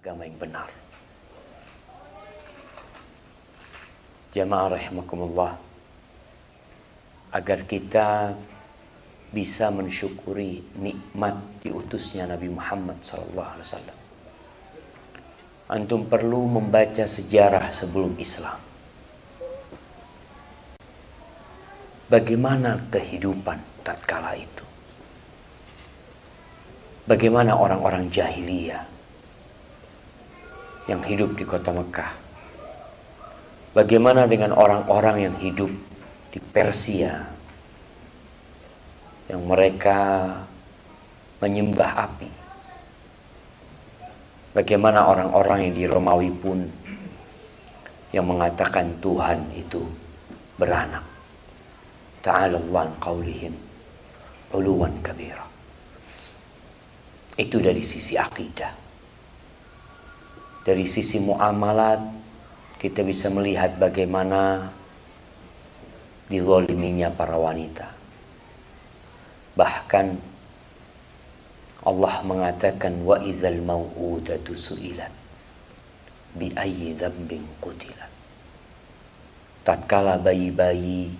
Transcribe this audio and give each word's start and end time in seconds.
agama 0.00 0.24
yang 0.24 0.40
benar. 0.40 0.68
Jamaah 4.32 4.80
rahimakumullah 4.80 5.60
agar 7.36 7.68
kita 7.68 8.32
bisa 9.28 9.68
mensyukuri 9.68 10.64
nikmat 10.80 11.36
diutusnya 11.60 12.24
Nabi 12.24 12.48
Muhammad 12.48 12.96
sallallahu 13.04 13.50
alaihi 13.52 13.66
wasallam. 13.68 13.98
Antum 15.68 16.08
perlu 16.08 16.48
membaca 16.48 17.04
sejarah 17.04 17.68
sebelum 17.68 18.16
Islam. 18.16 18.56
Bagaimana 22.08 22.88
kehidupan 22.88 23.84
tatkala 23.84 24.32
itu? 24.32 24.64
Bagaimana 27.04 27.52
orang-orang 27.52 28.08
jahiliyah 28.08 28.99
yang 30.90 31.06
hidup 31.06 31.38
di 31.38 31.46
kota 31.46 31.70
Mekah? 31.70 32.10
Bagaimana 33.70 34.26
dengan 34.26 34.50
orang-orang 34.50 35.30
yang 35.30 35.36
hidup 35.38 35.70
di 36.34 36.42
Persia 36.42 37.30
yang 39.30 39.46
mereka 39.46 40.26
menyembah 41.38 41.90
api? 42.10 42.30
Bagaimana 44.50 45.06
orang-orang 45.06 45.70
yang 45.70 45.74
di 45.78 45.84
Romawi 45.86 46.34
pun 46.34 46.58
yang 48.10 48.26
mengatakan 48.26 48.98
Tuhan 48.98 49.54
itu 49.54 49.86
beranak? 50.58 51.06
Ta'ala 52.18 52.58
Allah 52.58 52.90
qaulihim 52.98 53.54
uluwan 54.50 54.98
kabira. 54.98 55.46
Itu 57.38 57.62
dari 57.62 57.86
sisi 57.86 58.18
akidah. 58.18 58.79
Dari 60.60 60.84
sisi 60.84 61.24
muamalat 61.24 62.00
kita 62.80 63.00
bisa 63.04 63.32
melihat 63.32 63.76
bagaimana 63.80 64.72
dizoliminya 66.28 67.10
para 67.12 67.36
wanita. 67.36 67.88
Bahkan 69.56 70.06
Allah 71.80 72.14
mengatakan 72.28 73.00
wa 73.04 73.16
idzal 73.24 73.60
mau'udatu 73.64 74.52
su'ilat 74.52 75.12
bi 76.36 76.52
ayyi 76.54 76.92
dzambin 76.94 77.42
qutilat. 77.58 78.12
Tatkala 79.64 80.20
bayi-bayi 80.20 81.12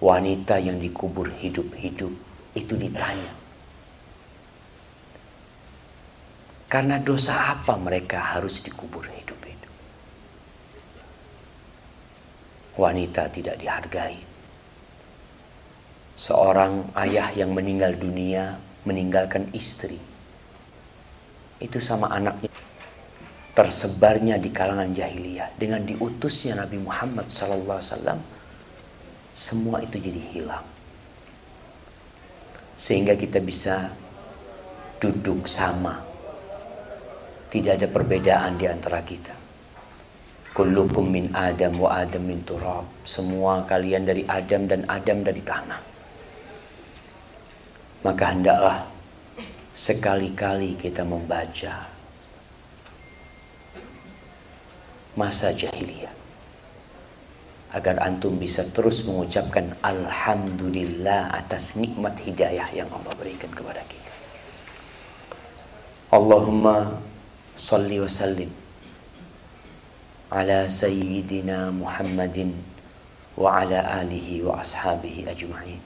wanita 0.00 0.60
yang 0.60 0.76
dikubur 0.80 1.32
hidup-hidup 1.32 2.12
itu 2.52 2.74
ditanya. 2.76 3.45
Karena 6.66 6.98
dosa 6.98 7.54
apa 7.54 7.78
mereka 7.78 8.34
harus 8.34 8.58
dikubur 8.62 9.06
hidup-hidup? 9.06 9.72
Wanita 12.74 13.30
tidak 13.30 13.56
dihargai. 13.62 14.18
Seorang 16.16 16.90
ayah 16.98 17.30
yang 17.38 17.54
meninggal 17.54 17.94
dunia 17.94 18.58
meninggalkan 18.82 19.46
istri. 19.54 19.98
Itu 21.62 21.78
sama 21.78 22.10
anaknya 22.10 22.50
tersebarnya 23.56 24.36
di 24.36 24.52
kalangan 24.52 24.92
jahiliyah 24.92 25.56
dengan 25.56 25.80
diutusnya 25.82 26.60
Nabi 26.60 26.76
Muhammad 26.76 27.24
wasallam 27.32 28.20
semua 29.36 29.84
itu 29.84 30.00
jadi 30.00 30.22
hilang. 30.32 30.66
Sehingga 32.76 33.12
kita 33.12 33.40
bisa 33.40 33.92
duduk 34.96 35.44
sama. 35.44 36.05
Tidak 37.56 37.72
ada 37.72 37.88
perbedaan 37.88 38.60
di 38.60 38.68
antara 38.68 39.00
kita. 39.00 39.32
Kullukum 40.52 41.08
min 41.08 41.32
Adam 41.32 41.80
wa 41.80 42.04
Adam 42.04 42.28
min 42.28 42.44
turab. 42.44 42.84
Semua 43.00 43.64
kalian 43.64 44.04
dari 44.04 44.28
Adam 44.28 44.68
dan 44.68 44.84
Adam 44.84 45.24
dari 45.24 45.40
tanah. 45.40 45.80
Maka 48.04 48.24
hendaklah 48.28 48.84
sekali-kali 49.72 50.76
kita 50.76 51.00
membaca 51.08 51.88
masa 55.16 55.48
jahiliyah 55.56 56.12
agar 57.72 58.04
antum 58.04 58.36
bisa 58.36 58.68
terus 58.68 59.08
mengucapkan 59.08 59.72
alhamdulillah 59.80 61.32
atas 61.32 61.80
nikmat 61.80 62.20
hidayah 62.20 62.68
yang 62.76 62.92
Allah 62.92 63.16
berikan 63.16 63.48
kepada 63.48 63.80
kita. 63.88 64.12
Allahumma 66.12 67.15
salli 67.56 67.98
wa 67.98 68.06
sallim 68.06 68.52
ala 70.30 70.68
sayyidina 70.68 71.72
Muhammadin 71.72 72.52
wa 73.36 73.64
ala 73.64 74.04
alihi 74.04 74.44
wa 74.44 74.60
ashabihi 74.60 75.26
ajma'in. 75.26 75.80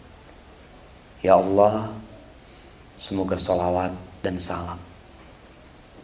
Ya 1.22 1.36
Allah, 1.38 1.92
semoga 2.98 3.38
salawat 3.38 3.92
dan 4.20 4.36
salam 4.40 4.80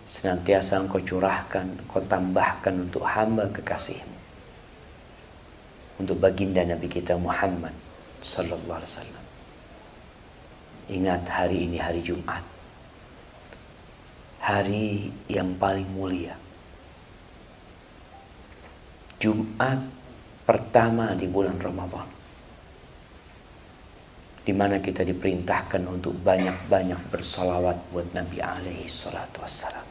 senantiasa 0.06 0.86
engkau 0.86 1.02
curahkan, 1.02 1.66
engkau 1.66 1.98
tambahkan 2.06 2.86
untuk 2.86 3.02
hamba 3.02 3.50
kekasihmu 3.50 4.16
untuk 5.98 6.16
baginda 6.20 6.62
Nabi 6.62 6.86
kita 6.86 7.18
Muhammad 7.18 7.74
sallallahu 8.22 8.78
alaihi 8.78 8.92
wasallam. 8.94 9.24
Ingat 10.86 11.22
hari 11.26 11.66
ini 11.66 11.82
hari 11.82 11.98
Jumat. 12.04 12.44
Hari 14.46 15.10
yang 15.26 15.58
paling 15.58 15.90
mulia. 15.90 16.38
Jumat 19.18 19.82
pertama 20.46 21.18
di 21.18 21.26
bulan 21.26 21.58
Ramadan. 21.58 22.06
Di 24.46 24.54
mana 24.54 24.78
kita 24.78 25.02
diperintahkan 25.02 25.82
untuk 25.90 26.14
banyak-banyak 26.22 27.10
bersolawat 27.10 27.90
buat 27.90 28.06
Nabi 28.14 28.38
alaihi 28.38 28.86
salatu 28.86 29.42
wassalam. 29.42 29.82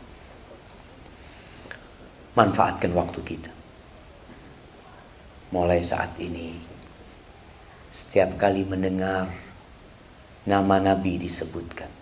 Manfaatkan 2.40 2.96
waktu 2.96 3.20
kita 3.28 3.52
mulai 5.52 5.84
saat 5.84 6.16
ini 6.16 6.56
setiap 7.92 8.40
kali 8.40 8.64
mendengar 8.64 9.28
nama 10.48 10.80
Nabi 10.80 11.20
disebutkan 11.20 11.95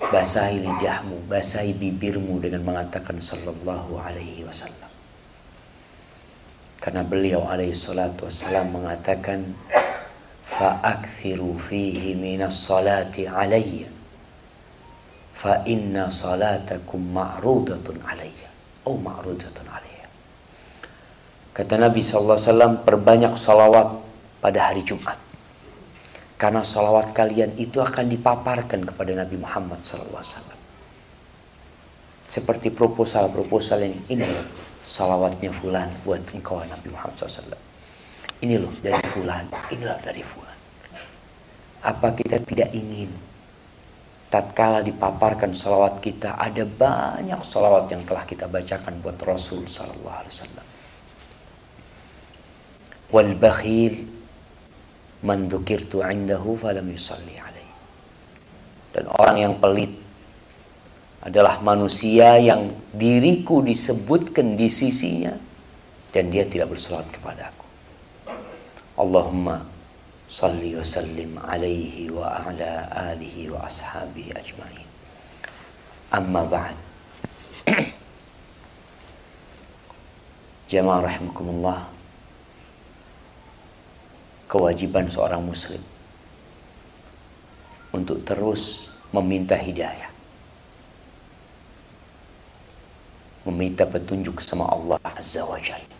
basahi 0.00 0.60
lidahmu, 0.60 1.24
basahi 1.26 1.72
bibirmu 1.76 2.36
dengan 2.40 2.62
mengatakan 2.62 3.16
sallallahu 3.18 3.96
alaihi 3.96 4.44
wasallam. 4.44 4.92
Karena 6.76 7.02
beliau 7.02 7.48
alaihi 7.48 7.74
salatu 7.74 8.28
wasallam 8.28 8.76
mengatakan 8.76 9.56
fa'akthiru 10.46 11.58
fihi 11.58 12.14
minas 12.14 12.54
salati 12.54 13.26
alayya. 13.26 13.90
Fa 15.36 15.66
inna 15.66 16.08
salatakum 16.08 17.00
ma'rudatun 17.12 18.00
alayya. 18.06 18.48
Oh 18.86 18.96
ma'rudatun 18.96 19.66
alayya. 19.66 20.06
Kata 21.56 21.80
Nabi 21.80 22.04
SAW, 22.04 22.84
perbanyak 22.84 23.34
salawat 23.40 24.00
pada 24.44 24.70
hari 24.70 24.84
Jumat. 24.84 25.25
Karena 26.36 26.60
salawat 26.60 27.16
kalian 27.16 27.56
itu 27.56 27.80
akan 27.80 28.12
dipaparkan 28.12 28.84
kepada 28.84 29.12
Nabi 29.16 29.40
Muhammad 29.40 29.80
SAW. 29.80 30.52
Seperti 32.28 32.68
proposal-proposal 32.68 33.88
ini. 33.88 33.98
Ini 34.12 34.24
loh 34.24 34.44
salawatnya 34.84 35.48
fulan 35.48 35.88
buat 36.04 36.20
engkau 36.36 36.60
Nabi 36.60 36.92
Muhammad 36.92 37.16
SAW. 37.16 37.56
Ini 38.44 38.60
loh 38.60 38.72
dari 38.84 39.00
fulan, 39.08 39.48
inilah 39.72 39.96
dari 40.04 40.20
fulan. 40.20 40.58
Apa 41.80 42.12
kita 42.12 42.36
tidak 42.44 42.68
ingin 42.76 43.08
tatkala 44.28 44.82
dipaparkan 44.82 45.54
salawat 45.54 46.02
kita 46.02 46.36
ada 46.36 46.66
banyak 46.66 47.40
salawat 47.46 47.88
yang 47.88 48.02
telah 48.04 48.26
kita 48.26 48.50
bacakan 48.50 48.98
buat 49.00 49.16
Rasul 49.22 49.64
Sallallahu 49.70 50.18
Alaihi 50.20 50.34
Wasallam 50.34 50.66
wal 53.14 53.32
bakhil 53.38 54.02
man 55.26 55.50
dzukirtu 55.50 56.06
indahu 56.06 56.54
falam 56.54 56.86
yusalli 56.86 57.34
alaihi. 57.34 57.74
Dan 58.94 59.10
orang 59.10 59.36
yang 59.42 59.54
pelit 59.58 59.90
adalah 61.26 61.58
manusia 61.58 62.38
yang 62.38 62.70
diriku 62.94 63.58
disebutkan 63.58 64.54
di 64.54 64.70
sisinya 64.70 65.34
dan 66.14 66.30
dia 66.30 66.46
tidak 66.46 66.70
bersolat 66.70 67.02
kepadaku 67.10 67.66
Allahumma 68.96 69.66
salli 70.30 70.78
wa 70.78 70.86
sallim 70.86 71.36
alaihi 71.36 72.08
wa 72.14 72.30
ala 72.46 72.88
alihi 73.12 73.52
wa 73.52 73.66
ashabihi 73.68 74.32
ajma'in. 74.32 74.88
Amma 76.14 76.48
ba'd. 76.48 76.76
Jamaah 80.72 81.04
rahimakumullah 81.04 81.95
kewajiban 84.46 85.10
seorang 85.10 85.42
muslim 85.42 85.82
untuk 87.90 88.22
terus 88.22 88.94
meminta 89.10 89.54
hidayah. 89.54 90.16
meminta 93.46 93.86
petunjuk 93.86 94.42
sama 94.42 94.66
Allah 94.66 94.98
Azza 95.06 95.46
wa 95.46 95.58
Jalla. 95.62 95.94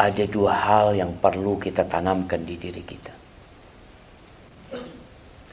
Ada 0.00 0.24
dua 0.24 0.56
hal 0.56 0.96
yang 0.96 1.12
perlu 1.20 1.60
kita 1.60 1.84
tanamkan 1.84 2.40
di 2.40 2.56
diri 2.56 2.80
kita. 2.80 3.12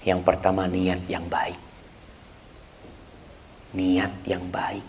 Yang 0.07 0.23
pertama 0.23 0.71
niat 0.71 1.03
yang 1.11 1.27
baik. 1.27 1.59
Niat 3.75 4.23
yang 4.23 4.47
baik 4.47 4.87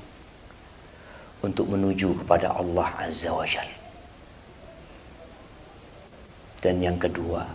untuk 1.43 1.75
menuju 1.75 2.23
kepada 2.23 2.55
Allah 2.55 2.87
Azza 3.03 3.35
wa 3.35 3.43
Jalla. 3.43 3.78
Dan 6.59 6.83
yang 6.83 6.99
kedua, 6.99 7.47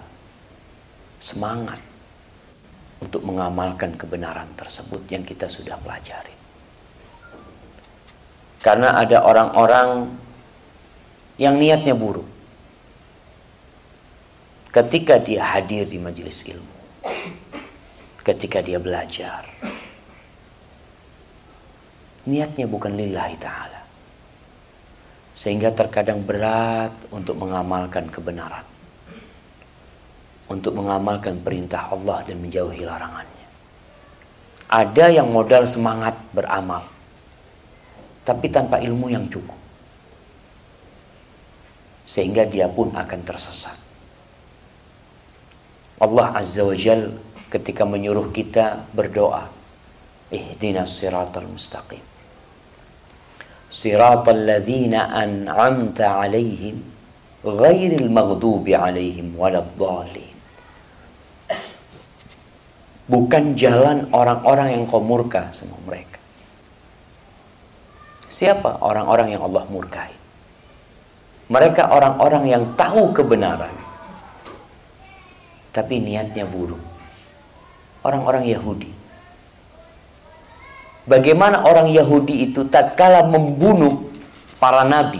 semangat 1.19 1.79
untuk 3.03 3.19
mengamalkan 3.27 3.99
kebenaran 3.99 4.47
tersebut 4.55 5.03
yang 5.11 5.27
kita 5.27 5.51
sudah 5.51 5.75
pelajari. 5.75 6.31
Karena 8.63 8.95
ada 8.95 9.27
orang-orang 9.27 10.07
yang 11.35 11.59
niatnya 11.59 11.91
buruk. 11.91 12.27
Ketika 14.71 15.19
dia 15.19 15.43
hadir 15.43 15.83
di 15.83 15.99
majelis 15.99 16.47
ilmu, 16.47 16.77
ketika 18.23 18.63
dia 18.63 18.79
belajar, 18.79 19.45
niatnya 22.23 22.65
bukan 22.71 22.95
lillahi 22.95 23.35
ta'ala. 23.35 23.83
Sehingga 25.35 25.75
terkadang 25.75 26.23
berat 26.23 26.95
untuk 27.11 27.35
mengamalkan 27.35 28.07
kebenaran 28.07 28.72
untuk 30.53 30.77
mengamalkan 30.77 31.41
perintah 31.41 31.89
Allah 31.89 32.21
dan 32.29 32.37
menjauhi 32.37 32.85
larangannya. 32.85 33.47
Ada 34.69 35.09
yang 35.09 35.33
modal 35.33 35.65
semangat 35.65 36.13
beramal, 36.29 36.85
tapi 38.21 38.53
tanpa 38.53 38.77
ilmu 38.77 39.09
yang 39.09 39.25
cukup. 39.33 39.57
Sehingga 42.05 42.45
dia 42.45 42.69
pun 42.69 42.93
akan 42.93 43.21
tersesat. 43.25 43.81
Allah 45.97 46.37
Azza 46.37 46.61
wa 46.61 46.75
Jal 46.77 47.17
ketika 47.49 47.87
menyuruh 47.87 48.29
kita 48.29 48.85
berdoa, 48.93 49.49
Ihdinas 50.33 50.97
siratal 50.97 51.45
mustaqim. 51.49 52.01
Siratal 53.69 54.41
ladhina 54.41 55.09
an'amta 55.13 56.21
alaihim 56.21 56.81
ghairil 57.45 58.09
maghdubi 58.09 58.73
alaihim 58.73 59.37
waladhdallin 59.37 60.32
bukan 63.07 63.55
jalan 63.59 64.07
orang-orang 64.15 64.79
yang 64.79 64.83
kau 64.87 65.03
murka 65.03 65.51
sama 65.51 65.75
mereka. 65.83 66.19
Siapa 68.31 68.81
orang-orang 68.81 69.37
yang 69.37 69.45
Allah 69.45 69.63
murkai? 69.69 70.13
Mereka 71.51 71.91
orang-orang 71.91 72.49
yang 72.49 72.63
tahu 72.73 73.13
kebenaran, 73.13 73.75
tapi 75.75 76.01
niatnya 76.01 76.47
buruk. 76.47 76.81
Orang-orang 78.03 78.49
Yahudi. 78.49 78.91
Bagaimana 81.03 81.67
orang 81.67 81.91
Yahudi 81.91 82.47
itu 82.47 82.67
tatkala 82.67 83.27
membunuh 83.27 84.07
para 84.57 84.87
nabi? 84.87 85.19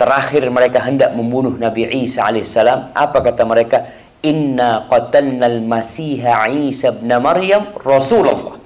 Terakhir 0.00 0.48
mereka 0.48 0.80
hendak 0.80 1.12
membunuh 1.12 1.60
Nabi 1.60 1.84
Isa 1.92 2.24
alaihissalam. 2.24 2.96
Apa 2.96 3.20
kata 3.20 3.44
mereka? 3.44 3.84
Inna 4.20 4.84
qatalna 4.84 5.48
al-masiha 5.48 6.44
Isa 6.52 6.92
ibn 6.92 7.08
Maryam 7.20 7.72
Rasulullah. 7.80 8.60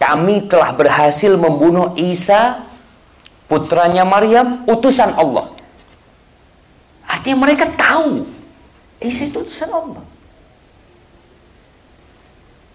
Kami 0.00 0.46
telah 0.46 0.70
berhasil 0.72 1.34
membunuh 1.34 1.92
Isa 1.98 2.62
putranya 3.50 4.06
Maryam 4.06 4.62
utusan 4.64 5.10
Allah. 5.18 5.50
Artinya 7.04 7.42
mereka 7.42 7.66
tahu 7.66 8.22
Isa 9.02 9.26
itu 9.26 9.42
utusan 9.42 9.70
Allah. 9.74 10.02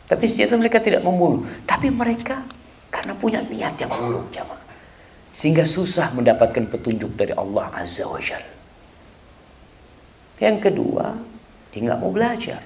Tapi 0.06 0.26
sejatinya 0.30 0.62
mereka 0.62 0.84
tidak 0.84 1.02
membunuh. 1.02 1.48
Tapi 1.66 1.90
mereka 1.90 2.44
karena 2.94 3.16
punya 3.18 3.42
niat 3.42 3.74
yang 3.80 3.90
buruk 3.90 4.30
jamaah. 4.30 4.62
Sehingga 5.36 5.68
susah 5.68 6.16
mendapatkan 6.16 6.70
petunjuk 6.70 7.18
dari 7.20 7.34
Allah 7.36 7.68
Azza 7.74 8.08
wa 8.08 8.22
Jalla. 8.22 8.55
Yang 10.36 10.58
kedua, 10.68 11.16
dia 11.72 11.80
nggak 11.88 12.00
mau 12.00 12.12
belajar. 12.12 12.60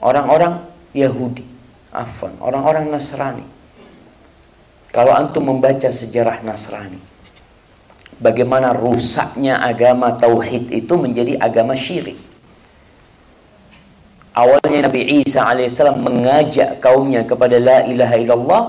Orang-orang 0.00 0.64
Yahudi, 0.96 1.44
Afan, 1.92 2.32
orang-orang 2.40 2.88
Nasrani. 2.88 3.44
Kalau 4.90 5.12
antum 5.12 5.44
membaca 5.44 5.92
sejarah 5.92 6.40
Nasrani, 6.40 6.96
bagaimana 8.16 8.72
rusaknya 8.72 9.60
agama 9.60 10.16
tauhid 10.16 10.72
itu 10.72 10.94
menjadi 10.96 11.36
agama 11.36 11.76
syirik. 11.76 12.16
Awalnya 14.32 14.88
Nabi 14.88 15.20
Isa 15.20 15.44
alaihissalam 15.44 16.00
mengajak 16.00 16.80
kaumnya 16.80 17.28
kepada 17.28 17.60
la 17.60 17.84
ilaha 17.84 18.16
illallah, 18.16 18.62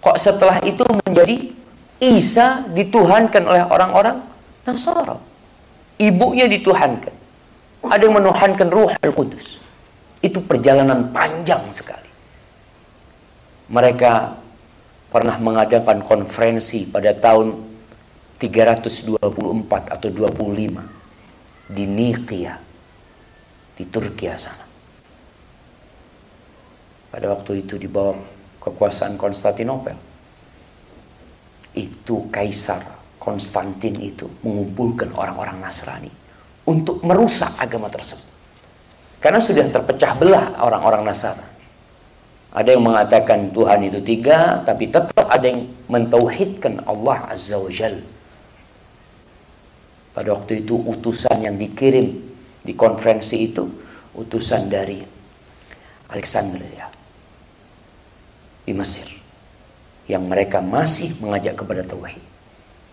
kok 0.00 0.16
setelah 0.16 0.64
itu 0.64 0.80
menjadi 1.04 1.52
Isa 2.00 2.64
dituhankan 2.72 3.42
oleh 3.44 3.68
orang-orang 3.68 4.22
Nasara 4.64 5.27
ibunya 5.98 6.46
dituhankan. 6.46 7.14
Ada 7.82 8.10
yang 8.10 8.16
menuhankan 8.22 8.68
ruh 8.70 8.90
al-Qudus. 8.98 9.58
Itu 10.18 10.42
perjalanan 10.42 11.14
panjang 11.14 11.62
sekali. 11.70 12.10
Mereka 13.70 14.34
pernah 15.12 15.36
mengadakan 15.38 16.02
konferensi 16.02 16.88
pada 16.90 17.14
tahun 17.14 17.54
324 18.38 19.18
atau 19.94 20.08
25 20.10 21.70
di 21.70 21.84
Nikia 21.86 22.54
di 23.78 23.84
Turki 23.86 24.26
sana. 24.34 24.66
Pada 27.08 27.26
waktu 27.34 27.62
itu 27.64 27.78
di 27.78 27.86
bawah 27.86 28.18
kekuasaan 28.58 29.14
Konstantinopel. 29.16 29.96
Itu 31.78 32.26
kaisar 32.28 32.97
Konstantin 33.28 33.92
itu 34.00 34.24
mengumpulkan 34.40 35.12
orang-orang 35.12 35.60
Nasrani 35.60 36.08
untuk 36.64 37.04
merusak 37.04 37.60
agama 37.60 37.92
tersebut. 37.92 38.24
Karena 39.20 39.36
sudah 39.36 39.68
terpecah 39.68 40.16
belah 40.16 40.56
orang-orang 40.64 41.04
Nasrani. 41.04 41.44
Ada 42.48 42.72
yang 42.72 42.88
mengatakan 42.88 43.52
Tuhan 43.52 43.84
itu 43.84 44.00
tiga, 44.00 44.64
tapi 44.64 44.88
tetap 44.88 45.28
ada 45.28 45.44
yang 45.44 45.68
mentauhidkan 45.92 46.80
Allah 46.88 47.28
Azza 47.28 47.60
wa 47.60 47.68
Jal. 47.68 48.00
Pada 50.16 50.32
waktu 50.32 50.64
itu 50.64 50.80
utusan 50.80 51.44
yang 51.44 51.60
dikirim 51.60 52.08
di 52.64 52.72
konferensi 52.72 53.52
itu, 53.52 53.68
utusan 54.16 54.72
dari 54.72 55.04
Alexandria 56.08 56.88
di 58.64 58.72
Mesir. 58.72 59.20
Yang 60.08 60.24
mereka 60.24 60.64
masih 60.64 61.20
mengajak 61.20 61.60
kepada 61.60 61.84
Tauhid. 61.84 62.27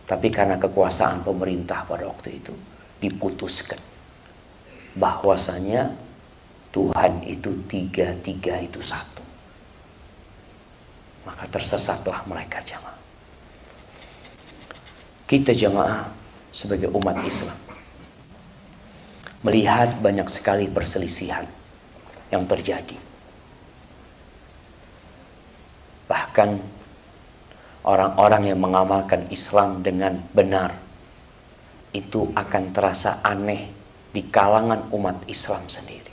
Tapi 0.05 0.29
karena 0.29 0.62
kekuasaan 0.62 1.25
pemerintah 1.25 1.81
pada 1.89 2.05
waktu 2.05 2.38
itu 2.38 2.53
diputuskan 3.01 3.81
bahwasanya 4.95 5.91
Tuhan 6.69 7.25
itu 7.25 7.50
tiga-tiga 7.65 8.62
itu 8.62 8.79
satu. 8.83 9.24
Maka 11.25 11.50
tersesatlah 11.50 12.21
mereka 12.29 12.62
jamaah. 12.62 13.01
Kita 15.25 15.57
jamaah 15.57 16.05
sebagai 16.53 16.93
umat 16.93 17.17
Islam 17.25 17.57
melihat 19.41 19.97
banyak 20.01 20.29
sekali 20.29 20.69
perselisihan 20.69 21.50
yang 22.29 22.45
terjadi. 22.45 22.97
Bahkan 26.05 26.50
orang-orang 27.86 28.50
yang 28.50 28.60
mengamalkan 28.60 29.30
Islam 29.30 29.86
dengan 29.86 30.18
benar 30.34 30.74
itu 31.94 32.34
akan 32.34 32.74
terasa 32.74 33.22
aneh 33.22 33.70
di 34.12 34.25
kalangan 34.25 34.89
umat 34.92 35.22
Islam 35.30 35.70
sendiri. 35.70 36.12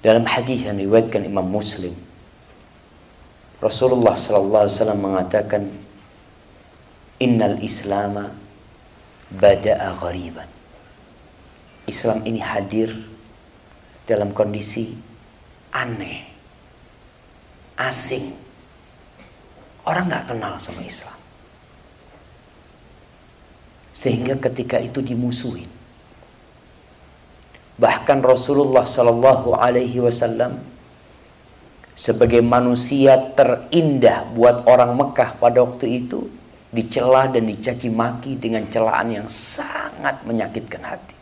Dalam 0.00 0.24
hadis 0.24 0.64
yang 0.64 0.80
diriwayatkan 0.80 1.28
Imam 1.28 1.46
Muslim, 1.46 1.92
Rasulullah 3.60 4.16
sallallahu 4.16 4.64
alaihi 4.66 4.76
wasallam 4.78 5.00
mengatakan, 5.02 5.62
"Innal 7.20 7.60
Islama 7.60 8.32
bada'a 9.34 9.98
ghariban." 10.00 10.48
Islam 11.86 12.22
ini 12.26 12.42
hadir 12.42 12.90
dalam 14.06 14.30
kondisi 14.30 14.94
aneh, 15.74 16.26
asing, 17.78 18.45
Orang 19.86 20.10
nggak 20.10 20.34
kenal 20.34 20.58
sama 20.58 20.82
Islam. 20.82 21.14
Sehingga 23.94 24.34
ketika 24.36 24.82
itu 24.82 25.00
dimusuhin. 25.00 25.70
Bahkan 27.76 28.18
Rasulullah 28.24 28.84
Sallallahu 28.84 29.56
Alaihi 29.56 30.00
Wasallam 30.00 30.58
sebagai 31.96 32.44
manusia 32.44 33.16
terindah 33.36 34.28
buat 34.36 34.68
orang 34.68 34.96
Mekah 34.96 35.40
pada 35.40 35.64
waktu 35.64 36.04
itu 36.04 36.28
dicela 36.72 37.28
dan 37.30 37.48
dicaci 37.48 37.88
maki 37.88 38.36
dengan 38.36 38.68
celaan 38.68 39.08
yang 39.12 39.28
sangat 39.32 40.20
menyakitkan 40.28 40.82
hati. 40.82 41.16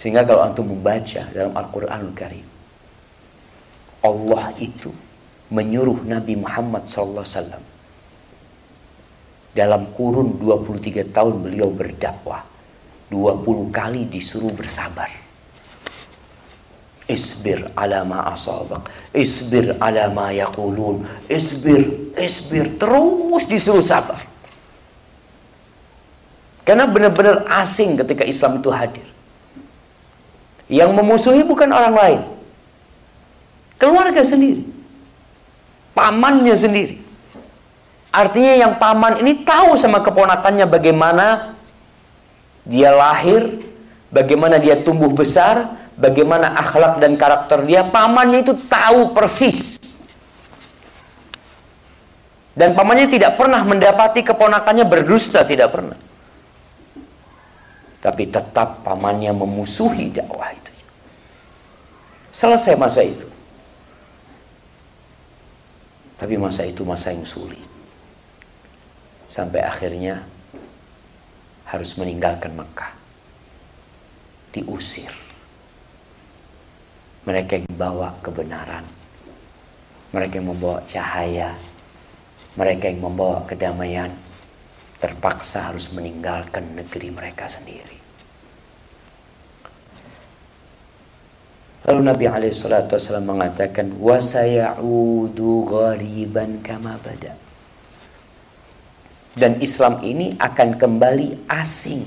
Sehingga 0.00 0.24
kalau 0.24 0.40
antum 0.48 0.72
membaca 0.72 1.28
dalam 1.28 1.52
Al-Qur'anul 1.52 2.16
Karim 2.16 2.48
Allah 4.00 4.48
itu 4.56 4.88
menyuruh 5.50 6.06
Nabi 6.06 6.38
Muhammad 6.38 6.86
SAW 6.86 7.58
dalam 9.50 9.82
kurun 9.98 10.38
23 10.38 11.10
tahun 11.10 11.34
beliau 11.42 11.74
berdakwah 11.74 12.46
20 13.10 13.74
kali 13.74 14.06
disuruh 14.06 14.54
bersabar. 14.54 15.10
Isbir 17.10 17.66
ala 17.74 18.06
ma 18.06 18.30
asabak. 18.30 18.86
Isbir 19.10 19.74
ala 19.82 20.14
ma 20.14 20.30
yaqulun. 20.30 21.02
Isbir, 21.26 22.14
isbir. 22.14 22.78
Terus 22.78 23.50
disuruh 23.50 23.82
sabar. 23.82 24.22
Karena 26.62 26.86
benar-benar 26.86 27.50
asing 27.50 27.98
ketika 27.98 28.22
Islam 28.22 28.62
itu 28.62 28.70
hadir. 28.70 29.02
Yang 30.70 30.90
memusuhi 30.94 31.42
bukan 31.42 31.74
orang 31.74 31.94
lain. 31.98 32.20
Keluarga 33.74 34.22
sendiri. 34.22 34.69
Pamannya 36.00 36.56
sendiri. 36.56 36.96
Artinya 38.08 38.56
yang 38.56 38.72
paman 38.80 39.20
ini 39.20 39.44
tahu 39.44 39.76
sama 39.76 40.00
keponakannya 40.00 40.64
bagaimana 40.64 41.52
dia 42.64 42.88
lahir, 42.96 43.60
bagaimana 44.08 44.56
dia 44.56 44.80
tumbuh 44.80 45.12
besar, 45.12 45.76
bagaimana 46.00 46.56
akhlak 46.56 47.04
dan 47.04 47.20
karakter 47.20 47.68
dia, 47.68 47.84
pamannya 47.84 48.48
itu 48.48 48.56
tahu 48.64 49.12
persis. 49.12 49.76
Dan 52.56 52.72
pamannya 52.72 53.06
tidak 53.12 53.36
pernah 53.36 53.60
mendapati 53.62 54.24
keponakannya 54.24 54.88
berdusta, 54.88 55.44
tidak 55.44 55.68
pernah. 55.70 56.00
Tapi 58.00 58.24
tetap 58.26 58.82
pamannya 58.82 59.36
memusuhi 59.36 60.10
dakwah 60.10 60.50
itu. 60.50 60.72
Selesai 62.32 62.74
masa 62.80 63.04
itu. 63.04 63.29
Tapi 66.20 66.36
masa 66.36 66.68
itu 66.68 66.84
masa 66.84 67.16
yang 67.16 67.24
sulit. 67.24 67.64
Sampai 69.24 69.64
akhirnya 69.64 70.20
harus 71.64 71.96
meninggalkan 71.96 72.52
Mekah. 72.52 72.92
Diusir. 74.52 75.08
Mereka 77.24 77.62
yang 77.62 77.66
membawa 77.72 78.12
kebenaran. 78.20 78.84
Mereka 80.12 80.44
yang 80.44 80.52
membawa 80.52 80.84
cahaya. 80.84 81.56
Mereka 82.58 82.92
yang 82.92 83.00
membawa 83.00 83.40
kedamaian. 83.48 84.12
Terpaksa 85.00 85.72
harus 85.72 85.96
meninggalkan 85.96 86.76
negeri 86.76 87.08
mereka 87.08 87.48
sendiri. 87.48 87.99
Lalu 91.88 92.00
Nabi 92.04 92.24
SAW 92.52 93.24
mengatakan 93.24 93.88
wasayaudu 93.96 95.64
ghariban 95.64 96.60
kama 96.60 97.00
bada. 97.00 97.32
Dan 99.32 99.56
Islam 99.64 100.04
ini 100.04 100.36
akan 100.36 100.76
kembali 100.76 101.48
asing. 101.48 102.04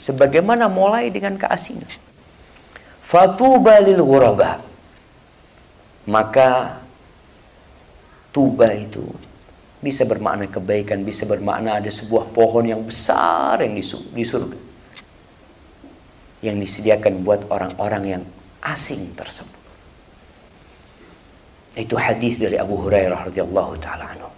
Sebagaimana 0.00 0.66
mulai 0.66 1.12
dengan 1.12 1.36
keasingan. 1.38 1.86
Fatuba 3.04 3.78
lil 3.78 4.00
ghuraba. 4.02 4.58
Maka 6.10 6.82
tuba 8.34 8.74
itu 8.74 9.04
bisa 9.78 10.02
bermakna 10.08 10.50
kebaikan, 10.50 11.04
bisa 11.06 11.28
bermakna 11.28 11.78
ada 11.78 11.92
sebuah 11.92 12.32
pohon 12.34 12.66
yang 12.66 12.82
besar 12.82 13.62
yang 13.62 13.76
di 13.78 14.24
surga 14.24 14.69
yang 16.40 16.56
disediakan 16.64 17.20
buat 17.20 17.44
orang-orang 17.52 18.02
yang 18.08 18.22
asing 18.64 19.12
tersebut. 19.16 19.60
Itu 21.76 21.94
hadis 21.96 22.40
dari 22.42 22.58
Abu 22.58 22.76
Hurairah 22.80 23.30
radhiyallahu 23.30 23.72
taala 23.78 24.10
anhu. 24.10 24.30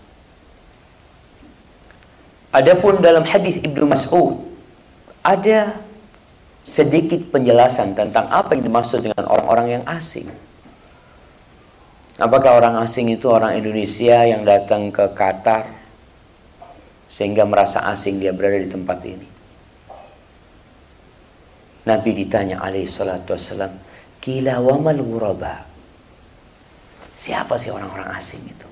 Adapun 2.53 3.01
dalam 3.01 3.25
hadis 3.25 3.65
Ibnu 3.65 3.89
Mas'ud 3.89 4.45
ada 5.25 5.73
sedikit 6.63 7.33
penjelasan 7.33 7.97
tentang 7.97 8.29
apa 8.29 8.53
yang 8.53 8.69
dimaksud 8.69 9.01
dengan 9.01 9.25
orang-orang 9.25 9.81
yang 9.81 9.85
asing. 9.89 10.29
Apakah 12.21 12.61
orang 12.61 12.77
asing 12.85 13.09
itu 13.09 13.25
orang 13.33 13.57
Indonesia 13.57 14.29
yang 14.29 14.45
datang 14.45 14.93
ke 14.93 15.11
Qatar 15.17 15.65
sehingga 17.09 17.49
merasa 17.49 17.89
asing 17.89 18.21
dia 18.21 18.37
berada 18.37 18.61
di 18.61 18.69
tempat 18.69 19.01
ini? 19.09 19.32
Nabi 21.83 22.11
ditanya 22.15 22.63
alaihi 22.63 22.87
salatu 22.87 23.35
wassalam, 23.35 23.75
"Kila 24.23 24.63
wamal 24.63 25.03
ghuraba?" 25.03 25.67
Siapa 27.13 27.59
sih 27.59 27.71
orang-orang 27.75 28.09
asing 28.17 28.51
itu? 28.51 28.69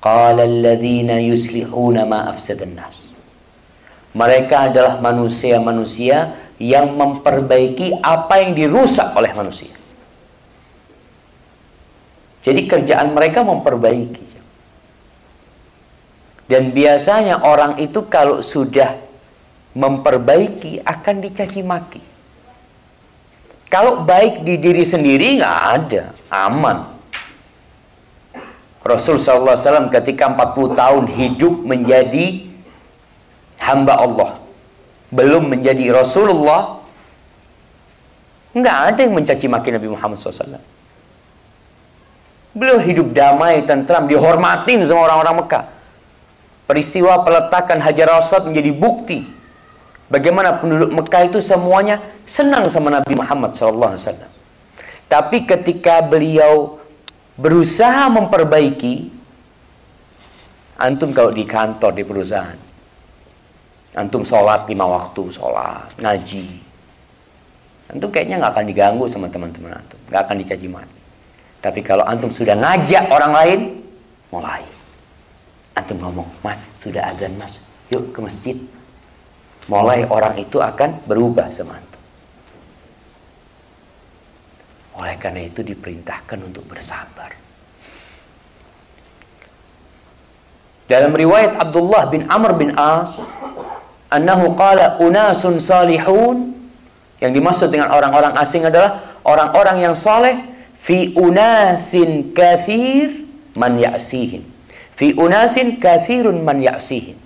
Qala 0.00 0.44
alladhina 0.44 1.18
yuslihuna 1.18 2.04
ma 2.04 2.28
afsadan 2.30 2.76
nas. 2.76 3.12
Mereka 4.16 4.72
adalah 4.72 5.02
manusia-manusia 5.02 6.36
yang 6.56 6.96
memperbaiki 6.96 8.00
apa 8.00 8.40
yang 8.40 8.56
dirusak 8.56 9.12
oleh 9.12 9.32
manusia. 9.36 9.76
Jadi 12.46 12.62
kerjaan 12.64 13.12
mereka 13.12 13.42
memperbaiki. 13.42 14.24
Dan 16.46 16.70
biasanya 16.70 17.42
orang 17.42 17.74
itu 17.82 18.06
kalau 18.06 18.38
sudah 18.38 19.05
memperbaiki 19.76 20.80
akan 20.80 21.14
dicaci 21.20 21.60
maki. 21.60 22.00
Kalau 23.68 24.08
baik 24.08 24.40
di 24.40 24.56
diri 24.56 24.88
sendiri 24.88 25.36
nggak 25.36 25.58
ada, 25.76 26.02
aman. 26.32 26.96
Rasul 28.80 29.20
SAW 29.20 29.92
ketika 29.92 30.32
40 30.32 30.78
tahun 30.78 31.04
hidup 31.12 31.54
menjadi 31.66 32.46
hamba 33.60 34.00
Allah. 34.00 34.30
Belum 35.12 35.44
menjadi 35.44 35.92
Rasulullah. 35.92 36.80
Nggak 38.56 38.78
ada 38.88 39.00
yang 39.04 39.12
mencaci 39.12 39.46
maki 39.50 39.68
Nabi 39.74 39.92
Muhammad 39.92 40.16
SAW. 40.16 40.62
Beliau 42.56 42.80
hidup 42.80 43.12
damai, 43.12 43.60
tentram, 43.68 44.08
dihormatin 44.08 44.80
sama 44.88 45.04
orang-orang 45.04 45.44
Mekah. 45.44 45.64
Peristiwa 46.64 47.20
peletakan 47.20 47.84
Hajar 47.84 48.16
Aswad 48.16 48.48
menjadi 48.48 48.72
bukti 48.72 49.35
bagaimana 50.10 50.58
penduduk 50.58 50.90
Mekah 50.92 51.30
itu 51.30 51.38
semuanya 51.42 52.02
senang 52.26 52.66
sama 52.70 52.90
Nabi 52.90 53.14
Muhammad 53.14 53.54
SAW. 53.54 53.98
Tapi 55.06 55.46
ketika 55.46 56.02
beliau 56.02 56.82
berusaha 57.38 58.10
memperbaiki 58.10 59.12
antum 60.80 61.14
kalau 61.14 61.30
di 61.30 61.44
kantor 61.46 61.92
di 61.94 62.04
perusahaan 62.04 62.58
antum 63.96 64.24
sholat 64.24 64.68
lima 64.68 64.84
waktu 64.84 65.22
sholat 65.32 65.88
ngaji 66.00 66.46
antum 67.92 68.08
kayaknya 68.12 68.40
nggak 68.40 68.52
akan 68.56 68.66
diganggu 68.66 69.04
sama 69.08 69.28
teman-teman 69.30 69.78
antum 69.78 70.00
nggak 70.10 70.22
akan 70.26 70.36
dicaci 70.42 70.66
maki. 70.66 70.96
Tapi 71.66 71.80
kalau 71.82 72.06
antum 72.06 72.30
sudah 72.30 72.54
ngajak 72.54 73.10
orang 73.10 73.32
lain 73.34 73.60
mulai. 74.30 74.62
Antum 75.74 75.98
ngomong 75.98 76.28
mas 76.40 76.78
sudah 76.78 77.10
azan 77.10 77.34
mas. 77.36 77.68
Yuk 77.90 78.14
ke 78.14 78.18
masjid 78.22 78.56
mulai 79.66 80.06
orang 80.06 80.38
itu 80.38 80.62
akan 80.62 81.02
berubah 81.06 81.50
sama 81.50 81.78
antum 81.78 81.96
oleh 84.96 85.16
karena 85.20 85.44
itu 85.44 85.60
diperintahkan 85.60 86.38
untuk 86.40 86.64
bersabar. 86.64 87.36
Dalam 90.86 91.12
riwayat 91.12 91.58
Abdullah 91.60 92.08
bin 92.08 92.24
Amr 92.30 92.56
bin 92.56 92.70
As, 92.78 93.36
annahu 94.08 94.54
qala 94.56 94.96
unasun 95.02 95.60
salihun 95.60 96.54
yang 97.20 97.34
dimaksud 97.34 97.68
dengan 97.68 97.92
orang-orang 97.92 98.38
asing 98.38 98.64
adalah 98.64 99.20
orang-orang 99.26 99.82
yang 99.82 99.94
soleh 99.98 100.38
fi 100.78 101.12
unasin 101.18 102.32
kathir 102.32 103.26
man 103.58 103.76
ya'sihim. 103.76 104.46
Fi 104.96 105.12
unasin 105.18 105.76
kathirun 105.76 106.40
man 106.40 106.62
ya'sihim. 106.62 107.18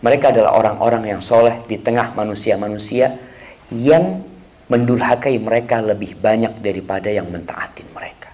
Mereka 0.00 0.32
adalah 0.32 0.56
orang-orang 0.56 1.12
yang 1.16 1.20
soleh 1.20 1.60
di 1.68 1.76
tengah 1.76 2.16
manusia-manusia 2.16 3.20
yang 3.68 4.24
mendurhakai 4.72 5.36
mereka 5.36 5.84
lebih 5.84 6.16
banyak 6.16 6.62
daripada 6.64 7.12
yang 7.12 7.28
mentaatin 7.28 7.84
mereka. 7.92 8.32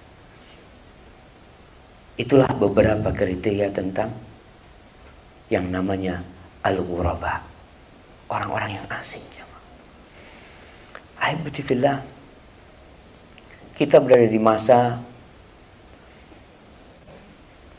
Itulah 2.17 2.49
beberapa 2.55 3.13
kriteria 3.13 3.69
tentang 3.73 4.09
yang 5.51 5.67
namanya 5.69 6.23
al-ghuraba. 6.65 7.43
orang-orang 8.27 8.75
yang 8.75 8.87
asing. 8.91 9.23
Alhamdulillah 11.15 12.03
kita 13.79 14.03
berada 14.03 14.27
di 14.27 14.35
masa 14.35 14.99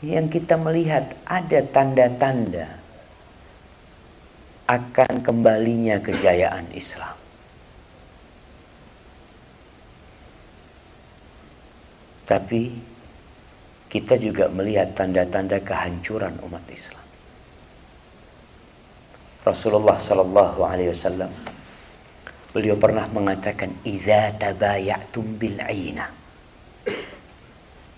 yang 0.01 0.25
kita 0.25 0.57
melihat 0.57 1.13
ada 1.27 1.59
tanda-tanda 1.69 2.78
akan 4.69 5.25
kembalinya 5.25 5.97
kejayaan 5.97 6.69
Islam. 6.77 7.17
Tapi 12.29 12.61
kita 13.89 14.21
juga 14.21 14.45
melihat 14.53 14.93
tanda-tanda 14.93 15.57
kehancuran 15.65 16.37
umat 16.45 16.61
Islam. 16.69 17.09
Rasulullah 19.41 19.97
sallallahu 19.97 20.61
alaihi 20.61 20.93
wasallam 20.93 21.33
beliau 22.53 22.77
pernah 22.77 23.09
mengatakan 23.09 23.73
idza 23.81 24.37
tabayatum 24.37 25.37
bil 25.41 25.57
aina 25.63 26.09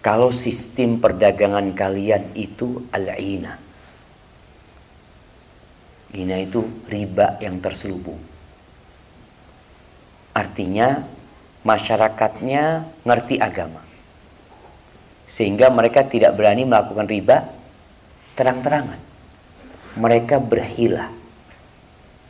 kalau 0.01 0.33
sistem 0.33 0.97
perdagangan 0.97 1.71
kalian 1.77 2.35
itu 2.35 2.85
al-aina 2.91 3.60
Ina 6.11 6.43
itu 6.43 6.63
riba 6.87 7.39
yang 7.39 7.63
terselubung 7.63 8.19
artinya 10.31 11.07
masyarakatnya 11.63 12.87
ngerti 13.03 13.39
agama 13.39 13.83
sehingga 15.27 15.71
mereka 15.71 16.03
tidak 16.03 16.35
berani 16.35 16.67
melakukan 16.67 17.07
riba 17.07 17.47
terang-terangan 18.35 18.99
mereka 19.95 20.39
berhilah 20.39 21.21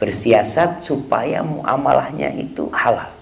bersiasat 0.02 0.82
supaya 0.82 1.46
muamalahnya 1.46 2.34
itu 2.34 2.66
halal. 2.74 3.14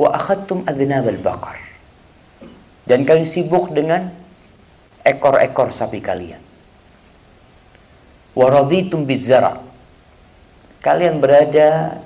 Wa 0.00 0.16
akhadtum 0.16 0.64
adnabal 0.64 1.20
baqar. 1.20 1.60
Dan 2.88 3.04
kalian 3.04 3.28
sibuk 3.28 3.68
dengan 3.76 4.08
ekor-ekor 5.06 5.70
sapi 5.70 6.02
kalian. 6.02 6.42
Wa 8.34 8.46
raditum 8.50 9.06
bizzara. 9.06 9.62
Kalian 10.82 11.22
berada 11.22 12.02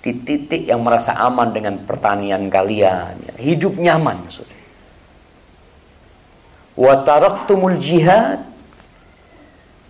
di 0.00 0.16
titik 0.24 0.64
yang 0.64 0.80
merasa 0.80 1.12
aman 1.20 1.52
dengan 1.52 1.76
pertanian 1.84 2.48
kalian, 2.48 3.20
hidup 3.36 3.76
nyaman 3.76 4.16
maksudnya. 4.24 4.56
Wa 6.78 7.04
taraktumul 7.04 7.76
jihad 7.76 8.40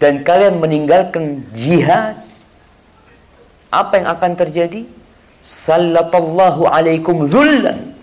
dan 0.02 0.26
kalian 0.26 0.58
meninggalkan 0.58 1.46
jihad, 1.54 2.18
apa 3.70 3.92
yang 4.02 4.08
akan 4.10 4.32
terjadi? 4.34 4.82
Sallallahu 5.40 6.66
alaikum 6.66 7.30
zullan. 7.30 7.94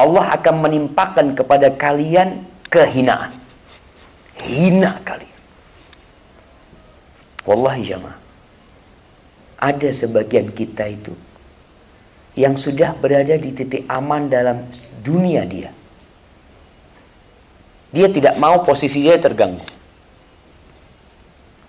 Allah 0.00 0.32
akan 0.38 0.64
menimpakan 0.64 1.36
kepada 1.36 1.68
kalian 1.76 2.46
kehinaan. 2.70 3.34
Hina 4.40 4.96
kalian. 5.04 5.38
Wallahi 7.44 7.82
jamaah. 7.84 8.18
Ada 9.60 9.92
sebagian 9.92 10.48
kita 10.56 10.88
itu 10.88 11.12
yang 12.38 12.56
sudah 12.56 12.96
berada 12.96 13.36
di 13.36 13.52
titik 13.52 13.84
aman 13.90 14.30
dalam 14.32 14.64
dunia 15.04 15.44
dia. 15.44 15.68
Dia 17.90 18.08
tidak 18.08 18.38
mau 18.40 18.62
posisinya 18.64 19.18
terganggu. 19.20 19.66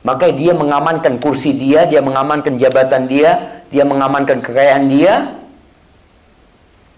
Maka 0.01 0.31
dia 0.31 0.55
mengamankan 0.55 1.19
kursi 1.19 1.53
dia, 1.57 1.85
dia 1.89 1.99
mengamankan 1.99 2.55
jabatan 2.55 3.09
dia, 3.09 3.61
dia 3.69 3.83
mengamankan 3.83 4.39
kekayaan 4.39 4.85
dia 4.87 5.35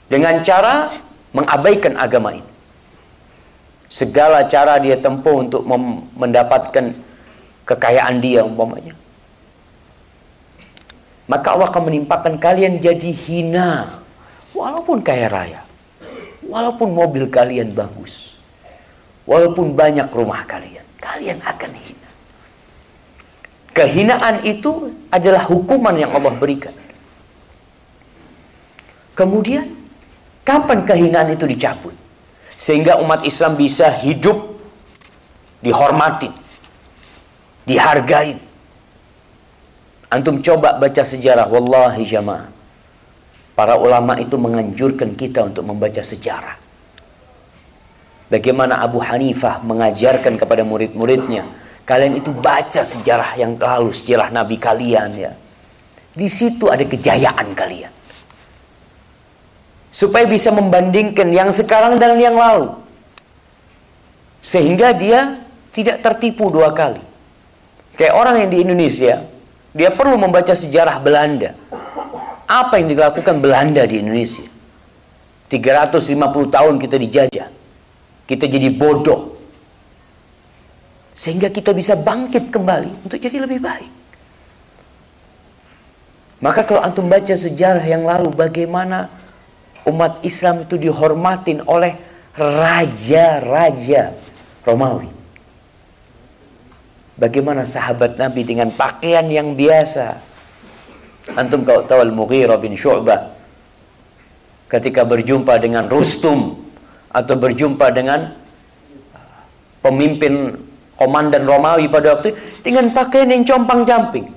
dengan 0.08 0.40
cara 0.44 0.94
mengabaikan 1.34 1.98
agama 1.98 2.38
ini. 2.38 2.53
Segala 3.94 4.50
cara 4.50 4.82
dia 4.82 4.98
tempuh 4.98 5.46
untuk 5.46 5.62
mendapatkan 6.18 6.98
kekayaan 7.62 8.18
dia 8.18 8.42
umpamanya. 8.42 8.98
Maka 11.30 11.54
Allah 11.54 11.70
akan 11.70 11.94
menimpakan 11.94 12.42
kalian 12.42 12.82
jadi 12.82 13.14
hina 13.14 14.02
walaupun 14.58 14.98
kaya 15.06 15.30
raya. 15.30 15.62
Walaupun 16.42 16.90
mobil 16.90 17.30
kalian 17.30 17.78
bagus. 17.78 18.34
Walaupun 19.30 19.78
banyak 19.78 20.10
rumah 20.10 20.42
kalian, 20.50 20.84
kalian 20.98 21.38
akan 21.46 21.72
hina. 21.78 22.10
Kehinaan 23.78 24.42
itu 24.42 24.90
adalah 25.14 25.46
hukuman 25.46 25.94
yang 25.94 26.12
Allah 26.12 26.34
berikan. 26.34 26.74
Kemudian, 29.14 29.70
kapan 30.42 30.82
kehinaan 30.84 31.32
itu 31.32 31.46
dicabut? 31.48 32.03
Sehingga 32.64 33.04
umat 33.04 33.28
Islam 33.28 33.60
bisa 33.60 33.92
hidup 33.92 34.40
dihormati, 35.60 36.32
dihargai. 37.68 38.40
Antum 40.08 40.40
coba 40.40 40.80
baca 40.80 41.04
sejarah, 41.04 41.52
wallahi 41.52 42.08
jamaah. 42.08 42.48
Para 43.54 43.76
ulama 43.76 44.16
itu 44.16 44.40
menganjurkan 44.40 45.20
kita 45.20 45.44
untuk 45.44 45.68
membaca 45.68 46.00
sejarah. 46.00 46.56
Bagaimana 48.32 48.80
Abu 48.80 49.04
Hanifah 49.04 49.60
mengajarkan 49.62 50.40
kepada 50.40 50.64
murid-muridnya 50.64 51.44
Kalian 51.84 52.24
itu 52.24 52.32
baca 52.32 52.80
sejarah 52.80 53.36
yang 53.36 53.60
lalu, 53.60 53.92
sejarah 53.92 54.32
Nabi 54.32 54.56
kalian 54.56 55.10
ya. 55.20 55.32
Di 56.16 56.32
situ 56.32 56.72
ada 56.72 56.88
kejayaan 56.88 57.52
kalian. 57.52 57.92
Supaya 59.94 60.26
bisa 60.26 60.50
membandingkan 60.50 61.30
yang 61.30 61.54
sekarang 61.54 62.02
dan 62.02 62.18
yang 62.18 62.34
lalu. 62.34 62.74
Sehingga 64.42 64.92
dia 64.98 65.38
tidak 65.70 66.02
tertipu 66.02 66.50
dua 66.50 66.74
kali. 66.74 67.00
Kayak 67.94 68.18
orang 68.18 68.36
yang 68.42 68.50
di 68.50 68.58
Indonesia, 68.66 69.22
dia 69.70 69.94
perlu 69.94 70.18
membaca 70.18 70.58
sejarah 70.58 70.98
Belanda. 70.98 71.54
Apa 72.50 72.82
yang 72.82 72.90
dilakukan 72.90 73.38
Belanda 73.38 73.86
di 73.86 74.02
Indonesia? 74.02 74.50
350 75.54 76.18
tahun 76.50 76.76
kita 76.82 76.98
dijajah. 76.98 77.48
Kita 78.26 78.46
jadi 78.50 78.74
bodoh 78.74 79.34
sehingga 81.14 81.54
kita 81.54 81.72
bisa 81.78 81.94
bangkit 81.94 82.50
kembali 82.50 83.06
untuk 83.06 83.22
jadi 83.22 83.46
lebih 83.46 83.62
baik. 83.62 83.92
Maka 86.42 86.66
kalau 86.68 86.82
antum 86.84 87.08
baca 87.08 87.32
sejarah 87.32 87.86
yang 87.86 88.04
lalu 88.04 88.34
bagaimana 88.34 89.08
umat 89.88 90.24
Islam 90.24 90.64
itu 90.64 90.80
dihormatin 90.80 91.64
oleh 91.68 91.96
raja-raja 92.34 94.16
Romawi. 94.64 95.10
Bagaimana 97.14 97.68
sahabat 97.68 98.18
Nabi 98.18 98.42
dengan 98.42 98.74
pakaian 98.74 99.28
yang 99.30 99.54
biasa. 99.54 100.18
Antum 101.38 101.64
kalau 101.64 101.88
tahu 101.88 102.04
Al-Mughirah 102.04 102.60
bin 102.60 102.76
Syu'bah 102.76 103.32
ketika 104.68 105.06
berjumpa 105.06 105.56
dengan 105.62 105.86
Rustum 105.88 106.58
atau 107.14 107.36
berjumpa 107.38 107.94
dengan 107.94 108.34
pemimpin 109.86 110.58
komandan 110.98 111.46
Romawi 111.46 111.86
pada 111.92 112.18
waktu 112.18 112.34
itu 112.34 112.40
dengan 112.66 112.90
pakaian 112.90 113.30
yang 113.30 113.46
compang-camping. 113.46 114.34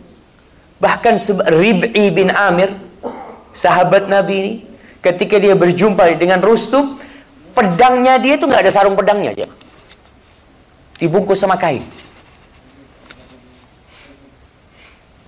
Bahkan 0.77 1.15
Rib'i 1.57 2.13
bin 2.13 2.29
Amir, 2.29 2.69
sahabat 3.57 4.13
Nabi 4.13 4.35
ini, 4.37 4.53
ketika 5.01 5.37
dia 5.41 5.55
berjumpa 5.57 6.07
dengan 6.17 6.41
Rustum, 6.41 7.01
pedangnya 7.57 8.21
dia 8.21 8.37
itu 8.37 8.45
nggak 8.45 8.63
ada 8.69 8.73
sarung 8.73 8.97
pedangnya 8.99 9.33
aja. 9.33 9.47
Dibungkus 11.01 11.41
sama 11.41 11.57
kain. 11.61 11.85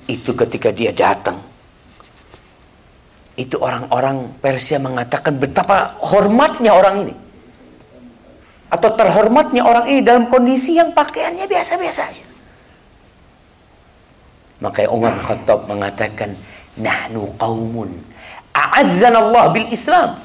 Itu 0.08 0.32
ketika 0.32 0.72
dia 0.72 0.92
datang. 0.92 1.36
Itu 3.38 3.60
orang-orang 3.60 4.40
Persia 4.42 4.80
mengatakan 4.80 5.36
betapa 5.38 5.94
hormatnya 6.00 6.74
orang 6.74 7.06
ini 7.06 7.14
atau 8.68 8.90
terhormatnya 8.92 9.64
orang 9.64 9.88
ini 9.88 10.00
dalam 10.04 10.28
kondisi 10.28 10.76
yang 10.76 10.92
pakaiannya 10.92 11.48
biasa-biasa 11.48 12.02
saja. 12.04 12.26
Maka 14.58 14.90
Umar 14.90 15.14
Khattab 15.22 15.70
mengatakan, 15.70 16.34
"Nahnu 16.76 17.32
qaumun 17.38 17.94
a'azzana 18.58 19.22
Allah 19.22 19.44
bil 19.54 19.70
Islam." 19.70 20.18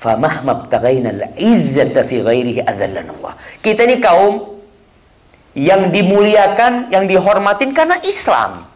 Famahma 0.00 0.66
btaghaina 0.66 1.12
al-izzata 1.12 2.02
fi 2.08 2.24
ghairihi 2.24 2.64
Allah. 2.64 3.38
Kita 3.60 3.86
ini 3.86 4.02
kaum 4.02 4.58
yang 5.52 5.92
dimuliakan, 5.92 6.88
yang 6.90 7.04
dihormatin 7.06 7.70
karena 7.76 8.00
Islam. 8.02 8.66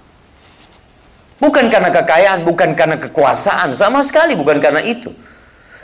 Bukan 1.37 1.69
karena 1.69 1.93
kekayaan, 1.93 2.49
bukan 2.49 2.73
karena 2.73 2.97
kekuasaan, 2.97 3.77
sama 3.77 4.01
sekali 4.07 4.39
bukan 4.39 4.57
karena 4.57 4.81
itu. 4.81 5.13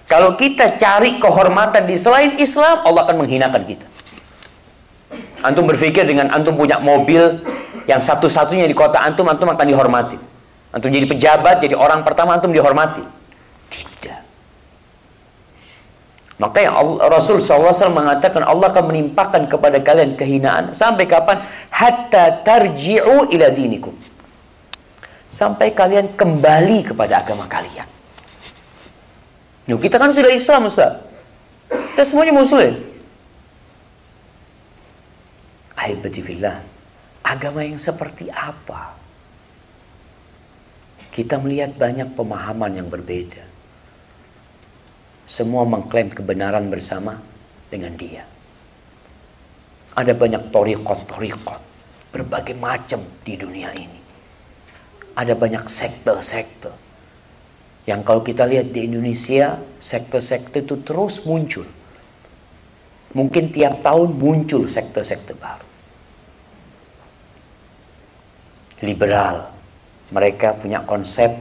Kalau 0.08 0.36
kita 0.36 0.76
cari 0.76 1.20
kehormatan 1.20 1.88
di 1.88 1.96
selain 1.96 2.36
Islam, 2.36 2.84
Allah 2.84 3.08
akan 3.08 3.24
menghinakan 3.24 3.62
kita. 3.64 3.86
Antum 5.42 5.66
berpikir 5.66 6.06
dengan 6.06 6.30
antum 6.30 6.54
punya 6.54 6.78
mobil 6.78 7.42
yang 7.84 7.98
satu-satunya 7.98 8.64
di 8.68 8.76
kota 8.76 9.02
antum, 9.02 9.26
antum 9.26 9.50
akan 9.50 9.66
dihormati. 9.66 10.32
Antum 10.72 10.88
jadi 10.88 11.04
pejabat, 11.04 11.61
jadi 11.61 11.76
orang 11.76 12.00
pertama 12.00 12.32
antum 12.32 12.48
dihormati. 12.48 13.04
Tidak. 13.68 14.20
Maka 16.40 16.58
yang 16.64 16.96
Rasul 17.12 17.44
SAW 17.44 17.92
mengatakan 17.92 18.40
Allah 18.40 18.72
akan 18.72 18.88
menimpakan 18.88 19.46
kepada 19.52 19.76
kalian 19.85 20.16
kehinaan 20.16 20.72
sampai 20.72 21.04
kapan? 21.04 21.44
Hatta 21.68 22.40
tarji'u 22.40 23.28
ila 23.30 23.46
dinikum. 23.52 23.92
Sampai 25.28 25.76
kalian 25.76 26.16
kembali 26.16 26.88
kepada 26.88 27.20
agama 27.20 27.44
kalian. 27.44 27.88
Nah, 29.68 29.78
kita 29.78 30.00
kan 30.00 30.11
sudah 30.11 30.32
Islam 30.32 30.66
Ustaz. 30.66 30.98
Kita 31.68 32.02
semuanya 32.04 32.35
muslim. 32.37 32.74
Ahibatifillah, 35.76 36.61
agama 37.24 37.64
yang 37.64 37.80
seperti 37.80 38.28
apa? 38.28 39.01
Kita 41.12 41.37
melihat 41.37 41.77
banyak 41.77 42.16
pemahaman 42.16 42.72
yang 42.72 42.88
berbeda. 42.88 43.44
Semua 45.29 45.68
mengklaim 45.68 46.09
kebenaran 46.09 46.72
bersama 46.72 47.20
dengan 47.68 47.92
dia. 47.94 48.25
Ada 49.92 50.16
banyak 50.16 50.48
torikot-torikot. 50.48 51.61
Berbagai 52.12 52.57
macam 52.57 53.01
di 53.25 53.37
dunia 53.37 53.72
ini. 53.77 54.01
Ada 55.12 55.37
banyak 55.37 55.68
sekte-sekte. 55.68 56.72
Yang 57.85 58.01
kalau 58.05 58.22
kita 58.25 58.48
lihat 58.48 58.72
di 58.72 58.88
Indonesia, 58.88 59.61
sekte-sekte 59.81 60.64
itu 60.64 60.81
terus 60.81 61.29
muncul. 61.29 61.68
Mungkin 63.12 63.53
tiap 63.53 63.85
tahun 63.85 64.16
muncul 64.16 64.64
sekte-sekte 64.64 65.37
baru. 65.37 65.72
liberal. 68.83 69.51
Mereka 70.12 70.61
punya 70.61 70.85
konsep 70.85 71.33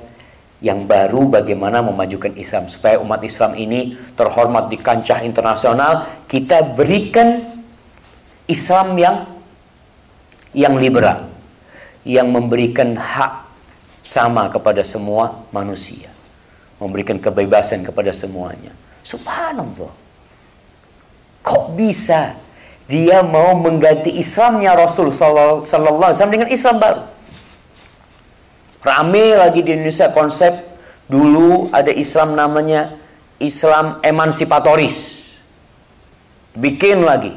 yang 0.64 0.86
baru 0.86 1.28
bagaimana 1.28 1.84
memajukan 1.84 2.32
Islam. 2.38 2.72
Supaya 2.72 3.02
umat 3.02 3.20
Islam 3.26 3.58
ini 3.60 4.00
terhormat 4.16 4.72
di 4.72 4.78
kancah 4.80 5.26
internasional 5.26 6.08
kita 6.32 6.64
berikan 6.78 7.42
Islam 8.48 8.96
yang 8.96 9.18
yang 10.56 10.76
liberal 10.80 11.28
yang 12.08 12.30
memberikan 12.30 12.98
hak 12.98 13.48
sama 14.02 14.50
kepada 14.50 14.82
semua 14.84 15.46
manusia 15.54 16.10
memberikan 16.82 17.22
kebebasan 17.22 17.86
kepada 17.86 18.10
semuanya. 18.10 18.74
Subhanallah. 19.06 19.94
Kok 21.46 21.78
bisa 21.78 22.34
dia 22.90 23.22
mau 23.22 23.54
mengganti 23.54 24.18
Islamnya 24.18 24.74
Rasul 24.74 25.14
sallallahu 25.14 25.62
alaihi 25.70 26.18
wasallam 26.18 26.34
dengan 26.34 26.50
Islam 26.50 26.76
baru 26.82 27.02
Rame 28.82 29.38
lagi 29.38 29.62
di 29.62 29.78
Indonesia 29.78 30.10
konsep 30.10 30.58
dulu 31.06 31.70
ada 31.70 31.94
Islam 31.94 32.34
namanya 32.34 32.98
Islam 33.38 34.02
emansipatoris. 34.02 35.30
Bikin 36.58 37.06
lagi. 37.06 37.34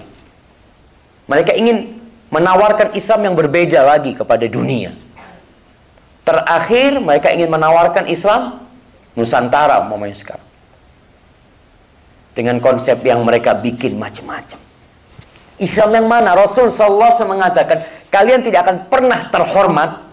Mereka 1.29 1.53
ingin 1.57 2.01
menawarkan 2.33 2.97
Islam 2.97 3.29
yang 3.29 3.35
berbeda 3.37 3.85
lagi 3.85 4.17
kepada 4.17 4.49
dunia. 4.49 4.97
Terakhir 6.25 6.97
mereka 7.05 7.29
ingin 7.29 7.53
menawarkan 7.53 8.09
Islam 8.09 8.65
Nusantara 9.13 9.85
momennya 9.85 10.17
sekarang. 10.17 10.49
Dengan 12.35 12.59
konsep 12.59 12.99
yang 13.05 13.23
mereka 13.23 13.55
bikin 13.55 13.95
macam-macam. 13.95 14.59
Islam 15.61 15.91
yang 15.95 16.07
mana? 16.11 16.35
Rasul 16.35 16.67
SAW 16.67 17.15
mengatakan, 17.31 17.87
kalian 18.11 18.43
tidak 18.43 18.67
akan 18.67 18.77
pernah 18.91 19.31
terhormat 19.31 20.04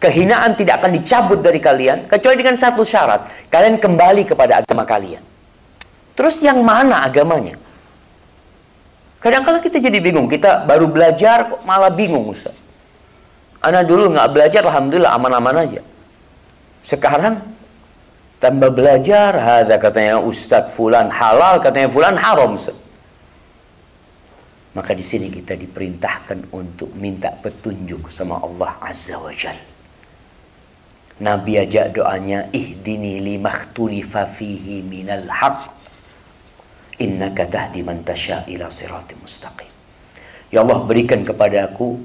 Kehinaan 0.00 0.56
tidak 0.56 0.80
akan 0.80 0.96
dicabut 0.96 1.44
dari 1.44 1.60
kalian 1.60 2.08
kecuali 2.08 2.40
dengan 2.40 2.56
satu 2.56 2.80
syarat. 2.88 3.52
Kalian 3.52 3.76
kembali 3.76 4.32
kepada 4.32 4.64
agama 4.64 4.88
kalian. 4.88 5.20
Terus 6.16 6.40
yang 6.40 6.64
mana 6.64 7.04
agamanya? 7.04 7.60
Kadang-kadang 9.20 9.60
kita 9.60 9.76
jadi 9.76 10.00
bingung. 10.00 10.24
Kita 10.32 10.64
baru 10.64 10.88
belajar 10.88 11.52
kok 11.52 11.60
malah 11.68 11.92
bingung 11.92 12.32
Ustaz. 12.32 12.56
Anak 13.60 13.84
dulu 13.84 14.08
nggak 14.16 14.32
belajar, 14.32 14.64
Alhamdulillah 14.64 15.12
aman-aman 15.20 15.68
aja. 15.68 15.84
Sekarang 16.80 17.36
tambah 18.40 18.72
belajar, 18.72 19.36
ada 19.36 19.76
katanya 19.76 20.16
Ustaz 20.16 20.72
Fulan 20.72 21.12
halal, 21.12 21.60
katanya 21.60 21.92
Fulan 21.92 22.16
haram 22.16 22.56
Ustaz. 22.56 22.76
Maka 24.72 24.96
di 24.96 25.04
sini 25.04 25.28
kita 25.28 25.60
diperintahkan 25.60 26.56
untuk 26.56 26.88
minta 26.96 27.28
petunjuk 27.36 28.08
sama 28.08 28.40
Allah 28.40 28.80
Azza 28.80 29.20
wa 29.20 29.28
Jalla. 29.36 29.69
Nabi 31.20 31.60
ajak 31.60 32.00
doanya 32.00 32.48
ihdini 32.48 33.20
limakhtulifa 33.20 34.24
fihi 34.24 34.80
minal 34.80 35.28
haq. 35.28 35.68
Innaka 36.96 37.44
tahdi 37.44 37.84
man 37.84 38.00
ila 38.04 38.66
siratim 38.72 39.20
mustaqim. 39.20 39.68
Ya 40.48 40.64
Allah 40.64 40.80
berikan 40.84 41.20
kepada 41.20 41.68
aku 41.68 42.00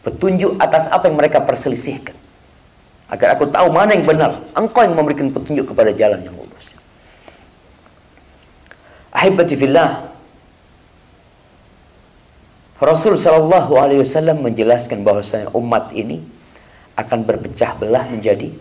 petunjuk 0.00 0.56
atas 0.56 0.88
apa 0.88 1.12
yang 1.12 1.16
mereka 1.20 1.44
perselisihkan. 1.44 2.16
Agar 3.12 3.36
aku 3.36 3.52
tahu 3.52 3.68
mana 3.68 3.92
yang 3.92 4.04
benar. 4.04 4.32
Engkau 4.56 4.80
yang 4.80 4.96
memberikan 4.96 5.28
petunjuk 5.28 5.68
kepada 5.72 5.92
jalan 5.92 6.24
yang 6.24 6.32
lurus. 6.32 6.72
Ahibati 9.12 9.54
fillah 9.54 10.10
Rasul 12.82 13.14
sallallahu 13.14 13.78
alaihi 13.78 14.02
wasallam 14.02 14.42
menjelaskan 14.42 15.06
bahwasanya 15.06 15.54
umat 15.54 15.94
ini 15.94 16.20
akan 16.94 17.20
berpecah 17.26 17.74
belah 17.78 18.06
menjadi 18.06 18.54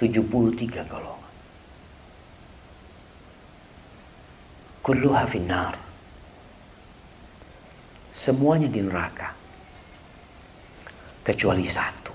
73 0.00 0.88
golongan. 0.88 1.32
Kulluha 4.84 5.24
finnar. 5.28 5.76
Semuanya 8.12 8.68
di 8.68 8.80
neraka. 8.84 9.32
Kecuali 11.24 11.64
satu. 11.64 12.12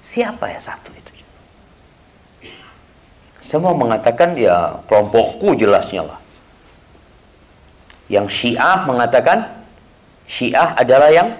Siapa 0.00 0.48
ya 0.48 0.60
satu 0.60 0.92
itu? 0.92 1.12
Semua 3.40 3.72
mengatakan 3.72 4.36
ya 4.36 4.76
kelompokku 4.88 5.56
jelasnya 5.56 6.04
lah. 6.04 6.20
Yang 8.12 8.26
Syiah 8.32 8.84
mengatakan 8.84 9.64
Syiah 10.28 10.76
adalah 10.76 11.08
yang 11.10 11.32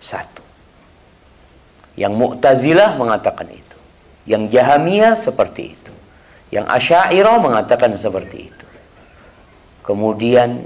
satu. 0.00 0.42
Yang 1.94 2.12
Mu'tazilah 2.16 2.96
mengatakan 2.96 3.46
itu. 3.52 3.78
Yang 4.24 4.56
Jahamiyah 4.56 5.14
seperti 5.20 5.76
itu. 5.76 5.92
Yang 6.50 6.66
Asy'ariyah 6.66 7.38
mengatakan 7.38 7.94
seperti 7.94 8.50
itu. 8.50 8.66
Kemudian 9.84 10.64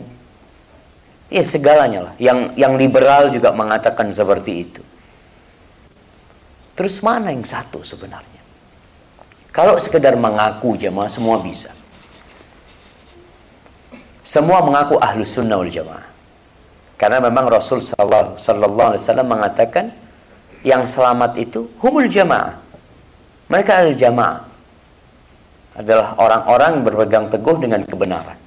ya 1.28 1.42
segalanya 1.44 2.10
lah. 2.10 2.14
Yang 2.16 2.54
yang 2.56 2.78
liberal 2.78 3.28
juga 3.34 3.50
mengatakan 3.50 4.08
seperti 4.14 4.52
itu. 4.64 4.82
Terus 6.74 6.98
mana 7.02 7.30
yang 7.30 7.46
satu 7.46 7.82
sebenarnya? 7.82 8.42
Kalau 9.54 9.78
sekedar 9.78 10.18
mengaku 10.18 10.74
jemaah 10.74 11.06
semua 11.06 11.38
bisa. 11.38 11.70
Semua 14.26 14.64
mengaku 14.66 14.98
ahlus 14.98 15.36
sunnah 15.36 15.60
wal 15.60 15.70
jamaah. 15.70 16.03
Karena 16.94 17.18
memang 17.18 17.50
Rasul 17.50 17.82
sallallahu 17.82 18.38
alaihi 18.94 19.02
wasallam 19.02 19.28
mengatakan 19.28 19.86
yang 20.62 20.86
selamat 20.86 21.36
itu 21.36 21.66
humul 21.82 22.06
jamaah. 22.06 22.56
Mereka 23.50 23.70
adalah 23.70 23.98
jamaah. 23.98 24.40
Adalah 25.74 26.08
orang-orang 26.16 26.72
berpegang 26.86 27.26
teguh 27.28 27.56
dengan 27.58 27.82
kebenaran. 27.82 28.38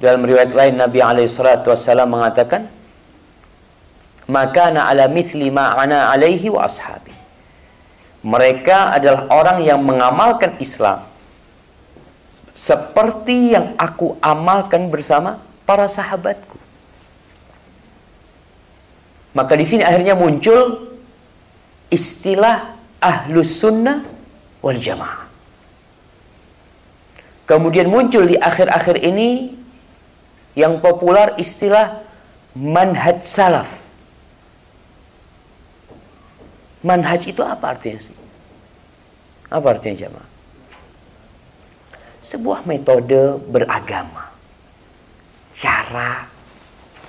Dalam 0.00 0.24
riwayat 0.24 0.52
lain 0.52 0.74
Nabi 0.76 0.98
alaihi 1.00 1.28
salatu 1.28 1.72
wasallam 1.72 2.12
mengatakan 2.12 2.68
maka 4.26 4.74
ala 4.74 5.06
mithli 5.06 5.48
ma 5.52 5.72
ana 5.76 6.10
alaihi 6.10 6.48
wa 6.50 6.64
ashabi. 6.66 7.14
Mereka 8.26 8.98
adalah 8.98 9.30
orang 9.30 9.62
yang 9.62 9.84
mengamalkan 9.86 10.58
Islam 10.58 11.06
seperti 12.56 13.52
yang 13.52 13.76
aku 13.76 14.16
amalkan 14.18 14.88
bersama 14.88 15.38
para 15.66 15.90
sahabatku. 15.90 16.56
Maka 19.34 19.52
di 19.58 19.66
sini 19.68 19.84
akhirnya 19.84 20.16
muncul 20.16 20.94
istilah 21.92 22.78
ahlus 23.02 23.60
sunnah 23.60 24.00
wal 24.64 24.78
jamaah. 24.80 25.28
Kemudian 27.44 27.92
muncul 27.92 28.24
di 28.24 28.40
akhir-akhir 28.40 28.96
ini 29.04 29.54
yang 30.56 30.80
populer 30.80 31.36
istilah 31.36 32.00
manhaj 32.56 33.22
salaf. 33.28 33.84
Manhaj 36.80 37.28
itu 37.28 37.44
apa 37.44 37.76
artinya 37.76 38.00
sih? 38.00 38.16
Apa 39.52 39.76
artinya 39.76 40.08
jamaah? 40.08 40.30
Sebuah 42.24 42.64
metode 42.66 43.38
beragama 43.46 44.35
cara 45.56 46.28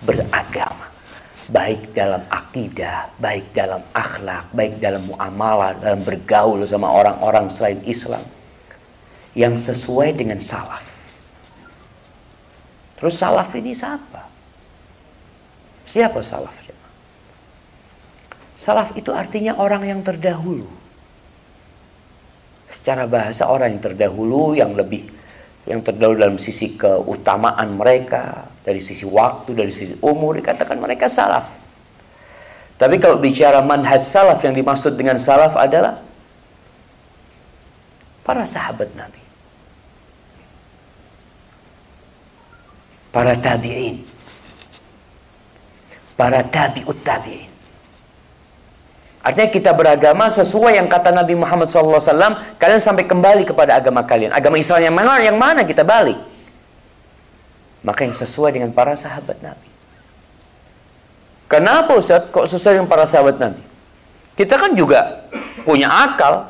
beragama. 0.02 0.88
Baik 1.48 1.96
dalam 1.96 2.20
akidah, 2.28 3.08
baik 3.24 3.56
dalam 3.56 3.80
akhlak, 3.96 4.52
baik 4.52 4.84
dalam 4.84 5.00
muamalah, 5.08 5.80
dalam 5.80 6.04
bergaul 6.04 6.60
sama 6.68 6.92
orang-orang 6.92 7.48
selain 7.48 7.80
Islam. 7.88 8.24
Yang 9.32 9.72
sesuai 9.72 10.18
dengan 10.18 10.44
salaf. 10.44 10.84
Terus 13.00 13.16
salaf 13.16 13.54
ini 13.56 13.72
siapa? 13.72 14.28
Siapa 15.88 16.20
salaf? 16.20 16.68
Salaf 18.58 18.98
itu 18.98 19.14
artinya 19.14 19.56
orang 19.62 19.86
yang 19.86 20.02
terdahulu. 20.02 20.66
Secara 22.68 23.06
bahasa 23.06 23.48
orang 23.48 23.78
yang 23.78 23.84
terdahulu 23.86 24.58
yang 24.58 24.74
lebih 24.74 25.08
yang 25.68 25.84
terdahulu 25.84 26.24
dalam 26.24 26.40
sisi 26.40 26.80
keutamaan 26.80 27.76
mereka, 27.76 28.48
dari 28.64 28.80
sisi 28.80 29.04
waktu, 29.04 29.52
dari 29.52 29.72
sisi 29.72 30.00
umur 30.00 30.40
dikatakan 30.40 30.80
mereka 30.80 31.12
salaf. 31.12 31.48
Tapi 32.80 32.96
kalau 33.04 33.20
bicara 33.20 33.60
manhaj 33.60 34.06
salaf 34.08 34.40
yang 34.48 34.56
dimaksud 34.56 34.96
dengan 34.96 35.20
salaf 35.20 35.60
adalah 35.60 36.00
para 38.24 38.48
sahabat 38.48 38.88
Nabi. 38.96 39.24
Para 43.12 43.34
tabi'in. 43.34 43.98
Para 46.14 46.46
tabi'ut 46.46 47.00
tabi'in. 47.02 47.47
Artinya 49.28 49.52
kita 49.52 49.76
beragama 49.76 50.32
sesuai 50.32 50.80
yang 50.80 50.88
kata 50.88 51.12
Nabi 51.12 51.36
Muhammad 51.36 51.68
SAW. 51.68 52.00
Kalian 52.56 52.80
sampai 52.80 53.04
kembali 53.04 53.44
kepada 53.44 53.76
agama 53.76 54.00
kalian. 54.08 54.32
Agama 54.32 54.56
Islam 54.56 54.80
yang 54.80 54.96
mana? 54.96 55.20
Yang 55.20 55.36
mana 55.36 55.68
kita 55.68 55.84
balik? 55.84 56.16
Maka 57.84 58.08
yang 58.08 58.16
sesuai 58.16 58.56
dengan 58.56 58.72
para 58.72 58.96
sahabat 58.96 59.36
Nabi. 59.44 59.68
Kenapa 61.52 62.00
Ustaz 62.00 62.24
kok 62.32 62.48
sesuai 62.48 62.80
dengan 62.80 62.88
para 62.88 63.04
sahabat 63.04 63.36
Nabi? 63.36 63.60
Kita 64.40 64.56
kan 64.56 64.72
juga 64.80 65.28
punya 65.68 65.92
akal. 65.92 66.48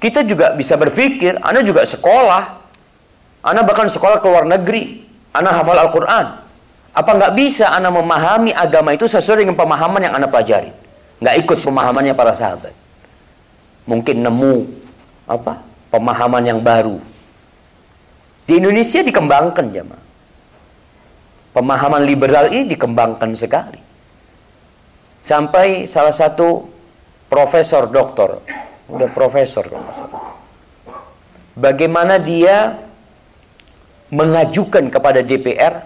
Kita 0.00 0.24
juga 0.24 0.56
bisa 0.56 0.80
berpikir. 0.80 1.36
Anda 1.44 1.60
juga 1.60 1.84
sekolah. 1.84 2.64
Anda 3.44 3.60
bahkan 3.60 3.92
sekolah 3.92 4.24
ke 4.24 4.26
luar 4.26 4.48
negeri. 4.48 5.04
Anda 5.36 5.52
hafal 5.52 5.76
Al-Quran. 5.84 6.32
Apa 6.96 7.10
nggak 7.12 7.36
bisa 7.36 7.76
Anda 7.76 7.92
memahami 7.92 8.56
agama 8.56 8.96
itu 8.96 9.04
sesuai 9.04 9.44
dengan 9.44 9.52
pemahaman 9.52 10.00
yang 10.00 10.16
Anda 10.16 10.32
pelajari? 10.32 10.81
Nggak 11.22 11.36
ikut 11.46 11.58
pemahamannya 11.62 12.14
para 12.18 12.34
sahabat. 12.34 12.74
Mungkin 13.86 14.26
nemu 14.26 14.66
apa 15.30 15.62
pemahaman 15.94 16.42
yang 16.42 16.58
baru. 16.58 16.98
Di 18.42 18.58
Indonesia 18.58 19.06
dikembangkan 19.06 19.70
jemaah. 19.70 20.02
Pemahaman 21.52 22.02
liberal 22.02 22.50
ini 22.50 22.74
dikembangkan 22.74 23.30
sekali. 23.38 23.78
Sampai 25.22 25.86
salah 25.86 26.10
satu 26.10 26.66
profesor 27.30 27.86
doktor, 27.86 28.42
udah 28.90 29.08
profesor 29.14 29.68
Bagaimana 31.52 32.16
dia 32.16 32.80
mengajukan 34.08 34.88
kepada 34.88 35.20
DPR 35.20 35.84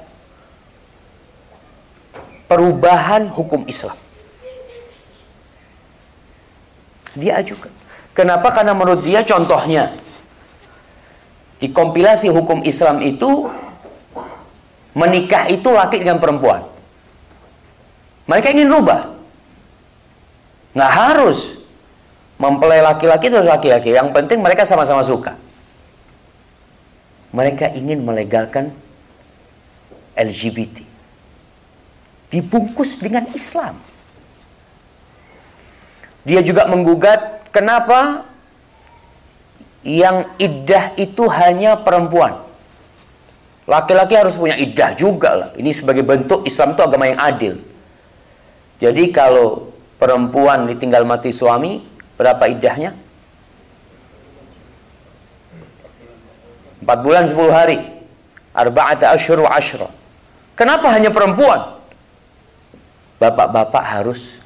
perubahan 2.47 3.27
hukum 3.29 3.67
Islam. 3.67 4.06
Dia 7.17 7.41
ajukan. 7.41 7.73
Kenapa? 8.13 8.53
Karena 8.53 8.73
menurut 8.77 9.05
dia 9.05 9.25
contohnya 9.25 9.93
di 11.57 11.73
kompilasi 11.73 12.29
hukum 12.29 12.61
Islam 12.65 13.01
itu 13.01 13.49
menikah 14.93 15.49
itu 15.49 15.69
laki 15.69 16.05
dengan 16.05 16.21
perempuan. 16.21 16.65
Mereka 18.29 18.53
ingin 18.53 18.69
rubah. 18.69 19.13
Nggak 20.77 20.93
harus 20.93 21.65
mempelai 22.37 22.85
laki-laki 22.85 23.33
terus 23.33 23.49
laki-laki. 23.49 23.97
Yang 23.97 24.13
penting 24.13 24.45
mereka 24.45 24.69
sama-sama 24.69 25.01
suka. 25.01 25.37
Mereka 27.33 27.73
ingin 27.77 28.05
melegalkan 28.05 28.73
LGBT. 30.17 30.85
Dibungkus 32.33 33.01
dengan 33.01 33.29
Islam. 33.33 33.86
Dia 36.27 36.43
juga 36.43 36.67
menggugat 36.67 37.47
kenapa 37.55 38.27
yang 39.87 40.27
iddah 40.43 40.99
itu 40.99 41.31
hanya 41.31 41.79
perempuan. 41.79 42.43
Laki-laki 43.71 44.19
harus 44.19 44.35
punya 44.35 44.59
iddah 44.59 44.99
juga 44.99 45.31
lah. 45.39 45.49
Ini 45.55 45.71
sebagai 45.71 46.03
bentuk 46.03 46.43
Islam 46.43 46.75
itu 46.75 46.83
agama 46.83 47.07
yang 47.07 47.23
adil. 47.23 47.55
Jadi 48.83 49.15
kalau 49.15 49.71
perempuan 50.03 50.67
ditinggal 50.67 51.07
mati 51.07 51.31
suami, 51.31 51.83
berapa 52.19 52.43
iddahnya? 52.51 52.91
4 56.83 57.07
bulan 57.07 57.27
10 57.27 57.55
hari. 57.55 57.79
Arba'ata 58.51 59.15
asyur 59.15 59.47
wa 59.47 59.51
asyra. 59.55 59.91
Kenapa 60.59 60.91
hanya 60.91 61.11
perempuan? 61.15 61.79
Bapak-bapak 63.19 63.85
harus 63.85 64.39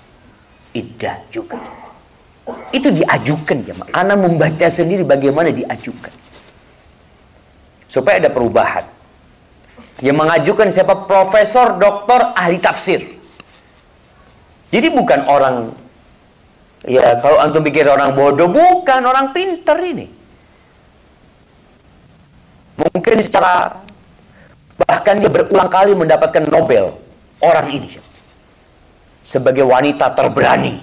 iddah 0.75 1.17
juga. 1.31 1.59
Itu 2.71 2.91
diajukan 2.91 3.63
jemaah. 3.63 3.91
Ana 3.95 4.15
membaca 4.19 4.67
sendiri 4.67 5.07
bagaimana 5.07 5.55
diajukan. 5.55 6.13
Supaya 7.91 8.23
ada 8.23 8.31
perubahan. 8.31 8.87
Yang 10.01 10.17
mengajukan 10.17 10.67
siapa? 10.71 11.05
Profesor, 11.05 11.77
doktor, 11.77 12.33
ahli 12.35 12.59
tafsir. 12.63 13.03
Jadi 14.71 14.89
bukan 14.95 15.27
orang 15.27 15.75
ya 16.87 17.19
kalau 17.19 17.43
antum 17.43 17.61
pikir 17.67 17.91
orang 17.91 18.15
bodoh, 18.15 18.47
bukan 18.47 19.03
orang 19.03 19.35
pinter 19.35 19.77
ini. 19.83 20.07
Mungkin 22.81 23.19
secara 23.21 23.83
bahkan 24.81 25.21
dia 25.21 25.29
berulang 25.29 25.69
kali 25.69 25.93
mendapatkan 25.93 26.49
Nobel 26.49 26.97
orang 27.45 27.69
ini 27.69 28.01
sebagai 29.31 29.63
wanita 29.63 30.11
terberani 30.11 30.75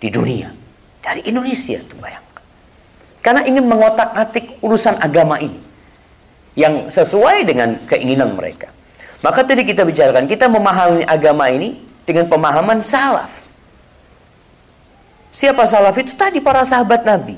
di 0.00 0.08
dunia 0.08 0.48
dari 1.04 1.20
Indonesia 1.28 1.76
tuh 1.84 2.00
bayangkan 2.00 2.44
karena 3.20 3.44
ingin 3.44 3.68
mengotak-atik 3.68 4.64
urusan 4.64 4.96
agama 4.96 5.36
ini 5.36 5.60
yang 6.56 6.88
sesuai 6.88 7.44
dengan 7.44 7.76
keinginan 7.84 8.32
mereka. 8.38 8.70
Maka 9.20 9.42
tadi 9.42 9.64
kita 9.66 9.82
bicarakan 9.82 10.24
kita 10.28 10.46
memahami 10.46 11.02
agama 11.04 11.50
ini 11.50 11.80
dengan 12.04 12.28
pemahaman 12.28 12.84
salaf. 12.84 13.32
Siapa 15.34 15.66
salaf 15.66 15.96
itu? 15.98 16.14
Tadi 16.14 16.38
para 16.38 16.62
sahabat 16.62 17.02
Nabi. 17.02 17.36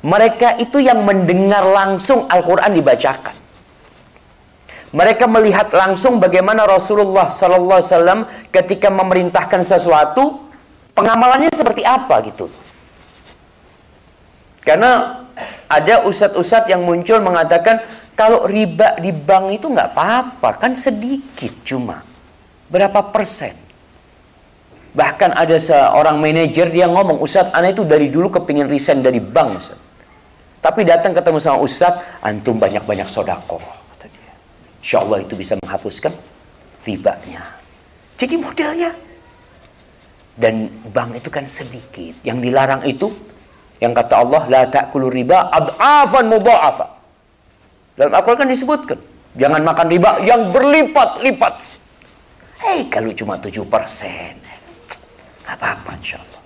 Mereka 0.00 0.56
itu 0.62 0.80
yang 0.80 1.04
mendengar 1.04 1.60
langsung 1.60 2.24
Al-Quran 2.24 2.72
dibacakan 2.72 3.36
mereka 4.90 5.30
melihat 5.30 5.70
langsung 5.70 6.18
bagaimana 6.18 6.66
Rasulullah 6.66 7.30
Sallallahu 7.30 7.78
Alaihi 7.78 8.26
ketika 8.50 8.90
memerintahkan 8.90 9.62
sesuatu, 9.62 10.50
pengamalannya 10.98 11.54
seperti 11.54 11.86
apa 11.86 12.18
gitu. 12.26 12.50
Karena 14.66 15.22
ada 15.70 16.02
ustadz-ustadz 16.10 16.66
yang 16.66 16.82
muncul 16.82 17.22
mengatakan 17.22 17.86
kalau 18.18 18.50
riba 18.50 18.98
di 18.98 19.14
bank 19.14 19.62
itu 19.62 19.70
nggak 19.70 19.94
apa-apa, 19.94 20.58
kan 20.58 20.74
sedikit 20.74 21.54
cuma 21.62 22.02
berapa 22.66 23.14
persen. 23.14 23.54
Bahkan 24.90 25.38
ada 25.38 25.54
seorang 25.54 26.18
manajer 26.18 26.66
dia 26.66 26.90
ngomong, 26.90 27.22
Ustadz, 27.22 27.54
anak 27.54 27.78
itu 27.78 27.86
dari 27.86 28.10
dulu 28.10 28.26
kepingin 28.26 28.66
resign 28.66 29.06
dari 29.06 29.22
bank, 29.22 29.62
Ustadz. 29.62 29.86
Tapi 30.58 30.82
datang 30.82 31.14
ketemu 31.14 31.38
sama 31.38 31.62
Ustadz, 31.62 32.26
antum 32.26 32.58
banyak-banyak 32.58 33.06
sodakoh 33.06 33.79
Insya 34.80 35.04
Allah 35.04 35.20
itu 35.20 35.36
bisa 35.36 35.54
menghapuskan 35.60 36.12
ribanya. 36.88 37.44
Jadi 38.16 38.34
modelnya. 38.40 38.92
Dan 40.40 40.72
bank 40.88 41.20
itu 41.20 41.28
kan 41.28 41.44
sedikit. 41.44 42.16
Yang 42.24 42.38
dilarang 42.48 42.82
itu, 42.88 43.12
yang 43.76 43.92
kata 43.92 44.14
Allah, 44.24 44.42
La 44.48 44.62
ta'kulu 44.64 45.12
riba 45.12 45.52
ad'afan 45.52 46.32
mudha'afa. 46.32 46.86
Dalam 48.00 48.12
Al-Quran 48.16 48.48
kan 48.48 48.48
disebutkan. 48.48 48.98
Jangan 49.36 49.60
makan 49.60 49.86
riba 49.92 50.10
yang 50.24 50.48
berlipat-lipat. 50.48 51.54
Hei, 52.64 52.88
kalau 52.88 53.12
cuma 53.12 53.36
7 53.36 53.64
persen. 53.68 54.36
Apa-apa 55.44 55.96
insya 56.00 56.16
Allah. 56.20 56.42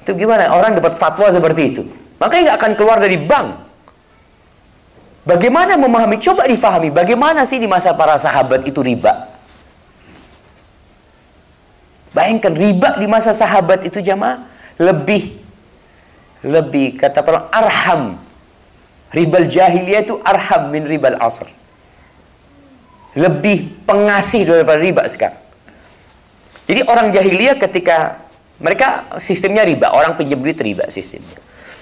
Itu 0.00 0.16
gimana? 0.16 0.48
Orang 0.48 0.76
dapat 0.80 0.96
fatwa 0.96 1.28
seperti 1.28 1.62
itu. 1.76 1.82
Makanya 2.16 2.52
nggak 2.52 2.58
akan 2.60 2.72
keluar 2.76 2.96
dari 2.96 3.20
bank. 3.20 3.67
Bagaimana 5.28 5.76
memahami? 5.76 6.16
Coba 6.24 6.48
difahami. 6.48 6.88
Bagaimana 6.88 7.44
sih 7.44 7.60
di 7.60 7.68
masa 7.68 7.92
para 7.92 8.16
sahabat 8.16 8.64
itu 8.64 8.80
riba? 8.80 9.28
Bayangkan 12.16 12.56
riba 12.56 12.96
di 12.96 13.04
masa 13.04 13.36
sahabat 13.36 13.84
itu 13.84 14.00
jamaah 14.00 14.48
lebih 14.80 15.36
lebih 16.40 16.96
kata 16.96 17.20
perang 17.20 17.44
arham. 17.52 18.16
Ribal 19.12 19.52
jahiliyah 19.52 20.08
itu 20.08 20.16
arham 20.24 20.72
min 20.72 20.88
ribal 20.88 21.20
asr. 21.20 21.48
lebih 23.18 23.82
pengasih 23.82 24.46
daripada 24.46 24.78
riba 24.78 25.02
sekarang. 25.10 25.42
Jadi 26.70 26.80
orang 26.86 27.08
jahiliyah 27.10 27.56
ketika 27.58 28.20
mereka 28.62 29.10
sistemnya 29.18 29.66
riba, 29.66 29.90
orang 29.90 30.14
pinjam 30.14 30.38
duit 30.38 30.60
riba 30.60 30.86
sistemnya. 30.86 31.40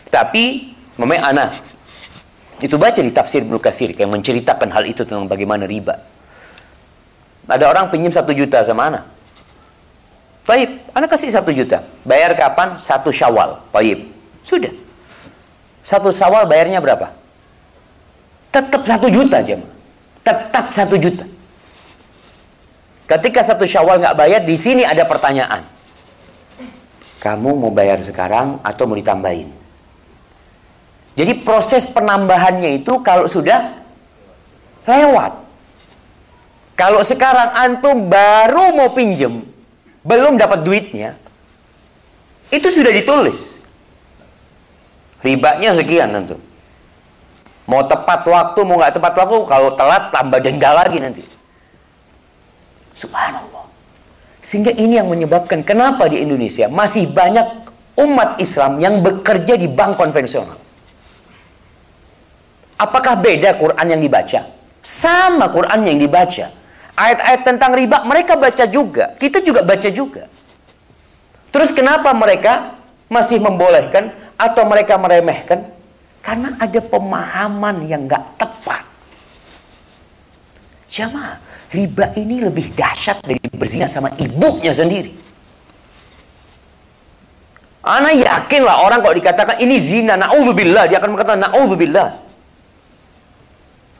Tapi 0.08 0.72
memang 0.96 1.20
anak 1.20 1.75
itu 2.56 2.80
baca 2.80 2.96
di 2.96 3.12
tafsir 3.12 3.44
Ibnu 3.44 3.60
Katsir 3.60 3.92
yang 3.92 4.08
menceritakan 4.08 4.72
hal 4.72 4.84
itu 4.88 5.04
tentang 5.04 5.28
bagaimana 5.28 5.68
riba. 5.68 6.00
Ada 7.46 7.68
orang 7.68 7.92
pinjam 7.92 8.10
satu 8.10 8.32
juta 8.32 8.64
sama 8.64 8.88
anak. 8.88 9.04
Baik, 10.46 10.70
anak 10.94 11.10
kasih 11.10 11.30
satu 11.34 11.50
juta. 11.52 11.82
Bayar 12.06 12.32
kapan? 12.38 12.78
Satu 12.78 13.10
syawal. 13.10 13.60
Baik, 13.74 14.08
sudah. 14.46 14.70
Satu 15.82 16.10
syawal 16.14 16.46
bayarnya 16.46 16.80
berapa? 16.80 17.12
Tetap 18.54 18.82
satu 18.86 19.06
juta 19.10 19.42
aja. 19.42 19.58
Tetap 20.22 20.64
satu 20.72 20.96
juta. 20.96 21.26
Ketika 23.06 23.44
satu 23.46 23.62
syawal 23.62 24.02
nggak 24.02 24.16
bayar, 24.18 24.40
di 24.42 24.56
sini 24.58 24.82
ada 24.82 25.06
pertanyaan. 25.06 25.62
Kamu 27.22 27.58
mau 27.58 27.70
bayar 27.70 28.02
sekarang 28.02 28.58
atau 28.62 28.86
mau 28.86 28.98
ditambahin? 28.98 29.65
Jadi 31.16 31.32
proses 31.40 31.88
penambahannya 31.96 32.84
itu 32.84 33.00
kalau 33.00 33.24
sudah 33.24 33.72
lewat. 34.84 35.32
Kalau 36.76 37.00
sekarang 37.00 37.56
antum 37.56 38.04
baru 38.12 38.76
mau 38.76 38.92
pinjem, 38.92 39.40
belum 40.04 40.36
dapat 40.36 40.60
duitnya, 40.60 41.16
itu 42.52 42.68
sudah 42.68 42.92
ditulis. 42.92 43.56
Ribanya 45.24 45.72
sekian 45.72 46.12
antum. 46.12 46.36
Mau 47.64 47.80
tepat 47.88 48.28
waktu, 48.28 48.60
mau 48.68 48.76
nggak 48.76 49.00
tepat 49.00 49.16
waktu, 49.16 49.36
kalau 49.48 49.72
telat 49.72 50.12
tambah 50.12 50.38
denda 50.38 50.70
lagi 50.76 51.00
nanti. 51.00 51.24
Subhanallah. 52.92 53.66
Sehingga 54.44 54.70
ini 54.76 55.00
yang 55.00 55.08
menyebabkan 55.08 55.64
kenapa 55.64 56.06
di 56.12 56.20
Indonesia 56.20 56.68
masih 56.68 57.08
banyak 57.10 57.72
umat 57.96 58.36
Islam 58.36 58.78
yang 58.78 59.00
bekerja 59.00 59.56
di 59.56 59.66
bank 59.66 59.96
konvensional. 59.96 60.65
Apakah 62.76 63.16
beda 63.16 63.56
Quran 63.56 63.86
yang 63.88 64.00
dibaca? 64.04 64.44
Sama 64.84 65.48
Quran 65.48 65.80
yang 65.88 65.98
dibaca. 65.98 66.52
Ayat-ayat 66.96 67.40
tentang 67.44 67.72
riba 67.76 68.04
mereka 68.04 68.36
baca 68.36 68.64
juga. 68.68 69.16
Kita 69.16 69.40
juga 69.40 69.64
baca 69.64 69.88
juga. 69.88 70.28
Terus 71.52 71.72
kenapa 71.72 72.12
mereka 72.12 72.76
masih 73.08 73.40
membolehkan 73.40 74.12
atau 74.36 74.68
mereka 74.68 75.00
meremehkan? 75.00 75.72
Karena 76.20 76.52
ada 76.60 76.80
pemahaman 76.84 77.86
yang 77.88 78.04
gak 78.04 78.24
tepat. 78.36 78.82
Jamaah, 80.90 81.38
riba 81.72 82.12
ini 82.18 82.44
lebih 82.44 82.76
dahsyat 82.76 83.24
dari 83.24 83.40
berzina 83.52 83.88
sama 83.88 84.12
ibunya 84.20 84.74
sendiri. 84.74 85.12
Anak 87.86 88.18
yakinlah 88.18 88.82
orang 88.82 88.98
kalau 88.98 89.14
dikatakan 89.14 89.62
ini 89.62 89.78
zina, 89.78 90.18
na'udzubillah, 90.18 90.90
dia 90.90 90.98
akan 90.98 91.14
mengatakan 91.14 91.46
na'udzubillah. 91.46 92.25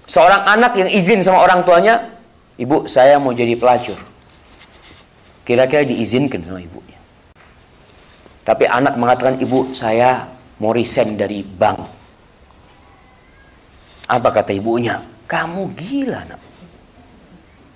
Seorang 0.07 0.47
anak 0.47 0.79
yang 0.79 0.87
izin 0.87 1.21
sama 1.27 1.42
orang 1.42 1.66
tuanya, 1.66 2.14
ibu 2.57 2.87
saya 2.87 3.19
mau 3.19 3.35
jadi 3.35 3.59
pelacur. 3.59 3.99
Kira-kira 5.42 5.83
diizinkan 5.83 6.42
sama 6.47 6.62
ibunya. 6.62 6.99
Tapi 8.47 8.71
anak 8.71 8.95
mengatakan, 8.95 9.42
ibu 9.42 9.75
saya 9.75 10.31
mau 10.62 10.71
resign 10.71 11.19
dari 11.19 11.42
bank. 11.42 11.83
Apa 14.07 14.31
kata 14.31 14.55
ibunya? 14.55 15.03
Kamu 15.27 15.75
gila 15.75 16.23
nak. 16.31 16.38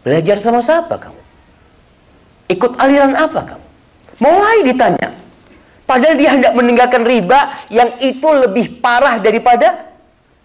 Belajar 0.07 0.39
sama 0.39 0.63
siapa 0.63 0.95
kamu? 0.97 1.21
Ikut 2.55 2.73
aliran 2.79 3.19
apa 3.19 3.41
kamu? 3.43 3.67
Mulai 4.23 4.59
ditanya. 4.63 5.11
Padahal 5.91 6.15
dia 6.15 6.31
hendak 6.31 6.55
meninggalkan 6.55 7.03
riba 7.03 7.51
yang 7.67 7.91
itu 7.99 8.29
lebih 8.31 8.79
parah 8.79 9.19
daripada 9.19 9.91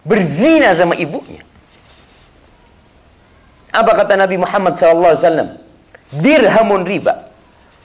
berzina 0.02 0.74
sama 0.74 0.98
ibunya. 0.98 1.46
Apa 3.76 3.92
kata 3.92 4.16
Nabi 4.16 4.40
Muhammad 4.40 4.80
SAW? 4.80 5.60
Dirhamun 6.08 6.88
riba. 6.88 7.28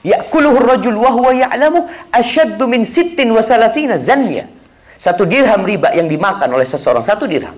Ya'kuluhu 0.00 0.56
rajul 0.64 0.96
wa 0.96 1.12
huwa 1.12 1.30
ya'lamu 1.36 1.84
asyaddu 2.08 2.64
min 2.64 2.88
sittin 2.88 3.28
wa 3.28 3.44
salatina 3.44 4.00
zanya. 4.00 4.48
Satu 4.96 5.28
dirham 5.28 5.60
riba 5.68 5.92
yang 5.92 6.08
dimakan 6.08 6.56
oleh 6.56 6.64
seseorang. 6.64 7.04
Satu 7.04 7.28
dirham. 7.28 7.54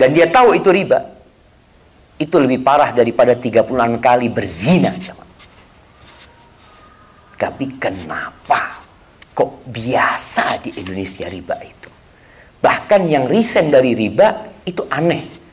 Dan 0.00 0.16
dia 0.16 0.32
tahu 0.32 0.56
itu 0.56 0.72
riba. 0.72 1.12
Itu 2.16 2.40
lebih 2.40 2.64
parah 2.64 2.96
daripada 2.96 3.36
36 3.36 4.00
kali 4.00 4.26
berzina. 4.32 4.90
Tapi 7.34 7.66
kenapa 7.76 8.80
kok 9.34 9.66
biasa 9.68 10.62
di 10.64 10.78
Indonesia 10.80 11.28
riba 11.28 11.58
itu? 11.60 11.90
Bahkan 12.64 13.02
yang 13.10 13.28
resign 13.28 13.68
dari 13.68 13.92
riba 13.92 14.56
itu 14.64 14.86
aneh. 14.88 15.43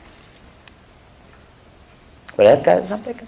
Lihat 2.42 2.60
kan 2.66 2.82
sampaikan. 2.84 3.26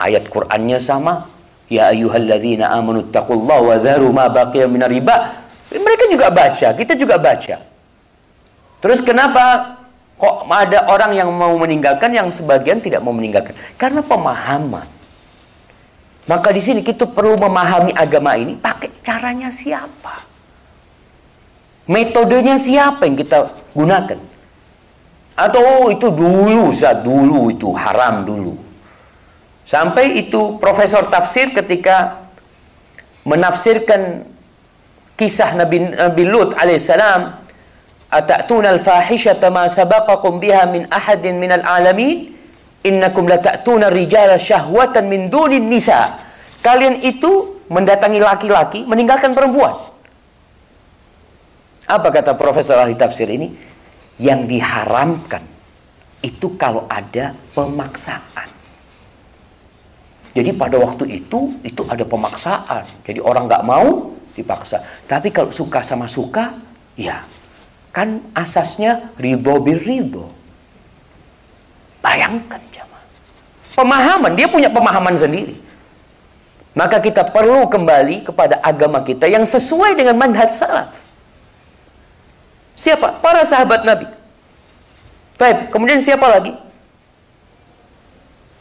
Ayat 0.00 0.24
Qur'annya 0.32 0.80
sama. 0.80 1.28
Ya 1.68 1.92
ayyuhalladzina 1.92 2.72
amanu 2.72 3.04
taqullaha 3.12 3.60
wa 3.60 3.76
dharu 3.76 4.08
ma 4.08 4.32
baqiya 4.32 4.64
minar 4.64 4.88
riba. 4.88 5.36
Mereka 5.68 6.08
juga 6.08 6.32
baca, 6.32 6.68
kita 6.72 6.96
juga 6.96 7.20
baca. 7.20 7.60
Terus 8.80 9.04
kenapa 9.04 9.76
kok 10.16 10.48
ada 10.48 10.88
orang 10.88 11.12
yang 11.12 11.28
mau 11.28 11.52
meninggalkan 11.60 12.08
yang 12.08 12.32
sebagian 12.32 12.80
tidak 12.80 13.04
mau 13.04 13.12
meninggalkan? 13.12 13.52
Karena 13.76 14.00
pemahaman. 14.00 14.88
Maka 16.28 16.48
di 16.52 16.60
sini 16.60 16.80
kita 16.80 17.08
perlu 17.08 17.36
memahami 17.36 17.92
agama 17.92 18.36
ini 18.36 18.56
pakai 18.56 18.88
caranya 19.04 19.52
siapa? 19.52 20.24
Metodenya 21.88 22.60
siapa 22.60 23.08
yang 23.08 23.16
kita 23.16 23.48
gunakan? 23.72 24.20
Atau 25.38 25.62
oh, 25.62 25.86
itu 25.94 26.10
dulu, 26.10 26.74
saat 26.74 27.06
dulu 27.06 27.54
itu 27.54 27.70
haram 27.78 28.26
dulu. 28.26 28.58
Sampai 29.62 30.18
itu 30.18 30.58
profesor 30.58 31.06
tafsir 31.06 31.54
ketika 31.54 32.26
menafsirkan 33.22 34.26
kisah 35.14 35.54
Nabi, 35.54 35.94
Nabi 35.94 36.24
Lut 36.26 36.58
alaihissalam 36.58 37.46
Ata'tuna 38.08 38.72
al-fahishata 38.72 39.52
ma 39.52 39.68
sabaqakum 39.68 40.40
biha 40.40 40.64
min 40.72 40.88
ahadin 40.88 41.36
min 41.36 41.52
al-alamin? 41.52 42.32
Innakum 42.88 43.28
lata'tuna 43.28 43.92
rijala 43.92 44.40
syahwatan 44.40 45.12
min 45.12 45.28
dunin 45.28 45.68
nisa. 45.68 46.16
Kalian 46.64 47.04
itu 47.04 47.60
mendatangi 47.68 48.16
laki-laki 48.16 48.88
meninggalkan 48.88 49.36
perempuan. 49.36 49.76
Apa 51.84 52.08
kata 52.08 52.32
profesor 52.32 52.80
ahli 52.80 52.96
tafsir 52.96 53.28
ini 53.28 53.52
yang 54.18 54.50
diharamkan 54.50 55.42
itu 56.20 56.58
kalau 56.58 56.84
ada 56.90 57.34
pemaksaan. 57.54 58.50
Jadi 60.34 60.50
pada 60.54 60.76
waktu 60.78 61.22
itu 61.22 61.54
itu 61.62 61.82
ada 61.86 62.02
pemaksaan. 62.06 62.84
Jadi 63.06 63.18
orang 63.22 63.46
nggak 63.50 63.64
mau 63.66 64.14
dipaksa. 64.34 64.82
Tapi 65.06 65.34
kalau 65.34 65.50
suka 65.50 65.82
sama 65.82 66.06
suka, 66.06 66.54
ya 66.94 67.22
kan 67.90 68.22
asasnya 68.34 69.14
ridho 69.18 69.58
bir 69.62 69.82
ridho. 69.82 70.30
Bayangkan 71.98 72.62
jamaah. 72.70 73.04
Pemahaman, 73.74 74.32
dia 74.38 74.46
punya 74.46 74.70
pemahaman 74.70 75.18
sendiri. 75.18 75.58
Maka 76.78 77.02
kita 77.02 77.26
perlu 77.26 77.66
kembali 77.66 78.22
kepada 78.22 78.62
agama 78.62 79.02
kita 79.02 79.26
yang 79.26 79.42
sesuai 79.42 79.98
dengan 79.98 80.14
manhaj 80.14 80.54
salaf. 80.54 81.07
Siapa? 82.78 83.18
Para 83.18 83.42
sahabat 83.42 83.82
Nabi. 83.82 84.06
Baik, 85.34 85.74
kemudian 85.74 85.98
siapa 85.98 86.30
lagi? 86.30 86.54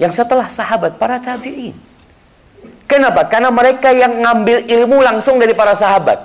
Yang 0.01 0.21
setelah 0.21 0.49
sahabat, 0.49 0.97
para 0.97 1.21
tabi'in. 1.21 1.73
Kenapa? 2.89 3.25
Karena 3.29 3.53
mereka 3.53 3.93
yang 3.93 4.21
ngambil 4.21 4.65
ilmu 4.65 4.97
langsung 5.05 5.37
dari 5.37 5.53
para 5.53 5.77
sahabat. 5.77 6.21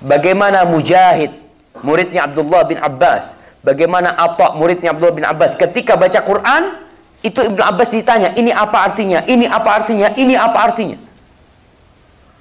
Bagaimana 0.00 0.68
Mujahid, 0.68 1.32
muridnya 1.80 2.28
Abdullah 2.28 2.64
bin 2.68 2.76
Abbas. 2.80 3.40
Bagaimana 3.64 4.12
apa 4.16 4.52
muridnya 4.56 4.92
Abdullah 4.92 5.16
bin 5.16 5.24
Abbas. 5.24 5.56
Ketika 5.56 5.96
baca 5.96 6.20
Quran, 6.20 6.62
itu 7.24 7.40
Ibn 7.40 7.60
Abbas 7.60 7.90
ditanya, 7.92 8.36
ini 8.36 8.52
apa 8.52 8.84
artinya, 8.84 9.24
ini 9.24 9.48
apa 9.48 9.70
artinya, 9.80 10.08
ini 10.16 10.34
apa 10.36 10.58
artinya. 10.60 10.98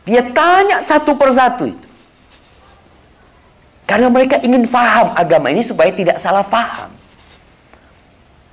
Dia 0.06 0.22
tanya 0.32 0.86
satu 0.86 1.18
persatu 1.18 1.72
itu. 1.72 1.86
Karena 3.86 4.10
mereka 4.10 4.42
ingin 4.42 4.66
faham 4.66 5.14
agama 5.14 5.54
ini 5.54 5.62
supaya 5.62 5.94
tidak 5.94 6.18
salah 6.18 6.42
faham. 6.42 6.90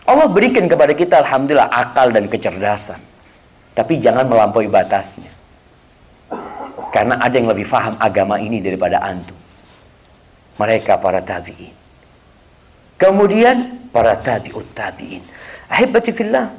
Allah 0.04 0.28
berikan 0.28 0.68
kepada 0.68 0.92
kita 0.92 1.24
Alhamdulillah 1.24 1.72
akal 1.72 2.12
dan 2.12 2.28
kecerdasan. 2.28 3.00
Tapi 3.72 3.96
jangan 3.96 4.28
melampaui 4.28 4.68
batasnya. 4.68 5.32
Karena 6.92 7.16
ada 7.16 7.32
yang 7.32 7.48
lebih 7.48 7.64
faham 7.64 7.96
agama 7.96 8.36
ini 8.36 8.60
daripada 8.60 9.00
antum. 9.00 9.36
Mereka 10.60 11.00
para 11.00 11.24
tabi'in. 11.24 11.72
Kemudian 13.00 13.88
para 13.88 14.12
tabi'ut 14.20 14.68
tabi'in. 14.76 15.24
Ahibati 15.72 16.12
fillah. 16.12 16.52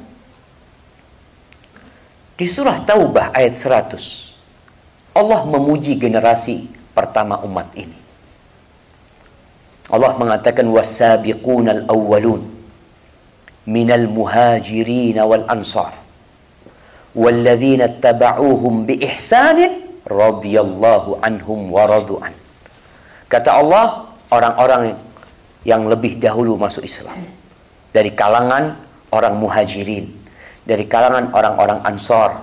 Di 2.34 2.50
surah 2.50 2.82
Taubah 2.82 3.30
ayat 3.30 3.54
100. 3.54 5.14
Allah 5.14 5.46
memuji 5.46 5.94
generasi 5.94 6.66
pertama 6.90 7.38
umat 7.46 7.70
ini. 7.78 8.03
Allah 9.92 10.16
mengatakan 10.16 10.64
wasabiqunal 10.68 11.84
awwalun 11.90 12.48
minal 13.68 14.06
muhajirin 14.08 15.20
wal 15.20 15.44
ansar 15.48 15.92
walladzina 17.14 17.88
tabauhum 18.00 18.84
bi 18.84 19.00
ihsanin 19.04 19.84
radhiyallahu 20.04 21.24
anhum 21.24 21.72
wa 21.72 21.88
radu'an. 21.88 22.34
Kata 23.30 23.50
Allah, 23.56 24.12
orang-orang 24.28 24.92
yang 25.64 25.88
lebih 25.88 26.20
dahulu 26.20 26.60
masuk 26.60 26.84
Islam 26.84 27.16
dari 27.88 28.12
kalangan 28.12 28.76
orang 29.14 29.34
muhajirin, 29.40 30.12
dari 30.66 30.84
kalangan 30.84 31.32
orang-orang 31.32 31.80
ansor 31.88 32.36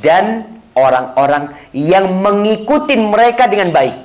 dan 0.00 0.46
orang-orang 0.72 1.52
yang 1.76 2.08
mengikuti 2.16 2.96
mereka 2.96 3.44
dengan 3.50 3.74
baik. 3.74 3.96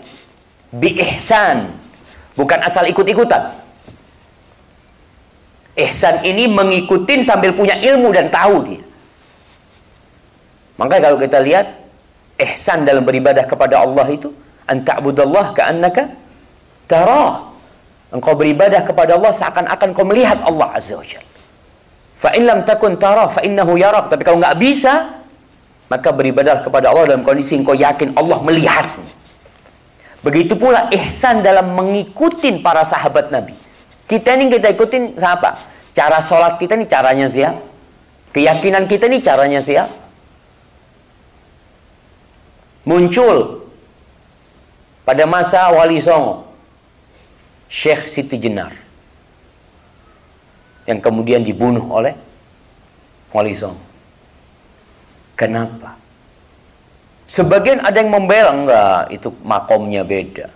Bi 0.68 1.00
ihsan, 1.00 1.77
bukan 2.38 2.60
asal 2.62 2.86
ikut-ikutan. 2.86 3.52
Ihsan 5.78 6.26
ini 6.26 6.50
mengikuti 6.50 7.22
sambil 7.22 7.54
punya 7.54 7.78
ilmu 7.78 8.10
dan 8.14 8.30
tahu 8.30 8.56
dia. 8.66 8.82
Maka 10.78 11.02
kalau 11.02 11.18
kita 11.18 11.42
lihat 11.42 11.68
ihsan 12.38 12.86
dalam 12.86 13.02
beribadah 13.02 13.46
kepada 13.46 13.82
Allah 13.82 14.06
itu 14.14 14.30
anta'budallah 14.70 15.58
ka'annaka 15.58 16.14
tarah. 16.86 17.50
Engkau 18.08 18.40
beribadah 18.40 18.88
kepada 18.88 19.20
Allah 19.20 19.36
seakan-akan 19.36 19.90
kau 19.92 20.08
melihat 20.08 20.40
Allah 20.48 20.72
Azza 20.72 20.96
wa 20.96 21.04
Jalla. 21.04 21.28
Fa 22.18 22.34
in 22.34 22.48
lam 22.48 22.64
takun 22.64 22.96
tara 22.96 23.28
fa 23.30 23.44
yarak. 23.44 24.10
Tapi 24.10 24.24
kalau 24.24 24.40
nggak 24.40 24.58
bisa, 24.58 25.22
maka 25.92 26.10
beribadah 26.16 26.64
kepada 26.64 26.90
Allah 26.90 27.14
dalam 27.14 27.22
kondisi 27.22 27.60
engkau 27.60 27.76
yakin 27.78 28.16
Allah 28.16 28.40
melihatmu. 28.42 29.06
Begitu 30.28 30.60
pula 30.60 30.92
ihsan 30.92 31.40
dalam 31.40 31.72
mengikuti 31.72 32.60
para 32.60 32.84
sahabat 32.84 33.32
Nabi. 33.32 33.56
Kita 34.12 34.36
ini 34.36 34.52
kita 34.52 34.76
ikutin 34.76 35.16
apa? 35.24 35.56
Cara 35.96 36.20
sholat 36.20 36.60
kita 36.60 36.76
ini 36.76 36.84
caranya 36.84 37.32
siapa? 37.32 37.64
Keyakinan 38.36 38.92
kita 38.92 39.08
ini 39.08 39.24
caranya 39.24 39.64
siapa? 39.64 39.96
Muncul 42.84 43.68
pada 45.08 45.24
masa 45.24 45.72
Wali 45.72 46.04
Songo 46.04 46.52
Syekh 47.72 48.12
Siti 48.12 48.36
Jenar 48.36 48.76
yang 50.88 51.00
kemudian 51.00 51.44
dibunuh 51.44 51.88
oleh 51.88 52.16
Wali 53.32 53.56
Songo. 53.56 53.80
Kenapa? 55.40 55.97
Sebagian 57.28 57.84
ada 57.84 58.00
yang 58.00 58.12
membela 58.12 58.52
enggak, 58.56 59.02
itu 59.12 59.30
makomnya 59.44 60.08
beda. 60.08 60.48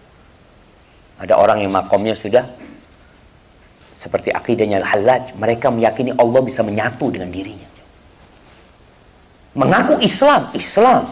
Ada 1.19 1.35
orang 1.35 1.61
yang 1.67 1.75
makomnya 1.75 2.15
sudah 2.15 2.47
seperti 3.99 4.33
akidahnya 4.33 4.81
Al-Hallaj, 4.81 5.37
mereka 5.37 5.69
meyakini 5.69 6.15
Allah 6.15 6.41
bisa 6.41 6.65
menyatu 6.65 7.11
dengan 7.13 7.29
dirinya. 7.29 7.69
Mengaku 9.53 9.99
Islam, 10.01 10.49
Islam. 10.55 11.11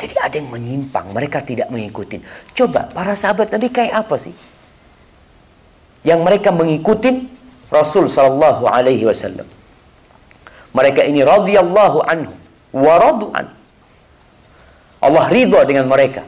Jadi 0.00 0.14
ada 0.18 0.34
yang 0.34 0.48
menyimpang, 0.50 1.12
mereka 1.12 1.44
tidak 1.44 1.68
mengikuti. 1.68 2.18
Coba 2.56 2.90
para 2.90 3.12
sahabat 3.12 3.52
Nabi 3.52 3.68
kayak 3.70 4.08
apa 4.08 4.16
sih? 4.16 4.34
yang 6.06 6.22
mereka 6.22 6.54
mengikuti 6.54 7.26
Rasul 7.68 8.06
sallallahu 8.06 8.64
alaihi 8.70 9.04
wasallam. 9.04 9.44
Mereka 10.72 11.04
ini 11.04 11.24
radhiyallahu 11.26 11.98
anhu 12.06 12.32
wa 12.74 12.94
radu 12.98 13.30
an. 13.34 13.46
Allah 14.98 15.24
ridha 15.30 15.60
dengan 15.64 15.86
mereka. 15.86 16.26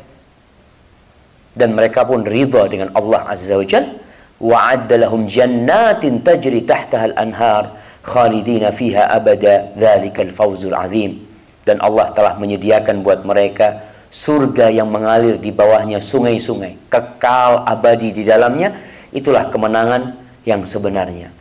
Dan 1.50 1.74
mereka 1.74 2.06
pun 2.06 2.22
ridha 2.22 2.70
dengan 2.70 2.94
Allah 2.94 3.26
Azza 3.26 3.58
wa 3.58 3.66
Jalla 3.66 3.98
wa 4.40 4.56
adda 4.72 5.04
lahum 5.04 5.28
jannatin 5.28 6.24
tajri 6.24 6.64
tahtaha 6.64 7.12
al-anhar 7.12 7.76
khalidina 8.00 8.72
fiha 8.72 9.10
abada 9.10 9.74
dzalikal 9.74 10.30
fawzul 10.30 10.76
azim. 10.76 11.18
Dan 11.66 11.82
Allah 11.84 12.08
telah 12.16 12.34
menyediakan 12.40 13.04
buat 13.04 13.26
mereka 13.26 13.90
surga 14.08 14.72
yang 14.72 14.88
mengalir 14.88 15.36
di 15.36 15.52
bawahnya 15.52 16.00
sungai-sungai, 16.00 16.88
kekal 16.88 17.62
abadi 17.68 18.10
di 18.10 18.24
dalamnya 18.26 18.90
Itulah 19.10 19.50
kemenangan 19.50 20.14
yang 20.46 20.62
sebenarnya. 20.62 21.34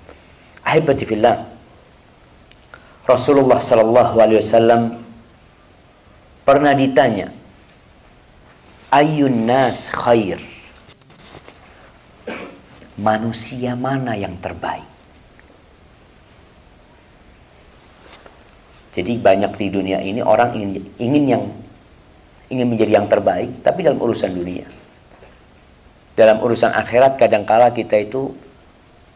Ahibati 0.66 1.06
fillah. 1.06 1.38
Rasulullah 3.10 3.58
sallallahu 3.58 4.22
alaihi 4.22 4.38
wasallam 4.38 4.82
pernah 6.46 6.78
ditanya, 6.78 7.34
"Ayyun 8.94 9.50
nas 9.50 9.90
khair?" 9.90 10.38
Manusia 13.00 13.74
mana 13.74 14.14
yang 14.14 14.38
terbaik? 14.38 14.86
Jadi 18.94 19.16
banyak 19.18 19.56
di 19.56 19.68
dunia 19.72 20.04
ini 20.04 20.20
orang 20.22 20.54
ingin 20.54 20.70
ingin 21.00 21.24
yang 21.26 21.44
ingin 22.52 22.68
menjadi 22.68 22.92
yang 23.00 23.08
terbaik, 23.08 23.64
tapi 23.66 23.88
dalam 23.88 23.98
urusan 24.04 24.36
dunia 24.36 24.68
dalam 26.20 26.44
urusan 26.44 26.76
akhirat 26.76 27.16
kadangkala 27.16 27.72
kita 27.72 27.96
itu 27.96 28.36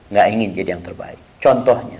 nggak 0.07 0.27
ingin 0.31 0.49
jadi 0.55 0.69
yang 0.79 0.83
terbaik. 0.87 1.19
Contohnya, 1.43 1.99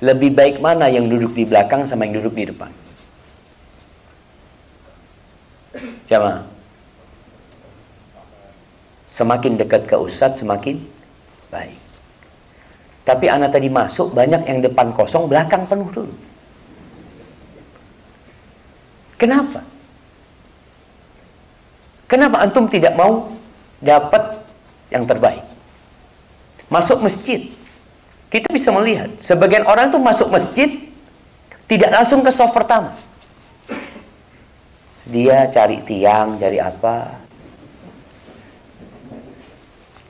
lebih 0.00 0.32
baik 0.32 0.56
mana 0.64 0.88
yang 0.88 1.08
duduk 1.08 1.36
di 1.36 1.44
belakang 1.44 1.84
sama 1.84 2.08
yang 2.08 2.20
duduk 2.20 2.32
di 2.32 2.44
depan? 2.48 2.72
Siapa? 6.08 6.42
Semakin 9.12 9.60
dekat 9.60 9.84
ke 9.84 9.96
ustadz 10.00 10.40
semakin 10.40 10.80
baik. 11.52 11.76
Tapi 13.04 13.26
anak 13.28 13.52
tadi 13.52 13.68
masuk 13.68 14.16
banyak 14.16 14.42
yang 14.48 14.64
depan 14.64 14.94
kosong, 14.96 15.28
belakang 15.28 15.68
penuh 15.68 15.88
dulu. 15.92 16.14
Kenapa? 19.20 19.60
Kenapa 22.08 22.42
antum 22.42 22.64
tidak 22.66 22.96
mau 22.96 23.28
dapat 23.84 24.40
yang 24.88 25.04
terbaik? 25.04 25.44
Masuk 26.72 27.04
masjid. 27.04 27.52
Kita 28.30 28.46
bisa 28.54 28.70
melihat 28.70 29.10
sebagian 29.18 29.66
orang 29.66 29.90
itu 29.90 29.98
masuk 29.98 30.30
masjid 30.30 30.70
tidak 31.66 31.90
langsung 31.90 32.22
ke 32.22 32.30
soft 32.30 32.54
pertama. 32.54 32.94
Dia 35.10 35.50
cari 35.50 35.82
tiang, 35.82 36.38
cari 36.38 36.62
apa. 36.62 37.10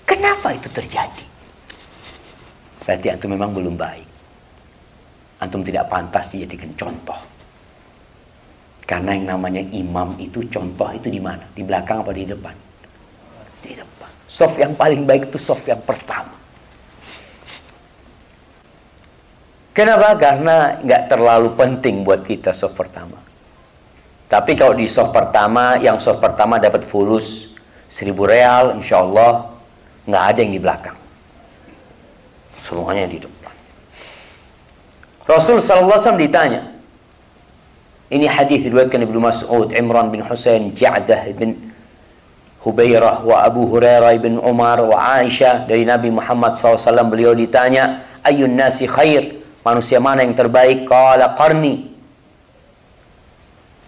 Kenapa 0.04 0.52
itu 0.52 0.68
terjadi? 0.68 1.24
Berarti 2.84 3.06
antum 3.08 3.32
memang 3.32 3.56
belum 3.56 3.76
baik. 3.80 4.08
Antum 5.40 5.64
tidak 5.64 5.88
pantas 5.88 6.32
dijadikan 6.32 6.72
contoh. 6.76 7.16
Karena 8.88 9.16
yang 9.16 9.36
namanya 9.36 9.62
imam 9.72 10.18
itu 10.20 10.44
contoh 10.48 10.90
itu 10.92 11.08
di 11.08 11.22
mana? 11.22 11.46
Di 11.56 11.62
belakang 11.64 12.04
apa 12.04 12.12
di 12.12 12.24
depan? 12.28 12.56
Di 13.64 13.72
depan. 13.78 14.10
Soft 14.28 14.56
yang 14.60 14.76
paling 14.76 15.08
baik 15.08 15.28
itu 15.32 15.38
soft 15.40 15.64
yang 15.64 15.80
pertama. 15.84 16.39
Kenapa? 19.80 20.12
Karena 20.20 20.76
nggak 20.76 21.08
terlalu 21.08 21.56
penting 21.56 22.04
buat 22.04 22.20
kita 22.20 22.52
soft 22.52 22.76
pertama. 22.76 23.16
Tapi 24.28 24.52
kalau 24.52 24.76
di 24.76 24.84
soft 24.84 25.08
pertama, 25.08 25.80
yang 25.80 25.96
soft 25.96 26.20
pertama 26.20 26.60
dapat 26.60 26.84
fulus 26.84 27.56
seribu 27.88 28.28
real, 28.28 28.76
insya 28.76 29.00
Allah 29.00 29.48
nggak 30.04 30.24
ada 30.36 30.38
yang 30.44 30.52
di 30.52 30.60
belakang. 30.60 30.98
Semuanya 32.60 33.08
di 33.08 33.24
depan. 33.24 33.56
Rasul 35.24 35.64
SAW 35.64 35.96
ditanya, 36.20 36.76
ini 38.12 38.28
hadis 38.28 38.68
diriwayatkan 38.68 39.00
Ibnu 39.00 39.16
Mas'ud, 39.16 39.72
Imran 39.72 40.12
bin 40.12 40.20
Husain, 40.20 40.76
Ja'dah 40.76 41.24
bin 41.32 41.72
Hubairah 42.60 43.24
wa 43.24 43.48
Abu 43.48 43.64
Hurairah 43.64 44.12
bin 44.20 44.36
Umar 44.44 44.84
wa 44.84 45.24
Aisyah 45.24 45.64
dari 45.64 45.88
Nabi 45.88 46.12
Muhammad 46.12 46.60
SAW 46.60 47.08
beliau 47.08 47.32
ditanya 47.32 48.04
ayun 48.20 48.52
nasi 48.52 48.84
khair 48.84 49.39
manusia 49.64 49.98
mana 50.00 50.24
yang 50.24 50.36
terbaik? 50.36 50.88
Qala 50.88 51.34
qarni. 51.36 51.92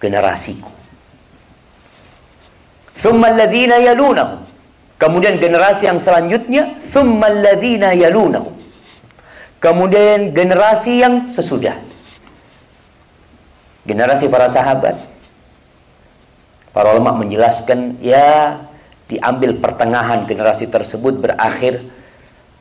Generasiku. 0.02 0.68
Thumma 2.98 3.30
alladhina 3.34 3.78
yalunahum. 3.82 4.42
Kemudian 4.98 5.42
generasi 5.42 5.90
yang 5.90 5.98
selanjutnya 5.98 6.78
thumma 6.90 7.26
alladhina 7.26 7.94
yalunahum. 7.94 8.54
Kemudian 9.62 10.34
generasi 10.34 11.02
yang 11.02 11.26
sesudah. 11.30 11.78
Generasi 13.86 14.26
para 14.30 14.46
sahabat. 14.50 14.98
Para 16.74 16.94
ulama 16.94 17.22
menjelaskan 17.22 18.00
ya 18.00 18.58
diambil 19.06 19.60
pertengahan 19.60 20.24
generasi 20.24 20.72
tersebut 20.72 21.20
berakhir 21.20 21.84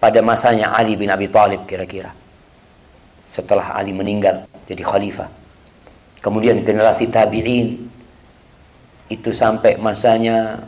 pada 0.04 0.20
masanya 0.26 0.76
Ali 0.76 1.00
bin 1.00 1.08
Abi 1.08 1.32
Thalib 1.32 1.64
kira-kira. 1.64 2.21
Setelah 3.32 3.80
Ali 3.80 3.96
meninggal 3.96 4.44
jadi 4.68 4.84
khalifah. 4.84 5.32
Kemudian 6.22 6.62
generasi 6.62 7.10
tabi'in 7.10 7.90
itu 9.12 9.30
sampai 9.34 9.76
masanya 9.76 10.68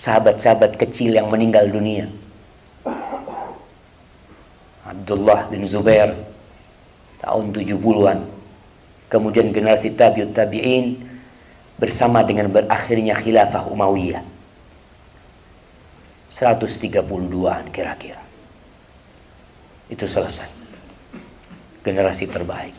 sahabat-sahabat 0.00 0.76
kecil 0.80 1.16
yang 1.16 1.28
meninggal 1.28 1.68
dunia. 1.68 2.08
Abdullah 4.84 5.48
bin 5.48 5.64
Zubair 5.64 6.12
tahun 7.24 7.50
70-an. 7.50 8.18
Kemudian 9.08 9.52
generasi 9.52 9.96
tabi'ut 9.96 10.32
tabi'in 10.36 11.00
bersama 11.80 12.24
dengan 12.24 12.48
berakhirnya 12.52 13.16
khilafah 13.16 13.68
Umayyah. 13.68 14.22
132-an 16.30 17.70
kira-kira. 17.70 18.22
Itu 19.86 20.08
selesai. 20.08 20.63
Generasi 21.84 22.24
terbaik. 22.26 22.74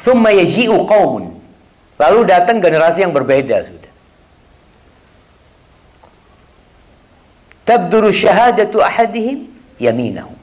Thumma 0.00 0.32
yaji'u. 0.32 0.88
Lalu 1.94 2.20
datang 2.26 2.58
generasi 2.58 3.06
yang 3.06 3.14
berbeda 3.14 3.64
sudah. 3.68 3.92
Tabduru 7.64 8.12
syahadatu 8.12 8.84
ahadihim 8.84 9.48
yaminahu. 9.80 10.36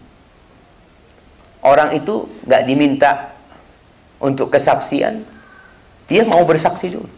Orang 1.62 1.94
itu 1.94 2.26
nggak 2.50 2.64
diminta 2.66 3.12
untuk 4.18 4.50
kesaksian, 4.50 5.22
dia 6.10 6.26
mau 6.26 6.42
bersaksi 6.42 6.90
dulu. 6.90 7.10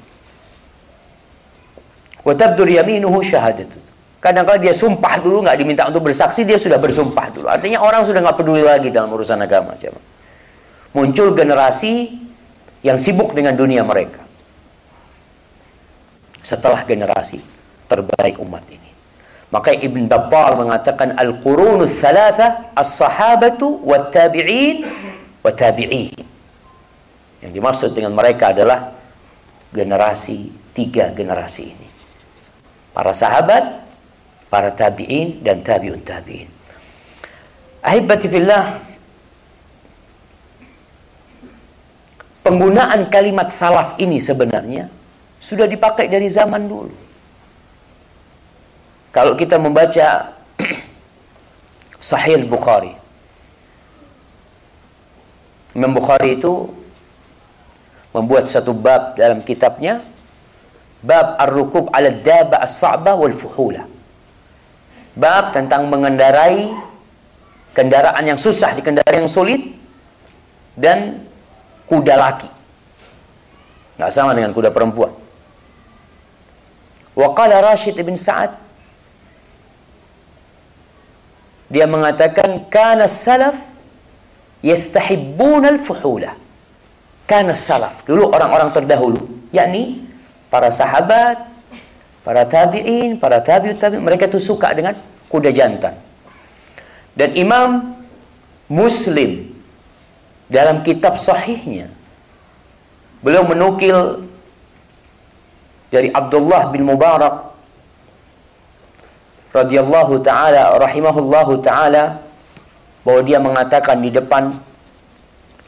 Wa 2.27 2.35
tabdur 2.35 2.67
yaminuhu 2.67 3.23
syahadatu. 3.23 3.79
Kadang-kadang 4.23 4.63
dia 4.63 4.71
sumpah 4.71 5.19
dulu 5.19 5.43
nggak 5.43 5.57
diminta 5.59 5.83
untuk 5.83 6.07
bersaksi, 6.07 6.47
dia 6.47 6.55
sudah 6.55 6.79
bersumpah 6.79 7.27
dulu. 7.35 7.51
Artinya 7.51 7.83
orang 7.83 8.07
sudah 8.07 8.23
nggak 8.23 8.39
peduli 8.39 8.63
lagi 8.63 8.87
dalam 8.87 9.11
urusan 9.11 9.35
agama. 9.35 9.75
Muncul 10.95 11.35
generasi 11.35 12.23
yang 12.87 12.95
sibuk 12.95 13.35
dengan 13.35 13.51
dunia 13.51 13.83
mereka. 13.83 14.23
Setelah 16.39 16.87
generasi 16.87 17.43
terbaik 17.91 18.39
umat 18.39 18.63
ini. 18.71 18.91
Maka 19.51 19.75
Ibn 19.75 20.07
Battal 20.07 20.55
mengatakan 20.55 21.19
al-qurunus 21.19 21.99
thalatha 21.99 22.71
as-sahabatu 22.79 23.83
wat 23.83 24.15
tabi'in 24.15 24.87
wa 25.43 25.51
tabi'in. 25.51 26.15
Yang 27.43 27.51
dimaksud 27.59 27.89
dengan 27.91 28.15
mereka 28.15 28.55
adalah 28.55 28.95
generasi 29.75 30.47
tiga 30.71 31.11
generasi 31.11 31.75
ini. 31.75 31.87
Para 32.95 33.11
sahabat, 33.11 33.82
para 34.53 34.69
tabi'in 34.69 35.41
dan 35.41 35.65
tabi'un 35.65 35.97
tabi'in. 36.05 36.45
Ahibati 37.81 38.29
fillah 38.29 38.93
Penggunaan 42.43 43.07
kalimat 43.07 43.47
salaf 43.47 43.95
ini 44.03 44.19
sebenarnya 44.19 44.91
sudah 45.39 45.63
dipakai 45.63 46.11
dari 46.11 46.27
zaman 46.27 46.67
dulu. 46.67 46.91
Kalau 49.15 49.39
kita 49.39 49.55
membaca 49.55 50.35
Sahih 52.03 52.43
Bukhari. 52.43 52.99
Imam 55.71 55.95
Bukhari 55.95 56.35
itu 56.35 56.67
membuat 58.11 58.51
satu 58.51 58.75
bab 58.75 59.15
dalam 59.15 59.39
kitabnya 59.39 60.03
bab 60.99 61.39
ar-rukub 61.39 61.95
'ala 61.95 62.11
daba 62.11 62.59
as-sa'ba 62.59 63.15
wal 63.15 63.31
fuhula. 63.31 63.92
Bab 65.13 65.53
tentang 65.53 65.85
mengendarai 65.93 66.73
kendaraan 67.77 68.23
yang 68.25 68.39
susah 68.41 68.73
dikendarai 68.73 69.21
yang 69.21 69.29
sulit 69.29 69.77
dan 70.73 71.21
kuda 71.85 72.17
laki. 72.17 72.49
Nggak 74.01 74.09
sama 74.09 74.33
dengan 74.33 74.49
kuda 74.57 74.73
perempuan. 74.73 75.13
Wa 77.13 77.29
qala 77.37 77.61
Rashid 77.61 77.93
bin 78.01 78.17
Sa'ad 78.17 78.57
dia 81.69 81.85
mengatakan 81.85 82.69
kana 82.69 83.05
salaf 83.05 83.57
yastahibbuna 84.65 85.73
al-fuhula. 85.77 86.37
Kana 87.23 87.55
salaf, 87.55 88.03
dulu 88.03 88.29
orang-orang 88.35 88.69
terdahulu, 88.75 89.21
yakni 89.55 90.05
para 90.51 90.69
sahabat, 90.69 91.52
para 92.23 92.47
tabi'in, 92.47 93.19
para 93.19 93.43
tabi'ut 93.43 93.77
tabi'in, 93.77 94.01
mereka 94.03 94.31
itu 94.31 94.39
suka 94.39 94.71
dengan 94.71 94.95
kuda 95.27 95.51
jantan. 95.51 95.93
Dan 97.13 97.35
Imam 97.37 97.93
Muslim 98.71 99.53
dalam 100.49 100.81
kitab 100.81 101.19
sahihnya 101.19 101.91
beliau 103.21 103.45
menukil 103.45 104.25
dari 105.93 106.09
Abdullah 106.09 106.73
bin 106.73 106.89
Mubarak 106.89 107.53
radhiyallahu 109.53 110.25
taala 110.25 110.81
rahimahullahu 110.81 111.61
taala 111.61 112.17
bahwa 113.05 113.21
dia 113.21 113.37
mengatakan 113.37 114.01
di 114.01 114.09
depan 114.09 114.49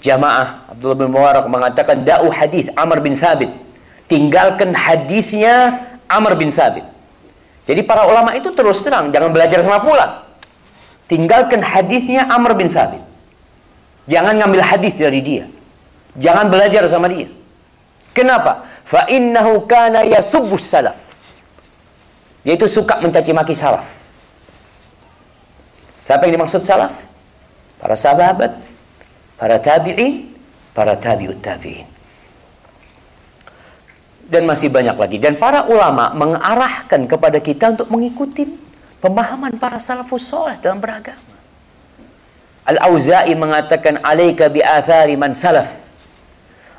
jamaah 0.02 0.66
Abdullah 0.74 0.98
bin 0.98 1.10
Mubarak 1.14 1.46
mengatakan 1.46 2.02
da'u 2.02 2.34
hadis 2.34 2.74
Amr 2.74 3.06
bin 3.06 3.14
Sabit 3.14 3.54
tinggalkan 4.10 4.74
hadisnya 4.74 5.85
Amr 6.08 6.38
bin 6.38 6.54
Sabit. 6.54 6.86
Jadi 7.66 7.82
para 7.82 8.06
ulama 8.06 8.38
itu 8.38 8.54
terus 8.54 8.82
terang 8.86 9.10
jangan 9.10 9.34
belajar 9.34 9.62
sama 9.66 9.82
fulan 9.82 10.26
tinggalkan 11.10 11.62
hadisnya 11.62 12.26
Amr 12.30 12.58
bin 12.58 12.70
Sabit. 12.70 13.02
Jangan 14.06 14.38
ngambil 14.38 14.62
hadis 14.62 14.94
dari 14.94 15.22
dia. 15.22 15.46
Jangan 16.18 16.50
belajar 16.50 16.86
sama 16.86 17.10
dia. 17.10 17.30
Kenapa? 18.14 18.64
Fa 18.86 19.10
innahu 19.10 19.66
kana 19.66 20.06
yasubbus 20.06 20.66
salaf. 20.70 21.18
Yaitu 22.46 22.70
suka 22.70 23.02
mencaci 23.02 23.34
maki 23.34 23.58
salaf. 23.58 23.86
Siapa 26.06 26.30
yang 26.30 26.38
dimaksud 26.38 26.62
salaf? 26.62 26.94
Para 27.82 27.98
sahabat, 27.98 28.62
para 29.42 29.58
tabi'in, 29.58 30.30
para 30.78 30.94
tabi'ut 30.94 31.42
tabi'in. 31.42 31.90
Dan 34.26 34.50
masih 34.50 34.74
banyak 34.74 34.98
lagi. 34.98 35.18
Dan 35.22 35.38
para 35.38 35.70
ulama 35.70 36.10
mengarahkan 36.18 37.06
kepada 37.06 37.38
kita 37.38 37.78
untuk 37.78 37.94
mengikuti 37.94 38.50
pemahaman 38.98 39.54
para 39.62 39.78
salafus 39.78 40.26
soleh 40.26 40.58
dalam 40.66 40.82
beragama. 40.82 41.22
Al-Auza'i 42.66 43.38
mengatakan 43.38 44.02
alaika 44.02 44.50
bi 44.50 44.66
athari 44.66 45.14
man 45.14 45.38
salaf 45.38 45.86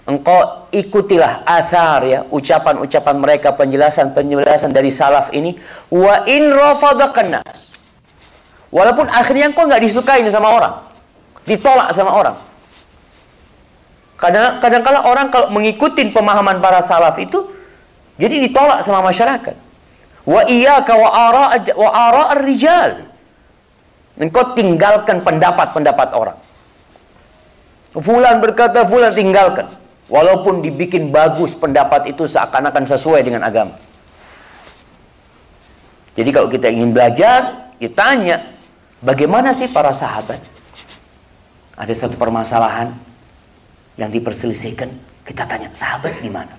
engkau 0.07 0.70
ikutilah 0.70 1.42
athar 1.42 2.01
ya 2.07 2.20
ucapan-ucapan 2.30 3.16
mereka 3.18 3.51
penjelasan-penjelasan 3.59 4.70
dari 4.70 4.94
salaf 4.94 5.34
ini 5.34 5.59
wa 5.90 6.22
in 6.30 6.55
rafadakan 6.55 7.42
nas 7.42 7.74
walaupun 8.70 9.11
akhirnya 9.11 9.51
engkau 9.51 9.66
nggak 9.66 9.82
disukai 9.82 10.22
sama 10.30 10.55
orang 10.55 10.74
ditolak 11.42 11.90
sama 11.90 12.14
orang 12.14 12.38
kadang 14.17 14.59
kadang 14.61 14.83
kala 14.83 15.05
orang 15.05 15.29
kalau 15.29 15.53
mengikuti 15.53 16.09
pemahaman 16.09 16.61
para 16.61 16.81
salaf 16.81 17.17
itu 17.21 17.53
jadi 18.17 18.49
ditolak 18.49 18.81
sama 18.81 19.05
masyarakat 19.05 19.57
wa 20.27 20.41
iyyaka 20.49 20.93
wa 20.97 21.11
ara 21.12 21.45
wa 21.77 21.91
ara 21.93 22.25
rijal 22.41 23.05
engkau 24.17 24.57
tinggalkan 24.57 25.21
pendapat-pendapat 25.21 26.09
orang 26.17 26.39
Fulan 27.97 28.45
berkata, 28.45 28.85
Fulan 28.85 29.17
tinggalkan. 29.17 29.73
Walaupun 30.07 30.62
dibikin 30.62 31.11
bagus 31.11 31.57
pendapat 31.57 32.14
itu 32.14 32.29
seakan-akan 32.31 32.85
sesuai 32.87 33.27
dengan 33.27 33.43
agama. 33.43 33.75
Jadi 36.14 36.31
kalau 36.31 36.47
kita 36.47 36.71
ingin 36.71 36.95
belajar, 36.95 37.73
kita 37.83 37.97
tanya, 37.97 38.37
bagaimana 39.03 39.51
sih 39.51 39.67
para 39.73 39.91
sahabat? 39.91 40.39
Ada 41.77 42.07
satu 42.07 42.17
permasalahan 42.17 42.95
yang 43.97 44.12
diperselisihkan, 44.12 44.92
kita 45.24 45.49
tanya, 45.49 45.72
sahabat 45.72 46.20
gimana? 46.20 46.53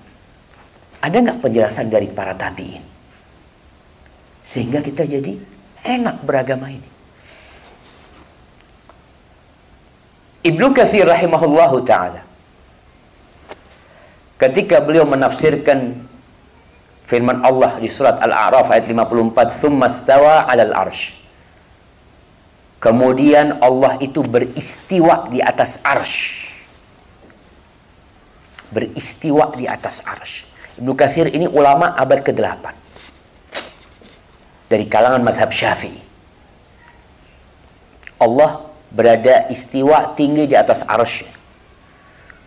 Ada 0.98 1.22
nggak 1.22 1.38
penjelasan 1.38 1.86
dari 1.90 2.10
para 2.10 2.34
tabiin? 2.34 2.82
Sehingga 4.42 4.82
kita 4.82 5.06
jadi 5.06 5.38
enak 5.86 6.26
beragama 6.26 6.68
ini. 6.68 6.88
Ibnu 10.48 10.72
Katsir 10.72 11.04
rahimahullahu 11.04 11.84
taala 11.84 12.24
ketika 14.40 14.80
beliau 14.80 15.04
menafsirkan 15.04 16.08
firman 17.04 17.44
Allah 17.44 17.76
di 17.76 17.90
surat 17.90 18.16
Al-A'raf 18.22 18.72
ayat 18.72 18.88
54 18.88 19.60
thumma 19.60 19.92
stawa 19.92 20.48
'alal 20.48 20.72
arsh 20.88 21.20
kemudian 22.80 23.60
Allah 23.60 24.00
itu 24.00 24.24
beristiwa 24.24 25.28
di 25.28 25.44
atas 25.44 25.84
arsh 25.84 26.47
beristiwa 28.72 29.54
di 29.56 29.68
atas 29.68 30.04
arsh 30.04 30.44
Ibnu 30.78 30.94
Katsir 30.94 31.28
ini 31.32 31.48
ulama 31.48 31.94
abad 31.96 32.22
ke-8 32.22 32.64
dari 34.68 34.84
kalangan 34.84 35.24
madhab 35.24 35.48
syafi'i 35.48 36.08
Allah 38.18 38.66
berada 38.90 39.46
istiwa 39.48 40.18
tinggi 40.18 40.50
di 40.50 40.56
atas 40.58 40.82
arasy. 40.82 41.24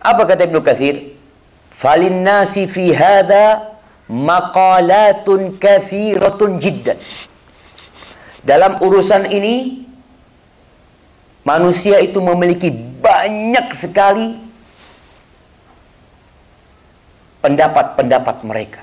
Apa 0.03 0.27
kata 0.27 0.43
Ibnu 0.49 0.59
Katsir? 0.59 1.15
Falin 1.71 2.21
nasi 2.21 2.67
fi 2.67 2.91
hadha 2.91 3.79
maqalatun 4.11 5.55
kathiratun 5.55 6.59
jiddan. 6.59 6.99
Dalam 8.43 8.83
urusan 8.83 9.31
ini 9.31 9.87
manusia 11.47 12.03
itu 12.03 12.19
memiliki 12.19 12.69
banyak 13.01 13.71
sekali 13.71 14.35
pendapat-pendapat 17.41 18.37
mereka. 18.45 18.81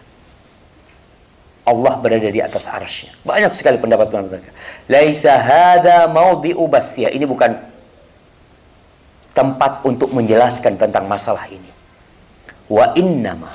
Allah 1.69 2.01
berada 2.01 2.29
di 2.29 2.41
atas 2.41 2.65
arsy. 2.65 3.13
Banyak 3.23 3.53
sekali 3.53 3.77
pendapat-pendapat 3.77 4.31
mereka. 4.41 4.53
Laisa 4.89 5.37
hada 5.37 6.09
maudhi'u 6.09 6.65
bastia. 6.67 7.13
Ini 7.13 7.29
bukan 7.29 7.55
tempat 9.37 9.85
untuk 9.85 10.11
menjelaskan 10.17 10.81
tentang 10.81 11.05
masalah 11.07 11.45
ini. 11.53 11.71
Wa 12.67 12.97
innama 12.97 13.53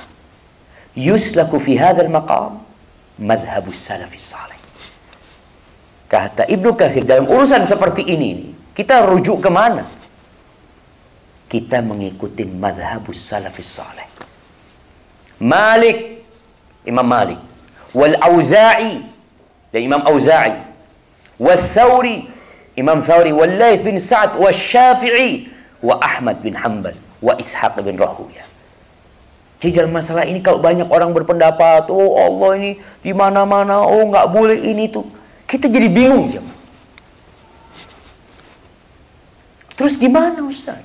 yuslaku 0.94 1.58
fi 1.58 1.74
hadzal 1.74 2.08
maqam 2.08 2.62
madhhabus 3.18 3.78
salafis 3.78 4.30
salih. 4.32 4.58
Kata 6.06 6.46
Ibnu 6.46 6.78
Katsir 6.78 7.02
dalam 7.02 7.26
urusan 7.26 7.66
seperti 7.66 8.06
ini 8.06 8.54
kita 8.74 9.02
rujuk 9.06 9.42
ke 9.42 9.50
mana? 9.50 9.82
Kita 11.50 11.82
mengikuti 11.82 12.46
madhabus 12.46 13.18
salafis 13.18 13.70
salih. 13.70 14.06
Malik 15.40 16.22
Imam 16.84 17.06
Malik. 17.06 17.40
Wal 17.94 18.18
Auza'i 18.18 19.02
dan 19.70 19.80
Imam 19.82 20.02
Auza'i. 20.02 20.58
Wal 21.38 21.58
Thawri 21.58 22.26
Imam 22.74 23.02
Thawri. 23.02 23.30
Wal 23.30 23.54
Laith 23.54 23.82
bin 23.86 23.98
Sa'ad 23.98 24.38
wal 24.38 24.54
Syafi'i 24.54 25.50
wa 25.84 25.98
Ahmad 26.02 26.40
bin 26.40 26.58
Hanbal 26.58 26.96
wa 27.20 27.32
Ishaq 27.38 27.80
bin 27.84 27.96
Rahuya. 27.96 28.44
Di 29.64 29.72
dalam 29.72 29.96
masalah 29.96 30.28
ini 30.28 30.44
kalau 30.44 30.60
banyak 30.60 30.92
orang 30.92 31.08
berpendapat 31.16 31.88
oh 31.88 32.20
Allah 32.20 32.52
ini 32.60 32.72
di 33.00 33.16
mana-mana 33.16 33.80
oh 33.80 34.04
nggak 34.12 34.28
boleh 34.28 34.60
ini 34.60 34.92
tuh. 34.92 35.08
Kita 35.48 35.72
jadi 35.72 35.88
bingung 35.88 36.28
jemaah. 36.28 36.60
Terus 39.74 39.98
gimana 39.98 40.38
Ustaz? 40.44 40.80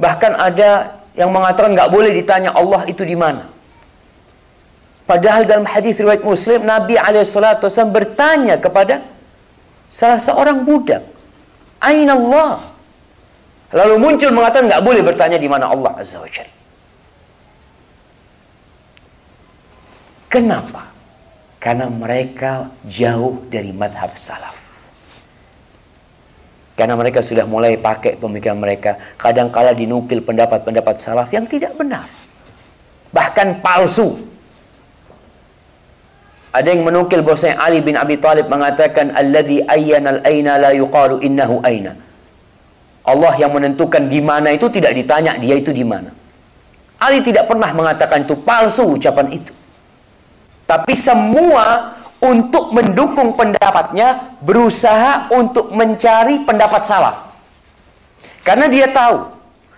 Bahkan 0.00 0.32
ada 0.34 1.03
yang 1.14 1.30
mengatakan 1.30 1.74
nggak 1.74 1.90
boleh 1.90 2.10
ditanya 2.10 2.50
Allah 2.54 2.86
itu 2.90 3.06
di 3.06 3.14
mana 3.14 3.54
Padahal 5.04 5.44
dalam 5.44 5.68
hadis 5.68 6.00
riwayat 6.00 6.24
Muslim 6.24 6.64
Nabi 6.64 6.96
alaihissalatu 6.96 7.68
bertanya 7.92 8.56
kepada 8.56 9.04
salah 9.92 10.16
seorang 10.16 10.64
budak, 10.64 11.04
"Aina 11.76 12.16
Allah?" 12.16 12.72
Lalu 13.68 13.94
muncul 14.00 14.32
mengatakan 14.32 14.72
nggak 14.72 14.84
boleh 14.84 15.02
bertanya 15.04 15.36
di 15.36 15.44
mana 15.44 15.68
Allah 15.68 15.92
Azza 16.00 16.24
wa 16.24 16.30
Jalla. 16.30 16.56
Kenapa? 20.32 20.82
Karena 21.60 21.86
mereka 21.92 22.72
jauh 22.88 23.44
dari 23.52 23.76
madhab 23.76 24.16
salaf. 24.16 24.56
Karena 26.74 26.98
mereka 26.98 27.22
sudah 27.22 27.46
mulai 27.46 27.78
pakai 27.78 28.18
pemikiran 28.18 28.58
mereka. 28.58 28.98
Kadang-kala 29.14 29.70
dinukil 29.78 30.26
pendapat-pendapat 30.26 30.94
salaf 30.98 31.30
yang 31.30 31.46
tidak 31.46 31.70
benar. 31.78 32.10
Bahkan 33.14 33.62
palsu. 33.62 34.18
Ada 36.50 36.74
yang 36.74 36.86
menukil 36.86 37.22
bahwasanya 37.22 37.62
Ali 37.62 37.78
bin 37.82 37.94
Abi 37.94 38.18
Thalib 38.18 38.50
mengatakan 38.50 39.14
alladzi 39.14 39.62
ayyana 39.66 40.18
al-aina 40.18 40.58
la 40.58 40.70
yuqalu 40.74 41.22
innahu 41.22 41.62
aina. 41.62 41.94
Allah 43.06 43.34
yang 43.38 43.54
menentukan 43.54 44.10
di 44.10 44.18
mana 44.18 44.50
itu 44.50 44.66
tidak 44.70 44.98
ditanya 44.98 45.38
dia 45.38 45.54
itu 45.54 45.70
di 45.70 45.82
mana. 45.86 46.10
Ali 46.98 47.22
tidak 47.22 47.46
pernah 47.46 47.70
mengatakan 47.70 48.26
itu 48.26 48.34
palsu 48.38 48.98
ucapan 48.98 49.30
itu. 49.34 49.52
Tapi 50.64 50.94
semua 50.96 51.94
untuk 52.24 52.72
mendukung 52.72 53.36
pendapatnya 53.36 54.32
berusaha 54.40 55.28
untuk 55.36 55.76
mencari 55.76 56.48
pendapat 56.48 56.82
salaf. 56.88 57.36
Karena 58.40 58.64
dia 58.72 58.88
tahu 58.88 59.28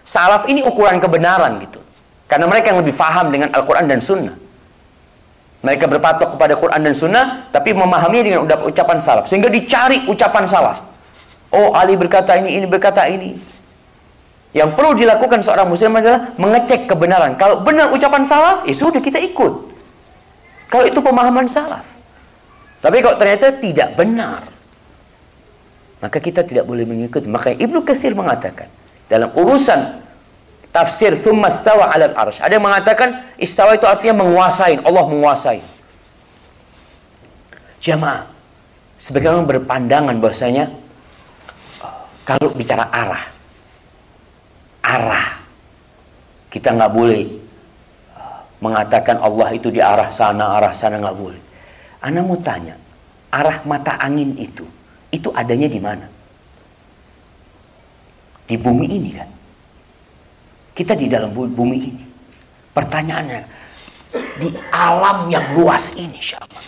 salaf 0.06 0.46
ini 0.46 0.62
ukuran 0.62 1.02
kebenaran 1.02 1.58
gitu. 1.58 1.82
Karena 2.30 2.46
mereka 2.46 2.70
yang 2.70 2.82
lebih 2.82 2.94
faham 2.94 3.34
dengan 3.34 3.50
Al-Quran 3.50 3.86
dan 3.90 3.98
Sunnah. 3.98 4.34
Mereka 5.66 5.90
berpatok 5.90 6.38
kepada 6.38 6.54
Quran 6.54 6.78
dan 6.78 6.94
Sunnah, 6.94 7.50
tapi 7.50 7.74
memahami 7.74 8.22
dengan 8.22 8.46
ucapan 8.46 9.02
salaf. 9.02 9.26
Sehingga 9.26 9.50
dicari 9.50 10.06
ucapan 10.06 10.46
salaf. 10.46 10.78
Oh, 11.50 11.74
Ali 11.74 11.98
berkata 11.98 12.38
ini, 12.38 12.54
ini 12.54 12.66
berkata 12.70 13.06
ini. 13.10 13.34
Yang 14.54 14.78
perlu 14.78 14.94
dilakukan 14.94 15.42
seorang 15.42 15.66
muslim 15.66 15.98
adalah 15.98 16.30
mengecek 16.38 16.86
kebenaran. 16.86 17.34
Kalau 17.34 17.66
benar 17.66 17.90
ucapan 17.90 18.22
salaf, 18.22 18.62
ya 18.62 18.74
sudah 18.78 19.02
kita 19.02 19.18
ikut. 19.18 19.52
Kalau 20.70 20.84
itu 20.86 20.98
pemahaman 21.02 21.50
salaf. 21.50 21.95
Tapi 22.86 23.02
kalau 23.02 23.18
ternyata 23.18 23.50
tidak 23.58 23.98
benar, 23.98 24.46
maka 25.98 26.22
kita 26.22 26.46
tidak 26.46 26.70
boleh 26.70 26.86
mengikuti. 26.86 27.26
Maka 27.26 27.50
Ibnu 27.50 27.82
Katsir 27.82 28.14
mengatakan, 28.14 28.70
dalam 29.10 29.34
urusan 29.34 30.06
tafsir 30.70 31.18
thumma 31.18 31.50
stawa 31.50 31.90
'alal 31.90 32.14
arsy. 32.14 32.38
Ada 32.46 32.62
yang 32.62 32.66
mengatakan 32.70 33.26
istawa 33.42 33.74
itu 33.74 33.90
artinya 33.90 34.22
menguasai, 34.22 34.78
Allah 34.86 35.02
menguasai. 35.02 35.58
Jamaah, 37.82 38.22
sebagian 39.02 39.34
orang 39.34 39.50
berpandangan 39.50 40.14
bahwasanya 40.22 40.70
kalau 42.22 42.54
bicara 42.54 42.86
arah, 42.86 43.24
arah 44.86 45.26
kita 46.54 46.70
nggak 46.70 46.92
boleh 46.94 47.34
uh, 48.14 48.46
mengatakan 48.62 49.18
Allah 49.18 49.48
itu 49.58 49.74
di 49.74 49.82
arah 49.82 50.14
sana, 50.14 50.54
arah 50.54 50.70
sana 50.70 51.02
nggak 51.02 51.18
boleh. 51.18 51.45
Anda 52.00 52.20
mau 52.22 52.38
tanya, 52.38 52.76
arah 53.32 53.64
mata 53.64 53.96
angin 53.98 54.36
itu, 54.36 54.64
itu 55.10 55.28
adanya 55.32 55.68
di 55.68 55.80
mana? 55.80 56.06
Di 58.46 58.54
bumi 58.54 58.86
ini 58.86 59.10
kan? 59.10 59.30
Kita 60.76 60.92
di 60.94 61.08
dalam 61.08 61.32
bumi 61.32 61.78
ini. 61.80 62.04
Pertanyaannya, 62.76 63.42
di 64.38 64.48
alam 64.70 65.26
yang 65.32 65.44
luas 65.56 65.96
ini 65.96 66.20
siapa? 66.20 66.60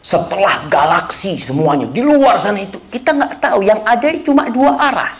Setelah 0.00 0.64
galaksi 0.70 1.36
semuanya, 1.36 1.84
di 1.90 2.00
luar 2.00 2.38
sana 2.38 2.62
itu, 2.62 2.78
kita 2.88 3.12
nggak 3.12 3.42
tahu. 3.42 3.66
Yang 3.66 3.80
ada 3.84 4.08
cuma 4.22 4.42
dua 4.48 4.72
arah. 4.78 5.12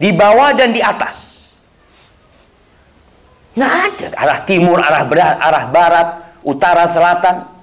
Di 0.00 0.10
bawah 0.10 0.50
dan 0.56 0.74
di 0.74 0.82
atas. 0.82 1.46
Nggak 3.54 3.72
ada. 3.72 4.06
Arah 4.18 4.38
timur, 4.42 4.82
arah 4.82 5.06
arah 5.38 5.64
barat, 5.70 6.08
utara, 6.42 6.84
selatan. 6.90 7.53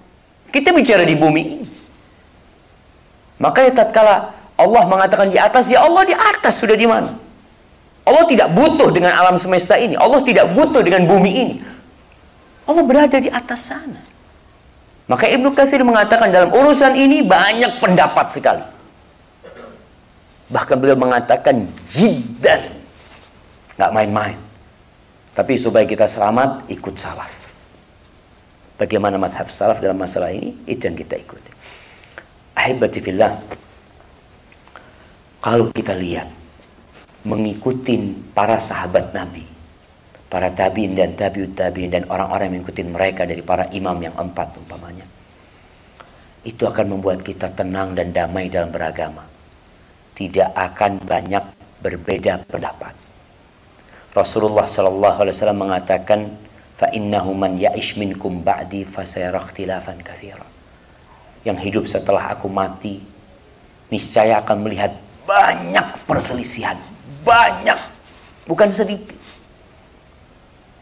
Kita 0.51 0.75
bicara 0.75 1.07
di 1.07 1.15
bumi 1.15 1.41
ini. 1.41 1.67
Makanya 3.41 3.71
tatkala 3.81 4.35
Allah 4.59 4.83
mengatakan 4.85 5.31
di 5.33 5.39
atas, 5.41 5.71
ya 5.73 5.81
Allah 5.81 6.05
di 6.05 6.13
atas 6.13 6.61
sudah 6.61 6.77
di 6.77 6.85
mana? 6.85 7.09
Allah 8.05 8.25
tidak 8.29 8.53
butuh 8.53 8.93
dengan 8.93 9.15
alam 9.15 9.39
semesta 9.39 9.79
ini. 9.79 9.97
Allah 9.97 10.21
tidak 10.21 10.51
butuh 10.53 10.83
dengan 10.85 11.07
bumi 11.09 11.31
ini. 11.31 11.55
Allah 12.67 12.83
berada 12.85 13.17
di 13.17 13.31
atas 13.31 13.73
sana. 13.73 14.01
Maka 15.09 15.25
Ibnu 15.27 15.51
Katsir 15.57 15.81
mengatakan 15.81 16.29
dalam 16.29 16.53
urusan 16.53 16.93
ini 16.93 17.25
banyak 17.25 17.81
pendapat 17.81 18.31
sekali. 18.31 18.63
Bahkan 20.51 20.75
beliau 20.77 20.99
mengatakan 20.99 21.65
jiddan. 21.87 22.69
Nggak 23.79 23.91
main-main. 23.91 24.37
Tapi 25.31 25.57
supaya 25.57 25.87
kita 25.87 26.05
selamat, 26.05 26.67
ikut 26.67 26.95
salaf. 26.99 27.40
Bagaimana 28.81 29.21
madhab 29.21 29.45
salaf 29.53 29.77
dalam 29.77 30.01
masalah 30.01 30.33
ini, 30.33 30.57
itu 30.65 30.89
yang 30.89 30.97
kita 30.97 31.13
ikuti. 31.13 31.53
Ahibati 32.57 32.97
fillah. 32.97 33.37
Kalau 35.37 35.69
kita 35.69 35.93
lihat 35.93 36.25
mengikuti 37.29 37.93
para 38.33 38.57
sahabat 38.57 39.13
Nabi, 39.13 39.45
para 40.25 40.49
tabiin 40.49 40.97
dan 40.97 41.13
tabiut 41.13 41.53
tabiin 41.53 41.93
dan 41.93 42.09
orang-orang 42.09 42.49
yang 42.49 42.53
mengikuti 42.57 42.81
mereka 42.81 43.21
dari 43.29 43.45
para 43.45 43.69
imam 43.69 44.01
yang 44.01 44.17
empat 44.17 44.49
umpamanya. 44.57 45.05
Itu 46.41 46.65
akan 46.65 46.97
membuat 46.97 47.21
kita 47.21 47.53
tenang 47.53 47.93
dan 47.93 48.09
damai 48.09 48.49
dalam 48.49 48.73
beragama. 48.73 49.21
Tidak 50.17 50.57
akan 50.57 51.05
banyak 51.05 51.43
berbeda 51.85 52.49
pendapat. 52.49 52.97
Rasulullah 54.17 54.65
Shallallahu 54.65 55.21
Alaihi 55.21 55.35
Wasallam 55.37 55.61
mengatakan, 55.69 56.33
innahu 56.89 57.37
man 57.37 57.61
ya'ish 57.61 57.93
minkum 58.01 58.41
ba'di 58.41 58.81
fasayara 58.81 59.45
ikhtilafan 59.45 60.01
katsira. 60.01 60.47
Yang 61.45 61.57
hidup 61.69 61.85
setelah 61.85 62.33
aku 62.33 62.49
mati 62.49 62.97
niscaya 63.93 64.41
akan 64.41 64.65
melihat 64.65 64.97
banyak 65.29 65.85
perselisihan, 66.09 66.79
banyak, 67.21 67.77
bukan 68.49 68.73
sedikit. 68.73 69.19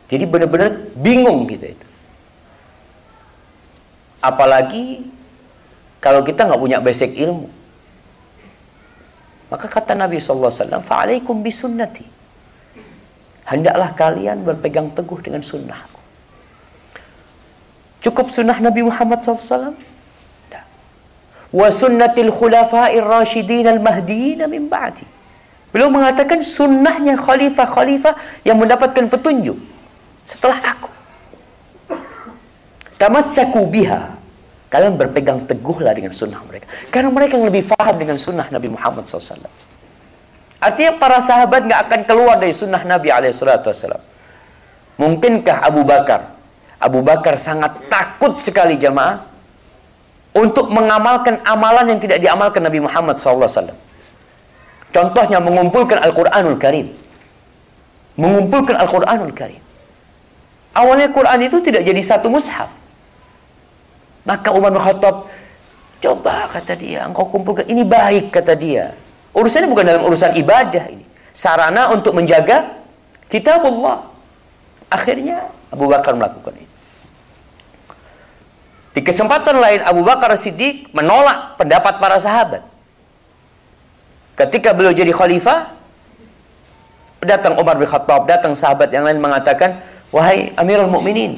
Jadi 0.08 0.24
benar-benar 0.24 0.72
bingung 0.95 1.43
kita 1.43 1.76
itu. 1.76 1.88
Apalagi 4.24 5.06
kalau 6.00 6.24
kita 6.24 6.47
nggak 6.47 6.62
punya 6.62 6.80
basic 6.80 7.20
ilmu. 7.20 7.52
Maka 9.50 9.66
kata 9.66 9.97
Nabi 9.97 10.22
SAW, 10.22 10.86
Fa'alaikum 10.86 11.41
bisunnati. 11.41 12.19
Hendaklah 13.50 13.97
kalian 13.97 14.45
berpegang 14.45 14.93
teguh 14.93 15.18
dengan 15.26 15.41
sunnahku. 15.41 15.97
Cukup 18.06 18.30
sunnah 18.30 18.62
Nabi 18.62 18.86
Muhammad 18.86 19.26
SAW? 19.26 19.74
Tidak. 19.74 20.66
Wa 21.50 21.68
sunnatil 21.74 22.30
khulafa'ir 22.30 23.02
rasyidin 23.02 23.66
al-mahdiyin 23.66 24.45
min 24.45 24.70
ba'di. 24.70 25.04
Beliau 25.74 25.89
mengatakan 25.89 26.45
sunnahnya 26.45 27.18
khalifah-khalifah 27.18 28.45
yang 28.45 28.58
mendapatkan 28.62 29.10
petunjuk 29.10 29.58
setelah 30.30 30.62
aku. 30.62 30.89
Tamassaku 33.02 33.66
biha. 33.66 34.14
Kalian 34.70 34.93
berpegang 34.93 35.41
teguhlah 35.50 35.97
dengan 35.97 36.14
sunnah 36.14 36.45
mereka. 36.45 36.70
Karena 36.93 37.10
mereka 37.10 37.34
yang 37.41 37.50
lebih 37.50 37.66
faham 37.66 37.97
dengan 37.97 38.22
sunnah 38.22 38.45
Nabi 38.54 38.70
Muhammad 38.70 39.10
SAW. 39.10 39.69
Artinya 40.60 40.99
para 40.99 41.24
sahabat 41.24 41.64
nggak 41.64 41.82
akan 41.88 42.01
keluar 42.03 42.36
dari 42.36 42.51
sunnah 42.51 42.84
Nabi 42.84 43.07
SAW. 43.32 44.03
Mungkinkah 44.99 45.64
Abu 45.64 45.88
Bakar? 45.88 46.36
Abu 46.80 46.99
Bakar 46.99 47.39
sangat 47.39 47.80
takut 47.88 48.36
sekali 48.43 48.76
jamaah 48.76 49.24
untuk 50.36 50.68
mengamalkan 50.72 51.39
amalan 51.47 51.95
yang 51.95 51.99
tidak 52.03 52.20
diamalkan 52.20 52.60
Nabi 52.60 52.84
Muhammad 52.84 53.16
SAW. 53.16 53.72
Contohnya 54.91 55.39
mengumpulkan 55.39 56.03
Al-Quranul 56.03 56.60
Karim. 56.60 56.91
Mengumpulkan 58.20 58.76
Al-Quranul 58.76 59.32
Karim. 59.32 59.64
Awalnya 60.76 61.10
Quran 61.16 61.39
itu 61.47 61.57
tidak 61.64 61.88
jadi 61.88 62.01
satu 62.03 62.28
mushaf. 62.28 62.68
Maka 64.28 64.53
Umar 64.53 64.76
Khattab, 64.76 65.26
coba 66.03 66.51
kata 66.51 66.76
dia, 66.76 67.07
engkau 67.07 67.26
kumpulkan. 67.32 67.66
Ini 67.66 67.88
baik 67.88 68.30
kata 68.30 68.53
dia. 68.53 68.93
Urusannya 69.34 69.70
bukan 69.70 69.86
dalam 69.86 70.04
urusan 70.06 70.34
ibadah 70.38 70.90
ini. 70.90 71.06
Sarana 71.34 71.94
untuk 71.94 72.18
menjaga 72.18 72.80
kitabullah. 73.30 74.10
Akhirnya 74.90 75.48
Abu 75.70 75.86
Bakar 75.86 76.18
melakukan 76.18 76.58
itu. 76.58 76.76
Di 78.98 79.02
kesempatan 79.06 79.62
lain 79.62 79.80
Abu 79.86 80.02
Bakar 80.02 80.34
Siddiq 80.34 80.90
menolak 80.92 81.56
pendapat 81.62 82.02
para 82.02 82.18
sahabat. 82.18 82.66
Ketika 84.34 84.74
beliau 84.74 84.96
jadi 84.96 85.14
khalifah, 85.14 85.72
datang 87.22 87.60
Umar 87.60 87.76
bin 87.76 87.86
Khattab, 87.86 88.26
datang 88.26 88.56
sahabat 88.56 88.90
yang 88.90 89.06
lain 89.06 89.20
mengatakan, 89.20 89.84
Wahai 90.10 90.56
Amirul 90.58 90.90
Mukminin, 90.90 91.38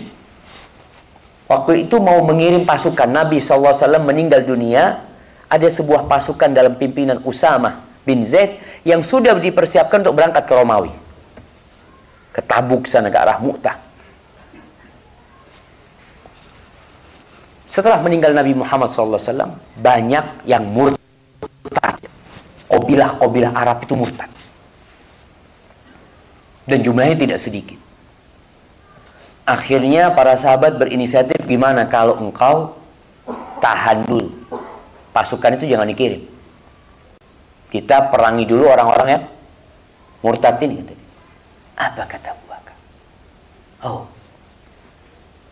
waktu 1.50 1.86
itu 1.90 2.00
mau 2.00 2.24
mengirim 2.24 2.64
pasukan 2.64 3.10
Nabi 3.10 3.44
SAW 3.44 4.00
meninggal 4.00 4.48
dunia, 4.48 5.04
ada 5.52 5.68
sebuah 5.68 6.08
pasukan 6.08 6.48
dalam 6.56 6.80
pimpinan 6.80 7.20
Usama 7.28 7.84
bin 8.08 8.24
Zaid 8.24 8.64
yang 8.88 9.04
sudah 9.04 9.36
dipersiapkan 9.36 10.00
untuk 10.00 10.16
berangkat 10.16 10.48
ke 10.48 10.54
Romawi. 10.56 10.92
Ke 12.32 12.40
Tabuk 12.40 12.88
sana 12.88 13.12
ke 13.12 13.20
arah 13.20 13.44
Mu'tah. 13.44 13.76
Setelah 17.68 18.00
meninggal 18.00 18.32
Nabi 18.32 18.56
Muhammad 18.56 18.92
SAW, 18.92 19.56
banyak 19.80 20.48
yang 20.48 20.64
murtad. 20.64 22.00
Kobilah-kobilah 22.72 23.52
Arab 23.52 23.84
itu 23.84 23.96
murtad. 23.96 24.32
Dan 26.64 26.80
jumlahnya 26.84 27.16
tidak 27.20 27.40
sedikit. 27.44 27.80
Akhirnya 29.44 30.16
para 30.16 30.36
sahabat 30.40 30.80
berinisiatif 30.80 31.44
gimana 31.44 31.84
kalau 31.88 32.16
engkau 32.20 32.80
tahan 33.60 34.08
dulu. 34.08 34.32
Pasukan 35.12 35.60
itu 35.60 35.68
jangan 35.68 35.88
dikirim. 35.92 36.24
Kita 37.72 38.12
perangi 38.12 38.44
dulu 38.48 38.68
orang-orang 38.68 39.08
yang 39.08 39.24
murtad 40.24 40.60
ini. 40.64 40.84
Apa 41.76 42.04
kata 42.08 42.36
Abu 42.36 42.46
Bakar? 42.48 42.76
Oh, 43.84 44.04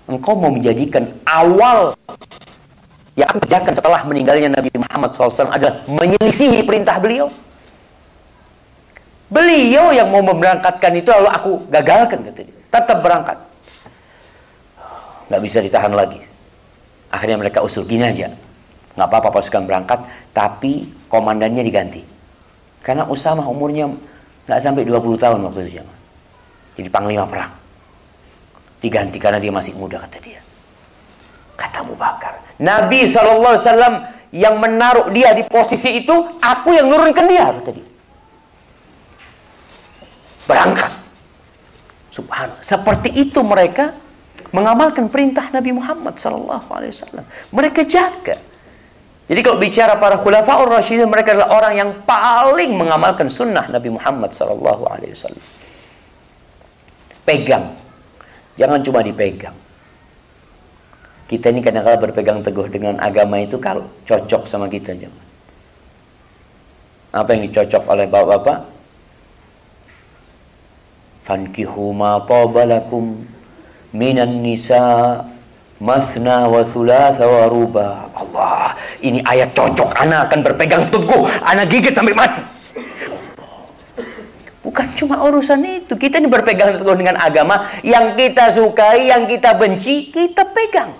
engkau 0.07 0.35
mau 0.35 0.51
menjadikan 0.51 1.07
awal 1.23 1.95
yang 3.19 3.27
aku 3.31 3.43
kerjakan 3.43 3.73
setelah 3.75 3.99
meninggalnya 4.07 4.49
Nabi 4.51 4.71
Muhammad 4.79 5.11
SAW 5.11 5.51
adalah 5.51 5.83
menyelisihi 5.87 6.63
perintah 6.63 6.95
beliau. 6.99 7.27
Beliau 9.29 9.93
yang 9.93 10.09
mau 10.09 10.23
memberangkatkan 10.23 10.91
itu 10.97 11.11
lalu 11.11 11.29
aku 11.29 11.51
gagalkan 11.69 12.19
kata 12.25 12.41
dia. 12.47 12.57
Tetap 12.69 12.97
berangkat 13.03 13.37
nggak 15.29 15.41
bisa 15.45 15.61
ditahan 15.61 15.93
lagi. 15.93 16.19
Akhirnya 17.13 17.37
mereka 17.37 17.61
usul 17.61 17.85
gini 17.85 18.05
aja, 18.05 18.33
nggak 18.99 19.07
apa-apa 19.07 19.39
pasukan 19.39 19.63
berangkat, 19.63 20.03
tapi 20.35 20.91
komandannya 21.07 21.63
diganti. 21.63 22.03
Karena 22.83 23.07
Usama 23.07 23.47
umurnya 23.47 23.87
nggak 24.43 24.59
sampai 24.59 24.83
20 24.83 25.15
tahun 25.15 25.39
waktu 25.47 25.59
itu 25.63 25.71
zaman. 25.79 25.97
Jadi 26.75 26.89
panglima 26.91 27.23
perang. 27.23 27.55
Diganti 28.83 29.15
karena 29.15 29.39
dia 29.39 29.55
masih 29.55 29.79
muda 29.79 30.03
kata 30.03 30.19
dia. 30.19 30.43
Kata 31.55 31.79
Abu 31.79 31.95
Bakar. 31.95 32.39
Nabi 32.59 33.07
SAW 33.07 33.55
yang 34.35 34.59
menaruh 34.59 35.07
dia 35.15 35.31
di 35.31 35.47
posisi 35.47 36.03
itu, 36.03 36.15
aku 36.43 36.75
yang 36.75 36.91
nurunkan 36.91 37.23
dia 37.27 37.55
kata 37.55 37.71
dia. 37.71 37.87
Berangkat. 40.43 40.91
Subhanallah. 42.11 42.63
Seperti 42.63 43.15
itu 43.15 43.39
mereka 43.47 43.95
mengamalkan 44.51 45.07
perintah 45.07 45.47
Nabi 45.53 45.71
Muhammad 45.71 46.17
wasallam. 46.17 47.25
Mereka 47.53 47.85
jaga. 47.85 48.48
Jadi 49.29 49.45
kalau 49.45 49.61
bicara 49.61 49.93
para 50.01 50.17
khulafaur 50.17 50.73
rasyidin 50.73 51.05
mereka 51.05 51.37
adalah 51.37 51.53
orang 51.53 51.73
yang 51.77 51.89
paling 52.01 52.73
mengamalkan 52.73 53.29
sunnah 53.29 53.69
Nabi 53.69 53.93
Muhammad 53.93 54.33
wasallam. 54.33 55.45
Pegang. 57.29 57.77
Jangan 58.57 58.81
cuma 58.81 59.05
dipegang. 59.05 59.53
Kita 61.29 61.53
ini 61.53 61.61
kadang-kadang 61.61 62.01
berpegang 62.09 62.39
teguh 62.41 62.73
dengan 62.73 62.97
agama 62.97 63.37
itu 63.37 63.61
kalau 63.61 63.85
cocok 64.09 64.49
sama 64.49 64.65
kita 64.65 64.97
jangan. 64.97 65.25
Apa 67.13 67.37
yang 67.37 67.45
dicocok 67.45 67.85
oleh 67.85 68.09
bapak-bapak? 68.09 68.59
Fankihu 71.29 71.93
ma 71.93 72.17
tabalakum 72.25 73.29
minan 73.93 74.41
nisa 74.41 75.21
masna 75.79 76.45
wa 76.45 76.61
thulatha 76.61 77.23
wa 77.23 77.43
ruba. 77.47 78.11
Allah, 78.13 78.75
ini 78.99 79.23
ayat 79.23 79.55
cocok. 79.55 79.95
Anak 79.95 80.29
akan 80.29 80.39
berpegang 80.43 80.83
teguh. 80.91 81.23
Anak 81.41 81.71
gigit 81.71 81.95
sampai 81.95 82.13
mati. 82.13 82.43
Bukan 84.59 84.85
cuma 84.99 85.23
urusan 85.23 85.63
itu. 85.65 85.95
Kita 85.95 86.19
ini 86.19 86.27
berpegang 86.27 86.77
teguh 86.77 86.95
dengan 86.99 87.17
agama. 87.17 87.71
Yang 87.81 88.19
kita 88.19 88.51
sukai, 88.53 89.09
yang 89.09 89.25
kita 89.25 89.55
benci, 89.55 90.11
kita 90.11 90.45
pegang. 90.51 90.91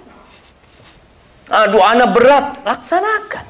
Aduh, 1.52 1.84
anak 1.84 2.10
berat. 2.16 2.46
Laksanakan. 2.64 3.46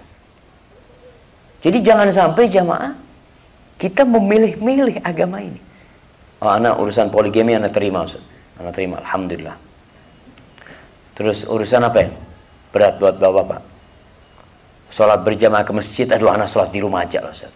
Jadi 1.60 1.78
jangan 1.84 2.08
sampai 2.10 2.48
jamaah 2.48 2.96
kita 3.80 4.04
memilih-milih 4.04 5.04
agama 5.04 5.40
ini. 5.40 5.60
Oh, 6.40 6.52
anak 6.52 6.80
urusan 6.80 7.12
poligami 7.12 7.56
anak 7.56 7.76
terima 7.76 8.08
Ustaz. 8.08 8.24
Anak 8.60 8.76
terima, 8.76 9.04
Alhamdulillah. 9.04 9.69
Terus 11.20 11.44
urusan 11.44 11.84
apa 11.84 12.08
ya? 12.08 12.10
Berat 12.72 12.96
buat 12.96 13.20
bapak-bapak. 13.20 13.60
Sholat 14.88 15.20
berjamaah 15.20 15.68
ke 15.68 15.76
masjid, 15.76 16.08
aduh 16.08 16.32
anak 16.32 16.48
sholat 16.48 16.72
di 16.72 16.80
rumah 16.80 17.04
aja 17.04 17.20
loh 17.20 17.36
Ustaz. 17.36 17.52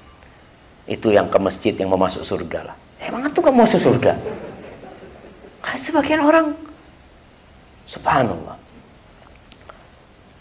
Itu 0.84 1.16
yang 1.16 1.32
ke 1.32 1.40
masjid 1.40 1.72
yang 1.72 1.88
mau 1.88 1.98
masuk 1.98 2.28
surga 2.28 2.60
lah. 2.68 2.76
Emang 3.00 3.24
itu 3.24 3.40
gak 3.40 3.56
mau 3.56 3.64
masuk 3.64 3.80
surga? 3.80 4.20
Kan 5.64 5.80
sebagian 5.80 6.20
orang, 6.28 6.52
subhanallah. 7.88 8.60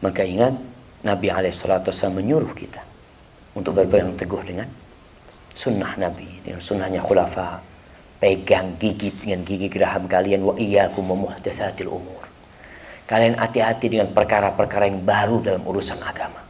Maka 0.02 0.26
ingat, 0.26 0.58
Nabi 1.06 1.30
SAW 1.30 2.18
menyuruh 2.18 2.50
kita 2.58 2.82
untuk 3.54 3.78
berpegang 3.78 4.18
teguh 4.18 4.42
dengan 4.42 4.66
sunnah 5.54 5.94
Nabi, 5.94 6.42
dengan 6.42 6.58
sunnahnya 6.58 6.98
khulafa, 7.06 7.62
pegang 8.18 8.74
gigit 8.82 9.14
dengan 9.22 9.46
gigi 9.46 9.70
geraham 9.70 10.10
kalian 10.10 10.42
wa 10.42 10.54
iyyakum 10.58 11.06
muhdatsatil 11.06 11.86
umur. 11.86 12.21
Kalian 13.07 13.36
hati-hati 13.36 13.86
dengan 13.92 14.09
perkara-perkara 14.14 14.88
yang 14.88 15.03
baru 15.03 15.42
dalam 15.42 15.62
urusan 15.66 16.00
agama. 16.00 16.40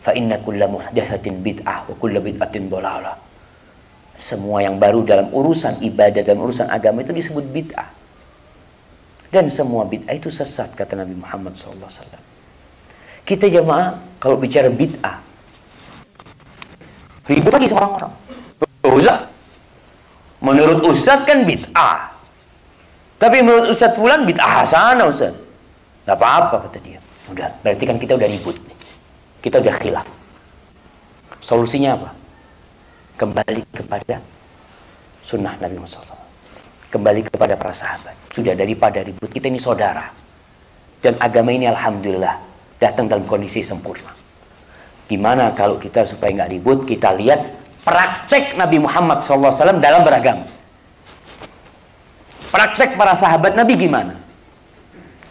Fa 0.00 0.14
inna 0.14 0.38
kulla 0.38 0.70
muhdatsatin 0.70 1.42
bid'ah 1.42 1.88
wa 1.90 1.94
kulla 1.98 2.22
bid'atin 2.22 2.70
dhalalah. 2.70 3.16
Semua 4.16 4.62
yang 4.62 4.78
baru 4.78 5.02
dalam 5.02 5.28
urusan 5.34 5.82
ibadah 5.82 6.22
dan 6.22 6.36
urusan 6.38 6.70
agama 6.70 7.02
itu 7.02 7.12
disebut 7.12 7.44
bid'ah. 7.50 7.90
Dan 9.32 9.50
semua 9.50 9.84
bid'ah 9.84 10.14
itu 10.14 10.30
sesat 10.30 10.72
kata 10.78 10.94
Nabi 10.94 11.18
Muhammad 11.18 11.58
SAW. 11.58 12.22
Kita 13.26 13.50
jemaah 13.50 13.98
kalau 14.22 14.38
bicara 14.38 14.70
bid'ah 14.70 15.18
ribut 17.26 17.50
lagi 17.50 17.66
sama 17.66 17.82
orang-orang. 17.90 18.14
Ustaz, 18.86 19.26
Menurut 20.46 20.84
Ustadz 20.86 21.26
kan 21.26 21.42
bid'ah. 21.42 22.12
Tapi 23.16 23.40
menurut 23.40 23.72
Ustaz 23.72 23.96
Fulan 23.96 24.28
bid'ah 24.28 24.62
hasanah 24.62 25.08
Ustaz. 25.08 25.32
Gak 26.06 26.14
apa-apa 26.14 26.70
kata 26.70 26.78
dia. 26.86 27.02
Udah, 27.26 27.50
berarti 27.66 27.82
kan 27.82 27.98
kita 27.98 28.14
udah 28.14 28.28
ribut. 28.30 28.56
Kita 29.42 29.58
udah 29.58 29.74
khilaf. 29.82 30.06
Solusinya 31.42 31.98
apa? 31.98 32.10
Kembali 33.18 33.62
kepada 33.74 34.22
sunnah 35.26 35.58
Nabi 35.58 35.82
Muhammad 35.82 36.06
SAW. 36.06 36.24
Kembali 36.94 37.20
kepada 37.26 37.58
para 37.58 37.74
sahabat. 37.74 38.14
Sudah 38.30 38.54
daripada 38.54 39.02
ribut, 39.02 39.26
kita 39.34 39.50
ini 39.50 39.58
saudara. 39.58 40.06
Dan 41.02 41.18
agama 41.18 41.50
ini 41.50 41.66
Alhamdulillah 41.66 42.38
datang 42.78 43.10
dalam 43.10 43.26
kondisi 43.26 43.66
sempurna. 43.66 44.14
Gimana 45.10 45.50
kalau 45.54 45.78
kita 45.78 46.06
supaya 46.06 46.30
nggak 46.34 46.50
ribut, 46.54 46.78
kita 46.86 47.14
lihat 47.18 47.42
praktek 47.82 48.54
Nabi 48.58 48.78
Muhammad 48.82 49.22
SAW 49.22 49.50
dalam 49.82 50.02
beragama. 50.06 50.46
Praktek 52.50 52.94
para 52.94 53.14
sahabat 53.14 53.54
Nabi 53.54 53.74
gimana? 53.74 54.25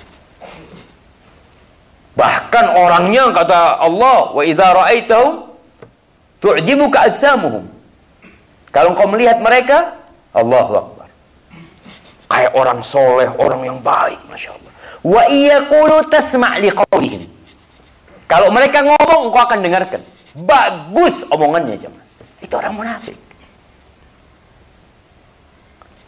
Bahkan 2.15 2.79
orangnya 2.79 3.27
kata 3.35 3.83
Allah, 3.83 4.31
wa 4.31 4.43
idza 4.47 4.71
ra'aitahum 4.71 5.50
tu'jibuka 6.41 7.07
ajsamuhum. 7.07 7.69
Kalau 8.71 8.97
kau 8.97 9.07
melihat 9.11 9.39
mereka, 9.39 9.99
Allahu 10.33 10.73
Akbar. 10.79 11.09
Kayak 12.31 12.53
orang 12.55 12.81
soleh, 12.87 13.29
orang 13.37 13.61
yang 13.67 13.79
baik, 13.83 14.23
Masya 14.31 14.55
Allah. 14.55 14.73
Wa 15.03 15.23
iyaqulu 15.27 16.07
tasma' 16.07 16.63
liqawlihim. 16.63 17.27
Kalau 18.31 18.55
mereka 18.55 18.87
ngomong, 18.87 19.27
engkau 19.27 19.43
akan 19.43 19.59
dengarkan. 19.59 20.03
Bagus 20.39 21.27
omongannya, 21.35 21.75
jemaah. 21.75 22.07
Itu 22.39 22.55
orang 22.55 22.79
munafik. 22.79 23.19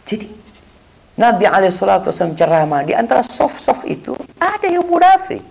Jadi 0.07 0.27
Nabi 1.19 1.45
SAW 1.69 2.33
ceramah 2.33 2.81
di 2.87 2.95
antara 2.95 3.21
soft-soft 3.21 3.85
itu 3.85 4.15
ada 4.39 4.65
yang 4.65 4.87
munafik. 4.87 5.43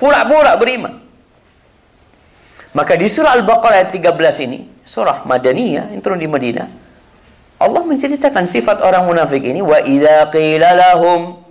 Pura-pura 0.00 0.56
beriman. 0.56 1.09
Maka 2.70 2.94
di 2.94 3.10
surah 3.10 3.34
Al-Baqarah 3.34 3.82
ayat 3.82 3.90
13 3.90 4.46
ini, 4.46 4.70
surah 4.86 5.26
Madaniyah 5.26 5.90
yang 5.90 6.00
turun 6.02 6.22
di 6.22 6.30
Madinah, 6.30 6.70
Allah 7.60 7.82
menceritakan 7.82 8.46
sifat 8.46 8.80
orang 8.80 9.04
munafik 9.10 9.42
ini 9.42 9.60
wa 9.60 9.76
idza 9.82 10.30
qila 10.32 10.72
lahum 10.78 11.42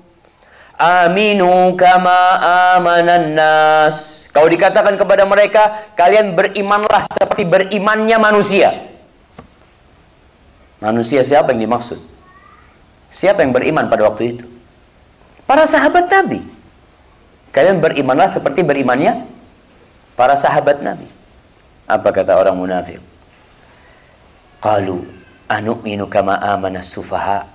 aminu 0.80 1.76
kama 1.76 2.40
amanan 2.74 3.36
nas. 3.36 4.26
Kau 4.32 4.48
dikatakan 4.48 4.96
kepada 4.96 5.28
mereka, 5.28 5.92
kalian 6.00 6.34
berimanlah 6.34 7.04
seperti 7.12 7.44
berimannya 7.44 8.18
manusia. 8.18 8.72
Manusia 10.80 11.20
siapa 11.28 11.52
yang 11.52 11.68
dimaksud? 11.68 12.00
Siapa 13.12 13.44
yang 13.44 13.52
beriman 13.52 13.92
pada 13.92 14.08
waktu 14.08 14.40
itu? 14.40 14.46
Para 15.44 15.68
sahabat 15.68 16.08
Nabi. 16.08 16.40
Kalian 17.52 17.84
berimanlah 17.84 18.32
seperti 18.32 18.64
berimannya 18.64 19.26
para 20.20 20.36
sahabat 20.36 20.84
Nabi. 20.84 21.08
Apa 21.88 22.12
kata 22.12 22.36
orang 22.36 22.60
munafik? 22.60 23.00
Qalu 24.60 25.08
anu'minu 25.48 26.12
kama 26.12 26.36
amana 26.36 26.84
sufaha. 26.84 27.48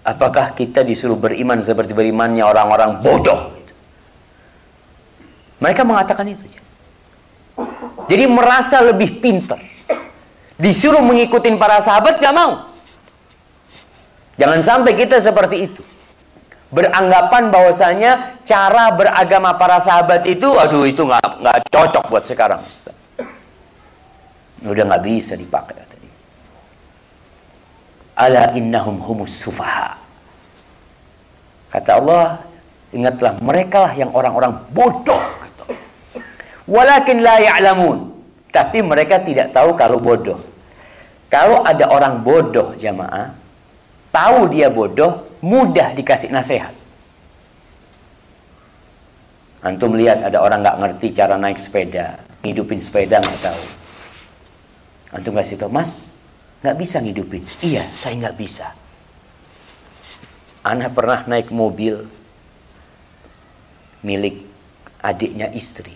Apakah 0.00 0.56
kita 0.56 0.80
disuruh 0.80 1.20
beriman 1.20 1.60
seperti 1.60 1.92
berimannya 1.92 2.40
orang-orang 2.40 3.04
bodoh? 3.04 3.52
Mereka 5.60 5.84
mengatakan 5.84 6.32
itu. 6.32 6.48
Jadi 8.08 8.24
merasa 8.24 8.80
lebih 8.80 9.20
pintar. 9.20 9.60
Disuruh 10.56 11.04
mengikuti 11.04 11.52
para 11.60 11.76
sahabat 11.84 12.16
gak 12.16 12.32
mau. 12.32 12.72
Jangan 14.40 14.60
sampai 14.64 14.96
kita 14.96 15.20
seperti 15.20 15.68
itu. 15.68 15.82
Beranggapan 16.66 17.54
bahwasanya 17.54 18.42
cara 18.42 18.90
beragama 18.90 19.54
para 19.54 19.78
sahabat 19.78 20.26
itu, 20.26 20.50
aduh 20.58 20.82
itu 20.82 21.06
nggak 21.06 21.38
nggak 21.38 21.58
cocok 21.70 22.04
buat 22.10 22.24
sekarang. 22.26 22.58
Ustaz. 22.58 22.96
Udah 24.66 24.84
nggak 24.88 25.04
bisa 25.06 25.38
dipakai 25.38 25.78
tadi. 25.78 26.08
Ala 28.18 28.50
innahum 28.58 28.98
humus 28.98 29.36
sufaha. 29.36 29.94
Kata 31.70 31.90
Allah, 32.02 32.40
ingatlah 32.90 33.36
mereka 33.38 33.86
lah 33.86 33.92
yang 33.94 34.10
orang-orang 34.10 34.58
bodoh. 34.72 35.22
Walakin 36.66 37.22
la 37.22 37.36
ya'lamun. 37.38 38.16
Tapi 38.50 38.82
mereka 38.82 39.22
tidak 39.22 39.54
tahu 39.54 39.76
kalau 39.78 40.00
bodoh. 40.00 40.40
Kalau 41.28 41.62
ada 41.62 41.90
orang 41.92 42.24
bodoh 42.24 42.72
jamaah, 42.80 43.34
tahu 44.08 44.48
dia 44.48 44.72
bodoh, 44.72 45.35
mudah 45.40 45.92
dikasih 45.96 46.32
nasihat. 46.32 46.72
Antum 49.66 49.98
lihat 49.98 50.22
ada 50.22 50.38
orang 50.44 50.62
nggak 50.62 50.78
ngerti 50.78 51.06
cara 51.10 51.34
naik 51.34 51.58
sepeda, 51.58 52.22
ngidupin 52.46 52.78
sepeda 52.78 53.18
nggak 53.18 53.40
tahu. 53.42 53.64
Antum 55.16 55.34
kasih 55.34 55.58
tahu, 55.58 55.70
Mas, 55.72 56.20
nggak 56.62 56.76
bisa 56.78 57.02
ngidupin. 57.02 57.42
Iya, 57.64 57.82
saya 57.90 58.14
nggak 58.20 58.36
bisa. 58.38 58.70
Anak 60.62 60.94
pernah 60.94 61.26
naik 61.26 61.50
mobil 61.50 62.06
milik 64.06 64.46
adiknya 65.02 65.50
istri. 65.50 65.94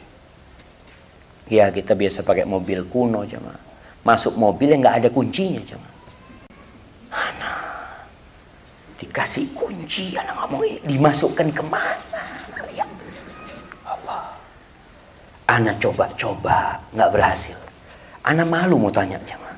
Ya 1.50 1.70
kita 1.74 1.98
biasa 1.98 2.22
pakai 2.22 2.46
mobil 2.46 2.86
kuno 2.86 3.26
cuma 3.26 3.58
Masuk 4.06 4.38
mobil 4.38 4.70
yang 4.70 4.80
nggak 4.80 4.96
ada 5.02 5.08
kuncinya 5.10 5.60
cuma. 5.66 5.88
Anak 7.10 7.59
dikasih 9.00 9.56
kunci 9.56 10.12
anak 10.14 10.36
ngomong 10.36 10.62
dimasukkan 10.84 11.48
ke 11.50 11.62
mana? 11.64 12.24
Ya. 12.76 12.84
Allah. 13.88 14.36
Anak 15.48 15.80
coba-coba 15.80 16.78
nggak 16.92 17.10
berhasil. 17.10 17.56
Anak 18.22 18.46
malu 18.46 18.76
mau 18.76 18.92
tanya 18.92 19.16
jangan 19.24 19.50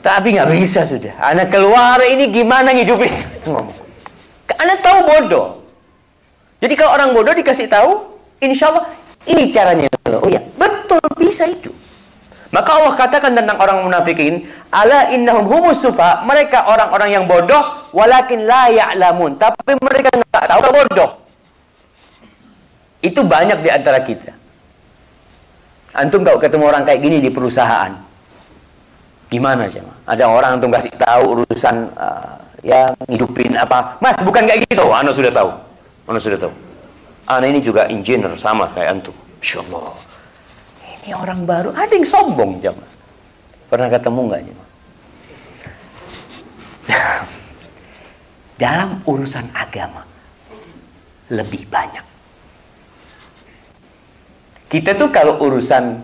tapi 0.00 0.32
nggak 0.34 0.48
bisa 0.56 0.80
sudah. 0.84 1.12
Anak 1.20 1.52
keluar 1.52 2.00
ini 2.00 2.32
gimana 2.32 2.72
ngidupin? 2.72 3.12
Ngomong. 3.48 3.78
Anak 4.60 4.78
tahu 4.84 4.98
bodoh. 5.08 5.46
Jadi 6.60 6.74
kalau 6.76 6.92
orang 6.92 7.10
bodoh 7.16 7.32
dikasih 7.32 7.68
tahu 7.68 8.20
insya 8.40 8.68
Allah 8.72 8.84
ini 9.24 9.48
caranya. 9.52 9.88
Oh 10.08 10.28
ya 10.28 10.40
betul 10.56 11.00
bisa 11.16 11.48
itu 11.48 11.72
maka 12.50 12.70
Allah 12.74 12.92
katakan 12.98 13.30
tentang 13.38 13.54
orang 13.62 13.86
munafikin, 13.86 14.42
ala 14.74 15.06
innahum 15.14 15.46
humus 15.46 15.86
sufa, 15.86 16.26
mereka 16.26 16.66
orang-orang 16.66 17.14
yang 17.14 17.24
bodoh, 17.30 17.86
walakin 17.94 18.42
la 18.42 18.66
ya'lamun, 18.66 19.38
tapi 19.38 19.78
mereka 19.78 20.10
enggak 20.10 20.44
tahu 20.50 20.60
bodoh. 20.66 21.10
Itu 23.06 23.22
banyak 23.22 23.62
di 23.62 23.70
antara 23.70 24.02
kita. 24.02 24.34
Antum 25.94 26.26
kalau 26.26 26.42
ketemu 26.42 26.64
orang 26.66 26.82
kayak 26.82 27.00
gini 27.06 27.22
di 27.22 27.30
perusahaan, 27.30 27.94
gimana 29.30 29.70
sih? 29.70 29.78
Ada 30.10 30.26
orang 30.26 30.58
antum 30.58 30.74
kasih 30.74 30.90
tahu 30.98 31.38
urusan 31.38 31.86
uh, 31.94 32.34
ya 32.66 32.90
ngidupin 33.06 33.54
apa? 33.54 33.94
Mas, 34.02 34.18
bukan 34.26 34.50
kayak 34.50 34.66
gitu. 34.66 34.90
Anda 34.90 35.14
sudah 35.14 35.30
tahu. 35.30 35.50
Anda 36.10 36.18
sudah 36.18 36.38
tahu. 36.42 36.52
Anda 37.30 37.46
ini 37.46 37.62
juga 37.62 37.86
engineer 37.86 38.34
sama 38.34 38.66
kayak 38.74 38.98
antum. 38.98 39.14
Insyaallah 39.38 40.09
ini 41.10 41.18
orang 41.18 41.42
baru. 41.42 41.74
Ada 41.74 41.90
yang 41.98 42.06
sombong 42.06 42.62
jemaah. 42.62 42.94
Pernah 43.66 43.90
ketemu 43.90 44.20
nggak? 44.30 44.40
Dalam 48.62 49.02
urusan 49.02 49.50
agama 49.50 50.06
lebih 51.34 51.66
banyak. 51.66 52.06
Kita 54.70 54.94
tuh 54.94 55.10
kalau 55.10 55.42
urusan 55.42 55.98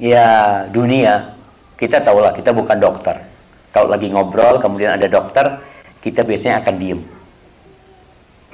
ya 0.00 0.64
dunia, 0.72 1.36
kita 1.76 2.00
tahulah 2.00 2.32
kita 2.32 2.56
bukan 2.56 2.80
dokter. 2.80 3.20
Kalau 3.68 3.92
lagi 3.92 4.08
ngobrol 4.08 4.56
kemudian 4.56 4.96
ada 4.96 5.04
dokter, 5.04 5.60
kita 6.00 6.24
biasanya 6.24 6.64
akan 6.64 6.74
diem. 6.80 7.00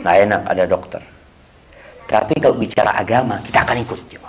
Nggak 0.03 0.17
enak 0.27 0.43
ada 0.51 0.65
dokter. 0.67 1.03
Tapi 2.11 2.43
kalau 2.43 2.59
bicara 2.59 2.91
agama, 2.99 3.39
kita 3.39 3.63
akan 3.63 3.79
ikut. 3.87 4.24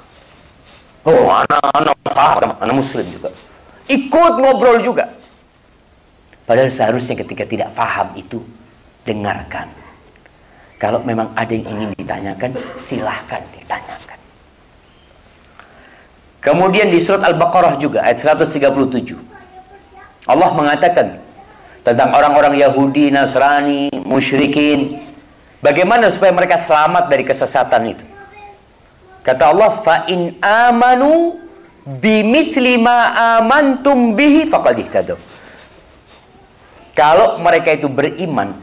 Oh, 1.06 1.30
anak-anak 1.30 1.96
paham, 2.02 2.50
anak 2.58 2.76
muslim 2.82 3.06
juga. 3.14 3.30
Ikut 3.86 4.34
ngobrol 4.42 4.82
juga. 4.82 5.06
Padahal 6.50 6.74
seharusnya 6.74 7.14
ketika 7.14 7.46
tidak 7.46 7.70
paham 7.78 8.10
itu, 8.18 8.42
dengarkan. 9.06 9.70
Kalau 10.82 11.06
memang 11.06 11.30
ada 11.38 11.54
yang 11.54 11.66
ingin 11.70 11.90
ditanyakan, 11.94 12.58
silahkan 12.82 13.42
ditanyakan. 13.54 14.18
Kemudian 16.42 16.90
di 16.90 17.02
surat 17.02 17.26
Al-Baqarah 17.26 17.78
juga 17.78 18.06
ayat 18.06 18.22
137. 18.22 19.18
Allah 20.26 20.50
mengatakan 20.58 21.22
tentang 21.86 22.14
orang-orang 22.18 22.58
Yahudi, 22.58 23.14
Nasrani, 23.14 23.94
musyrikin. 24.06 25.02
Bagaimana 25.62 26.10
supaya 26.10 26.34
mereka 26.34 26.58
selamat 26.58 27.10
dari 27.10 27.26
kesesatan 27.26 27.94
itu? 27.94 28.06
Kata 29.26 29.50
Allah, 29.50 29.74
"Fa 29.82 30.06
in 30.06 30.38
amanu 30.38 31.42
bimithli 31.82 32.78
ma 32.78 33.10
amantum 33.42 34.14
bihi 34.14 34.46
faqad 34.46 34.78
ihtadaw." 34.78 35.18
Kalau 36.94 37.42
mereka 37.42 37.74
itu 37.74 37.90
beriman 37.90 38.54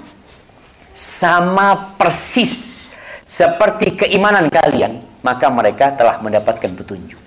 sama 0.94 1.98
persis 1.98 2.86
seperti 3.26 4.06
keimanan 4.06 4.46
kalian, 4.46 5.02
maka 5.20 5.50
mereka 5.50 5.92
telah 5.98 6.22
mendapatkan 6.22 6.70
petunjuk. 6.78 7.20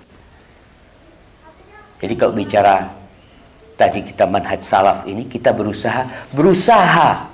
Jadi 2.00 2.14
kalau 2.16 2.32
bicara 2.32 2.88
tadi 3.76 4.00
kita 4.00 4.24
manhaj 4.24 4.64
salaf 4.64 5.04
ini 5.04 5.28
kita 5.28 5.52
berusaha 5.52 6.32
berusaha 6.32 7.28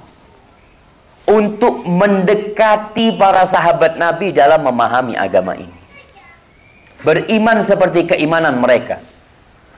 untuk 1.31 1.87
mendekati 1.87 3.15
para 3.15 3.47
sahabat 3.47 3.95
Nabi 3.95 4.35
dalam 4.35 4.67
memahami 4.67 5.15
agama 5.15 5.55
ini. 5.55 5.82
Beriman 7.03 7.59
seperti 7.63 8.15
keimanan 8.15 8.63
mereka. 8.63 9.03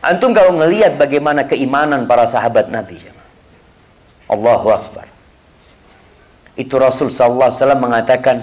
Antum 0.04 0.36
kalau 0.36 0.52
ngelihat 0.60 1.00
bagaimana 1.00 1.48
keimanan 1.48 2.04
para 2.04 2.28
sahabat 2.28 2.68
Nabi, 2.68 3.00
Allahu 4.28 4.68
Akbar. 4.68 5.08
Itu 6.54 6.76
Rasul 6.76 7.08
sallallahu 7.08 7.48
alaihi 7.48 7.60
wasallam 7.60 7.80
mengatakan 7.80 8.36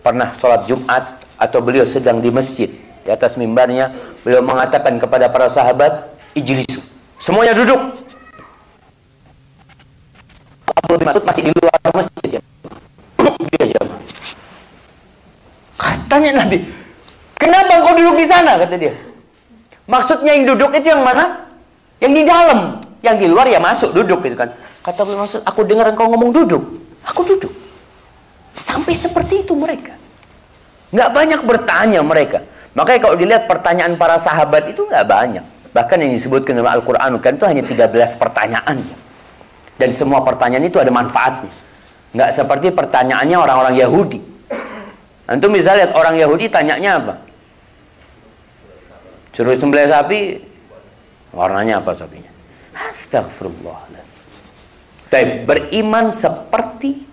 pernah 0.00 0.30
sholat 0.38 0.64
Jumat 0.70 1.18
atau 1.40 1.58
beliau 1.64 1.82
sedang 1.82 2.22
di 2.22 2.30
masjid 2.30 2.70
di 3.04 3.10
atas 3.12 3.36
mimbarnya 3.36 3.92
beliau 4.24 4.40
mengatakan 4.40 4.96
kepada 4.96 5.28
para 5.28 5.48
sahabat 5.50 6.08
ijlisu 6.32 6.80
semuanya 7.20 7.52
duduk 7.52 7.80
Abu 10.72 11.00
Mas'ud 11.04 11.24
masih 11.24 11.42
di 11.48 11.52
luar 11.52 11.76
masjid 11.92 12.28
ya 12.38 12.40
duduk 13.20 13.34
dia 13.52 13.60
aja 13.68 13.80
katanya 15.76 16.30
Nabi 16.44 16.83
kenapa 17.38 17.70
engkau 17.80 17.94
duduk 17.98 18.16
di 18.18 18.26
sana? 18.26 18.58
Kata 18.58 18.74
dia. 18.76 18.94
Maksudnya 19.84 20.32
yang 20.32 20.44
duduk 20.54 20.70
itu 20.72 20.88
yang 20.88 21.04
mana? 21.04 21.44
Yang 22.00 22.12
di 22.12 22.22
dalam. 22.24 22.58
Yang 23.04 23.16
di 23.20 23.26
luar 23.28 23.46
ya 23.48 23.60
masuk 23.60 23.92
duduk 23.92 24.24
gitu 24.24 24.36
kan. 24.36 24.52
Kata 24.84 25.04
Abu 25.04 25.16
Mas'ud 25.16 25.40
aku 25.44 25.60
dengar 25.64 25.88
engkau 25.92 26.08
ngomong 26.08 26.32
duduk. 26.32 26.62
Aku 27.04 27.24
duduk. 27.24 27.52
Sampai 28.56 28.96
seperti 28.96 29.44
itu 29.44 29.52
mereka. 29.56 29.96
Nggak 30.92 31.10
banyak 31.10 31.40
bertanya 31.44 32.00
mereka. 32.00 32.44
Makanya 32.74 33.00
kalau 33.02 33.16
dilihat 33.18 33.44
pertanyaan 33.46 33.94
para 34.00 34.16
sahabat 34.16 34.72
itu 34.72 34.84
nggak 34.84 35.04
banyak. 35.04 35.44
Bahkan 35.74 35.96
yang 36.06 36.12
disebutkan 36.14 36.54
dalam 36.54 36.70
Al-Quran 36.70 37.18
kan 37.18 37.32
itu 37.34 37.44
hanya 37.44 37.62
13 37.66 38.14
pertanyaan. 38.14 38.78
Dan 39.74 39.90
semua 39.90 40.22
pertanyaan 40.22 40.64
itu 40.64 40.78
ada 40.78 40.90
manfaatnya. 40.94 41.50
Nggak 42.14 42.30
seperti 42.30 42.70
pertanyaannya 42.70 43.36
orang-orang 43.36 43.74
Yahudi. 43.74 44.33
Antum 45.24 45.56
bisa 45.56 45.72
lihat 45.72 45.96
orang 45.96 46.20
Yahudi 46.20 46.52
tanyanya 46.52 47.00
apa? 47.00 47.14
Suruh 49.32 49.56
sembelih 49.56 49.88
sapi, 49.88 50.38
warnanya 51.32 51.80
apa 51.80 51.96
sapinya? 51.96 52.28
Astagfirullah. 52.76 53.88
Tapi 55.08 55.46
beriman 55.48 56.12
seperti 56.12 57.06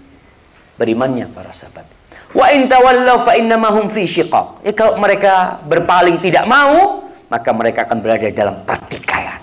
berimannya 0.76 1.32
para 1.32 1.56
sahabat. 1.56 1.88
Wa 2.36 2.52
in 2.52 2.68
tawallaw 2.68 3.24
fa 3.24 3.34
innamahum 3.40 3.88
fi 3.88 4.04
syiqaq. 4.10 4.66
Ya, 4.68 4.74
kalau 4.76 5.00
mereka 5.00 5.64
berpaling 5.64 6.20
tidak 6.20 6.44
mau, 6.48 7.08
maka 7.32 7.50
mereka 7.56 7.88
akan 7.88 7.98
berada 8.04 8.28
dalam 8.32 8.60
pertikaian. 8.68 9.40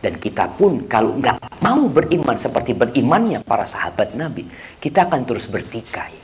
Dan 0.00 0.16
kita 0.16 0.48
pun 0.56 0.88
kalau 0.88 1.20
nggak 1.20 1.60
mau 1.60 1.84
beriman 1.92 2.36
seperti 2.40 2.72
berimannya 2.72 3.44
para 3.44 3.68
sahabat 3.68 4.16
Nabi, 4.16 4.48
kita 4.80 5.04
akan 5.04 5.20
terus 5.28 5.50
bertikai. 5.52 6.15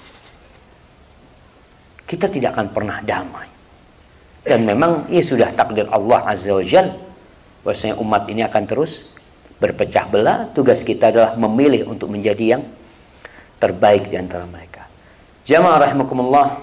Kita 2.12 2.28
tidak 2.28 2.52
akan 2.52 2.68
pernah 2.76 3.00
damai. 3.00 3.48
Dan 4.44 4.68
memang 4.68 5.08
ya 5.08 5.24
sudah 5.24 5.48
takdir 5.56 5.88
Allah 5.88 6.28
Azza 6.28 6.52
wa 6.52 6.60
Jal 6.60 6.92
bahwasanya 7.64 7.96
umat 8.04 8.28
ini 8.28 8.44
akan 8.44 8.68
terus 8.68 9.16
berpecah 9.56 10.12
belah. 10.12 10.52
Tugas 10.52 10.84
kita 10.84 11.08
adalah 11.08 11.40
memilih 11.40 11.88
untuk 11.88 12.12
menjadi 12.12 12.60
yang 12.60 12.62
terbaik 13.56 14.12
di 14.12 14.20
antara 14.20 14.44
mereka. 14.44 14.84
Jamaah 15.48 15.88
rahimakumullah 15.88 16.60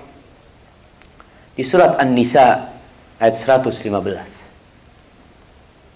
di 1.57 1.65
surat 1.65 1.97
An-Nisa 1.97 2.69
ayat 3.17 3.35
115 3.35 3.73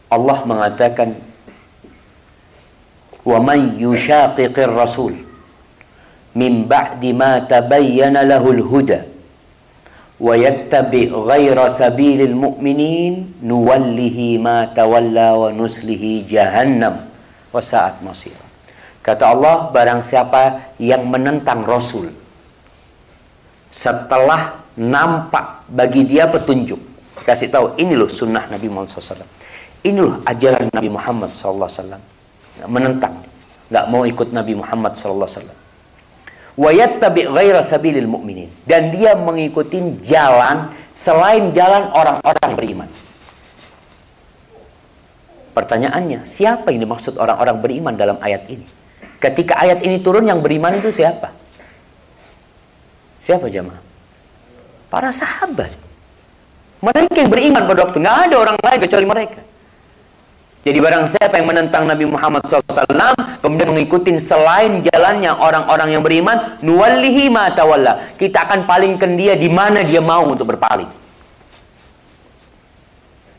Allah 0.10 0.38
mengatakan 0.50 1.14
wa 3.22 3.38
man 3.38 3.78
yushaqiqir 3.78 4.74
rasul 4.74 5.14
min 6.34 6.66
ba'di 6.66 7.14
ma 7.14 7.38
tabayyana 7.46 8.26
lahul 8.26 8.66
huda 8.66 9.13
sabilil 11.70 12.36
mu'minin 12.38 13.42
nuwallihi 13.42 14.38
ma 14.38 14.70
tawalla 14.70 15.34
wa 15.38 15.50
nuslihi 15.50 16.30
jahannam 16.30 17.02
wa 17.50 17.62
sa'at 17.62 18.06
masir 18.06 18.36
kata 19.02 19.34
Allah 19.34 19.74
barang 19.74 20.06
siapa 20.06 20.74
yang 20.78 21.10
menentang 21.10 21.66
rasul 21.66 22.14
setelah 23.74 24.62
nampak 24.78 25.66
bagi 25.70 26.06
dia 26.06 26.30
petunjuk 26.30 26.80
kasih 27.26 27.50
tahu 27.50 27.66
ini 27.80 27.98
loh 27.98 28.12
sunnah 28.12 28.46
Nabi 28.52 28.68
Muhammad 28.70 28.92
SAW 28.94 29.26
ini 29.82 30.00
loh 30.00 30.22
ajaran 30.28 30.70
Nabi 30.70 30.90
Muhammad 30.92 31.32
SAW 31.34 31.98
menentang 32.70 33.18
nggak 33.74 33.86
mau 33.90 34.06
ikut 34.06 34.30
Nabi 34.30 34.54
Muhammad 34.54 34.94
SAW 34.94 35.63
ghaira 36.58 37.62
sabilil 37.66 38.10
mu'minin 38.10 38.50
dan 38.64 38.94
dia 38.94 39.18
mengikuti 39.18 39.82
jalan 40.06 40.70
selain 40.94 41.50
jalan 41.54 41.90
orang-orang 41.94 42.52
beriman 42.54 42.90
pertanyaannya 45.58 46.26
siapa 46.26 46.70
yang 46.70 46.86
dimaksud 46.86 47.18
orang-orang 47.18 47.58
beriman 47.62 47.94
dalam 47.98 48.18
ayat 48.22 48.46
ini 48.50 48.66
ketika 49.18 49.58
ayat 49.58 49.82
ini 49.82 49.98
turun 50.02 50.30
yang 50.30 50.42
beriman 50.42 50.78
itu 50.78 50.94
siapa 50.94 51.44
Siapa 53.24 53.48
jemaah? 53.48 53.80
Para 54.92 55.10
sahabat. 55.10 55.72
Mereka 56.84 57.16
yang 57.16 57.32
beriman 57.32 57.64
pada 57.64 57.88
waktu. 57.88 57.98
Nggak 58.04 58.18
ada 58.30 58.36
orang 58.36 58.58
lain 58.60 58.80
kecuali 58.84 59.06
mereka. 59.08 59.40
Jadi 60.64 60.80
barang 60.80 61.12
siapa 61.12 61.36
yang 61.44 61.52
menentang 61.52 61.84
Nabi 61.84 62.08
Muhammad 62.08 62.48
SAW, 62.48 62.88
kemudian 63.44 63.76
mengikuti 63.76 64.16
selain 64.16 64.80
jalannya 64.80 65.36
orang-orang 65.36 65.92
yang 65.92 66.00
beriman, 66.00 66.56
nuwallihi 66.64 67.28
ma 67.28 67.52
tawalla. 67.52 68.16
Kita 68.16 68.48
akan 68.48 68.64
palingkan 68.64 69.20
dia 69.20 69.36
di 69.36 69.52
mana 69.52 69.84
dia 69.84 70.00
mau 70.00 70.24
untuk 70.24 70.56
berpaling. 70.56 70.88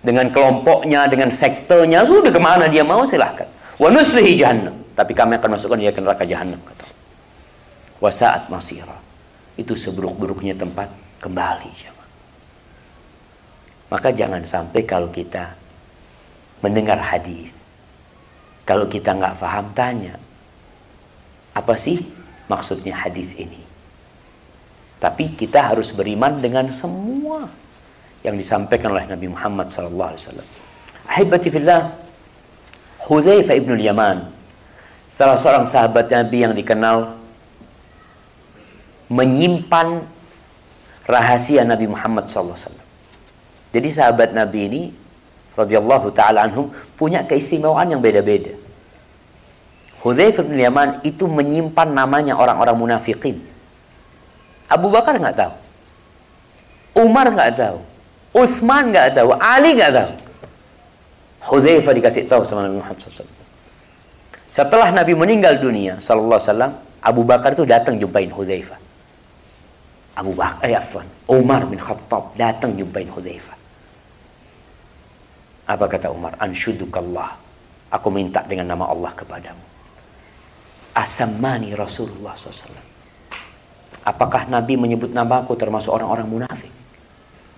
Dengan 0.05 0.29
kelompoknya, 0.29 1.09
dengan 1.09 1.33
sektenya, 1.33 2.05
sudah 2.05 2.29
ke 2.29 2.37
mana 2.37 2.68
dia 2.68 2.85
mau 2.85 3.09
silahkan. 3.09 3.49
Wa 3.81 3.89
nuslihi 3.89 4.37
jahannam. 4.37 4.77
Tapi 4.93 5.16
kami 5.16 5.41
akan 5.41 5.57
masukkan 5.57 5.81
dia 5.81 5.97
ke 5.97 6.05
neraka 6.05 6.29
jahannam. 6.29 6.61
Kata. 6.61 6.85
Wa 8.05 8.12
sa'at 8.12 8.53
masirah 8.53 9.01
itu 9.57 9.72
seburuk-buruknya 9.72 10.53
tempat 10.53 10.93
kembali. 11.25 11.72
Maka 13.89 14.12
jangan 14.12 14.45
sampai 14.45 14.85
kalau 14.85 15.09
kita 15.09 15.63
mendengar 16.64 16.96
hadis, 16.96 17.52
kalau 18.64 18.88
kita 18.88 19.12
nggak 19.12 19.36
paham 19.36 19.68
tanya, 19.76 20.16
apa 21.52 21.76
sih 21.76 22.00
maksudnya 22.48 22.96
hadis 22.96 23.28
ini? 23.36 23.60
Tapi 24.96 25.36
kita 25.36 25.60
harus 25.60 25.92
beriman 25.92 26.40
dengan 26.40 26.72
semua 26.72 27.44
yang 28.24 28.40
disampaikan 28.40 28.96
oleh 28.96 29.04
Nabi 29.04 29.28
Muhammad 29.28 29.68
SAW. 29.68 30.16
Ahibati 31.04 31.52
fillah, 31.52 31.92
Hudzaifah 33.04 33.54
ibn 33.60 33.76
Yaman, 33.76 34.32
salah 35.04 35.36
seorang 35.36 35.68
sahabat 35.68 36.08
Nabi 36.08 36.48
yang 36.48 36.56
dikenal 36.56 37.20
menyimpan 39.12 40.00
rahasia 41.04 41.68
Nabi 41.68 41.84
Muhammad 41.84 42.32
SAW. 42.32 42.56
Jadi 43.76 43.88
sahabat 43.92 44.32
Nabi 44.32 44.60
ini 44.72 44.82
radhiyallahu 45.55 46.11
taala 46.14 46.46
anhum 46.46 46.70
punya 46.98 47.22
keistimewaan 47.26 47.90
yang 47.90 48.02
beda-beda. 48.02 48.55
Hudzaifah 50.05 50.44
bin 50.44 50.61
Yaman 50.61 51.00
itu 51.00 51.24
menyimpan 51.24 51.88
namanya 51.88 52.36
orang-orang 52.36 52.76
munafikin. 52.76 53.40
Abu 54.68 54.92
Bakar 54.92 55.16
nggak 55.16 55.36
tahu. 55.38 55.55
Umar 57.00 57.32
nggak 57.32 57.57
tahu. 57.57 57.78
Utsman 58.36 58.92
nggak 58.92 59.16
tahu. 59.16 59.32
Ali 59.40 59.80
nggak 59.80 59.92
tahu. 59.96 60.12
Hudzaifah 61.44 61.92
dikasih 61.96 62.28
tahu 62.28 62.44
sama 62.44 62.68
Nabi 62.68 62.84
Muhammad 62.84 63.00
SAW. 63.00 63.28
Setelah 64.48 64.92
Nabi 64.92 65.12
meninggal 65.16 65.59
dunia, 65.59 65.98
Sallallahu 65.98 66.40
Alaihi 66.40 66.76
Abu 67.05 67.22
Bakar 67.26 67.52
itu 67.52 67.64
datang 67.64 67.98
jumpain 68.00 68.28
Hudzaifah. 68.28 68.80
Abu 70.14 70.30
Bakar, 70.30 70.62
eh 70.68 70.78
afwan, 70.78 71.09
Umar 71.26 71.66
bin 71.66 71.80
Khattab 71.80 72.38
datang 72.38 72.72
jumpain 72.78 73.09
Hudzaifah. 73.11 73.53
Apa 75.64 75.88
kata 75.88 76.12
Umar? 76.12 76.36
Anshudukallah. 76.36 77.40
Aku 77.94 78.12
minta 78.12 78.44
dengan 78.44 78.68
nama 78.74 78.90
Allah 78.90 79.12
kepadamu. 79.16 79.64
Asamani 80.94 81.72
Rasulullah 81.72 82.36
SAW. 82.36 82.92
Apakah 84.04 84.46
Nabi 84.52 84.76
menyebut 84.76 85.10
nama 85.10 85.40
aku 85.40 85.56
termasuk 85.56 85.90
orang-orang 85.90 86.28
munafik? 86.28 86.72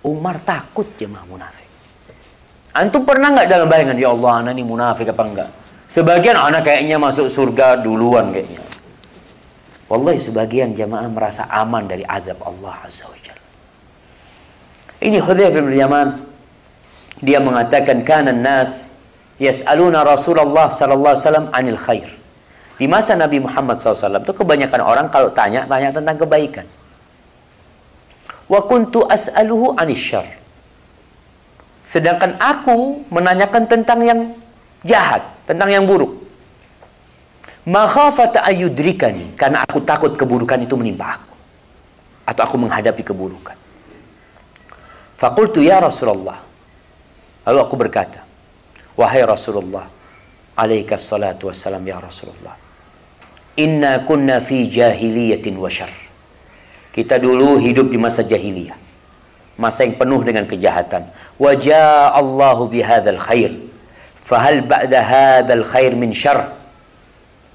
Umar 0.07 0.39
takut 0.41 0.87
jemaah 0.95 1.27
munafik. 1.27 1.67
Antum 2.71 3.03
pernah 3.03 3.33
nggak 3.33 3.49
dalam 3.49 3.67
bayangan 3.67 3.97
ya 3.97 4.13
Allah 4.13 4.31
anak 4.45 4.51
ini 4.55 4.63
munafik 4.63 5.09
apa 5.11 5.23
enggak? 5.25 5.49
Sebagian 5.89 6.37
anak 6.37 6.63
kayaknya 6.63 7.01
masuk 7.01 7.27
surga 7.27 7.81
duluan 7.81 8.31
kayaknya. 8.31 8.63
Wallahi 9.87 10.19
sebagian 10.19 10.75
jamaah 10.75 11.07
merasa 11.07 11.47
aman 11.47 11.87
dari 11.87 12.03
adab 12.03 12.43
Allah 12.43 12.75
Azza 12.83 13.07
wa 13.07 13.17
Jalla. 13.19 13.45
Ini 14.99 15.17
Hudzaifah 15.23 15.63
bin 15.63 15.75
Yaman 15.75 16.07
dia 17.21 17.41
mengatakan 17.41 18.05
kana 18.05 18.33
nas 18.33 18.93
yas'aluna 19.41 20.05
Rasulullah 20.05 20.69
sallallahu 20.69 21.13
alaihi 21.13 21.25
wasallam 21.25 21.47
anil 21.53 21.79
khair. 21.79 22.09
Di 22.77 22.85
masa 22.85 23.17
Nabi 23.17 23.41
Muhammad 23.41 23.81
SAW 23.81 24.21
itu 24.21 24.37
kebanyakan 24.37 24.81
orang 24.85 25.07
kalau 25.09 25.33
tanya 25.33 25.65
tanya 25.65 25.89
tentang 25.89 26.13
kebaikan. 26.13 26.65
Wa 28.45 28.61
kuntu 28.69 29.01
as'aluhu 29.09 29.73
anis 29.81 29.97
syar. 29.97 30.29
Sedangkan 31.81 32.37
aku 32.37 33.01
menanyakan 33.09 33.65
tentang 33.65 33.99
yang 34.05 34.19
jahat, 34.85 35.25
tentang 35.49 35.73
yang 35.73 35.89
buruk. 35.89 36.21
Makhafata 37.67 38.45
ayudrikani 38.47 39.35
karena 39.35 39.65
aku 39.65 39.83
takut 39.83 40.15
keburukan 40.15 40.61
itu 40.61 40.77
menimpa 40.79 41.19
aku 41.19 41.33
atau 42.29 42.41
aku 42.45 42.55
menghadapi 42.61 43.03
keburukan. 43.03 43.57
Fakultu 45.19 45.59
ya 45.65 45.81
Rasulullah. 45.81 46.46
Lalu 47.47 47.59
aku 47.63 47.75
berkata, 47.79 48.19
wahai 48.99 49.23
Rasulullah, 49.23 49.87
alaika 50.59 50.99
salatu 50.99 51.47
wassalam 51.47 51.79
ya 51.87 52.03
Rasulullah. 52.03 52.59
Inna 53.55 54.03
kunna 54.03 54.43
fi 54.43 54.67
jahiliyatin 54.67 55.55
wa. 55.55 55.71
Kita 56.91 57.15
dulu 57.15 57.55
hidup 57.63 57.87
di 57.87 57.97
masa 57.97 58.27
jahiliyah. 58.27 58.75
Masa 59.57 59.87
yang 59.87 59.97
penuh 59.97 60.21
dengan 60.21 60.45
kejahatan. 60.45 61.07
Wajah 61.39 62.13
Allahu 62.13 62.69
bihadzal 62.69 63.17
khair. 63.17 63.55
Fahal 64.21 64.61
ba'da 64.61 64.99
hadzal 65.01 65.65
khair 65.65 65.95
min 65.95 66.11
syar? 66.13 66.57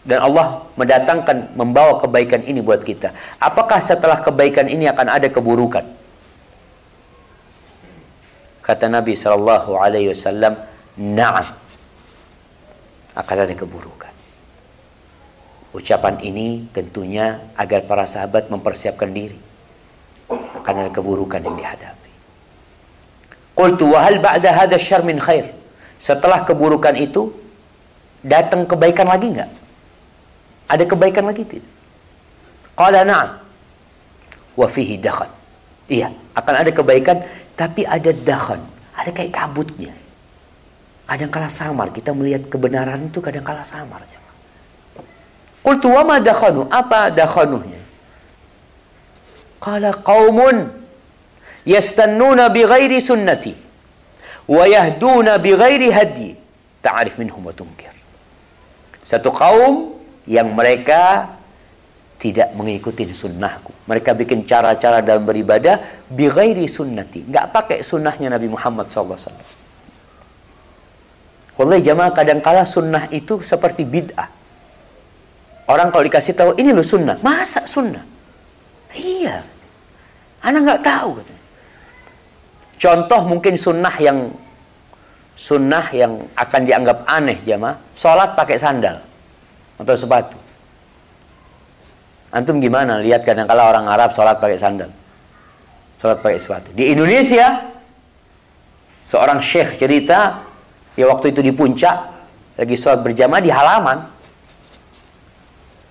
dan 0.03 0.19
Allah 0.19 0.67
mendatangkan 0.75 1.55
membawa 1.55 2.03
kebaikan 2.03 2.43
ini 2.43 2.59
buat 2.59 2.83
kita. 2.83 3.15
Apakah 3.39 3.79
setelah 3.79 4.19
kebaikan 4.19 4.67
ini 4.67 4.91
akan 4.91 5.07
ada 5.07 5.31
keburukan? 5.31 5.87
Kata 8.63 8.87
Nabi 8.87 9.19
Shallallahu 9.19 9.75
Alaihi 9.75 10.15
Wasallam, 10.15 10.55
"Naam, 10.99 11.47
akan 13.19 13.37
ada 13.43 13.55
keburukan." 13.59 14.15
Ucapan 15.75 16.21
ini 16.23 16.69
tentunya 16.71 17.43
agar 17.59 17.83
para 17.89 18.07
sahabat 18.07 18.47
mempersiapkan 18.53 19.11
diri 19.11 19.53
akan 20.63 20.87
ada 20.87 20.91
keburukan 20.95 21.43
yang 21.43 21.57
dihadapi. 21.59 22.13
Qultu 23.53 23.93
wa 23.93 24.01
hal 24.01 24.23
ba'da 24.23 24.55
hadha 24.55 24.79
syar 24.79 25.03
min 25.03 25.19
khair? 25.19 25.53
Setelah 25.99 26.47
keburukan 26.47 26.95
itu 26.97 27.35
datang 28.23 28.65
kebaikan 28.65 29.11
lagi 29.11 29.35
enggak? 29.35 29.51
Ada 30.71 30.85
kebaikan 30.89 31.25
lagi 31.29 31.43
tidak? 31.45 31.73
Qala 32.79 33.05
na'am. 33.05 33.29
Wa 34.57 34.67
fihi 34.71 34.97
dakhan. 34.97 35.29
Iya, 35.91 36.09
akan 36.33 36.55
ada 36.65 36.71
kebaikan 36.73 37.21
tapi 37.57 37.85
ada 37.87 38.11
dakhan. 38.13 38.61
Ada 38.93 39.11
kayak 39.13 39.33
kabutnya. 39.33 39.93
Kadang 41.09 41.29
kala 41.33 41.49
samar, 41.53 41.93
kita 41.93 42.15
melihat 42.17 42.49
kebenaran 42.49 43.09
itu 43.09 43.21
kadang 43.21 43.45
kala 43.45 43.65
samar. 43.67 44.05
Qultu 45.63 45.89
wa 45.93 46.03
ma 46.03 46.17
dakhanu? 46.19 46.67
Apa 46.67 47.13
dakhanuhnya? 47.13 47.79
Qala 49.63 49.95
qaumun 49.95 50.75
yastannuna 51.63 52.51
bi 52.51 52.67
ghairi 52.67 52.99
sunnati 52.99 53.55
wa 54.51 54.67
yahduna 54.67 55.39
bi 55.39 55.55
ghairi 55.55 55.89
hadi 55.95 56.35
ta'rif 56.83 57.15
minhum 57.23 57.47
wa 57.47 57.55
tunkir. 57.55 57.95
Satu 59.07 59.31
kaum 59.31 59.95
yang 60.27 60.51
mereka 60.51 61.31
tidak 62.23 62.55
mengikuti 62.55 63.03
sunnahku. 63.11 63.75
Mereka 63.91 64.15
bikin 64.15 64.47
cara-cara 64.47 65.03
dalam 65.03 65.27
beribadah 65.27 66.07
bighairi 66.07 66.71
sunnati. 66.71 67.27
Nggak 67.27 67.51
pakai 67.51 67.79
sunnahnya 67.83 68.31
Nabi 68.31 68.47
Muhammad 68.47 68.87
SAW. 68.87 69.19
Wallahi 71.59 71.83
jamaah 71.83 72.15
kadangkala 72.15 72.63
sunnah 72.63 73.11
itu 73.11 73.43
seperti 73.43 73.83
bid'ah. 73.83 74.31
Orang 75.67 75.91
kalau 75.91 76.07
dikasih 76.07 76.39
tahu 76.39 76.51
ini 76.63 76.71
loh 76.71 76.87
sunnah. 76.87 77.19
Masa 77.27 77.67
sunnah? 77.67 78.07
Iya. 78.95 79.43
Anak 80.47 80.61
nggak 80.63 80.83
tahu. 80.87 81.11
Contoh 82.79 83.21
mungkin 83.27 83.59
sunnah 83.59 83.95
yang 83.99 84.31
sunnah 85.35 85.91
yang 85.91 86.23
akan 86.39 86.61
dianggap 86.63 87.03
aneh 87.11 87.43
jamaah. 87.43 87.83
Sholat 87.99 88.39
pakai 88.39 88.63
sandal 88.63 89.03
atau 89.83 89.95
sepatu. 89.99 90.42
Antum 92.33 92.65
gimana 92.65 92.97
lihat 92.97 93.29
kadang 93.29 93.45
kala 93.45 93.69
orang 93.69 93.85
Arab 93.93 94.17
sholat 94.17 94.41
pakai 94.41 94.57
sandal, 94.57 94.89
sholat 96.01 96.25
pakai 96.25 96.41
sepatu. 96.41 96.73
Di 96.73 96.89
Indonesia, 96.89 97.61
seorang 99.05 99.45
syekh 99.45 99.77
cerita, 99.77 100.41
ya 100.97 101.13
waktu 101.13 101.37
itu 101.37 101.45
di 101.45 101.53
puncak, 101.53 101.97
lagi 102.57 102.73
sholat 102.73 103.05
berjamaah 103.05 103.43
di 103.45 103.53
halaman, 103.53 103.99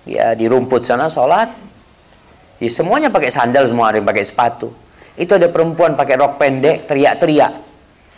ya 0.02 0.34
di 0.34 0.50
rumput 0.50 0.82
sana 0.82 1.06
sholat, 1.06 1.46
ya 2.58 2.70
semuanya 2.74 3.06
pakai 3.06 3.30
sandal, 3.30 3.70
semua 3.70 3.94
ada 3.94 4.02
yang 4.02 4.08
pakai 4.10 4.26
sepatu. 4.26 4.74
Itu 5.14 5.38
ada 5.38 5.46
perempuan 5.46 5.94
pakai 5.94 6.18
rok 6.18 6.42
pendek, 6.42 6.90
teriak-teriak. 6.90 7.52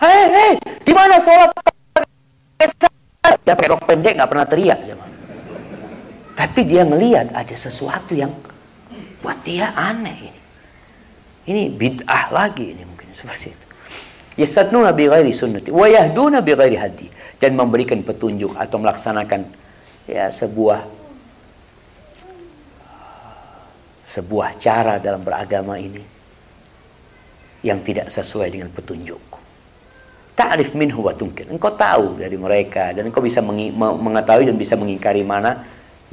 Hei, 0.00 0.24
hei, 0.32 0.52
gimana 0.80 1.20
sholat 1.20 1.52
pakai 1.52 2.66
sandal? 2.72 3.32
Dia 3.44 3.52
pakai 3.52 3.68
rok 3.68 3.84
pendek, 3.84 4.16
nggak 4.16 4.30
pernah 4.32 4.48
teriak. 4.48 4.80
Tapi 6.34 6.60
dia 6.66 6.82
melihat 6.82 7.30
ada 7.30 7.54
sesuatu 7.54 8.14
yang 8.14 8.30
buat 9.22 9.38
dia 9.46 9.70
aneh 9.72 10.18
ini. 10.28 10.40
Ini 11.44 11.62
bid'ah 11.72 12.34
lagi 12.34 12.74
ini 12.74 12.82
mungkin 12.82 13.14
seperti 13.14 13.54
itu. 13.54 13.66
Yastatnuna 14.34 14.90
bi 14.90 15.06
ghairi 15.06 15.30
sunnati 15.30 15.70
wa 15.70 15.86
yahduna 15.86 16.42
bi 16.42 16.58
ghairi 16.58 16.74
hadi 16.74 17.06
dan 17.38 17.54
memberikan 17.54 18.02
petunjuk 18.02 18.58
atau 18.58 18.82
melaksanakan 18.82 19.46
ya 20.10 20.26
sebuah 20.26 20.82
sebuah 24.10 24.48
cara 24.58 24.98
dalam 24.98 25.22
beragama 25.22 25.78
ini 25.78 26.02
yang 27.62 27.80
tidak 27.86 28.10
sesuai 28.10 28.50
dengan 28.50 28.68
petunjuk. 28.74 29.22
Ta'rif 30.34 30.74
minhu 30.74 30.98
wa 30.98 31.14
tunkir. 31.14 31.46
Engkau 31.46 31.70
tahu 31.78 32.18
dari 32.18 32.34
mereka 32.34 32.90
dan 32.90 33.06
engkau 33.06 33.22
bisa 33.22 33.38
mengetahui 33.78 34.50
dan 34.50 34.58
bisa 34.58 34.74
mengingkari 34.74 35.22
mana 35.22 35.62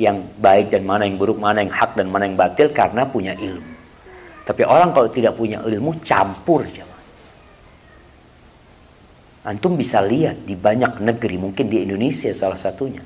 yang 0.01 0.17
baik 0.41 0.73
dan 0.73 0.81
mana 0.81 1.05
yang 1.05 1.21
buruk, 1.21 1.37
mana 1.37 1.61
yang 1.61 1.69
hak 1.69 1.93
dan 1.93 2.09
mana 2.09 2.25
yang 2.25 2.33
batil 2.33 2.73
karena 2.73 3.05
punya 3.05 3.37
ilmu. 3.37 3.69
Tapi 4.41 4.65
orang 4.65 4.89
kalau 4.89 5.05
tidak 5.13 5.37
punya 5.37 5.61
ilmu 5.61 6.01
campur 6.01 6.65
aja. 6.65 6.89
Antum 9.45 9.77
bisa 9.77 10.01
lihat 10.01 10.41
di 10.45 10.57
banyak 10.57 11.01
negeri, 11.01 11.37
mungkin 11.37 11.69
di 11.69 11.85
Indonesia 11.85 12.33
salah 12.33 12.57
satunya. 12.57 13.05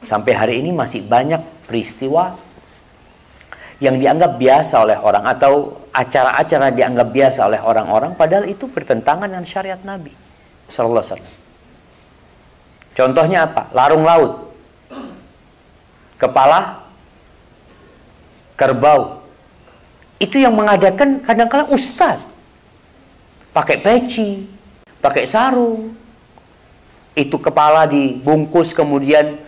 Sampai 0.00 0.32
hari 0.32 0.64
ini 0.64 0.72
masih 0.72 1.04
banyak 1.04 1.68
peristiwa 1.68 2.36
yang 3.80 4.00
dianggap 4.00 4.40
biasa 4.40 4.74
oleh 4.80 4.96
orang 4.96 5.24
atau 5.28 5.84
acara-acara 5.92 6.72
dianggap 6.72 7.08
biasa 7.12 7.48
oleh 7.48 7.60
orang-orang 7.60 8.12
padahal 8.12 8.44
itu 8.44 8.68
bertentangan 8.68 9.28
dengan 9.28 9.44
syariat 9.48 9.80
Nabi 9.80 10.12
sallallahu 10.68 11.00
alaihi 11.00 11.12
wasallam. 11.16 11.36
Contohnya 12.92 13.38
apa? 13.48 13.72
Larung 13.72 14.04
laut 14.04 14.49
kepala 16.20 16.84
kerbau 18.60 19.24
itu 20.20 20.36
yang 20.36 20.52
mengadakan 20.52 21.24
kadang-kala 21.24 21.64
ustaz. 21.72 22.20
Pakai 23.56 23.80
peci, 23.80 24.44
pakai 25.00 25.24
sarung. 25.24 25.96
Itu 27.16 27.40
kepala 27.40 27.88
dibungkus 27.88 28.76
kemudian 28.76 29.40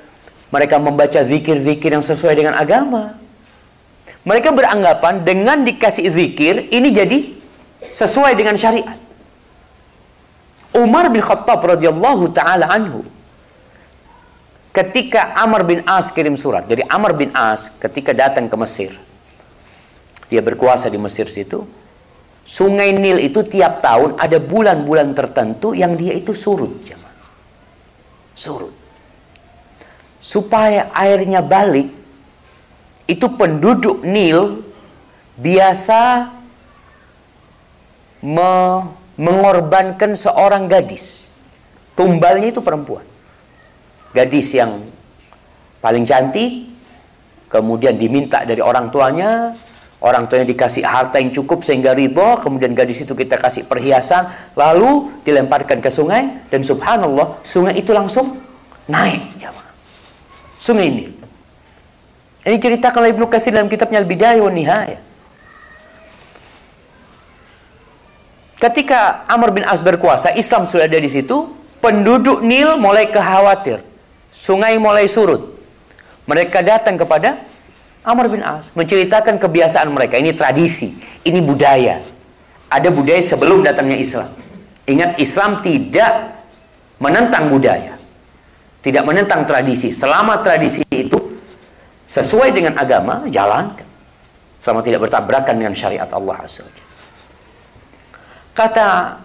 mereka 0.48 0.80
membaca 0.80 1.20
zikir-zikir 1.22 1.92
yang 1.92 2.02
sesuai 2.02 2.34
dengan 2.34 2.56
agama. 2.56 3.20
Mereka 4.24 4.50
beranggapan 4.50 5.22
dengan 5.22 5.62
dikasih 5.62 6.08
zikir 6.08 6.72
ini 6.72 6.88
jadi 6.90 7.18
sesuai 7.92 8.32
dengan 8.34 8.56
syariat. 8.56 8.98
Umar 10.72 11.12
bin 11.12 11.20
Khattab 11.20 11.60
radhiyallahu 11.60 12.32
taala 12.32 12.64
anhu 12.72 13.04
ketika 14.72 15.36
Amr 15.36 15.62
bin 15.62 15.80
As 15.84 16.08
kirim 16.10 16.34
surat. 16.34 16.64
Jadi 16.66 16.82
Amr 16.88 17.12
bin 17.12 17.30
As 17.36 17.76
ketika 17.78 18.16
datang 18.16 18.48
ke 18.48 18.56
Mesir 18.56 18.92
dia 20.32 20.40
berkuasa 20.40 20.88
di 20.88 20.96
Mesir 20.96 21.28
situ. 21.28 21.68
Sungai 22.42 22.96
Nil 22.96 23.20
itu 23.22 23.44
tiap 23.44 23.84
tahun 23.84 24.16
ada 24.16 24.40
bulan-bulan 24.40 25.12
tertentu 25.12 25.76
yang 25.76 25.94
dia 25.94 26.16
itu 26.16 26.32
surut. 26.32 26.72
Surut. 28.32 28.72
Supaya 30.18 30.88
airnya 30.96 31.44
balik, 31.44 31.92
itu 33.04 33.26
penduduk 33.36 34.00
Nil 34.02 34.64
biasa 35.36 36.32
me 38.24 38.50
mengorbankan 39.20 40.16
seorang 40.16 40.66
gadis. 40.66 41.28
Tumbalnya 41.92 42.48
itu 42.56 42.64
perempuan. 42.64 43.04
Gadis 44.12 44.52
yang 44.52 44.84
paling 45.80 46.04
cantik, 46.04 46.68
kemudian 47.48 47.96
diminta 47.96 48.44
dari 48.44 48.60
orang 48.60 48.92
tuanya, 48.92 49.56
Orang 50.02 50.26
tuanya 50.26 50.42
dikasih 50.50 50.82
harta 50.82 51.22
yang 51.22 51.30
cukup 51.30 51.62
sehingga 51.62 51.94
ridho, 51.94 52.34
kemudian 52.42 52.74
gadis 52.74 53.06
itu 53.06 53.14
kita 53.14 53.38
kasih 53.38 53.70
perhiasan, 53.70 54.26
lalu 54.58 55.14
dilemparkan 55.22 55.78
ke 55.78 55.94
sungai, 55.94 56.26
dan 56.50 56.66
subhanallah, 56.66 57.38
sungai 57.46 57.78
itu 57.78 57.94
langsung 57.94 58.34
naik. 58.90 59.22
Sungai 60.58 60.90
ini. 60.90 61.06
Ini 62.42 62.58
cerita 62.58 62.90
kalau 62.90 63.06
Ibnu 63.06 63.30
Katsir 63.30 63.54
dalam 63.54 63.70
kitabnya 63.70 64.02
Al-Bidayah 64.02 64.42
wa 64.42 64.50
Nihayah. 64.50 65.00
Ketika 68.58 69.22
Amr 69.30 69.54
bin 69.54 69.62
As 69.62 69.78
berkuasa, 69.78 70.34
Islam 70.34 70.66
sudah 70.66 70.90
ada 70.90 70.98
di 70.98 71.10
situ, 71.10 71.46
penduduk 71.78 72.42
Nil 72.42 72.74
mulai 72.74 73.06
khawatir. 73.06 73.86
Sungai 74.32 74.80
mulai 74.80 75.04
surut. 75.06 75.52
Mereka 76.24 76.64
datang 76.64 76.96
kepada 76.96 77.36
Amr 78.02 78.32
bin 78.32 78.42
As 78.42 78.72
menceritakan 78.72 79.36
kebiasaan 79.38 79.92
mereka. 79.92 80.16
Ini 80.16 80.32
tradisi, 80.34 80.96
ini 81.22 81.38
budaya. 81.44 82.00
Ada 82.72 82.88
budaya 82.88 83.20
sebelum 83.20 83.60
datangnya 83.60 84.00
Islam. 84.00 84.32
Ingat 84.88 85.20
Islam 85.20 85.60
tidak 85.60 86.42
menentang 86.96 87.52
budaya. 87.52 87.94
Tidak 88.82 89.04
menentang 89.06 89.46
tradisi. 89.46 89.94
Selama 89.94 90.42
tradisi 90.42 90.82
itu 90.90 91.38
sesuai 92.10 92.50
dengan 92.50 92.74
agama, 92.80 93.22
jalankan. 93.30 93.86
Selama 94.64 94.80
tidak 94.82 95.06
bertabrakan 95.06 95.54
dengan 95.58 95.74
syariat 95.74 96.06
Allah 96.10 96.38
Azza 96.42 96.66
Kata 98.52 99.18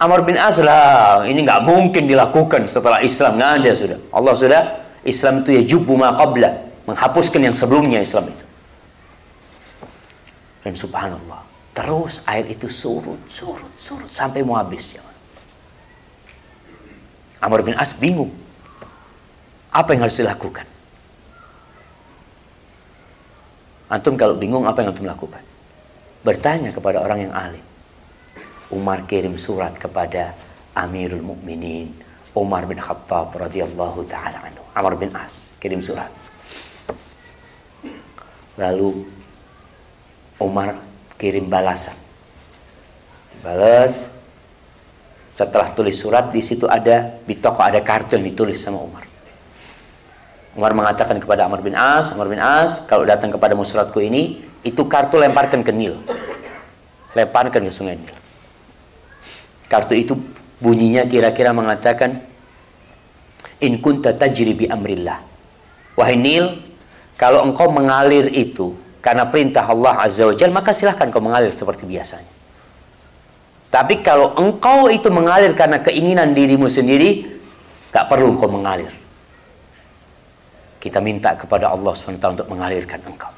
Amr 0.00 0.24
bin 0.24 0.40
As 0.40 0.56
lah, 0.56 1.28
ini 1.28 1.44
nggak 1.44 1.60
mungkin 1.60 2.08
dilakukan 2.08 2.64
setelah 2.72 3.04
Islam. 3.04 3.36
Nggak 3.36 3.52
ada 3.60 3.70
sudah. 3.76 3.98
Allah 4.08 4.32
sudah, 4.32 4.62
Islam 5.04 5.44
itu 5.44 5.50
ya 5.60 5.62
jubu 5.68 6.00
qabla 6.00 6.50
menghapuskan 6.88 7.44
yang 7.44 7.52
sebelumnya 7.52 8.00
Islam 8.00 8.32
itu. 8.32 8.44
Dan 10.64 10.72
subhanallah, 10.72 11.44
terus 11.76 12.24
air 12.24 12.48
itu 12.48 12.72
surut, 12.72 13.20
surut, 13.28 13.72
surut 13.76 14.08
sampai 14.08 14.40
mau 14.40 14.56
habis. 14.56 14.96
Ya. 14.96 15.04
Amr 17.44 17.60
bin 17.60 17.76
As 17.76 17.92
bingung. 17.92 18.32
Apa 19.68 19.92
yang 19.92 20.08
harus 20.08 20.16
dilakukan? 20.16 20.64
Antum 23.92 24.16
kalau 24.16 24.34
bingung 24.34 24.64
apa 24.64 24.80
yang 24.80 24.96
antum 24.96 25.04
lakukan? 25.04 25.44
Bertanya 26.24 26.72
kepada 26.72 27.04
orang 27.04 27.28
yang 27.28 27.32
alim. 27.36 27.69
Umar 28.70 29.02
kirim 29.06 29.34
surat 29.34 29.74
kepada 29.74 30.34
Amirul 30.74 31.22
Mukminin 31.26 31.90
Umar 32.30 32.62
bin 32.70 32.78
Khattab 32.78 33.34
radhiyallahu 33.34 34.06
taala 34.06 34.38
anhu. 34.46 34.62
Amr 34.70 34.94
bin 34.94 35.10
As 35.10 35.58
kirim 35.58 35.82
surat. 35.82 36.10
Lalu 38.54 39.02
Umar 40.38 40.78
kirim 41.18 41.50
balasan. 41.50 41.98
Balas. 43.42 44.06
Setelah 45.34 45.72
tulis 45.72 45.96
surat 45.96 46.28
di 46.30 46.44
situ 46.44 46.68
ada 46.68 47.16
di 47.24 47.34
toko 47.34 47.64
ada 47.64 47.80
kartu 47.80 48.20
yang 48.20 48.28
ditulis 48.28 48.60
sama 48.60 48.78
Umar. 48.78 49.08
Umar 50.52 50.76
mengatakan 50.76 51.16
kepada 51.16 51.48
Amr 51.48 51.64
bin 51.64 51.72
As, 51.72 52.12
Amr 52.12 52.28
bin 52.28 52.42
As, 52.42 52.84
kalau 52.84 53.08
datang 53.08 53.32
kepada 53.32 53.56
suratku 53.56 54.02
ini, 54.02 54.44
itu 54.60 54.82
kartu 54.84 55.16
lemparkan 55.16 55.64
ke 55.64 55.72
Nil. 55.72 55.96
Lemparkan 57.16 57.64
ke 57.64 57.72
sungai 57.72 57.96
Nil. 57.96 58.19
Kartu 59.70 59.94
itu 59.94 60.18
bunyinya 60.58 61.06
kira-kira 61.06 61.54
mengatakan, 61.54 62.26
In 63.62 63.78
kunta 63.78 64.10
tajri 64.16 64.56
bi 64.56 64.66
amrillah. 64.66 65.22
Wahai 65.94 66.16
Nil, 66.18 66.58
kalau 67.14 67.44
engkau 67.44 67.68
mengalir 67.70 68.32
itu 68.32 68.72
karena 69.04 69.28
perintah 69.28 69.68
Allah 69.68 70.00
Azza 70.00 70.26
wa 70.26 70.34
Jalla, 70.34 70.58
maka 70.58 70.72
silahkan 70.72 71.12
kau 71.12 71.22
mengalir 71.22 71.52
seperti 71.52 71.84
biasanya. 71.84 72.32
Tapi 73.70 74.02
kalau 74.02 74.34
engkau 74.34 74.90
itu 74.90 75.06
mengalir 75.12 75.54
karena 75.54 75.78
keinginan 75.78 76.34
dirimu 76.34 76.66
sendiri, 76.66 77.28
gak 77.94 78.10
perlu 78.10 78.34
engkau 78.34 78.50
mengalir. 78.50 78.90
Kita 80.80 80.98
minta 80.98 81.36
kepada 81.36 81.70
Allah 81.70 81.92
SWT 81.92 82.24
untuk 82.24 82.48
mengalirkan 82.48 82.98
engkau. 83.04 83.30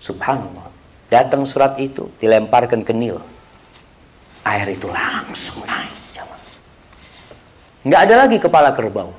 Subhanallah. 0.00 0.72
Datang 1.12 1.44
surat 1.44 1.76
itu, 1.76 2.08
dilemparkan 2.18 2.80
ke 2.82 2.96
Nil. 2.96 3.20
Air 4.42 4.74
itu 4.74 4.90
langsung 4.90 5.62
naik. 5.66 6.02
Nggak 7.82 8.00
ada 8.06 8.14
lagi 8.26 8.36
kepala 8.38 8.70
kerbau. 8.70 9.10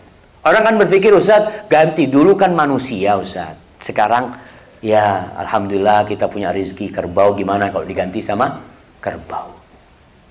Orang 0.44 0.64
kan 0.64 0.76
berpikir 0.80 1.12
Ustaz 1.12 1.68
ganti 1.68 2.08
dulu 2.08 2.36
kan 2.40 2.52
manusia 2.56 3.20
Ustaz. 3.20 3.60
Sekarang 3.80 4.36
ya 4.80 5.36
Alhamdulillah 5.36 6.08
kita 6.08 6.32
punya 6.32 6.52
rezeki 6.52 6.92
kerbau 6.92 7.36
gimana 7.36 7.72
kalau 7.72 7.84
diganti 7.84 8.24
sama 8.24 8.64
kerbau. 9.04 9.52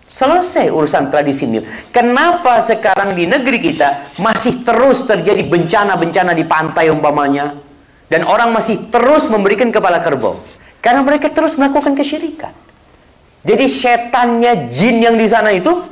Selesai 0.09 0.69
urusan 0.69 1.09
tradisi 1.09 1.49
ini. 1.49 1.65
Kenapa 1.89 2.61
sekarang 2.61 3.17
di 3.17 3.25
negeri 3.25 3.57
kita 3.61 4.21
masih 4.21 4.61
terus 4.61 5.09
terjadi 5.09 5.41
bencana-bencana 5.49 6.37
di 6.37 6.45
pantai 6.45 6.93
umpamanya. 6.93 7.57
Dan 8.13 8.29
orang 8.29 8.53
masih 8.53 8.93
terus 8.93 9.25
memberikan 9.33 9.73
kepala 9.73 10.05
kerbau. 10.05 10.37
Karena 10.85 11.01
mereka 11.01 11.33
terus 11.33 11.57
melakukan 11.57 11.97
kesyirikan. 11.97 12.53
Jadi 13.43 13.67
setannya 13.67 14.71
jin 14.71 15.03
yang 15.03 15.19
di 15.19 15.27
sana 15.27 15.51
itu 15.51 15.83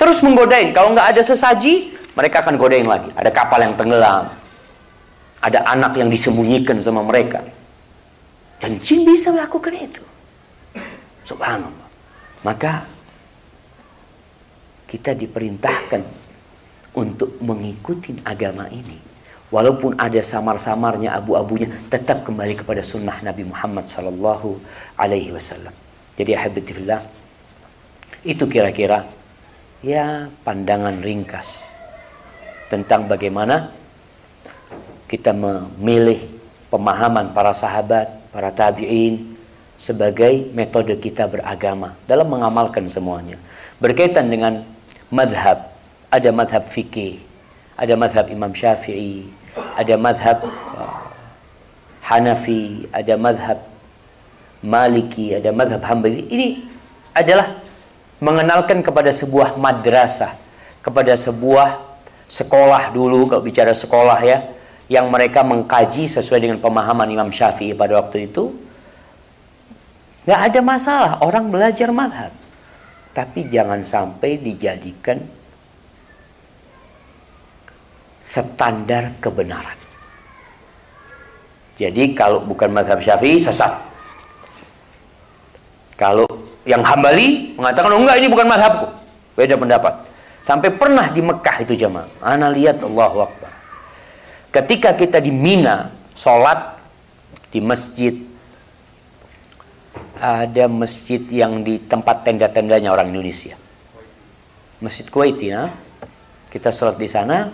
terus 0.00 0.24
menggodain. 0.24 0.72
Kalau 0.72 0.96
nggak 0.96 1.12
ada 1.12 1.22
sesaji, 1.22 1.92
mereka 2.16 2.40
akan 2.40 2.56
godain 2.56 2.88
lagi. 2.88 3.12
Ada 3.12 3.28
kapal 3.28 3.60
yang 3.60 3.76
tenggelam. 3.76 4.32
Ada 5.44 5.68
anak 5.68 6.00
yang 6.00 6.08
disembunyikan 6.08 6.80
sama 6.80 7.04
mereka. 7.04 7.44
Dan 8.56 8.80
jin 8.80 9.04
bisa 9.04 9.36
melakukan 9.36 9.76
itu. 9.76 10.02
Subhanallah. 11.28 11.88
Maka 12.40 12.88
kita 14.88 15.12
diperintahkan 15.12 16.00
untuk 16.96 17.36
mengikuti 17.44 18.16
agama 18.24 18.64
ini. 18.72 18.96
Walaupun 19.52 20.00
ada 20.00 20.18
samar-samarnya 20.24 21.14
abu-abunya, 21.14 21.70
tetap 21.92 22.24
kembali 22.26 22.56
kepada 22.56 22.82
sunnah 22.82 23.20
Nabi 23.22 23.46
Muhammad 23.46 23.86
sallallahu 23.86 24.58
alaihi 24.98 25.30
wasallam. 25.30 25.85
Jadi 26.16 26.32
habibillah 26.32 27.00
itu 28.24 28.44
kira-kira 28.48 29.04
ya 29.84 30.32
pandangan 30.42 30.98
ringkas 31.04 31.68
tentang 32.72 33.06
bagaimana 33.06 33.70
kita 35.06 35.30
memilih 35.30 36.18
pemahaman 36.72 37.30
para 37.30 37.54
sahabat, 37.54 38.10
para 38.34 38.50
tabi'in 38.50 39.38
sebagai 39.78 40.50
metode 40.56 40.96
kita 40.98 41.30
beragama 41.30 41.94
dalam 42.08 42.26
mengamalkan 42.26 42.88
semuanya. 42.90 43.38
Berkaitan 43.78 44.26
dengan 44.26 44.66
madhab, 45.12 45.70
ada 46.10 46.30
madhab 46.34 46.64
fikih, 46.66 47.22
ada 47.78 47.94
madhab 47.94 48.26
Imam 48.32 48.50
Syafi'i, 48.50 49.30
ada 49.76 49.94
madhab 50.00 50.42
uh, 50.74 51.06
Hanafi, 52.02 52.88
ada 52.90 53.14
madhab 53.20 53.58
Maliki, 54.64 55.36
ada 55.36 55.52
madhab 55.52 55.82
Hambali. 55.84 56.24
Ini 56.30 56.48
adalah 57.12 57.58
mengenalkan 58.22 58.80
kepada 58.80 59.12
sebuah 59.12 59.60
madrasah, 59.60 60.32
kepada 60.80 61.12
sebuah 61.16 61.82
sekolah 62.26 62.90
dulu 62.90 63.30
kalau 63.30 63.42
bicara 63.44 63.76
sekolah 63.76 64.18
ya 64.24 64.38
yang 64.86 65.10
mereka 65.12 65.42
mengkaji 65.42 66.06
sesuai 66.08 66.40
dengan 66.42 66.58
pemahaman 66.58 67.06
Imam 67.10 67.30
Syafi'i 67.30 67.74
pada 67.74 67.98
waktu 67.98 68.30
itu 68.30 68.66
Nggak 70.26 70.42
ada 70.42 70.60
masalah 70.60 71.12
orang 71.22 71.46
belajar 71.54 71.94
madhab. 71.94 72.34
Tapi 73.14 73.46
jangan 73.46 73.80
sampai 73.86 74.42
dijadikan 74.42 75.22
standar 78.26 79.16
kebenaran. 79.22 79.78
Jadi 81.78 82.12
kalau 82.12 82.42
bukan 82.42 82.74
madhab 82.74 82.98
syafi'i 82.98 83.38
sesat. 83.38 83.70
Kalau 85.96 86.28
yang 86.68 86.84
hambali 86.84 87.56
mengatakan 87.56 87.88
oh 87.96 88.00
enggak 88.04 88.20
ini 88.20 88.28
bukan 88.28 88.46
madhabku. 88.46 88.86
Beda 89.32 89.56
pendapat. 89.56 89.92
Sampai 90.44 90.70
pernah 90.70 91.10
di 91.10 91.24
Mekah 91.24 91.56
itu 91.64 91.74
jemaah. 91.74 92.06
Ana 92.22 92.52
lihat 92.52 92.84
Allahu 92.84 93.24
Akbar. 93.24 93.52
Ketika 94.52 94.94
kita 94.94 95.18
di 95.18 95.32
Mina 95.34 95.90
sholat 96.14 96.78
di 97.50 97.58
masjid 97.58 98.14
ada 100.16 100.64
masjid 100.68 101.20
yang 101.28 101.60
di 101.60 101.76
tempat 101.82 102.24
tenda-tendanya 102.24 102.92
orang 102.92 103.12
Indonesia. 103.12 103.56
Masjid 104.80 105.04
Kuwait 105.08 105.40
ya. 105.40 105.72
Kita 106.48 106.72
sholat 106.72 106.96
di 106.96 107.08
sana. 107.08 107.52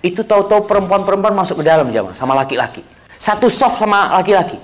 Itu 0.00 0.24
tahu-tahu 0.24 0.64
perempuan-perempuan 0.64 1.36
masuk 1.36 1.60
ke 1.60 1.64
dalam 1.68 1.92
jamaah 1.92 2.16
sama 2.16 2.32
laki-laki. 2.32 2.80
Satu 3.20 3.52
soft 3.52 3.76
sama 3.76 4.16
laki-laki. 4.16 4.56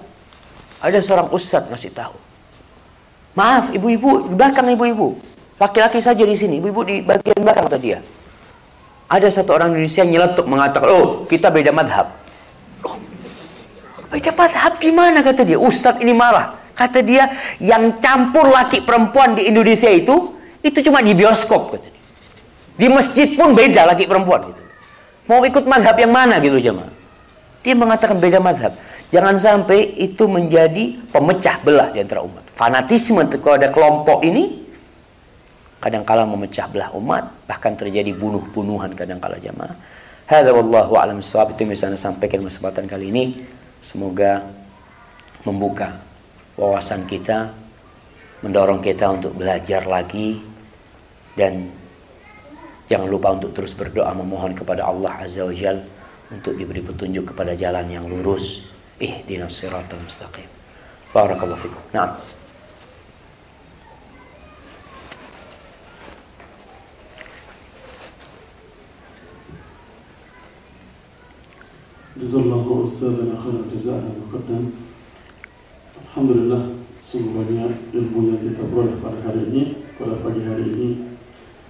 Ada 0.81 1.05
seorang 1.05 1.29
ustadz 1.29 1.69
ngasih 1.69 1.93
tahu. 1.93 2.26
Maaf, 3.37 3.69
ibu-ibu 3.77 4.33
di 4.33 4.35
belakang 4.35 4.73
ibu-ibu. 4.73 5.13
Laki-laki 5.61 6.01
saja 6.01 6.25
di 6.25 6.33
sini, 6.33 6.57
ibu-ibu 6.57 6.81
di 6.89 7.05
bagian 7.05 7.37
belakang 7.45 7.69
kata 7.69 7.79
dia. 7.79 8.01
Ada 9.07 9.29
satu 9.29 9.55
orang 9.55 9.77
Indonesia 9.77 10.03
nyeletuk 10.03 10.49
mengatakan, 10.49 10.89
oh 10.89 11.07
kita 11.29 11.53
beda 11.53 11.71
madhab. 11.71 12.17
Oh, 12.81 12.97
beda 14.09 14.33
madhab 14.33 14.73
gimana 14.81 15.21
kata 15.21 15.45
dia? 15.45 15.61
Ustadz 15.61 16.01
ini 16.01 16.17
marah. 16.17 16.57
Kata 16.73 17.05
dia, 17.05 17.29
yang 17.61 18.01
campur 18.01 18.49
laki 18.49 18.85
perempuan 18.85 19.37
di 19.37 19.49
Indonesia 19.49 19.89
itu, 19.93 20.37
itu 20.65 20.81
cuma 20.89 21.05
di 21.05 21.13
bioskop. 21.13 21.77
Kata 21.77 21.87
dia. 21.93 22.03
Di 22.77 22.89
masjid 22.93 23.29
pun 23.37 23.53
beda 23.53 23.85
laki 23.85 24.05
perempuan. 24.09 24.49
Gitu. 24.53 24.63
Mau 25.29 25.41
ikut 25.45 25.65
madhab 25.65 25.97
yang 25.97 26.13
mana 26.13 26.41
gitu 26.41 26.57
jemaah. 26.61 26.93
Dia 27.65 27.75
mengatakan 27.77 28.17
beda 28.17 28.41
madhab. 28.41 28.73
Jangan 29.07 29.39
sampai 29.39 29.95
itu 30.03 30.27
menjadi 30.27 30.99
pemecah 31.15 31.63
belah 31.63 31.95
di 31.95 32.03
antara 32.03 32.27
umat. 32.27 32.43
Fanatisme 32.59 33.23
kalau 33.39 33.55
ada 33.55 33.71
kelompok 33.71 34.27
ini, 34.27 34.67
kadang-kala 35.79 36.27
memecah 36.27 36.67
belah 36.67 36.91
umat, 36.99 37.47
bahkan 37.47 37.79
terjadi 37.79 38.11
bunuh-bunuhan 38.11 38.99
kadang-kala 38.99 39.39
jemaah. 39.39 39.79
Hadza 40.27 40.51
wallahu 40.51 40.99
a'lam 40.99 41.23
itu 41.23 41.61
yang 41.63 41.71
bisa 41.71 41.87
saya 41.87 42.01
sampaikan 42.11 42.43
kesempatan 42.43 42.91
kali 42.91 43.15
ini. 43.15 43.25
Semoga 43.79 44.43
membuka 45.47 46.03
wawasan 46.59 47.07
kita, 47.07 47.55
mendorong 48.43 48.83
kita 48.83 49.07
untuk 49.07 49.39
belajar 49.39 49.87
lagi 49.87 50.43
dan 51.39 51.71
jangan 52.91 53.07
lupa 53.07 53.39
untuk 53.39 53.55
terus 53.55 53.71
berdoa 53.79 54.11
memohon 54.19 54.59
kepada 54.59 54.83
Allah 54.91 55.23
Azza 55.23 55.47
wa 55.47 55.55
Jal 55.55 55.79
untuk 56.35 56.59
diberi 56.59 56.83
petunjuk 56.83 57.31
kepada 57.31 57.55
jalan 57.55 57.87
yang 57.87 58.11
lurus. 58.11 58.76
Ihdinas 59.01 59.53
siratal 59.53 60.01
mustaqim. 60.01 60.49
Barakallahu 61.13 61.61
fikum. 61.61 61.83
Naam. 61.93 62.17
Jazakallahu 72.17 72.81
Ustazana 72.81 73.37
khairan 73.37 73.69
jazaa 73.69 74.01
dan 74.49 74.73
Alhamdulillah 76.01 76.73
sungguh 76.97 77.45
banyak 77.45 77.93
ilmu 77.93 78.33
yang 78.33 78.41
kita 78.41 78.65
peroleh 78.73 78.97
pada 79.05 79.21
hari 79.21 79.53
ini, 79.53 79.63
pada 80.01 80.17
pagi 80.25 80.41
hari 80.49 80.65
ini 80.65 80.89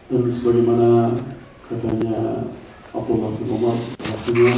dan 0.06 0.22
sebagaimana 0.30 1.18
katanya 1.66 2.46
Abdullah 2.94 3.34
bin 3.34 3.50
Umar 3.50 3.74
bahasanya 3.98 4.54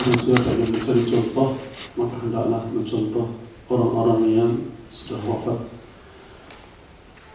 dan 0.00 0.16
siapa 0.16 0.48
yang 0.56 0.70
mencari 0.72 1.02
contoh 1.04 1.48
maka 2.00 2.16
hendaklah 2.24 2.62
mencontoh 2.72 3.26
orang-orang 3.68 4.20
yang 4.32 4.50
sudah 4.88 5.20
wafat 5.28 5.58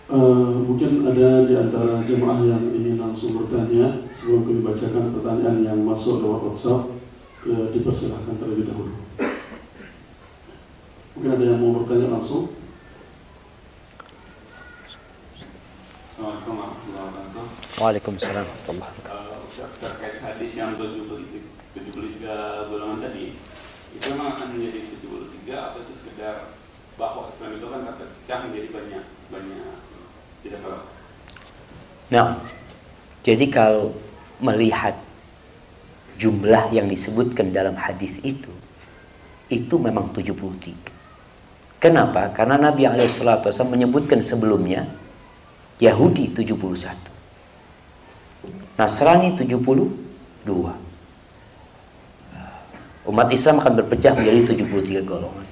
Uh, 0.08 0.64
mungkin 0.64 1.04
ada 1.04 1.44
di 1.44 1.52
antara 1.52 2.00
jemaah 2.00 2.40
yang 2.40 2.64
ingin 2.72 2.96
langsung 2.96 3.44
bertanya 3.44 4.08
sebelum 4.08 4.48
kami 4.48 4.64
bacakan 4.64 5.12
pertanyaan 5.12 5.68
yang 5.68 5.84
masuk 5.84 6.24
lewat 6.24 6.48
WhatsApp 6.48 6.96
ya, 7.44 7.60
dipersilahkan 7.76 8.40
terlebih 8.40 8.72
dahulu. 8.72 8.96
Mungkin 11.12 11.28
ada 11.28 11.44
yang 11.44 11.60
mau 11.60 11.84
bertanya 11.84 12.08
langsung? 12.16 12.56
Assalamualaikum 16.16 16.56
warahmatullahi 16.56 17.04
wabarakatuh. 17.12 17.46
Waalaikumsalam 17.76 18.46
warahmatullahi 18.48 18.92
wabarakatuh. 19.04 19.76
Terkait 19.76 20.16
hadis 20.24 20.52
yang 20.56 20.72
73 20.80 21.37
golongan 22.68 23.00
tadi, 23.10 23.34
itu 23.96 24.06
memang 24.14 24.34
akan 24.36 24.48
menjadi 24.54 24.80
73 25.48 25.68
atau 25.72 25.80
itu 25.82 25.94
sekedar 25.96 26.36
bahwa 26.98 27.30
Islam 27.30 27.58
itu 27.58 27.66
kan 27.70 27.82
terpecah 27.98 28.40
menjadi 28.50 28.68
banyak 28.74 29.04
banyak 29.30 29.76
bisa 30.42 30.58
kalau. 30.64 30.82
Nah, 32.08 32.40
jadi 33.22 33.46
kalau 33.52 33.92
melihat 34.40 34.96
jumlah 36.18 36.74
yang 36.74 36.88
disebutkan 36.88 37.52
dalam 37.52 37.76
hadis 37.76 38.18
itu, 38.24 38.50
itu 39.52 39.76
memang 39.78 40.10
73. 40.16 40.74
Kenapa? 41.78 42.34
Karena 42.34 42.58
Nabi 42.58 42.90
SAW 42.90 43.70
menyebutkan 43.70 44.26
sebelumnya 44.26 44.90
Yahudi 45.78 46.34
71. 46.34 46.58
Nasrani 48.80 49.38
72. 49.38 50.87
Umat 53.08 53.32
Islam 53.32 53.64
akan 53.64 53.74
berpecah 53.84 54.12
menjadi 54.14 54.60
73 54.60 55.08
golongan. 55.08 55.48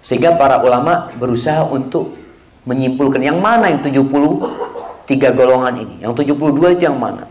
Sehingga 0.00 0.36
para 0.40 0.64
ulama 0.64 1.12
berusaha 1.16 1.68
untuk 1.68 2.16
menyimpulkan 2.64 3.20
yang 3.20 3.36
mana 3.40 3.68
yang 3.68 3.84
73 3.84 5.36
golongan 5.36 5.74
ini. 5.76 5.94
Yang 6.00 6.24
72 6.24 6.80
itu 6.80 6.82
yang 6.88 6.96
mana? 6.96 7.28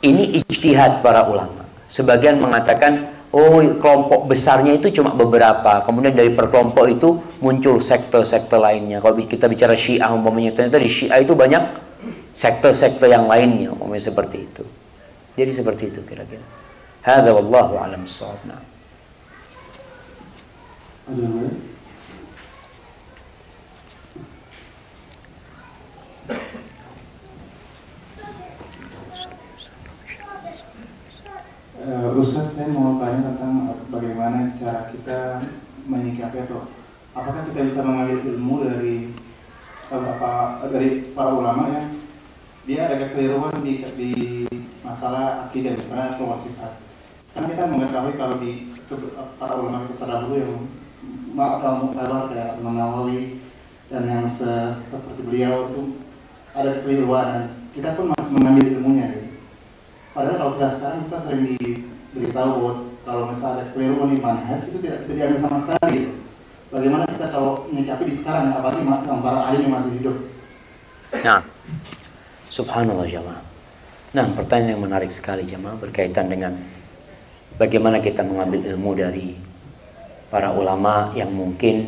Ini 0.00 0.40
ijtihad 0.40 1.04
para 1.04 1.28
ulama. 1.28 1.68
Sebagian 1.92 2.40
mengatakan 2.40 3.12
oh 3.32 3.60
kelompok 3.80 4.28
besarnya 4.28 4.76
itu 4.76 4.92
cuma 4.92 5.16
beberapa 5.16 5.80
kemudian 5.88 6.12
dari 6.12 6.30
per 6.36 6.52
kelompok 6.52 6.84
itu 6.88 7.16
muncul 7.40 7.80
sektor-sektor 7.80 8.60
lainnya 8.60 9.00
kalau 9.00 9.16
kita 9.16 9.48
bicara 9.48 9.72
syiah 9.72 10.12
umpamanya 10.12 10.52
ternyata 10.52 10.76
di 10.76 10.92
syiah 10.92 11.16
itu 11.16 11.32
banyak 11.32 11.64
sektor-sektor 12.36 13.08
yang 13.08 13.24
lainnya 13.24 13.72
umpamanya 13.72 14.04
seperti 14.04 14.36
itu 14.36 14.64
jadi 15.32 15.48
seperti 15.48 15.88
itu 15.88 16.04
kira-kira 16.04 16.44
alam 17.82 18.06
ada 21.02 21.18
yang 21.18 21.34
lain? 21.34 21.56
Uh, 31.82 32.14
Ustaz, 32.22 32.54
saya 32.54 32.70
mau 32.70 32.94
tanya 33.02 33.34
tentang 33.34 33.82
bagaimana 33.90 34.54
cara 34.54 34.86
kita 34.94 35.42
menyikapi 35.90 36.46
atau 36.46 36.70
apakah 37.18 37.42
kita 37.50 37.66
bisa 37.66 37.82
mengambil 37.82 38.22
ilmu 38.30 38.62
dari 38.62 39.10
beberapa 39.90 40.62
dari 40.70 41.10
para 41.10 41.34
ulama 41.34 41.66
yang 41.66 41.98
dia 42.62 42.86
ada 42.86 42.94
kekeliruan 42.94 43.58
di, 43.66 43.82
di 43.98 44.12
masalah 44.86 45.50
akidah 45.50 45.74
misalnya 45.74 46.14
atau 46.14 46.30
wasiat. 46.30 46.91
Karena 47.32 47.46
kita 47.48 47.64
mengetahui 47.64 48.14
kalau 48.20 48.36
di 48.38 48.68
para 49.40 49.56
ulama 49.56 49.88
kita 49.88 50.04
terdahulu 50.04 50.34
yang 50.36 50.54
muktabar 51.80 52.28
kayak 52.28 52.60
Imam 52.60 52.76
Nawawi 52.76 53.40
dan 53.88 54.04
yang 54.04 54.24
se, 54.28 54.76
seperti 54.84 55.24
beliau 55.24 55.72
itu 55.72 55.96
ada 56.52 56.76
kekeliruan 56.76 57.26
dan 57.32 57.44
kita 57.72 57.96
pun 57.96 58.12
masih 58.12 58.32
mengambil 58.36 58.64
ilmunya 58.68 59.06
gitu. 59.16 59.32
Padahal 60.12 60.36
kalau 60.36 60.52
kita 60.60 60.68
sekarang 60.76 60.98
kita 61.08 61.18
sering 61.24 61.42
diberitahu 62.12 62.50
bahwa 62.60 62.72
kalau 63.02 63.22
misalnya 63.32 63.56
ada 63.56 63.64
keliru 63.72 64.04
di 64.12 64.18
manhaj 64.20 64.60
itu 64.68 64.78
tidak 64.84 65.00
bisa 65.02 65.12
diambil 65.16 65.38
sama 65.40 65.58
sekali. 65.64 65.96
Gitu. 66.04 66.14
Bagaimana 66.68 67.04
kita 67.08 67.26
kalau 67.32 67.64
menyikapi 67.72 68.04
di 68.08 68.14
sekarang 68.16 68.52
apalagi 68.52 68.84
yang 68.84 69.20
para 69.24 69.40
alim 69.48 69.60
yang 69.64 69.72
masih 69.76 69.92
hidup? 70.00 70.16
Nah, 71.20 71.40
subhanallah 72.52 73.08
jamaah. 73.08 73.40
Nah, 74.12 74.26
pertanyaan 74.36 74.76
yang 74.76 74.84
menarik 74.84 75.08
sekali 75.08 75.48
jamaah 75.48 75.76
berkaitan 75.80 76.28
dengan 76.28 76.56
bagaimana 77.62 78.02
kita 78.02 78.26
mengambil 78.26 78.74
ilmu 78.74 78.90
dari 78.98 79.38
para 80.34 80.50
ulama 80.50 81.14
yang 81.14 81.30
mungkin 81.30 81.86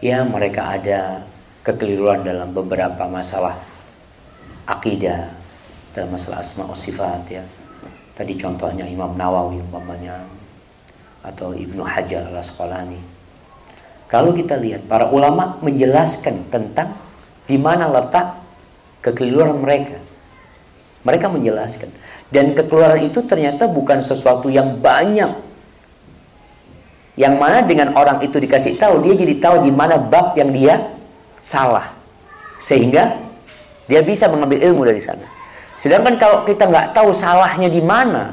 ya 0.00 0.24
mereka 0.24 0.72
ada 0.80 1.28
kekeliruan 1.60 2.24
dalam 2.24 2.56
beberapa 2.56 3.04
masalah 3.04 3.60
akidah 4.64 5.28
dalam 5.92 6.16
masalah 6.16 6.40
asma 6.40 6.72
sifat 6.72 7.28
ya. 7.28 7.44
Tadi 8.16 8.32
contohnya 8.40 8.88
Imam 8.88 9.12
Nawawi 9.12 9.60
umpamanya 9.60 10.24
atau 11.20 11.52
Ibnu 11.52 11.84
Hajar 11.84 12.32
al 12.32 12.40
Asqalani. 12.40 13.00
Kalau 14.08 14.32
kita 14.32 14.56
lihat 14.56 14.88
para 14.88 15.08
ulama 15.08 15.60
menjelaskan 15.60 16.48
tentang 16.48 16.96
di 17.44 17.56
mana 17.60 17.88
letak 17.88 18.40
kekeliruan 19.04 19.60
mereka. 19.60 20.00
Mereka 21.02 21.26
menjelaskan 21.28 21.90
dan 22.32 22.56
kekeluaran 22.56 23.04
itu 23.12 23.20
ternyata 23.28 23.68
bukan 23.68 24.00
sesuatu 24.00 24.48
yang 24.48 24.80
banyak. 24.80 25.52
Yang 27.12 27.34
mana 27.36 27.60
dengan 27.60 27.92
orang 27.92 28.24
itu 28.24 28.40
dikasih 28.40 28.80
tahu, 28.80 29.04
dia 29.04 29.12
jadi 29.12 29.36
tahu 29.36 29.68
di 29.68 29.72
mana 29.72 30.00
bab 30.00 30.32
yang 30.32 30.48
dia 30.48 30.80
salah. 31.44 31.92
Sehingga 32.56 33.20
dia 33.84 34.00
bisa 34.00 34.32
mengambil 34.32 34.64
ilmu 34.64 34.88
dari 34.88 34.96
sana. 34.96 35.28
Sedangkan 35.76 36.16
kalau 36.16 36.48
kita 36.48 36.64
nggak 36.64 36.96
tahu 36.96 37.12
salahnya 37.12 37.68
di 37.68 37.84
mana, 37.84 38.32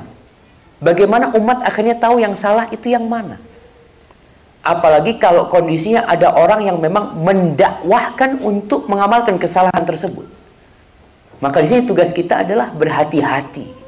bagaimana 0.80 1.36
umat 1.36 1.68
akhirnya 1.68 2.00
tahu 2.00 2.24
yang 2.24 2.40
salah 2.40 2.72
itu 2.72 2.88
yang 2.88 3.04
mana? 3.04 3.36
Apalagi 4.64 5.20
kalau 5.20 5.52
kondisinya 5.52 6.08
ada 6.08 6.32
orang 6.40 6.64
yang 6.64 6.80
memang 6.80 7.20
mendakwahkan 7.20 8.40
untuk 8.40 8.88
mengamalkan 8.88 9.36
kesalahan 9.36 9.84
tersebut. 9.84 10.28
Maka 11.44 11.64
di 11.64 11.68
sini 11.68 11.84
tugas 11.84 12.16
kita 12.16 12.48
adalah 12.48 12.72
berhati-hati. 12.72 13.79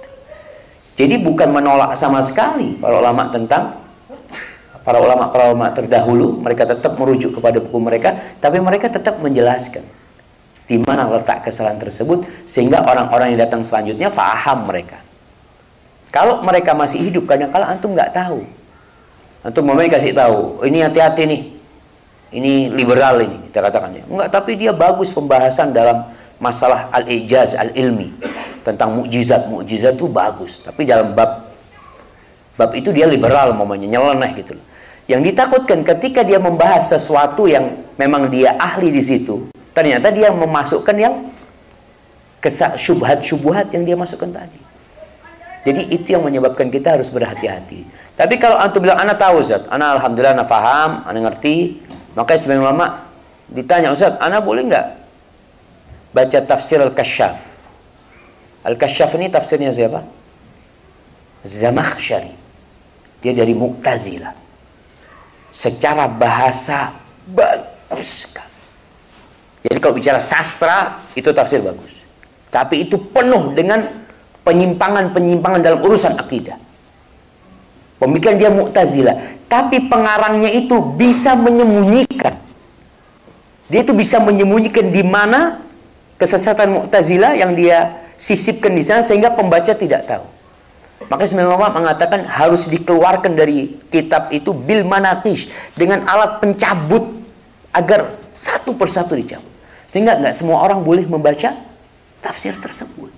Jadi 1.02 1.18
bukan 1.18 1.50
menolak 1.50 1.98
sama 1.98 2.22
sekali 2.22 2.78
para 2.78 3.02
ulama 3.02 3.34
tentang 3.34 3.74
para 4.86 5.02
ulama 5.02 5.34
para 5.34 5.50
ulama 5.50 5.74
terdahulu, 5.74 6.38
mereka 6.38 6.70
tetap 6.70 6.94
merujuk 6.94 7.42
kepada 7.42 7.58
buku 7.58 7.82
mereka, 7.82 8.38
tapi 8.38 8.62
mereka 8.62 8.86
tetap 8.86 9.18
menjelaskan 9.18 9.82
di 10.70 10.78
mana 10.78 11.10
letak 11.10 11.42
kesalahan 11.42 11.82
tersebut 11.82 12.22
sehingga 12.46 12.86
orang-orang 12.86 13.34
yang 13.34 13.50
datang 13.50 13.66
selanjutnya 13.66 14.14
faham 14.14 14.70
mereka. 14.70 15.02
Kalau 16.14 16.46
mereka 16.46 16.78
masih 16.78 17.10
hidup 17.10 17.26
kadang 17.26 17.50
kala 17.50 17.74
antum 17.74 17.98
nggak 17.98 18.14
tahu. 18.14 18.46
Antum 19.42 19.66
mau 19.66 19.82
kasih 19.82 20.14
tahu, 20.14 20.62
ini 20.70 20.86
hati-hati 20.86 21.24
nih. 21.26 21.42
Ini 22.30 22.78
liberal 22.78 23.26
ini 23.26 23.50
kita 23.50 23.58
katakan 23.58 23.98
ya. 23.98 24.06
Enggak, 24.06 24.30
tapi 24.30 24.54
dia 24.54 24.70
bagus 24.70 25.10
pembahasan 25.10 25.74
dalam 25.74 26.14
masalah 26.38 26.94
al-ijaz 26.94 27.58
al-ilmi 27.58 28.14
tentang 28.62 29.02
mukjizat. 29.02 29.50
Mukjizat 29.50 29.98
itu 29.98 30.08
bagus, 30.08 30.62
tapi 30.66 30.86
dalam 30.86 31.14
bab 31.14 31.50
bab 32.56 32.72
itu 32.78 32.94
dia 32.94 33.10
liberal 33.10 33.54
momennya 33.58 33.90
nyeleneh 33.90 34.32
gitu. 34.42 34.54
Yang 35.10 35.34
ditakutkan 35.34 35.82
ketika 35.84 36.22
dia 36.22 36.38
membahas 36.38 36.88
sesuatu 36.94 37.50
yang 37.50 37.84
memang 37.98 38.30
dia 38.30 38.56
ahli 38.56 38.94
di 38.94 39.02
situ, 39.02 39.52
Ternyata 39.72 40.12
dia 40.12 40.28
memasukkan 40.36 40.96
yang 41.00 41.32
syubhat-syubhat 42.76 43.72
yang 43.72 43.88
dia 43.88 43.96
masukkan 43.96 44.28
tadi. 44.28 44.60
Jadi 45.62 45.82
itu 45.94 46.08
yang 46.18 46.26
menyebabkan 46.26 46.68
kita 46.74 47.00
harus 47.00 47.08
berhati-hati. 47.14 47.86
Tapi 48.18 48.36
kalau 48.42 48.58
antum 48.60 48.84
bilang 48.84 49.00
anak 49.00 49.22
tahu 49.22 49.40
Ustaz, 49.40 49.64
anak 49.70 50.02
alhamdulillah 50.02 50.36
anak 50.36 50.50
faham, 50.50 51.06
anak 51.06 51.22
ngerti, 51.32 51.80
maka 52.18 52.36
sebagian 52.36 52.66
ulama 52.66 53.08
ditanya 53.48 53.94
Ustaz, 53.94 54.18
anak 54.20 54.42
boleh 54.44 54.68
nggak 54.68 54.88
baca 56.12 56.40
tafsir 56.44 56.82
Al-Kasyaf? 56.82 57.51
Al-Kasyaf 58.62 59.18
ini 59.18 59.28
tafsirnya 59.30 59.74
siapa? 59.74 60.06
Zamakhsyari. 61.42 62.34
Dia 63.22 63.34
dari 63.34 63.54
Mu'tazilah. 63.58 64.34
Secara 65.50 66.06
bahasa 66.06 66.94
bagus 67.26 68.30
sekali. 68.30 68.50
Jadi 69.62 69.78
kalau 69.78 69.94
bicara 69.98 70.20
sastra 70.22 71.02
itu 71.14 71.30
tafsir 71.34 71.62
bagus. 71.62 71.94
Tapi 72.50 72.86
itu 72.86 72.98
penuh 72.98 73.54
dengan 73.54 73.86
penyimpangan-penyimpangan 74.42 75.62
dalam 75.62 75.80
urusan 75.86 76.18
akidah. 76.18 76.58
Pemikiran 78.02 78.36
dia 78.42 78.50
Mu'tazilah, 78.50 79.46
tapi 79.46 79.86
pengarangnya 79.86 80.50
itu 80.50 80.74
bisa 80.98 81.38
menyembunyikan. 81.38 82.34
Dia 83.70 83.86
itu 83.86 83.94
bisa 83.94 84.18
menyembunyikan 84.18 84.90
di 84.90 85.06
mana 85.06 85.62
kesesatan 86.18 86.82
Mu'tazilah 86.82 87.38
yang 87.38 87.54
dia 87.54 88.01
sisipkan 88.22 88.78
di 88.78 88.86
sana 88.86 89.02
sehingga 89.02 89.34
pembaca 89.34 89.74
tidak 89.74 90.06
tahu. 90.06 90.26
Maka 91.10 91.26
sebenarnya 91.26 91.74
mengatakan 91.74 92.22
harus 92.30 92.70
dikeluarkan 92.70 93.34
dari 93.34 93.82
kitab 93.90 94.30
itu 94.30 94.54
bil 94.54 94.86
manakish 94.86 95.50
dengan 95.74 96.06
alat 96.06 96.38
pencabut 96.38 97.10
agar 97.74 98.14
satu 98.38 98.78
persatu 98.78 99.18
dicabut. 99.18 99.50
Sehingga 99.90 100.22
nggak 100.22 100.38
semua 100.38 100.62
orang 100.62 100.86
boleh 100.86 101.10
membaca 101.10 101.58
tafsir 102.22 102.54
tersebut. 102.62 103.10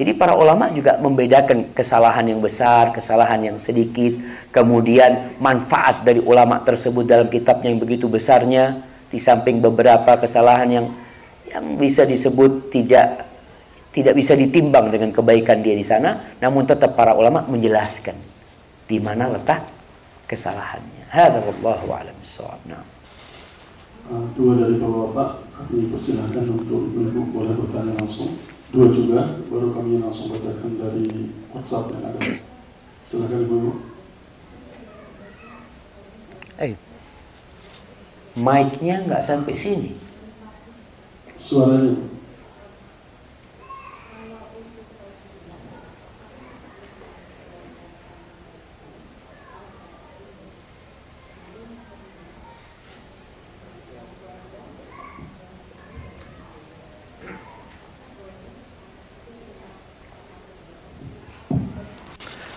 Jadi 0.00 0.16
para 0.16 0.32
ulama 0.32 0.72
juga 0.72 0.96
membedakan 0.96 1.76
kesalahan 1.76 2.24
yang 2.24 2.40
besar, 2.40 2.94
kesalahan 2.96 3.52
yang 3.52 3.56
sedikit, 3.60 4.16
kemudian 4.48 5.36
manfaat 5.36 6.00
dari 6.00 6.24
ulama 6.24 6.56
tersebut 6.64 7.04
dalam 7.04 7.28
kitabnya 7.28 7.68
yang 7.68 7.82
begitu 7.82 8.08
besarnya, 8.08 8.80
di 9.12 9.20
samping 9.20 9.60
beberapa 9.60 10.16
kesalahan 10.16 10.70
yang 10.72 10.86
yang 11.52 11.76
bisa 11.76 12.08
disebut 12.08 12.72
tidak 12.72 13.29
tidak 13.90 14.14
bisa 14.14 14.38
ditimbang 14.38 14.94
dengan 14.94 15.10
kebaikan 15.10 15.66
dia 15.66 15.74
di 15.74 15.82
sana, 15.82 16.38
namun 16.38 16.62
tetap 16.62 16.94
para 16.94 17.10
ulama 17.14 17.42
menjelaskan 17.50 18.14
di 18.86 18.98
mana 19.02 19.26
letak 19.30 19.66
kesalahannya. 20.30 21.10
Hadza 21.10 21.42
wallahu 21.42 21.90
a'lam 21.90 22.14
Nah. 22.70 22.82
Uh, 24.10 24.26
dua 24.34 24.58
dari 24.58 24.74
bapak-bapak 24.78 25.30
kami 25.54 25.86
persilahkan 25.90 26.42
untuk 26.50 26.90
ibu-ibu 26.90 27.30
boleh 27.30 27.54
bertanya 27.54 27.94
langsung. 27.98 28.34
Dua 28.70 28.90
juga, 28.94 29.38
baru 29.50 29.74
kami 29.74 29.98
langsung 29.98 30.34
bacakan 30.34 30.78
dari 30.78 31.30
WhatsApp 31.50 31.94
yang 31.94 32.02
ada. 32.10 32.20
Silakan 33.02 33.38
ibu-ibu. 33.46 33.72
Eh, 36.62 36.74
mic-nya 38.38 38.96
nggak 39.06 39.26
sampai 39.26 39.54
sini. 39.58 39.90
Suaranya. 41.34 42.19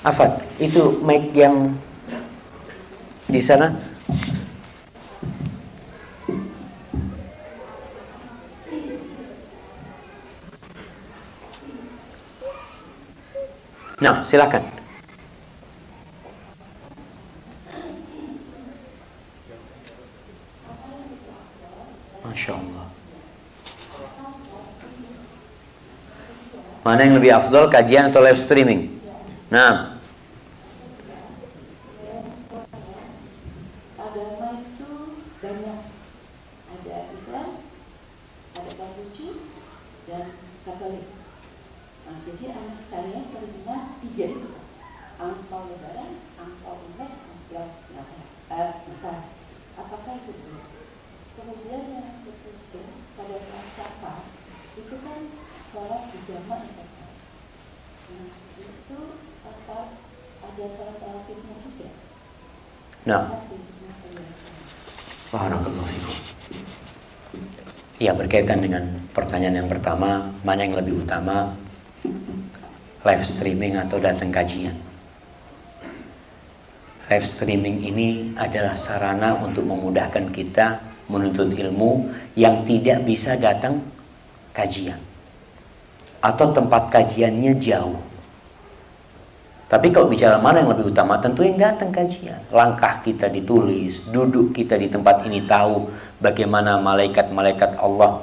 Afan, 0.03 0.35
itu 0.59 0.99
mic 0.99 1.31
yang 1.31 1.71
di 3.31 3.39
sana. 3.39 3.71
Nah, 14.03 14.19
silakan. 14.27 14.67
Masya 22.27 22.59
Allah. 22.59 22.87
Mana 26.83 27.07
yang 27.07 27.15
lebih 27.15 27.31
afdol, 27.31 27.71
kajian 27.71 28.11
atau 28.11 28.19
live 28.19 28.35
streaming? 28.35 28.91
Nah. 29.47 29.92
Berkaitan 68.33 68.65
dengan 68.65 68.89
pertanyaan 69.13 69.61
yang 69.61 69.69
pertama, 69.69 70.25
mana 70.41 70.65
yang 70.65 70.73
lebih 70.73 71.05
utama, 71.05 71.53
live 73.05 73.21
streaming 73.29 73.77
atau 73.77 74.01
datang 74.01 74.33
kajian? 74.33 74.73
Live 77.13 77.29
streaming 77.29 77.85
ini 77.85 78.33
adalah 78.33 78.73
sarana 78.73 79.37
untuk 79.37 79.69
memudahkan 79.69 80.33
kita 80.33 80.81
menuntut 81.13 81.53
ilmu 81.53 82.09
yang 82.33 82.65
tidak 82.65 83.05
bisa 83.05 83.37
datang 83.37 83.85
kajian. 84.49 84.97
Atau 86.17 86.57
tempat 86.57 86.89
kajiannya 86.89 87.61
jauh 87.61 88.01
Tapi 89.73 89.89
kalau 89.89 90.05
bicara 90.05 90.37
mana 90.37 90.61
yang 90.61 90.69
lebih 90.69 90.93
utama, 90.93 91.17
tentu 91.17 91.41
yang 91.41 91.57
datang 91.57 91.89
kajian. 91.89 92.37
Langkah 92.53 93.01
kita 93.01 93.25
ditulis, 93.25 94.13
duduk 94.13 94.53
kita 94.53 94.77
di 94.77 94.85
tempat 94.85 95.25
ini 95.25 95.41
tahu 95.49 95.89
bagaimana 96.21 96.77
malaikat-malaikat 96.77 97.81
Allah 97.81 98.21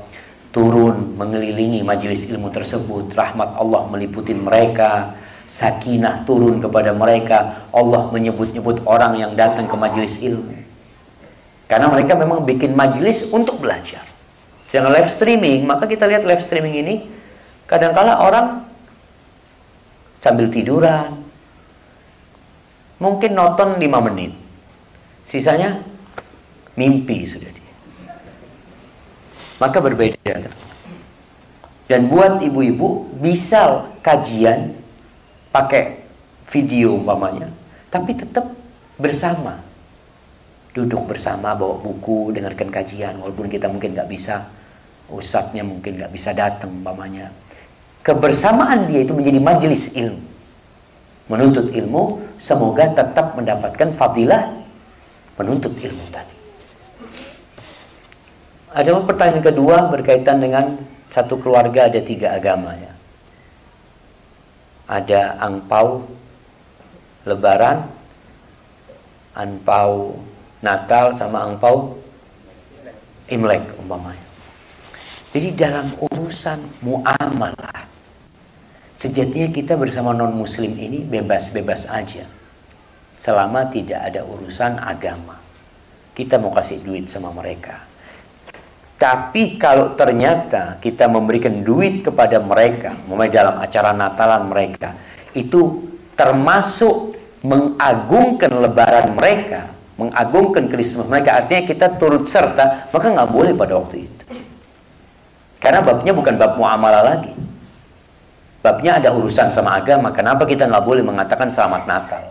turun 0.54 1.18
mengelilingi 1.18 1.82
majelis 1.82 2.30
ilmu 2.30 2.54
tersebut. 2.54 3.10
Rahmat 3.18 3.58
Allah 3.58 3.82
meliputi 3.90 4.30
mereka, 4.30 5.18
sakinah 5.50 6.22
turun 6.22 6.62
kepada 6.62 6.94
mereka. 6.94 7.66
Allah 7.74 8.06
menyebut-nyebut 8.14 8.86
orang 8.86 9.18
yang 9.18 9.34
datang 9.34 9.66
ke 9.66 9.74
majelis 9.74 10.22
ilmu. 10.22 10.54
Karena 11.66 11.90
mereka 11.90 12.14
memang 12.14 12.46
bikin 12.46 12.78
majelis 12.78 13.34
untuk 13.34 13.58
belajar. 13.58 14.06
Secara 14.70 14.86
live 14.86 15.10
streaming, 15.10 15.66
maka 15.66 15.90
kita 15.90 16.06
lihat 16.06 16.22
live 16.22 16.46
streaming 16.46 16.78
ini 16.78 17.10
kadangkala 17.66 18.22
orang 18.22 18.62
sambil 20.22 20.46
tiduran, 20.46 21.29
mungkin 23.00 23.32
nonton 23.34 23.80
5 23.80 24.06
menit. 24.12 24.32
Sisanya 25.26 25.80
mimpi 26.76 27.24
sudah 27.26 27.50
dia. 27.50 27.74
Maka 29.58 29.78
berbeda. 29.80 30.36
Dan 31.90 32.06
buat 32.06 32.38
ibu-ibu 32.38 33.18
bisa 33.18 33.90
kajian 33.98 34.78
pakai 35.50 36.06
video 36.46 36.94
umpamanya, 36.94 37.50
tapi 37.90 38.14
tetap 38.14 38.46
bersama. 38.94 39.58
Duduk 40.70 41.02
bersama, 41.10 41.58
bawa 41.58 41.82
buku, 41.82 42.30
dengarkan 42.30 42.70
kajian, 42.70 43.18
walaupun 43.18 43.50
kita 43.50 43.66
mungkin 43.66 43.90
nggak 43.90 44.06
bisa, 44.06 44.46
ustadznya 45.10 45.66
mungkin 45.66 45.98
nggak 45.98 46.14
bisa 46.14 46.30
datang 46.30 46.70
umpamanya. 46.70 47.34
Kebersamaan 48.06 48.86
dia 48.86 49.02
itu 49.02 49.10
menjadi 49.10 49.42
majelis 49.42 49.98
ilmu 49.98 50.29
menuntut 51.30 51.70
ilmu 51.70 52.18
semoga 52.42 52.90
tetap 52.90 53.38
mendapatkan 53.38 53.94
fadilah 53.94 54.50
menuntut 55.38 55.72
ilmu 55.78 56.04
tadi. 56.10 56.36
Ada 58.74 58.98
pertanyaan 59.02 59.42
kedua 59.42 59.86
berkaitan 59.90 60.42
dengan 60.42 60.74
satu 61.10 61.38
keluarga 61.38 61.86
ada 61.86 62.02
tiga 62.02 62.34
agama 62.34 62.74
ya. 62.74 62.92
Ada 64.90 65.38
angpau 65.38 66.02
lebaran, 67.26 67.86
angpau 69.38 70.18
Natal 70.60 71.14
sama 71.14 71.46
angpau 71.46 71.96
Imlek 73.30 73.62
umpamanya. 73.78 74.26
Jadi 75.30 75.54
dalam 75.54 75.86
urusan 75.94 76.58
muamalah 76.82 77.89
Sejatinya 79.00 79.48
kita 79.48 79.80
bersama 79.80 80.12
non-muslim 80.12 80.76
ini 80.76 81.00
bebas-bebas 81.00 81.88
aja. 81.88 82.28
Selama 83.24 83.72
tidak 83.72 83.96
ada 83.96 84.28
urusan 84.28 84.76
agama. 84.76 85.40
Kita 86.12 86.36
mau 86.36 86.52
kasih 86.52 86.84
duit 86.84 87.08
sama 87.08 87.32
mereka. 87.32 87.80
Tapi 89.00 89.56
kalau 89.56 89.96
ternyata 89.96 90.76
kita 90.84 91.08
memberikan 91.08 91.64
duit 91.64 92.04
kepada 92.04 92.44
mereka, 92.44 92.92
mulai 93.08 93.32
dalam 93.32 93.56
acara 93.56 93.96
Natalan 93.96 94.52
mereka, 94.52 94.92
itu 95.32 95.88
termasuk 96.12 97.16
mengagungkan 97.40 98.52
lebaran 98.52 99.16
mereka, 99.16 99.72
mengagungkan 99.96 100.68
Kristus 100.68 101.08
mereka, 101.08 101.40
artinya 101.40 101.64
kita 101.64 101.96
turut 101.96 102.28
serta, 102.28 102.92
maka 102.92 103.06
nggak 103.08 103.32
boleh 103.32 103.56
pada 103.56 103.80
waktu 103.80 104.04
itu. 104.04 104.24
Karena 105.56 105.80
babnya 105.80 106.12
bukan 106.12 106.36
bab 106.36 106.60
muamalah 106.60 107.00
lagi. 107.00 107.32
Babnya 108.60 109.00
ada 109.00 109.08
urusan 109.16 109.48
sama 109.48 109.80
agama. 109.80 110.12
Kenapa 110.12 110.44
kita 110.44 110.68
nggak 110.68 110.84
boleh 110.84 111.00
mengatakan 111.00 111.48
selamat 111.48 111.88
Natal? 111.88 112.22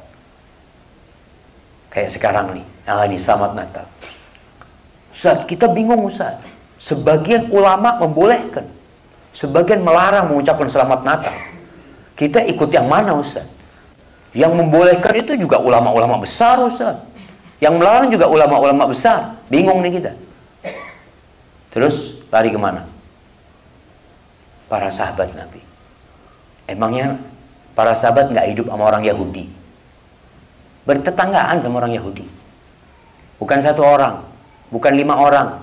Kayak 1.89 2.13
sekarang 2.13 2.53
nih. 2.53 2.65
Ah 2.85 3.05
ini 3.09 3.17
selamat 3.17 3.57
Natal. 3.57 3.85
Ustaz, 5.09 5.41
kita 5.49 5.65
bingung 5.73 6.05
Ustaz. 6.05 6.37
Sebagian 6.77 7.49
ulama 7.49 7.97
membolehkan. 7.97 8.65
Sebagian 9.33 9.81
melarang 9.81 10.29
mengucapkan 10.29 10.69
selamat 10.69 11.01
Natal. 11.01 11.35
Kita 12.13 12.45
ikut 12.45 12.69
yang 12.69 12.85
mana 12.85 13.17
Ustaz? 13.17 13.49
Yang 14.37 14.53
membolehkan 14.53 15.13
itu 15.17 15.33
juga 15.33 15.57
ulama-ulama 15.57 16.21
besar 16.21 16.61
Ustaz. 16.61 17.01
Yang 17.57 17.73
melarang 17.81 18.09
juga 18.13 18.29
ulama-ulama 18.29 18.85
besar. 18.85 19.33
Bingung 19.49 19.81
nih 19.81 19.97
kita. 19.97 20.11
Terus 21.73 22.21
lari 22.29 22.53
ke 22.53 22.59
mana? 22.61 22.85
Para 24.69 24.93
sahabat 24.93 25.33
Nabi. 25.33 25.68
Emangnya 26.69 27.17
para 27.73 27.97
sahabat 27.97 28.29
nggak 28.29 28.47
hidup 28.53 28.65
sama 28.69 28.83
orang 28.85 29.01
Yahudi? 29.01 29.49
Bertetanggaan 30.85 31.65
sama 31.65 31.81
orang 31.81 31.97
Yahudi. 31.97 32.25
Bukan 33.41 33.57
satu 33.57 33.81
orang, 33.81 34.21
bukan 34.69 34.93
lima 34.93 35.17
orang, 35.17 35.57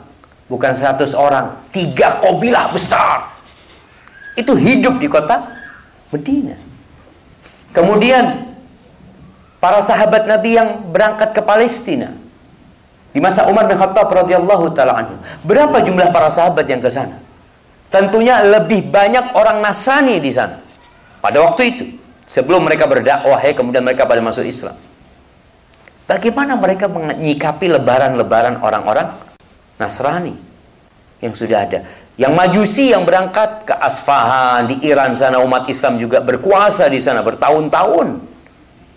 bukan 0.51 0.75
seratus 0.75 1.15
orang, 1.15 1.55
tiga 1.71 2.19
kobilah 2.19 2.75
besar. 2.75 3.31
Itu 4.35 4.59
hidup 4.59 4.99
di 4.99 5.07
kota 5.07 5.47
Medina. 6.11 6.59
Kemudian 7.71 8.57
para 9.63 9.79
sahabat 9.79 10.27
Nabi 10.27 10.59
yang 10.59 10.91
berangkat 10.91 11.37
ke 11.37 11.43
Palestina 11.45 12.11
di 13.13 13.21
masa 13.23 13.49
Umar 13.49 13.65
bin 13.65 13.81
Khattab 13.81 14.13
radhiyallahu 14.13 14.77
taala 14.77 15.05
anhu. 15.05 15.17
Berapa 15.47 15.81
jumlah 15.81 16.13
para 16.13 16.29
sahabat 16.29 16.69
yang 16.69 16.83
ke 16.83 16.91
sana? 16.93 17.17
Tentunya 17.89 18.43
lebih 18.43 18.93
banyak 18.93 19.33
orang 19.33 19.63
Nasrani 19.63 20.19
di 20.21 20.29
sana. 20.35 20.66
Pada 21.27 21.43
waktu 21.43 21.63
itu, 21.75 21.85
sebelum 22.23 22.63
mereka 22.63 22.87
berdakwah 22.87 23.43
ya, 23.43 23.51
kemudian 23.51 23.83
mereka 23.83 24.07
pada 24.07 24.23
masuk 24.23 24.47
Islam. 24.47 24.79
Bagaimana 26.07 26.55
mereka 26.55 26.87
menyikapi 26.87 27.67
lebaran-lebaran 27.67 28.63
orang-orang 28.63 29.11
Nasrani 29.75 30.39
yang 31.19 31.35
sudah 31.35 31.67
ada? 31.67 31.83
Yang 32.15 32.31
Majusi 32.31 32.95
yang 32.95 33.03
berangkat 33.03 33.67
ke 33.67 33.75
Asfahan 33.75 34.71
di 34.71 34.87
Iran 34.87 35.19
sana 35.19 35.43
umat 35.43 35.67
Islam 35.67 35.99
juga 35.99 36.23
berkuasa 36.23 36.87
di 36.87 37.03
sana 37.03 37.27
bertahun-tahun. 37.27 38.23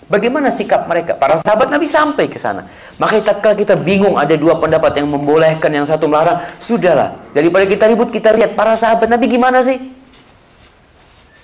Bagaimana 0.05 0.53
sikap 0.53 0.85
mereka? 0.85 1.17
Para 1.17 1.33
sahabat 1.33 1.73
Nabi 1.73 1.89
sampai 1.89 2.29
ke 2.29 2.37
sana. 2.37 2.69
Maka 3.01 3.25
tatkala 3.25 3.57
kita 3.57 3.73
bingung 3.73 4.21
ada 4.21 4.37
dua 4.37 4.61
pendapat 4.61 5.01
yang 5.01 5.09
membolehkan, 5.09 5.73
yang 5.73 5.89
satu 5.89 6.05
melarang, 6.05 6.45
sudahlah. 6.61 7.17
Daripada 7.33 7.65
kita 7.65 7.89
ribut, 7.89 8.13
kita 8.13 8.37
lihat 8.37 8.53
para 8.53 8.77
sahabat 8.77 9.09
Nabi 9.09 9.25
gimana 9.33 9.65
sih? 9.65 9.97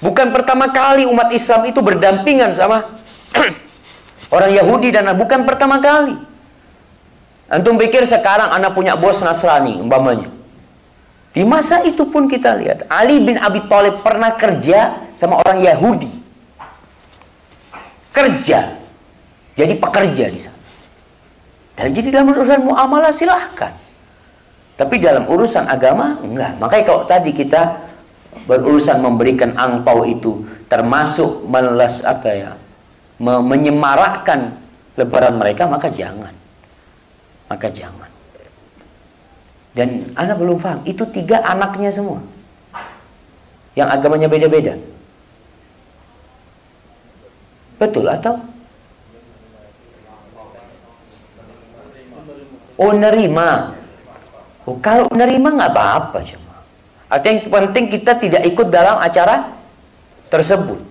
Bukan 0.04 0.36
pertama 0.36 0.72
kali 0.72 1.08
umat 1.08 1.32
Islam 1.32 1.68
itu 1.68 1.80
berdampingan 1.80 2.52
sama 2.52 2.84
orang 4.36 4.52
Yahudi 4.52 4.92
dan 4.92 5.08
bukan 5.16 5.48
pertama 5.48 5.80
kali. 5.80 6.16
Antum 7.46 7.78
pikir 7.78 8.04
sekarang 8.10 8.50
anak 8.50 8.74
punya 8.74 8.98
bos 8.98 9.22
Nasrani 9.22 9.78
umpamanya. 9.78 10.34
Di 11.36 11.44
masa 11.44 11.84
itu 11.84 12.08
pun 12.08 12.32
kita 12.32 12.56
lihat 12.56 12.88
Ali 12.88 13.20
bin 13.22 13.36
Abi 13.36 13.60
Thalib 13.68 14.00
pernah 14.00 14.34
kerja 14.40 15.12
sama 15.12 15.44
orang 15.44 15.60
Yahudi. 15.62 16.08
Kerja. 18.16 18.72
Jadi 19.56 19.74
pekerja 19.76 20.26
di 20.32 20.40
sana. 20.40 20.60
Dan 21.76 21.92
jadi 21.92 22.08
dalam 22.20 22.32
urusan 22.32 22.64
muamalah 22.64 23.12
silahkan. 23.12 23.76
Tapi 24.80 24.96
dalam 25.00 25.28
urusan 25.28 25.68
agama 25.68 26.20
enggak. 26.24 26.56
Makanya 26.60 26.84
kalau 26.88 27.04
tadi 27.04 27.32
kita 27.36 27.84
berurusan 28.44 29.00
memberikan 29.00 29.56
angpau 29.56 30.04
itu 30.04 30.44
termasuk 30.68 31.48
meles 31.48 32.04
apa 32.04 32.30
ya 32.36 32.52
me 33.16 33.40
menyemarakkan 33.40 34.60
lebaran 35.00 35.40
mereka 35.40 35.68
maka 35.68 35.88
jangan. 35.92 36.34
Maka 37.46 37.68
jangan. 37.72 38.10
Dan 39.76 40.08
anak 40.16 40.40
belum 40.40 40.58
paham 40.60 40.80
itu 40.88 41.04
tiga 41.12 41.44
anaknya 41.44 41.92
semua. 41.92 42.24
Yang 43.76 43.90
agamanya 43.92 44.28
beda-beda. 44.32 44.74
Betul 47.76 48.08
atau? 48.08 48.40
Oh 52.80 52.92
nerima. 52.96 53.76
Oh 54.64 54.80
kalau 54.80 55.12
nerima 55.12 55.52
nggak 55.52 55.72
apa-apa 55.76 56.24
cuma 56.24 56.45
Artinya 57.16 57.48
yang 57.48 57.48
penting 57.48 57.86
kita 57.96 58.20
tidak 58.20 58.44
ikut 58.44 58.68
dalam 58.68 59.00
acara 59.00 59.56
tersebut. 60.28 60.84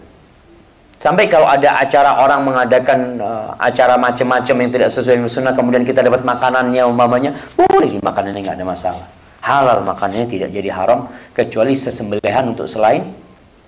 Sampai 0.96 1.28
kalau 1.28 1.44
ada 1.44 1.76
acara 1.84 2.16
orang 2.16 2.48
mengadakan 2.48 3.20
uh, 3.20 3.52
acara 3.60 4.00
macam-macam 4.00 4.56
yang 4.56 4.70
tidak 4.72 4.88
sesuai 4.88 5.20
dengan 5.20 5.28
sunnah, 5.28 5.52
kemudian 5.52 5.84
kita 5.84 6.00
dapat 6.00 6.24
makanannya 6.24 6.80
umpamanya, 6.88 7.36
boleh 7.60 8.00
makanannya 8.00 8.40
nggak 8.40 8.56
ada 8.56 8.64
masalah. 8.64 9.06
Halal 9.44 9.84
makanannya 9.84 10.24
tidak 10.32 10.48
jadi 10.48 10.72
haram 10.72 11.12
kecuali 11.36 11.76
sesembelihan 11.76 12.48
untuk 12.48 12.64
selain 12.64 13.04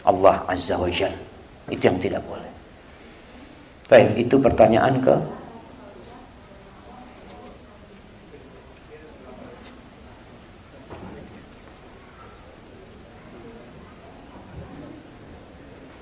Allah 0.08 0.40
Azza 0.48 0.80
wa 0.80 0.88
Jalla. 0.88 1.20
Itu 1.68 1.92
yang 1.92 2.00
tidak 2.00 2.24
boleh. 2.24 2.48
Baik, 3.92 4.16
itu 4.16 4.40
pertanyaan 4.40 4.96
ke 5.04 5.12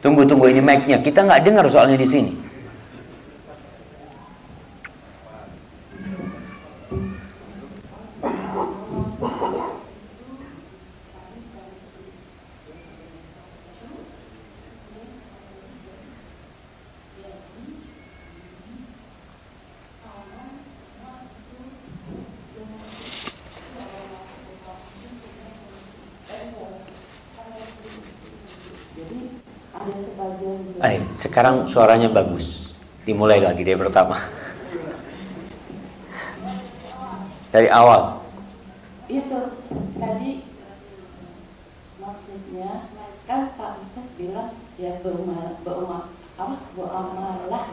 Tunggu 0.05 0.29
tunggu 0.29 0.53
ini 0.53 0.61
mic-nya. 0.61 1.01
Kita 1.01 1.25
nggak 1.25 1.49
dengar 1.49 1.65
soalnya 1.73 1.97
di 1.97 2.05
sini. 2.05 2.29
Eh, 30.85 31.01
sekarang 31.17 31.65
suaranya 31.65 32.13
bagus. 32.13 32.77
Dimulai 33.09 33.41
lagi 33.41 33.65
dari 33.65 33.81
pertama. 33.81 34.21
Dari 37.49 37.73
awal. 37.73 38.21
Itu 39.09 39.65
tadi 39.97 40.45
maksudnya 41.97 42.93
kan 43.25 43.57
Pak 43.57 43.81
Ustadz 43.81 44.13
bilang 44.21 44.53
ya 44.77 45.01
berumah 45.01 45.57
berumah 45.65 46.13
apa 46.37 46.57
beramalah. 46.77 47.67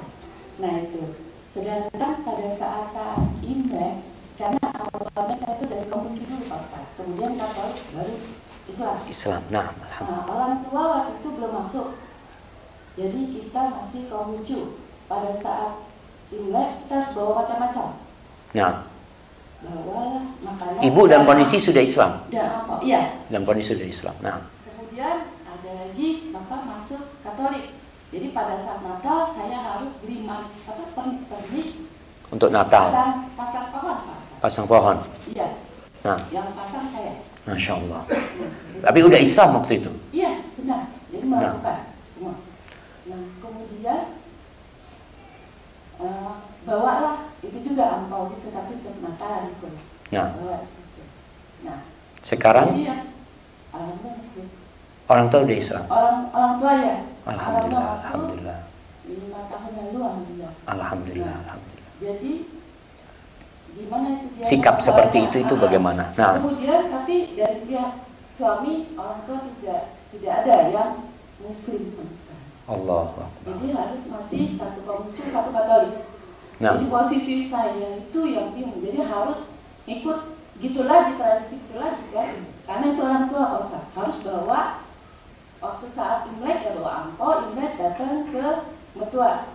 Nah 0.64 0.74
itu. 0.80 1.20
Sedangkan 1.52 2.24
pada 2.24 2.48
saat-saat 2.48 3.44
Imlek 3.44 4.08
karena 4.40 4.68
awalnya 4.88 5.48
itu 5.60 5.64
dari 5.68 5.86
komunitas 5.92 6.32
dulu 6.32 6.44
Pak 6.48 6.60
Ustadz. 6.64 6.96
Kemudian 6.96 7.32
Katolik 7.36 7.80
baru 7.92 8.16
Islam. 8.72 8.96
Islam. 9.04 9.42
Nah, 9.52 9.68
Nah, 9.68 9.76
alhamdulillah. 10.00 10.24
orang 10.32 10.54
tua 10.64 10.84
waktu 10.96 11.12
itu 11.20 11.28
belum 11.36 11.52
masuk. 11.60 11.88
Jadi 12.94 13.22
kita 13.32 13.62
masih 13.72 14.02
Konghucu. 14.08 14.60
Pada 15.06 15.32
saat 15.32 15.84
Imlek 16.32 16.70
kita 16.84 16.94
harus 16.98 17.12
bawa 17.12 17.44
macam-macam. 17.44 17.88
Nah, 18.56 18.74
Bawalah 19.62 20.24
makanan. 20.42 20.80
ibu 20.82 21.02
dalam 21.06 21.24
kondisi 21.24 21.60
sudah 21.60 21.84
Islam. 21.84 22.12
Dan 22.28 22.48
apa? 22.50 22.82
Iya. 22.82 23.20
Dalam 23.28 23.44
kondisi 23.44 23.76
sudah 23.76 23.86
Islam. 23.86 24.16
Nah, 24.20 24.38
Kemudian 24.66 25.18
ada 25.46 25.72
lagi 25.78 26.10
bapak 26.32 26.62
masuk 26.66 27.20
Katolik. 27.22 27.76
Jadi 28.10 28.28
pada 28.32 28.56
saat 28.56 28.82
Natal 28.82 29.24
saya 29.24 29.56
harus 29.62 29.92
beli 30.02 30.28
apa 30.28 30.52
per- 30.92 31.24
pernik 31.30 31.70
untuk 32.28 32.50
Natal 32.50 32.92
pasang 32.92 33.14
pasang 33.36 33.68
pohon 33.70 33.98
pak. 34.04 34.20
pasang 34.40 34.66
pohon. 34.68 34.98
Iya. 35.30 35.48
Nah, 36.02 36.20
Yang 36.28 36.48
pasang 36.58 36.86
saya. 36.88 37.14
masya 37.44 37.74
Allah. 37.78 38.02
Tapi 38.82 39.00
udah 39.02 39.20
Islam 39.20 39.50
waktu 39.60 39.74
itu. 39.80 39.92
Iya 40.12 40.32
benar. 40.56 40.90
Jadi 41.08 41.24
melakukan 41.24 41.80
semua. 42.10 42.36
Nah 43.08 43.22
kemudian 43.40 44.00
eh, 46.02 46.32
bawalah 46.62 47.16
itu 47.40 47.58
juga 47.64 47.84
angpau 47.96 48.28
gitu 48.36 48.52
tapi 48.52 48.76
untuk 48.76 48.96
Natal 49.00 49.48
gitu. 49.50 49.68
Nah, 50.12 50.36
Bawa 50.36 50.58
gitu. 50.68 51.02
Nah 51.64 51.80
sekarang 52.32 52.68
jadi 52.72 52.88
ya 52.88 52.98
orang 55.12 55.28
tua 55.28 55.40
udah 55.44 55.58
Islam. 55.60 55.84
Orang 55.92 56.18
orang 56.32 56.54
tua 56.56 56.74
ya. 56.80 56.96
Alhamdulillah, 57.22 57.84
alhamdulillah, 58.00 58.60
lima 59.06 59.40
tahun 59.52 59.72
lalu 59.78 60.00
alhamdulillah. 60.02 60.52
alhamdulillah, 60.66 61.34
alhamdulillah. 61.46 61.92
Jadi 62.02 62.32
gimana 63.72 64.08
itu 64.18 64.28
dia 64.40 64.46
Sikap 64.48 64.76
yang 64.80 64.86
seperti 64.88 65.18
itu 65.30 65.38
itu 65.44 65.54
Ah, 65.54 65.62
bagaimana? 65.62 66.04
Nah, 66.18 66.32
Kemudian 66.40 66.82
tapi 66.90 67.16
dari 67.38 67.60
pihak 67.68 67.92
suami 68.34 68.74
orang 68.98 69.20
tua 69.28 69.38
tidak 69.46 69.82
tidak 70.16 70.34
ada 70.44 70.56
yang 70.74 70.92
muslim 71.44 71.82
sama 71.94 72.14
sekali. 72.16 72.46
Allah. 72.72 73.04
Jadi 73.46 73.68
harus 73.76 74.02
masih 74.08 74.44
satu 74.56 74.80
komunitas 74.88 75.28
satu 75.30 75.50
katolik. 75.52 75.96
Nah, 76.62 76.72
Jadi 76.78 76.86
posisi 76.90 77.36
saya 77.46 78.00
itu 78.00 78.22
yang 78.32 78.56
bingung. 78.56 78.80
Jadi 78.82 79.00
harus 79.04 79.46
ikut 79.86 80.20
gitu 80.62 80.86
lagi 80.86 81.18
tradisi 81.18 81.66
itu 81.66 81.76
lagi 81.76 82.06
kan. 82.14 82.46
Karena 82.70 82.86
itu 82.94 83.02
orang 83.02 83.26
tua 83.34 83.46
Ustaz. 83.66 83.84
harus 83.98 84.18
bawa 84.22 84.86
waktu 85.58 85.86
saat 85.90 86.30
Imlek 86.30 86.62
ya 86.62 86.72
bawa 86.78 86.92
angpau, 87.10 87.50
Imlek 87.52 87.82
datang 87.82 88.30
ke 88.30 88.46
mertua 88.94 89.50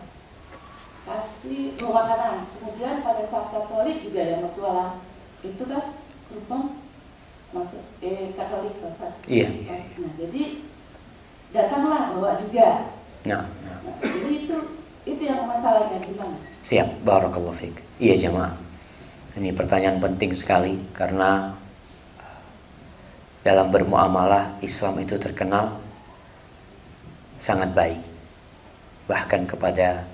kasih 1.07 1.79
bawa 1.79 2.11
makanan. 2.11 2.37
Kemudian 2.59 3.07
pada 3.07 3.23
saat 3.23 3.55
Katolik 3.55 4.03
juga 4.03 4.21
ya 4.21 4.37
mertua 4.43 4.71
lah. 4.75 4.91
Itu 5.47 5.63
kan 5.71 5.95
Rupang 6.27 6.83
masuk 7.55 7.87
eh 8.03 8.35
Katolik 8.35 8.83
Pak 8.83 8.91
Ustaz. 8.99 9.15
Iya, 9.31 9.47
iya, 9.47 9.77
Nah, 10.03 10.13
jadi 10.19 10.43
datanglah 11.55 12.19
bawa 12.19 12.35
juga. 12.43 12.91
nah, 13.23 13.47
nah. 13.63 13.79
Nah, 13.87 13.97
jadi 14.03 14.33
itu 14.45 14.57
itu 15.07 15.23
yang 15.23 15.47
masalahnya 15.47 16.03
gimana? 16.03 16.35
Siap, 16.59 17.07
barakallahu 17.07 17.55
fiik. 17.55 17.79
Iya 18.03 18.27
jemaah. 18.27 18.66
Ini 19.37 19.53
pertanyaan 19.53 20.01
penting 20.01 20.33
sekali 20.33 20.81
karena 20.97 21.53
dalam 23.45 23.69
bermuamalah 23.69 24.57
Islam 24.65 24.97
itu 25.05 25.21
terkenal 25.21 25.77
sangat 27.37 27.69
baik. 27.77 28.01
Bahkan 29.05 29.45
kepada 29.45 30.09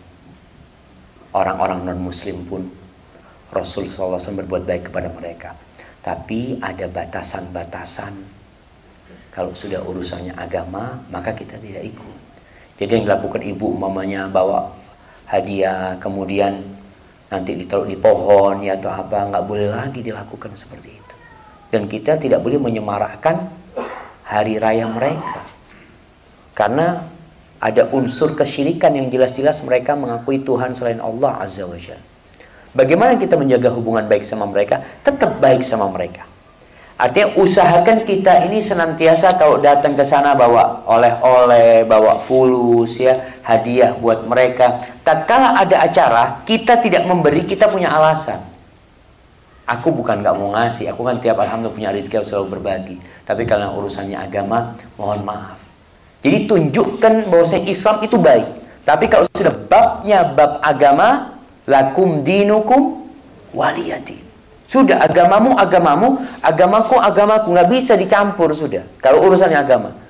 orang-orang 1.30 1.86
non-muslim 1.86 2.42
pun 2.50 2.66
Rasul 3.54 3.86
SAW 3.86 4.18
berbuat 4.18 4.66
baik 4.66 4.90
kepada 4.90 5.06
mereka. 5.14 5.54
Tapi 6.02 6.58
ada 6.58 6.90
batasan-batasan. 6.90 8.42
Kalau 9.30 9.54
sudah 9.54 9.80
urusannya 9.86 10.34
agama, 10.34 10.98
maka 11.14 11.30
kita 11.30 11.62
tidak 11.62 11.86
ikut. 11.94 12.16
Jadi 12.76 12.90
yang 12.90 13.04
dilakukan 13.06 13.40
ibu 13.46 13.70
umpamanya 13.70 14.26
bawa 14.26 14.74
hadiah, 15.30 15.94
kemudian 16.02 16.71
nanti 17.32 17.56
ditaruh 17.56 17.88
di 17.88 17.96
pohon 17.96 18.60
ya 18.60 18.76
atau 18.76 18.92
apa, 18.92 19.32
nggak 19.32 19.44
boleh 19.48 19.72
lagi 19.72 20.04
dilakukan 20.04 20.52
seperti 20.52 20.90
itu. 20.92 21.14
Dan 21.72 21.88
kita 21.88 22.20
tidak 22.20 22.44
boleh 22.44 22.60
menyemarakkan 22.60 23.48
hari 24.28 24.60
raya 24.60 24.84
mereka. 24.92 25.40
Karena 26.52 27.08
ada 27.56 27.88
unsur 27.96 28.36
kesyirikan 28.36 28.92
yang 28.92 29.08
jelas-jelas 29.08 29.64
mereka 29.64 29.96
mengakui 29.96 30.44
Tuhan 30.44 30.76
selain 30.76 31.00
Allah 31.00 31.40
Azza 31.40 31.64
wa 31.64 31.80
Jalla. 31.80 32.04
Bagaimana 32.76 33.16
kita 33.16 33.40
menjaga 33.40 33.72
hubungan 33.72 34.04
baik 34.04 34.24
sama 34.24 34.44
mereka? 34.44 34.84
Tetap 35.00 35.40
baik 35.40 35.64
sama 35.64 35.88
mereka. 35.88 36.28
Artinya 37.00 37.34
usahakan 37.40 38.04
kita 38.04 38.44
ini 38.44 38.60
senantiasa 38.60 39.40
kalau 39.40 39.58
datang 39.58 39.96
ke 39.96 40.04
sana 40.04 40.36
bawa 40.36 40.84
oleh-oleh, 40.84 41.88
bawa 41.88 42.20
fulus 42.20 43.00
ya, 43.00 43.16
hadiah 43.42 43.94
buat 43.98 44.24
mereka. 44.24 44.86
Tatkala 45.02 45.58
ada 45.58 45.82
acara, 45.82 46.42
kita 46.46 46.78
tidak 46.78 47.06
memberi, 47.06 47.42
kita 47.42 47.66
punya 47.68 47.90
alasan. 47.90 48.38
Aku 49.66 49.94
bukan 49.94 50.22
nggak 50.22 50.34
mau 50.34 50.54
ngasih, 50.58 50.90
aku 50.90 51.06
kan 51.06 51.22
tiap 51.22 51.38
alhamdulillah 51.38 51.74
punya 51.74 51.90
rezeki 51.94 52.22
aku 52.22 52.26
selalu 52.26 52.46
berbagi. 52.58 52.96
Tapi 53.22 53.46
kalau 53.46 53.78
urusannya 53.78 54.18
agama, 54.18 54.74
mohon 54.98 55.22
maaf. 55.22 55.58
Jadi 56.22 56.46
tunjukkan 56.46 57.30
bahwa 57.30 57.46
Islam 57.46 57.96
itu 58.02 58.16
baik. 58.18 58.48
Tapi 58.82 59.06
kalau 59.06 59.26
sudah 59.30 59.54
babnya 59.70 60.26
bab 60.34 60.58
agama, 60.62 61.38
lakum 61.70 62.26
dinukum 62.26 63.06
waliyadin. 63.54 64.22
Sudah 64.66 65.04
agamamu 65.04 65.54
agamamu, 65.54 66.18
agamaku 66.42 66.96
agamaku 66.98 67.46
nggak 67.54 67.68
bisa 67.70 67.92
dicampur 67.94 68.50
sudah. 68.56 68.82
Kalau 68.98 69.22
urusannya 69.22 69.58
agama. 69.58 70.01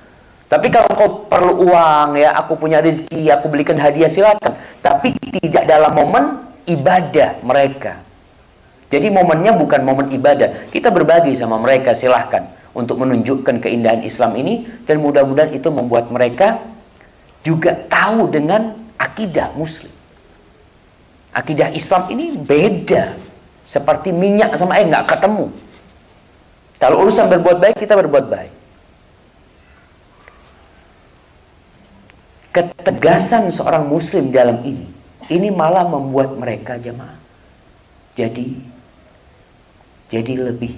Tapi 0.51 0.67
kalau 0.69 0.89
kau 0.93 1.09
perlu 1.25 1.65
uang 1.71 2.19
ya, 2.19 2.37
aku 2.37 2.59
punya 2.59 2.77
rezeki, 2.83 3.33
aku 3.33 3.49
belikan 3.49 3.79
hadiah 3.79 4.11
silakan. 4.11 4.53
Tapi 4.83 5.17
tidak 5.17 5.65
dalam 5.65 5.91
momen 5.97 6.23
ibadah 6.69 7.41
mereka. 7.41 7.99
Jadi 8.93 9.09
momennya 9.09 9.57
bukan 9.57 9.81
momen 9.81 10.13
ibadah. 10.13 10.69
Kita 10.69 10.93
berbagi 10.93 11.33
sama 11.33 11.57
mereka 11.57 11.97
silahkan 11.97 12.45
untuk 12.77 13.01
menunjukkan 13.01 13.57
keindahan 13.57 14.05
Islam 14.05 14.37
ini 14.37 14.69
dan 14.85 15.01
mudah-mudahan 15.01 15.49
itu 15.49 15.73
membuat 15.73 16.13
mereka 16.13 16.61
juga 17.41 17.73
tahu 17.89 18.29
dengan 18.29 18.77
akidah 19.01 19.49
Muslim. 19.57 19.89
Akidah 21.33 21.73
Islam 21.73 22.05
ini 22.13 22.37
beda. 22.37 23.17
Seperti 23.65 24.13
minyak 24.13 24.53
sama 24.61 24.77
air 24.77 24.85
nggak 24.85 25.09
ketemu. 25.17 25.49
Kalau 26.77 27.01
urusan 27.01 27.25
berbuat 27.33 27.57
baik 27.57 27.81
kita 27.81 27.97
berbuat 27.97 28.29
baik. 28.29 28.52
Ketegasan 32.53 33.49
seorang 33.49 33.89
Muslim 33.89 34.29
dalam 34.29 34.61
ini, 34.61 34.85
ini 35.33 35.49
malah 35.49 35.89
membuat 35.89 36.37
mereka 36.37 36.77
jemaah 36.77 37.23
jadi 38.13 38.45
jadi 40.13 40.33
lebih 40.37 40.77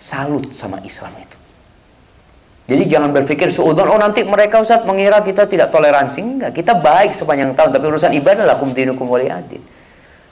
salut 0.00 0.48
sama 0.56 0.80
Islam 0.80 1.12
itu. 1.20 1.36
Jadi 2.66 2.82
jangan 2.90 3.14
berpikir 3.14 3.52
seudon 3.52 3.86
oh 3.86 4.00
nanti 4.00 4.26
mereka 4.26 4.58
Ustaz 4.58 4.82
mengira 4.82 5.20
kita 5.22 5.46
tidak 5.46 5.70
toleransi 5.70 6.18
enggak. 6.18 6.50
Kita 6.56 6.80
baik 6.80 7.14
sepanjang 7.14 7.52
tahun 7.54 7.70
tapi 7.76 7.84
urusan 7.86 8.12
ibadah 8.16 8.48
lakum 8.48 8.72
dinukum 8.72 9.06
waliyadin. 9.06 9.60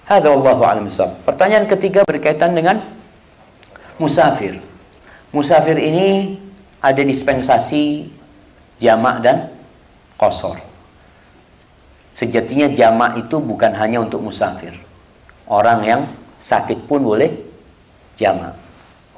Hadza 0.09 0.29
wallahu 0.33 0.65
a'lam 0.67 0.89
Pertanyaan 1.23 1.69
ketiga 1.69 2.03
berkaitan 2.03 2.57
dengan 2.57 2.83
musafir. 4.01 4.59
Musafir 5.31 5.79
ini 5.79 6.41
ada 6.83 7.01
dispensasi 7.05 8.09
jamak 8.83 9.23
dan 9.23 9.54
kosor. 10.19 10.59
Sejatinya 12.15 12.71
jamak 12.71 13.27
itu 13.27 13.43
bukan 13.43 13.75
hanya 13.75 13.99
untuk 13.99 14.23
musafir. 14.23 14.71
Orang 15.51 15.83
yang 15.83 16.07
sakit 16.39 16.87
pun 16.87 17.03
boleh 17.03 17.31
jamak. 18.15 18.55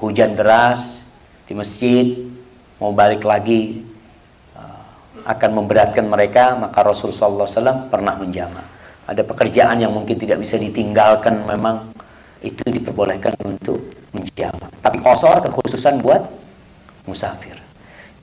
Hujan 0.01 0.33
deras 0.33 1.13
di 1.45 1.53
masjid, 1.53 2.17
mau 2.81 2.97
balik 2.97 3.25
lagi 3.25 3.85
uh, 4.57 4.83
akan 5.29 5.51
memberatkan 5.61 6.09
mereka, 6.09 6.57
maka 6.57 6.81
Rasulullah 6.85 7.45
SAW 7.45 7.93
pernah 7.93 8.17
menjamak. 8.17 8.65
Ada 9.07 9.23
pekerjaan 9.23 9.79
yang 9.79 9.93
mungkin 9.95 10.17
tidak 10.17 10.41
bisa 10.43 10.57
ditinggalkan, 10.59 11.45
memang 11.47 11.93
itu 12.41 12.65
diperbolehkan 12.65 13.37
untuk 13.45 13.81
menjamak. 14.13 14.73
Tapi 14.81 14.99
kosor 15.05 15.45
kekhususan 15.45 16.01
buat 16.01 16.25
musafir. 17.05 17.57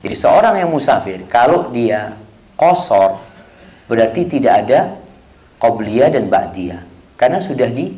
Jadi 0.04 0.14
seorang 0.18 0.60
yang 0.60 0.68
musafir, 0.68 1.24
kalau 1.30 1.72
dia 1.72 2.23
kosor, 2.54 3.20
berarti 3.86 4.26
tidak 4.26 4.66
ada 4.66 4.96
qobliyah 5.60 6.12
dan 6.12 6.28
ba'diyah 6.28 6.82
karena 7.14 7.38
sudah 7.40 7.68
di 7.70 7.94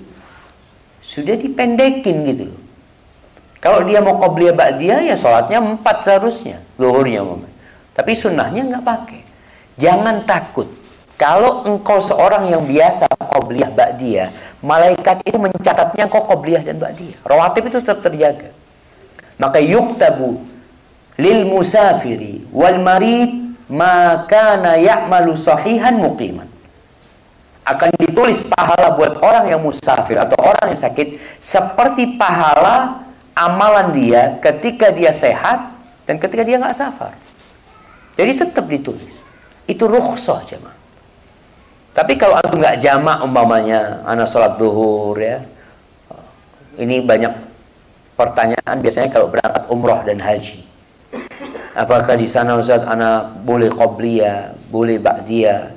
sudah 1.03 1.39
dipendekin 1.39 2.27
gitu 2.27 2.45
loh. 2.51 2.61
Kalau 3.63 3.83
dia 3.83 3.99
mau 3.99 4.21
qobliyah 4.21 4.55
ba'diyah 4.55 5.07
ya 5.11 5.17
sholatnya 5.19 5.59
empat 5.59 6.07
seharusnya, 6.07 6.63
zuhurnya 6.79 7.25
Tapi 7.97 8.13
sunnahnya 8.13 8.63
nggak 8.69 8.85
pakai. 8.85 9.21
Jangan 9.81 10.23
takut. 10.29 10.69
Kalau 11.17 11.65
engkau 11.65 11.97
seorang 11.97 12.53
yang 12.53 12.63
biasa 12.69 13.09
qobliyah 13.09 13.73
ba'diyah, 13.73 14.29
malaikat 14.61 15.25
itu 15.25 15.41
mencatatnya 15.41 16.05
engkau 16.05 16.29
qobliyah 16.29 16.61
dan 16.61 16.77
ba'diyah. 16.77 17.17
Rawatib 17.25 17.73
itu 17.73 17.81
tetap 17.81 18.05
terjaga. 18.05 18.53
Maka 19.41 19.61
yuktabu 19.61 20.45
lil 21.17 21.41
musafiri 21.49 22.45
wal 22.53 22.77
marid 22.85 23.46
maka 23.67 24.59
ya'malu 24.79 25.35
sahihan 25.35 25.99
muqiman 25.99 26.47
akan 27.67 27.91
ditulis 27.99 28.47
pahala 28.47 28.95
buat 28.95 29.19
orang 29.19 29.51
yang 29.51 29.59
musafir 29.59 30.15
atau 30.15 30.39
orang 30.39 30.71
yang 30.71 30.79
sakit 30.79 31.19
seperti 31.43 32.15
pahala 32.15 33.03
amalan 33.35 33.91
dia 33.91 34.39
ketika 34.39 34.95
dia 34.95 35.11
sehat 35.11 35.75
dan 36.07 36.23
ketika 36.23 36.47
dia 36.47 36.63
nggak 36.63 36.79
safar. 36.79 37.13
Jadi 38.15 38.33
tetap 38.39 38.65
ditulis. 38.71 39.19
Itu 39.67 39.91
rukhsah 39.91 40.47
jemaah. 40.47 40.79
Tapi 41.91 42.15
kalau 42.15 42.39
aku 42.39 42.55
nggak 42.55 42.79
jamak 42.79 43.19
umpamanya 43.27 44.07
anak 44.07 44.31
sholat 44.31 44.55
duhur 44.57 45.19
ya. 45.19 45.43
Ini 46.79 47.03
banyak 47.03 47.33
pertanyaan 48.15 48.77
biasanya 48.79 49.11
kalau 49.11 49.27
berangkat 49.27 49.65
umroh 49.67 50.01
dan 50.07 50.23
haji. 50.23 50.63
Apakah 51.77 52.17
di 52.17 52.25
sana 52.25 52.57
Ustaz 52.57 52.81
anak 52.89 53.45
boleh 53.45 53.69
qobliyah, 53.69 54.57
boleh 54.73 54.97
ba'diyah, 54.97 55.77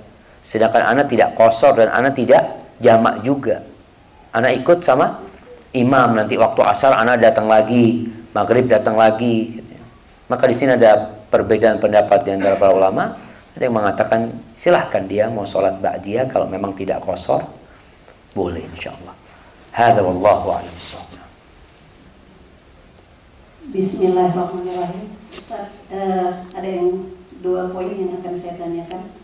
Sedangkan 0.49 0.81
anak 0.81 1.13
tidak 1.13 1.37
kosor 1.37 1.77
dan 1.77 1.93
anak 1.93 2.17
tidak 2.17 2.41
jamak 2.81 3.21
juga. 3.21 3.61
Anak 4.33 4.57
ikut 4.57 4.81
sama 4.81 5.21
imam 5.77 6.17
nanti 6.17 6.41
waktu 6.41 6.65
asar 6.65 6.97
anak 6.97 7.21
datang 7.21 7.45
lagi, 7.45 8.09
maghrib 8.33 8.65
datang 8.65 8.97
lagi. 8.97 9.61
Maka 10.25 10.49
di 10.49 10.55
sini 10.57 10.73
ada 10.73 11.21
perbedaan 11.29 11.77
pendapat 11.77 12.25
di 12.25 12.33
antara 12.33 12.57
para 12.57 12.73
ulama. 12.73 13.13
Ada 13.53 13.69
yang 13.69 13.77
mengatakan 13.77 14.33
silahkan 14.57 15.05
dia 15.05 15.29
mau 15.29 15.45
sholat 15.45 15.77
ba'diyah 15.77 16.25
kalau 16.33 16.49
memang 16.49 16.73
tidak 16.73 17.05
kosor. 17.05 17.45
Boleh 18.33 18.65
insya 18.73 18.89
Allah. 18.97 19.13
Hada 19.69 20.01
wallahu 20.01 20.49
a'lam 20.49 20.75
Bismillahirrahmanirrahim. 23.69 25.18
Ustaz, 25.29 25.69
uh, 25.93 26.29
ada 26.53 26.69
yang 26.69 27.09
dua 27.39 27.71
poin 27.71 27.93
yang 27.93 28.19
akan 28.19 28.35
saya 28.35 28.59
tanyakan. 28.59 29.19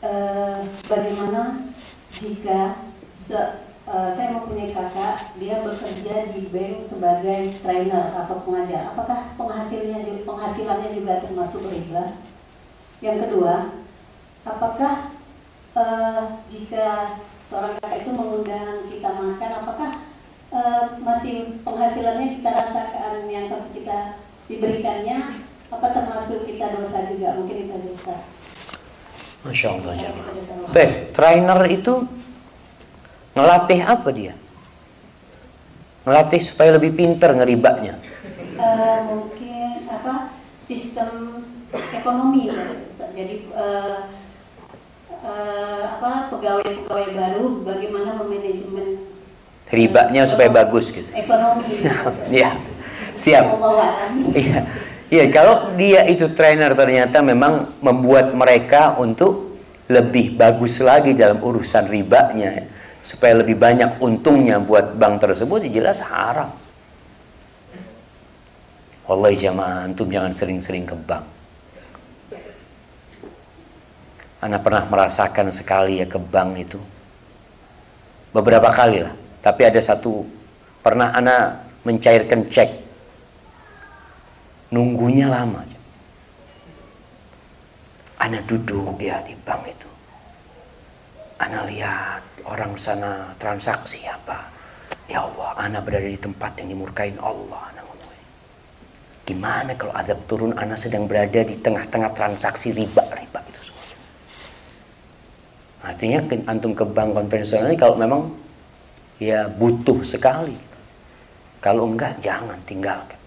Eh, 0.00 0.60
bagaimana 0.88 1.60
jika 2.08 2.88
se, 3.20 3.36
uh, 3.84 4.08
saya 4.08 4.32
mempunyai 4.32 4.72
kakak 4.72 5.36
dia 5.36 5.60
bekerja 5.60 6.32
di 6.32 6.48
bank 6.48 6.80
sebagai 6.80 7.60
trainer 7.60 8.08
atau 8.16 8.40
pengajar 8.40 8.96
apakah 8.96 9.36
penghasilnya 9.36 10.24
penghasilannya 10.24 10.96
juga 10.96 11.20
termasuk 11.20 11.68
riba 11.68 12.16
yang 13.04 13.20
kedua 13.20 13.76
apakah 14.48 15.12
uh, 15.76 16.40
jika 16.48 17.20
seorang 17.52 17.76
kakak 17.84 18.00
itu 18.00 18.10
mengundang 18.16 18.88
kita 18.88 19.10
makan 19.12 19.50
apakah 19.52 19.90
uh, 20.48 20.96
masih 21.04 21.60
penghasilannya 21.60 22.40
kita 22.40 22.48
rasakan 22.48 23.28
yang 23.28 23.52
kita 23.76 24.19
diberikannya 24.50 25.46
apa 25.70 25.86
termasuk 25.94 26.50
kita 26.50 26.74
dosa 26.74 27.06
juga 27.06 27.38
mungkin 27.38 27.56
kita 27.70 27.76
dosa 27.86 28.14
Masya 29.40 29.68
Allah. 29.72 30.12
Baik, 30.68 31.16
trainer 31.16 31.60
itu 31.72 32.04
ngelatih 33.32 33.80
apa 33.88 34.08
dia? 34.12 34.36
Ngelatih 36.04 36.40
supaya 36.44 36.76
lebih 36.76 36.92
pinter 36.92 37.32
ngeribaknya. 37.32 37.96
Uh, 38.60 39.00
mungkin 39.08 39.88
apa 39.88 40.36
sistem 40.60 41.40
ekonomi 41.72 42.52
jadi 43.16 43.48
uh, 43.56 44.12
uh, 45.24 45.82
apa 45.96 46.28
pegawai-pegawai 46.36 47.08
baru 47.16 47.44
bagaimana 47.64 48.20
memanajemen 48.20 49.08
ribanya 49.72 50.28
supaya 50.28 50.52
bagus 50.52 50.92
gitu. 50.92 51.08
Ekonomi. 51.16 51.64
Iya. 52.28 52.60
Siap. 53.20 53.44
Iya. 54.32 54.60
Iya, 55.10 55.24
kalau 55.34 55.74
dia 55.74 56.06
itu 56.06 56.30
trainer 56.38 56.70
ternyata 56.78 57.18
memang 57.18 57.82
membuat 57.82 58.30
mereka 58.30 58.94
untuk 58.94 59.58
lebih 59.90 60.38
bagus 60.38 60.78
lagi 60.78 61.18
dalam 61.18 61.42
urusan 61.42 61.90
ribanya 61.90 62.62
supaya 63.02 63.42
lebih 63.42 63.58
banyak 63.58 63.98
untungnya 63.98 64.62
buat 64.62 64.94
bank 64.94 65.18
tersebut 65.26 65.66
ya 65.66 65.82
jelas 65.82 65.98
haram. 66.06 66.54
Wallahi 69.10 69.34
jamaah 69.34 69.90
antum 69.90 70.06
jangan 70.06 70.30
sering-sering 70.30 70.86
ke 70.86 70.94
bank. 70.94 71.26
Anda 74.38 74.62
pernah 74.62 74.86
merasakan 74.86 75.50
sekali 75.50 75.98
ya 75.98 76.06
ke 76.06 76.22
bank 76.22 76.50
itu. 76.54 76.78
Beberapa 78.30 78.70
kali 78.70 79.02
lah. 79.02 79.10
Tapi 79.42 79.66
ada 79.66 79.82
satu 79.82 80.22
pernah 80.86 81.10
Anda 81.10 81.66
mencairkan 81.82 82.46
cek 82.46 82.89
nunggunya 84.70 85.26
lama. 85.30 85.62
Ana 88.20 88.38
duduk 88.44 89.00
ya 89.00 89.22
di 89.26 89.34
bank 89.44 89.70
itu. 89.70 89.90
Ana 91.40 91.64
lihat 91.64 92.22
orang 92.44 92.76
sana 92.76 93.32
transaksi 93.40 94.04
apa. 94.06 94.44
Ya 95.10 95.26
Allah, 95.26 95.56
Ana 95.58 95.78
berada 95.82 96.06
di 96.06 96.20
tempat 96.20 96.54
yang 96.60 96.76
dimurkain 96.76 97.16
Allah. 97.18 97.60
Ana 97.72 97.80
Gimana 99.30 99.78
kalau 99.78 99.94
azab 99.94 100.18
turun 100.26 100.50
Ana 100.58 100.74
sedang 100.74 101.06
berada 101.06 101.46
di 101.46 101.54
tengah-tengah 101.54 102.18
transaksi 102.18 102.74
riba-riba 102.74 103.38
itu 103.46 103.60
semua. 103.70 103.86
Artinya 105.86 106.18
antum 106.50 106.74
ke 106.74 106.82
bank 106.82 107.14
konvensional 107.14 107.70
ini 107.70 107.78
kalau 107.78 107.94
memang 107.94 108.26
ya 109.22 109.46
butuh 109.46 110.02
sekali. 110.02 110.58
Kalau 111.62 111.86
enggak 111.86 112.18
jangan 112.18 112.58
tinggalkan. 112.66 113.19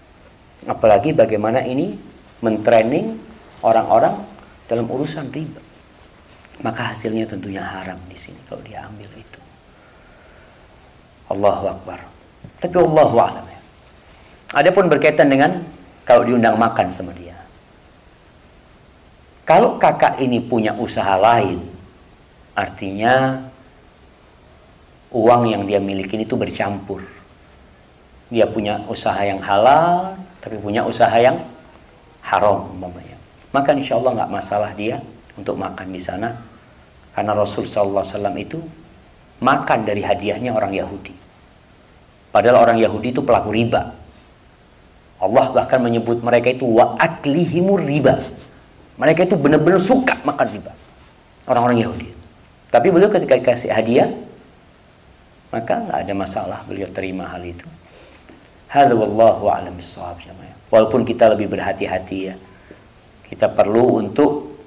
Apalagi 0.64 1.12
bagaimana 1.12 1.60
ini 1.64 1.96
mentraining 2.40 3.20
orang-orang 3.60 4.16
dalam 4.68 4.88
urusan 4.88 5.28
riba. 5.32 5.60
Maka 6.64 6.94
hasilnya 6.94 7.28
tentunya 7.28 7.60
haram 7.60 7.98
di 8.08 8.16
sini 8.16 8.40
kalau 8.48 8.62
dia 8.64 8.84
ambil 8.86 9.10
itu. 9.16 9.40
Allahu 11.28 11.64
Akbar. 11.72 11.98
Tapi 12.60 12.76
Allahu 12.76 13.16
A'lam 13.20 13.46
ya. 13.48 13.60
Adapun 14.54 14.86
berkaitan 14.88 15.28
dengan 15.28 15.64
kalau 16.04 16.24
diundang 16.24 16.56
makan 16.60 16.88
sama 16.92 17.12
dia. 17.16 17.34
Kalau 19.44 19.76
kakak 19.76 20.20
ini 20.24 20.40
punya 20.40 20.72
usaha 20.72 21.20
lain, 21.20 21.60
artinya 22.56 23.44
uang 25.12 25.42
yang 25.52 25.62
dia 25.68 25.80
miliki 25.82 26.16
itu 26.16 26.32
bercampur. 26.32 27.04
Dia 28.32 28.48
punya 28.48 28.80
usaha 28.88 29.20
yang 29.20 29.44
halal, 29.44 30.16
tapi 30.44 30.60
punya 30.60 30.84
usaha 30.84 31.16
yang 31.16 31.40
haram 32.20 32.68
umpamanya. 32.76 33.16
Maka 33.48 33.72
insya 33.72 33.96
Allah 33.96 34.12
nggak 34.20 34.30
masalah 34.30 34.70
dia 34.76 35.00
untuk 35.40 35.56
makan 35.56 35.88
di 35.88 35.96
sana. 35.96 36.36
Karena 37.16 37.32
Rasul 37.32 37.64
Sallallahu 37.64 38.04
Wasallam 38.04 38.36
itu 38.36 38.60
makan 39.40 39.88
dari 39.88 40.04
hadiahnya 40.04 40.52
orang 40.52 40.76
Yahudi. 40.76 41.16
Padahal 42.28 42.60
orang 42.60 42.76
Yahudi 42.76 43.16
itu 43.16 43.24
pelaku 43.24 43.56
riba. 43.56 43.96
Allah 45.24 45.46
bahkan 45.56 45.80
menyebut 45.80 46.20
mereka 46.20 46.52
itu 46.52 46.68
wa 46.68 47.00
aklihimur 47.00 47.80
riba. 47.80 48.20
Mereka 49.00 49.24
itu 49.24 49.40
benar-benar 49.40 49.80
suka 49.80 50.20
makan 50.28 50.46
riba. 50.52 50.72
Orang-orang 51.48 51.80
Yahudi. 51.80 52.12
Tapi 52.68 52.92
beliau 52.92 53.08
ketika 53.08 53.38
dikasih 53.38 53.72
hadiah 53.72 54.12
maka 55.54 55.78
nggak 55.86 55.98
ada 56.02 56.14
masalah 56.18 56.58
beliau 56.66 56.90
terima 56.90 57.30
hal 57.30 57.46
itu 57.46 57.62
Hadza 58.74 58.90
wallahu 58.98 59.46
a'lam 59.46 59.78
bissawab 59.78 60.18
Walaupun 60.66 61.06
kita 61.06 61.30
lebih 61.30 61.46
berhati-hati 61.46 62.18
ya. 62.26 62.34
Kita 63.30 63.46
perlu 63.46 64.02
untuk 64.02 64.58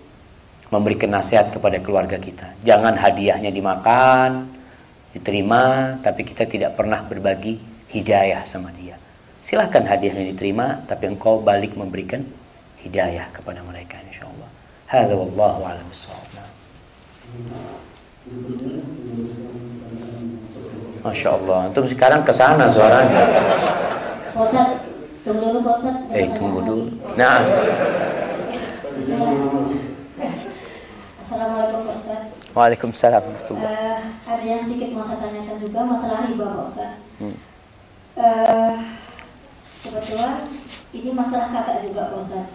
memberikan 0.72 1.12
nasihat 1.12 1.52
kepada 1.52 1.84
keluarga 1.84 2.16
kita. 2.16 2.56
Jangan 2.64 2.96
hadiahnya 2.96 3.52
dimakan, 3.52 4.48
diterima, 5.12 5.96
tapi 6.00 6.24
kita 6.24 6.48
tidak 6.48 6.80
pernah 6.80 7.04
berbagi 7.04 7.60
hidayah 7.92 8.48
sama 8.48 8.72
dia. 8.80 8.96
Silahkan 9.44 9.84
hadiahnya 9.84 10.32
diterima, 10.32 10.88
tapi 10.88 11.12
engkau 11.12 11.44
balik 11.44 11.76
memberikan 11.76 12.24
hidayah 12.88 13.28
kepada 13.36 13.60
mereka 13.68 14.00
insyaallah. 14.08 14.48
Hadza 14.88 15.16
wallahu 15.20 15.68
a'lam 15.68 15.84
bissawab. 15.92 16.48
Masya 21.08 21.40
Allah, 21.40 21.72
antum 21.72 21.88
sekarang 21.88 22.20
ke 22.28 22.36
sana 22.36 22.68
suaranya. 22.68 23.24
Ustaz, 24.36 24.76
tunggu 25.24 25.56
dulu 25.56 25.72
Ustaz. 25.72 25.96
Eh, 26.12 26.28
tunggu 26.36 26.60
dulu. 26.68 26.86
Nah. 27.16 27.48
Assalamualaikum 31.24 31.82
Ustaz. 31.88 32.28
Waalaikumsalam. 32.52 33.24
Uh, 33.24 34.00
ada 34.28 34.44
yang 34.44 34.60
sedikit 34.68 34.92
mau 34.92 35.06
saya 35.06 35.24
tanyakan 35.24 35.56
juga 35.64 35.80
masalah 35.88 36.28
riba 36.28 36.44
Pak 36.44 36.66
Ustaz. 36.76 36.92
Hmm. 37.24 37.38
Uh, 38.20 38.76
kebetulan 39.88 40.44
ini 40.92 41.10
masalah 41.16 41.48
kakak 41.56 41.88
juga 41.88 42.12
Pak 42.12 42.20
Ustaz. 42.20 42.48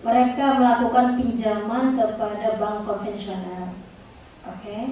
Mereka 0.00 0.44
melakukan 0.56 1.20
pinjaman 1.20 2.00
kepada 2.00 2.56
bank 2.56 2.88
konvensional. 2.88 3.76
Oke. 4.48 4.64
Okay. 4.64 4.84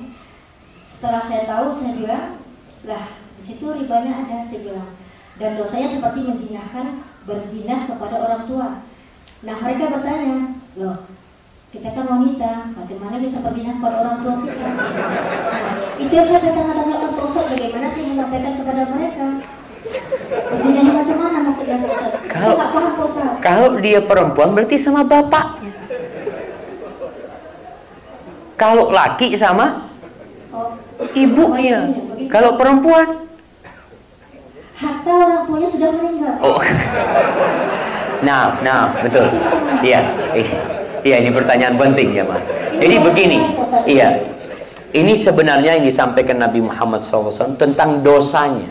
Setelah 0.94 1.22
saya 1.26 1.42
tahu, 1.50 1.74
saya 1.74 1.98
bilang, 1.98 2.38
lah 2.86 3.04
di 3.34 3.42
situ 3.42 3.66
ribanya 3.66 4.22
ada, 4.22 4.46
saya 4.46 4.70
bilang. 4.70 4.94
Dan 5.34 5.58
dosanya 5.58 5.90
seperti 5.90 6.22
menjinahkan 6.22 7.02
berjinah 7.26 7.90
kepada 7.90 8.14
orang 8.22 8.42
tua. 8.46 8.68
Nah 9.42 9.56
mereka 9.58 9.90
bertanya, 9.90 10.54
loh 10.78 11.10
kita 11.74 11.90
kan 11.90 12.06
wanita, 12.06 12.70
macam 12.70 12.98
mana 13.02 13.16
bisa 13.18 13.42
berjinah 13.42 13.82
kepada 13.82 13.96
orang 14.06 14.16
tua 14.22 14.34
kita? 14.46 14.68
Nah, 14.70 15.74
itu 15.98 16.12
yang 16.14 16.26
saya 16.30 16.40
bertanya-tanyakan 16.46 17.10
Pak 17.18 17.24
Ustaz, 17.26 17.46
bagaimana 17.50 17.86
sih 17.90 18.02
menyampaikan 18.14 18.52
kepada 18.62 18.82
mereka? 18.94 19.26
Berzinahnya 20.54 20.92
macam 20.94 21.16
mana 21.18 21.38
maksudnya 21.50 21.76
Ustaz? 21.82 22.12
Kalau- 22.30 22.56
nggak 22.56 22.70
paham 22.70 22.94
Ustaz. 23.02 23.34
Kalau 23.42 23.68
dia 23.82 23.98
perempuan 24.06 24.48
berarti 24.54 24.76
sama 24.78 25.02
bapaknya. 25.02 25.74
Kalau 28.54 28.94
laki 28.94 29.34
sama 29.34 29.83
ibunya. 31.14 31.78
begitu. 31.88 32.30
Kalau 32.30 32.58
perempuan, 32.58 33.08
Hatta 34.74 35.10
orang 35.14 35.42
tuanya 35.46 35.68
sudah 35.70 35.90
meninggal. 35.94 36.34
oh. 36.42 36.58
Nah, 38.24 38.56
nah, 38.64 38.90
betul. 38.98 39.28
Iya, 39.84 40.00
eh, 40.34 40.48
iya 41.04 41.16
ini 41.22 41.30
pertanyaan 41.30 41.76
penting 41.76 42.16
ya, 42.16 42.24
Mas. 42.24 42.40
Jadi 42.74 42.94
begini, 42.98 43.38
iya. 43.86 44.08
Ini 44.94 45.12
sebenarnya 45.14 45.78
yang 45.78 45.86
disampaikan 45.86 46.38
Nabi 46.38 46.62
Muhammad 46.62 47.02
SAW 47.02 47.58
tentang 47.58 48.02
dosanya. 48.02 48.70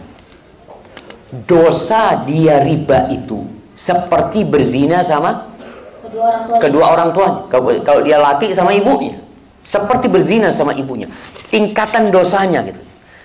Dosa 1.34 2.24
dia 2.24 2.62
riba 2.62 3.10
itu 3.10 3.42
seperti 3.74 4.46
berzina 4.46 5.02
sama 5.02 5.50
Kedua 6.06 6.30
orang 6.30 6.44
tua. 6.46 6.58
kedua 6.62 6.86
orang 6.94 7.10
tuanya. 7.10 7.40
Kalau, 7.50 7.70
kalau 7.82 8.02
dia 8.06 8.18
laki 8.22 8.54
sama 8.54 8.70
ibunya, 8.70 9.18
seperti 9.64 10.12
berzina 10.12 10.52
sama 10.52 10.76
ibunya. 10.78 11.10
Tingkatan 11.50 12.12
dosanya 12.14 12.62
gitu. 12.68 12.80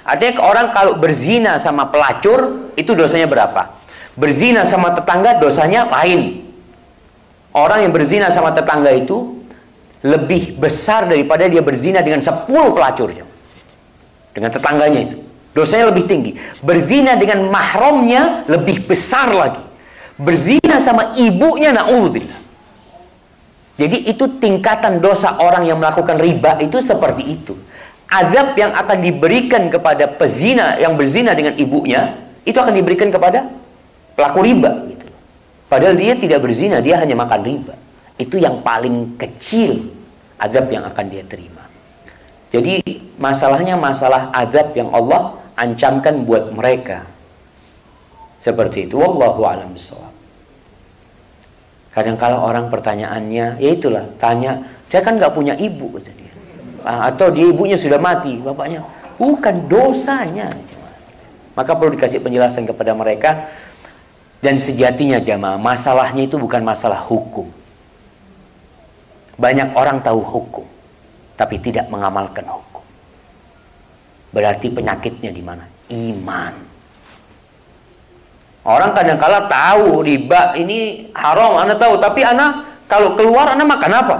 Artinya 0.08 0.40
orang 0.40 0.66
kalau 0.72 0.96
berzina 0.96 1.60
sama 1.60 1.92
pelacur, 1.92 2.72
itu 2.80 2.96
dosanya 2.96 3.28
berapa? 3.28 3.76
Berzina 4.16 4.64
sama 4.64 4.96
tetangga 4.96 5.36
dosanya 5.36 5.84
lain. 5.84 6.48
Orang 7.52 7.84
yang 7.84 7.92
berzina 7.92 8.32
sama 8.32 8.56
tetangga 8.56 8.88
itu 8.94 9.44
lebih 10.00 10.56
besar 10.56 11.10
daripada 11.10 11.44
dia 11.44 11.60
berzina 11.60 12.00
dengan 12.00 12.24
10 12.24 12.48
pelacurnya. 12.48 13.28
Dengan 14.32 14.50
tetangganya 14.54 15.00
itu. 15.12 15.16
Dosanya 15.52 15.90
lebih 15.90 16.06
tinggi. 16.06 16.38
Berzina 16.62 17.18
dengan 17.18 17.44
mahramnya 17.50 18.46
lebih 18.46 18.86
besar 18.86 19.28
lagi. 19.34 19.60
Berzina 20.16 20.78
sama 20.78 21.18
ibunya 21.18 21.74
na'udzubillah. 21.74 22.47
Jadi 23.78 24.10
itu 24.10 24.26
tingkatan 24.42 24.98
dosa 24.98 25.38
orang 25.38 25.62
yang 25.62 25.78
melakukan 25.78 26.18
riba 26.18 26.58
itu 26.58 26.82
seperti 26.82 27.22
itu. 27.30 27.54
Azab 28.10 28.58
yang 28.58 28.74
akan 28.74 28.98
diberikan 28.98 29.70
kepada 29.70 30.10
pezina 30.10 30.74
yang 30.82 30.98
berzina 30.98 31.36
dengan 31.38 31.54
ibunya 31.54 32.18
itu 32.42 32.58
akan 32.58 32.74
diberikan 32.74 33.12
kepada 33.12 33.46
pelaku 34.18 34.42
riba 34.42 34.72
gitu. 34.90 35.06
Padahal 35.70 35.94
dia 35.94 36.18
tidak 36.18 36.42
berzina, 36.42 36.82
dia 36.82 36.98
hanya 36.98 37.14
makan 37.14 37.40
riba. 37.46 37.74
Itu 38.18 38.40
yang 38.40 38.66
paling 38.66 39.14
kecil 39.14 39.94
azab 40.42 40.66
yang 40.74 40.82
akan 40.88 41.06
dia 41.06 41.22
terima. 41.22 41.62
Jadi 42.48 42.80
masalahnya 43.20 43.76
masalah 43.78 44.32
azab 44.32 44.74
yang 44.74 44.90
Allah 44.90 45.38
ancamkan 45.54 46.24
buat 46.24 46.50
mereka. 46.50 47.04
Seperti 48.40 48.88
itu. 48.88 48.96
Wallahu 48.96 49.44
a'lam 49.44 49.70
bishawab. 49.76 50.07
Kadang 51.92 52.20
kala 52.20 52.38
orang 52.38 52.68
pertanyaannya, 52.68 53.58
ya 53.58 53.70
itulah, 53.72 54.04
tanya, 54.20 54.60
saya 54.88 55.02
kan 55.04 55.16
nggak 55.16 55.34
punya 55.34 55.56
ibu, 55.56 55.98
dia. 56.00 56.14
Ah, 56.86 57.10
Atau 57.10 57.34
dia 57.34 57.48
ibunya 57.48 57.76
sudah 57.76 57.98
mati, 57.98 58.38
bapaknya. 58.38 58.84
Bukan 59.18 59.66
dosanya. 59.66 60.54
Maka 61.58 61.74
perlu 61.74 61.98
dikasih 61.98 62.22
penjelasan 62.22 62.64
kepada 62.70 62.94
mereka. 62.94 63.50
Dan 64.38 64.62
sejatinya 64.62 65.18
jamaah, 65.18 65.58
masalahnya 65.58 66.22
itu 66.30 66.38
bukan 66.38 66.62
masalah 66.62 67.02
hukum. 67.02 67.50
Banyak 69.34 69.74
orang 69.74 69.98
tahu 69.98 70.22
hukum, 70.22 70.66
tapi 71.34 71.58
tidak 71.58 71.90
mengamalkan 71.90 72.46
hukum. 72.46 72.86
Berarti 74.30 74.70
penyakitnya 74.70 75.34
di 75.34 75.42
mana? 75.42 75.66
Iman. 75.90 76.67
Orang 78.68 78.92
kadang-kala 78.92 79.48
tahu 79.48 80.04
riba 80.04 80.52
ini 80.60 81.08
haram, 81.16 81.56
anak 81.56 81.80
tahu, 81.80 81.96
tapi 81.96 82.20
anak 82.20 82.68
kalau 82.84 83.16
keluar 83.16 83.56
anak 83.56 83.64
makan 83.64 83.92
apa? 83.96 84.16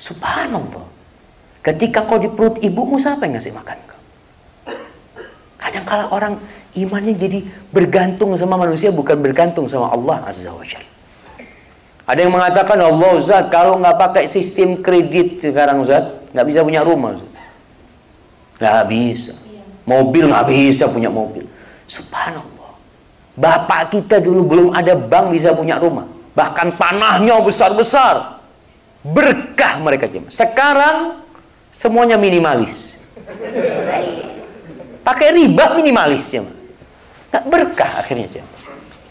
Subhanallah. 0.00 0.88
Ketika 1.60 2.08
kau 2.08 2.16
di 2.16 2.32
perut 2.32 2.56
ibumu 2.64 2.96
siapa 2.96 3.28
yang 3.28 3.36
ngasih 3.36 3.52
makan 3.52 3.76
kau? 3.84 4.00
Kadang-kala 5.60 6.08
orang 6.08 6.40
imannya 6.72 7.12
jadi 7.12 7.44
bergantung 7.68 8.32
sama 8.40 8.56
manusia 8.56 8.88
bukan 8.88 9.20
bergantung 9.20 9.68
sama 9.68 9.92
Allah 9.92 10.24
Azza 10.24 10.48
wa 10.48 10.64
Jalla. 10.64 10.88
Ada 12.08 12.24
yang 12.24 12.32
mengatakan 12.32 12.80
Allah 12.80 13.10
Ustaz 13.12 13.52
kalau 13.52 13.76
nggak 13.76 13.96
pakai 14.00 14.24
sistem 14.24 14.80
kredit 14.80 15.44
sekarang 15.44 15.84
Ustaz 15.84 16.08
nggak 16.32 16.46
bisa 16.48 16.64
punya 16.64 16.80
rumah 16.80 17.12
Ustaz. 17.12 17.44
Nggak 18.56 18.82
bisa. 18.88 19.34
Mobil 19.84 20.24
nggak 20.32 20.46
bisa 20.48 20.88
punya 20.88 21.12
mobil. 21.12 21.44
Subhanallah. 21.84 22.57
Bapak 23.38 23.94
kita 23.94 24.18
dulu 24.18 24.42
belum 24.42 24.68
ada 24.74 24.98
bank 24.98 25.30
bisa 25.30 25.54
punya 25.54 25.78
rumah. 25.78 26.10
Bahkan 26.34 26.74
tanahnya 26.74 27.38
besar-besar. 27.38 28.42
Berkah 29.06 29.78
mereka 29.78 30.10
jemaah. 30.10 30.34
Sekarang 30.34 30.96
semuanya 31.70 32.18
minimalis. 32.18 32.98
Pakai 35.06 35.28
riba 35.38 35.78
minimalis 35.78 36.34
jemaah. 36.34 36.58
Tak 37.30 37.46
berkah 37.46 38.02
akhirnya 38.02 38.26
jemaah. 38.26 38.58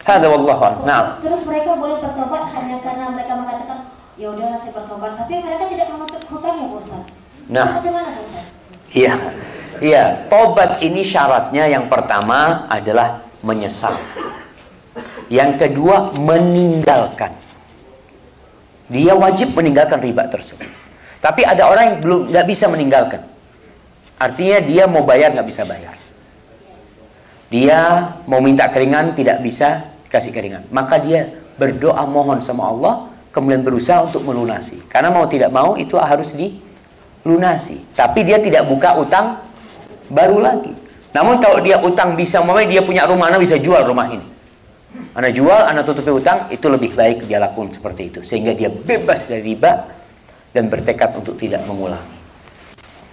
Hada 0.04 0.28
wallahu. 0.28 0.84
Nah, 0.84 1.20
Terus 1.24 1.44
mereka 1.48 1.76
boleh 1.76 1.99
bertobat 1.99 2.52
hanya 2.52 2.80
karena 2.84 3.06
mereka 3.12 3.34
mengatakan 3.36 3.91
ya 4.16 4.32
udahlah 4.32 4.56
saya 4.56 4.72
bertobat, 4.76 5.12
tapi 5.20 5.34
mereka 5.44 5.68
tidak 5.68 5.88
menutup 5.91 6.22
hutangnya 6.32 6.64
Pak 6.68 6.80
Ustaz. 6.80 7.04
Nah. 7.52 7.68
Macam 7.76 7.91
mana 7.91 8.10
Pak 8.12 8.24
Ustaz? 8.24 8.45
Iya. 8.91 9.14
Iya, 9.78 10.04
tobat 10.26 10.82
ini 10.82 11.06
syaratnya 11.06 11.70
yang 11.70 11.86
pertama 11.86 12.66
adalah 12.66 13.27
menyesal. 13.48 13.95
Yang 15.32 15.52
kedua 15.64 16.11
meninggalkan. 16.19 17.32
Dia 18.91 19.15
wajib 19.15 19.56
meninggalkan 19.56 19.99
riba 20.03 20.28
tersebut. 20.28 20.68
Tapi 21.19 21.44
ada 21.44 21.68
orang 21.68 21.95
yang 21.95 21.98
belum 22.03 22.19
nggak 22.32 22.45
bisa 22.48 22.68
meninggalkan. 22.72 23.24
Artinya 24.19 24.60
dia 24.64 24.84
mau 24.88 25.03
bayar 25.03 25.36
nggak 25.36 25.48
bisa 25.48 25.64
bayar. 25.68 25.95
Dia 27.48 28.11
mau 28.28 28.44
minta 28.44 28.68
keringan 28.68 29.15
tidak 29.15 29.40
bisa 29.44 29.88
kasih 30.11 30.32
keringan. 30.32 30.68
Maka 30.72 30.99
dia 30.99 31.32
berdoa 31.60 32.03
mohon 32.07 32.40
sama 32.40 32.72
Allah 32.72 33.11
kemudian 33.36 33.64
berusaha 33.64 34.07
untuk 34.07 34.24
melunasi. 34.24 34.88
Karena 34.88 35.11
mau 35.11 35.28
tidak 35.28 35.52
mau 35.52 35.76
itu 35.76 35.99
harus 35.99 36.32
dilunasi. 36.32 37.91
Tapi 37.91 38.19
dia 38.24 38.40
tidak 38.40 38.68
buka 38.72 38.95
utang 38.95 39.44
baru 40.07 40.40
lagi. 40.40 40.87
Namun 41.16 41.40
kalau 41.40 41.64
dia 41.64 41.80
utang 41.80 42.14
bisa 42.18 42.44
mau 42.44 42.58
dia 42.60 42.84
punya 42.84 43.08
rumah, 43.08 43.32
anak 43.32 43.44
bisa 43.44 43.56
jual 43.56 43.84
rumah 43.84 44.12
ini. 44.12 44.28
Anak 45.18 45.34
jual, 45.34 45.62
anak 45.66 45.84
tutupi 45.86 46.14
utang, 46.14 46.46
itu 46.54 46.66
lebih 46.70 46.94
baik 46.94 47.26
dia 47.26 47.42
lakukan 47.42 47.74
seperti 47.74 48.14
itu. 48.14 48.20
Sehingga 48.22 48.54
dia 48.54 48.70
bebas 48.70 49.26
dari 49.26 49.54
riba 49.54 49.90
dan 50.54 50.70
bertekad 50.70 51.18
untuk 51.18 51.38
tidak 51.42 51.66
mengulangi. 51.66 52.18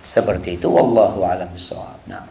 Seperti 0.04 0.60
itu, 0.60 0.68
wallahu 0.68 1.24
a'lam 1.24 1.48
bishawab. 1.50 1.98
Nah, 2.06 2.22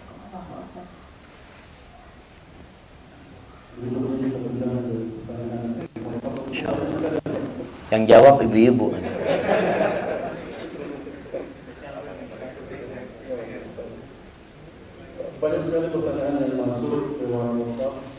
yang 7.91 8.03
jawab 8.07 8.41
ibu-ibu. 8.45 8.93
Ke 15.43 15.51
WhatsApp 15.51 15.75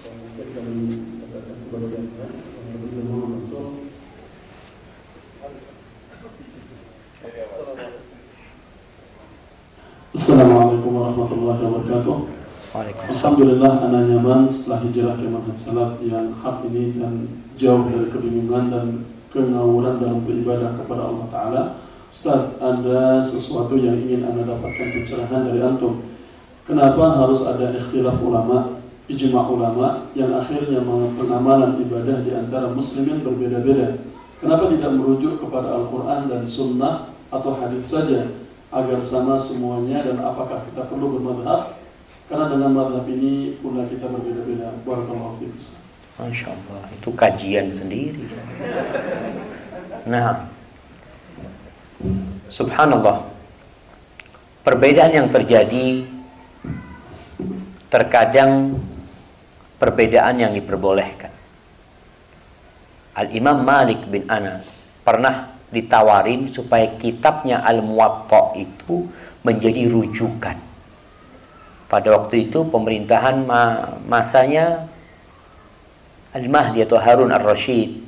yang 0.05 0.17
mungkin 0.21 0.47
kami 0.53 0.77
katakan 1.25 1.57
sebagiannya 1.57 2.27
yang 2.37 2.77
lebih 2.77 2.91
dahulu 3.01 3.27
masuk. 3.41 3.89
Assalamualaikum 10.13 10.93
warahmatullahi 10.93 11.61
wabarakatuh. 11.65 12.17
Alhamdulillah 13.09 13.73
anak 13.89 14.03
nyaman 14.05 14.45
setelah 14.45 14.85
hijrah 14.85 15.17
ke 15.17 15.25
manhaj 15.25 15.57
salaf 15.57 15.97
yang 16.05 16.29
hak 16.29 16.69
ini 16.69 17.01
dan 17.01 17.41
jauh 17.57 17.89
dari 17.89 18.13
kebingungan 18.13 18.69
dan 18.69 19.09
kengawuran 19.33 19.97
dalam 19.97 20.29
beribadah 20.29 20.77
kepada 20.77 21.09
Allah 21.09 21.27
Ta'ala 21.33 21.63
Ustaz, 22.13 22.61
ada 22.61 23.25
sesuatu 23.25 23.81
yang 23.81 23.97
ingin 23.97 24.29
Anda 24.29 24.45
dapatkan 24.45 24.93
pencerahan 24.93 25.49
dari 25.49 25.65
Antum. 25.65 26.14
Kenapa 26.65 27.21
harus 27.21 27.45
ada 27.45 27.77
ikhtilaf 27.77 28.17
ulama, 28.25 28.81
ijma 29.05 29.45
ulama, 29.53 30.09
yang 30.17 30.33
akhirnya 30.33 30.81
pengamalan 31.13 31.77
ibadah 31.77 32.25
di 32.25 32.33
antara 32.33 32.73
muslimin 32.73 33.21
berbeda-beda? 33.21 34.01
Kenapa 34.41 34.73
tidak 34.73 34.97
merujuk 34.97 35.45
kepada 35.45 35.77
Al-Quran 35.77 36.33
dan 36.33 36.43
Sunnah 36.49 37.13
atau 37.29 37.53
hadis 37.61 37.85
saja 37.85 38.33
agar 38.73 38.99
sama 39.05 39.37
semuanya 39.37 40.09
dan 40.09 40.25
apakah 40.25 40.65
kita 40.65 40.89
perlu 40.89 41.21
bermadhab? 41.21 41.77
Karena 42.33 42.49
dengan 42.49 42.73
madhab 42.73 43.05
ini 43.13 43.61
pula 43.61 43.85
kita 43.85 44.09
berbeda-beda. 44.09 44.73
Barakallahu 44.89 45.45
fiik. 45.45 45.85
Masya 46.17 46.47
Allah, 46.49 46.83
itu 46.95 47.11
kajian 47.13 47.77
sendiri. 47.77 48.25
Nah, 50.09 50.49
subhanallah, 52.49 53.29
perbedaan 54.65 55.13
yang 55.13 55.29
terjadi 55.29 56.14
terkadang 57.95 58.75
perbedaan 59.79 60.43
yang 60.43 60.51
diperbolehkan. 60.51 61.31
Al-Imam 63.15 63.63
Malik 63.63 64.11
bin 64.11 64.27
Anas 64.27 64.91
pernah 65.07 65.55
ditawarin 65.71 66.51
supaya 66.51 66.91
kitabnya 66.99 67.63
Al-Muwatta 67.63 68.59
itu 68.59 69.07
menjadi 69.47 69.87
rujukan. 69.87 70.59
Pada 71.87 72.09
waktu 72.19 72.51
itu 72.51 72.67
pemerintahan 72.67 73.47
masanya 74.11 74.91
Al-Mahdi 76.35 76.83
atau 76.83 76.99
Harun 76.99 77.31
Ar-Rashid 77.31 78.03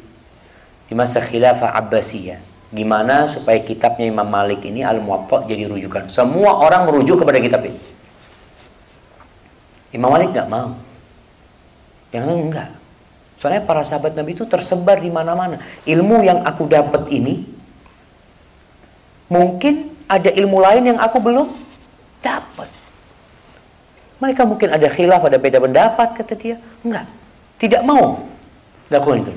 di 0.91 0.95
masa 0.99 1.23
khilafah 1.23 1.79
Abbasiyah. 1.79 2.43
Gimana 2.75 3.31
supaya 3.31 3.63
kitabnya 3.63 4.11
Imam 4.11 4.27
Malik 4.27 4.67
ini 4.67 4.83
Al-Muwatta 4.83 5.47
jadi 5.47 5.71
rujukan. 5.71 6.11
Semua 6.11 6.59
orang 6.59 6.91
merujuk 6.91 7.23
kepada 7.23 7.39
kitab 7.39 7.63
ini. 7.63 7.79
Imam 9.97 10.13
Malik 10.13 10.37
nggak 10.37 10.49
mau. 10.53 10.77
Yang 12.13 12.25
lain 12.29 12.41
enggak. 12.53 12.71
Soalnya 13.41 13.65
para 13.65 13.85
sahabat 13.85 14.13
Nabi 14.17 14.37
itu 14.37 14.45
tersebar 14.45 15.01
di 15.01 15.09
mana-mana. 15.09 15.61
Ilmu 15.85 16.25
yang 16.25 16.45
aku 16.45 16.69
dapat 16.69 17.09
ini 17.13 17.45
mungkin 19.29 19.93
ada 20.07 20.31
ilmu 20.31 20.61
lain 20.63 20.95
yang 20.95 20.99
aku 21.01 21.19
belum 21.21 21.49
dapat. 22.21 22.69
Mereka 24.17 24.43
mungkin 24.49 24.73
ada 24.73 24.89
khilaf, 24.89 25.21
ada 25.29 25.37
beda 25.37 25.61
pendapat 25.61 26.09
kata 26.17 26.35
dia. 26.37 26.57
Enggak. 26.81 27.05
Tidak 27.57 27.83
mau 27.85 28.25
lakukan 28.89 29.29
itu. 29.29 29.33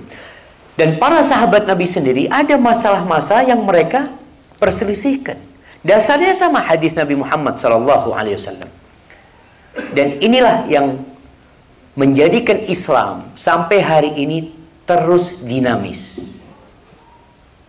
Dan 0.80 0.96
para 0.96 1.20
sahabat 1.20 1.68
Nabi 1.68 1.84
sendiri 1.84 2.32
ada 2.32 2.56
masalah-masalah 2.56 3.44
yang 3.44 3.60
mereka 3.68 4.08
perselisihkan. 4.56 5.36
Dasarnya 5.84 6.32
sama 6.36 6.64
hadis 6.64 6.96
Nabi 6.96 7.20
Muhammad 7.20 7.60
wasallam. 7.60 8.79
Dan 9.94 10.22
inilah 10.22 10.66
yang 10.70 10.98
menjadikan 11.94 12.64
Islam 12.70 13.30
sampai 13.36 13.84
hari 13.84 14.12
ini 14.18 14.54
terus 14.88 15.46
dinamis. 15.46 16.34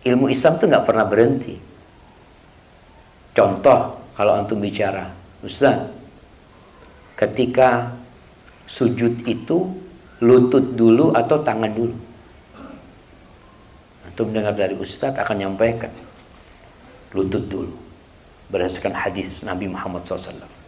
Ilmu 0.01 0.31
Islam 0.33 0.57
itu 0.57 0.65
nggak 0.65 0.85
pernah 0.87 1.05
berhenti. 1.05 1.55
Contoh 3.31 4.01
kalau 4.17 4.33
antum 4.33 4.57
bicara, 4.57 5.13
Ustaz, 5.45 5.87
ketika 7.15 7.93
sujud 8.65 9.21
itu 9.29 9.71
lutut 10.21 10.73
dulu 10.73 11.13
atau 11.13 11.37
tangan 11.41 11.69
dulu. 11.69 11.95
Antum 14.09 14.33
dengar 14.33 14.53
dari 14.57 14.75
Ustadz 14.75 15.21
akan 15.21 15.37
nyampaikan 15.37 15.93
lutut 17.11 17.43
dulu 17.47 17.75
berdasarkan 18.51 18.95
hadis 18.95 19.43
Nabi 19.43 19.67
Muhammad 19.71 20.03
SAW. 20.03 20.60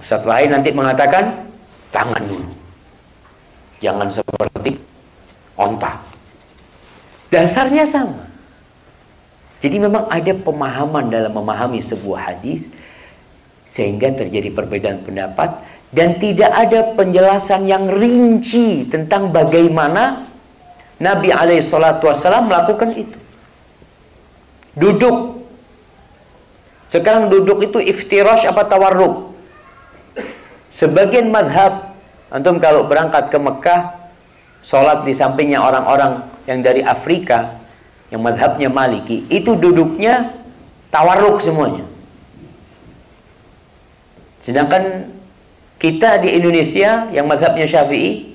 Ustadz 0.00 0.28
lain 0.28 0.48
nanti 0.54 0.70
mengatakan 0.72 1.44
tangan 1.92 2.22
dulu. 2.24 2.48
Jangan 3.82 4.08
seperti 4.08 4.78
onta. 5.58 5.98
Dasarnya 7.28 7.84
sama. 7.84 8.24
Jadi 9.62 9.78
memang 9.78 10.10
ada 10.10 10.32
pemahaman 10.34 11.06
dalam 11.06 11.32
memahami 11.32 11.78
sebuah 11.78 12.34
hadis 12.34 12.66
sehingga 13.70 14.10
terjadi 14.12 14.50
perbedaan 14.52 15.00
pendapat 15.06 15.54
dan 15.94 16.18
tidak 16.18 16.50
ada 16.50 16.92
penjelasan 16.98 17.68
yang 17.68 17.88
rinci 17.88 18.88
tentang 18.90 19.30
bagaimana 19.30 20.24
Nabi 20.98 21.30
Alaihissalam 21.30 22.48
melakukan 22.48 22.90
itu. 22.94 23.18
Duduk. 24.72 25.44
Sekarang 26.92 27.32
duduk 27.32 27.64
itu 27.64 27.80
iftirash 27.80 28.44
apa 28.44 28.68
tawarruk? 28.68 29.31
Sebagian 30.72 31.28
madhab, 31.28 31.92
antum 32.32 32.56
kalau 32.56 32.88
berangkat 32.88 33.28
ke 33.28 33.36
Mekah, 33.36 33.80
sholat 34.64 35.04
di 35.04 35.12
sampingnya 35.12 35.60
orang-orang 35.60 36.24
yang 36.48 36.64
dari 36.64 36.80
Afrika, 36.80 37.60
yang 38.08 38.24
madhabnya 38.24 38.72
Maliki, 38.72 39.28
itu 39.28 39.52
duduknya 39.52 40.32
tawarruk 40.88 41.44
semuanya. 41.44 41.84
Sedangkan 44.40 45.12
kita 45.76 46.24
di 46.24 46.34
Indonesia 46.40 47.06
yang 47.12 47.28
madhabnya 47.28 47.68
Syafi'i, 47.68 48.32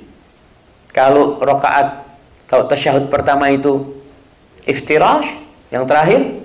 kalau 0.94 1.42
rokaat, 1.42 2.06
kalau 2.46 2.70
tasyahud 2.70 3.10
pertama 3.10 3.50
itu 3.50 3.98
iftirash, 4.70 5.28
yang 5.74 5.84
terakhir 5.90 6.38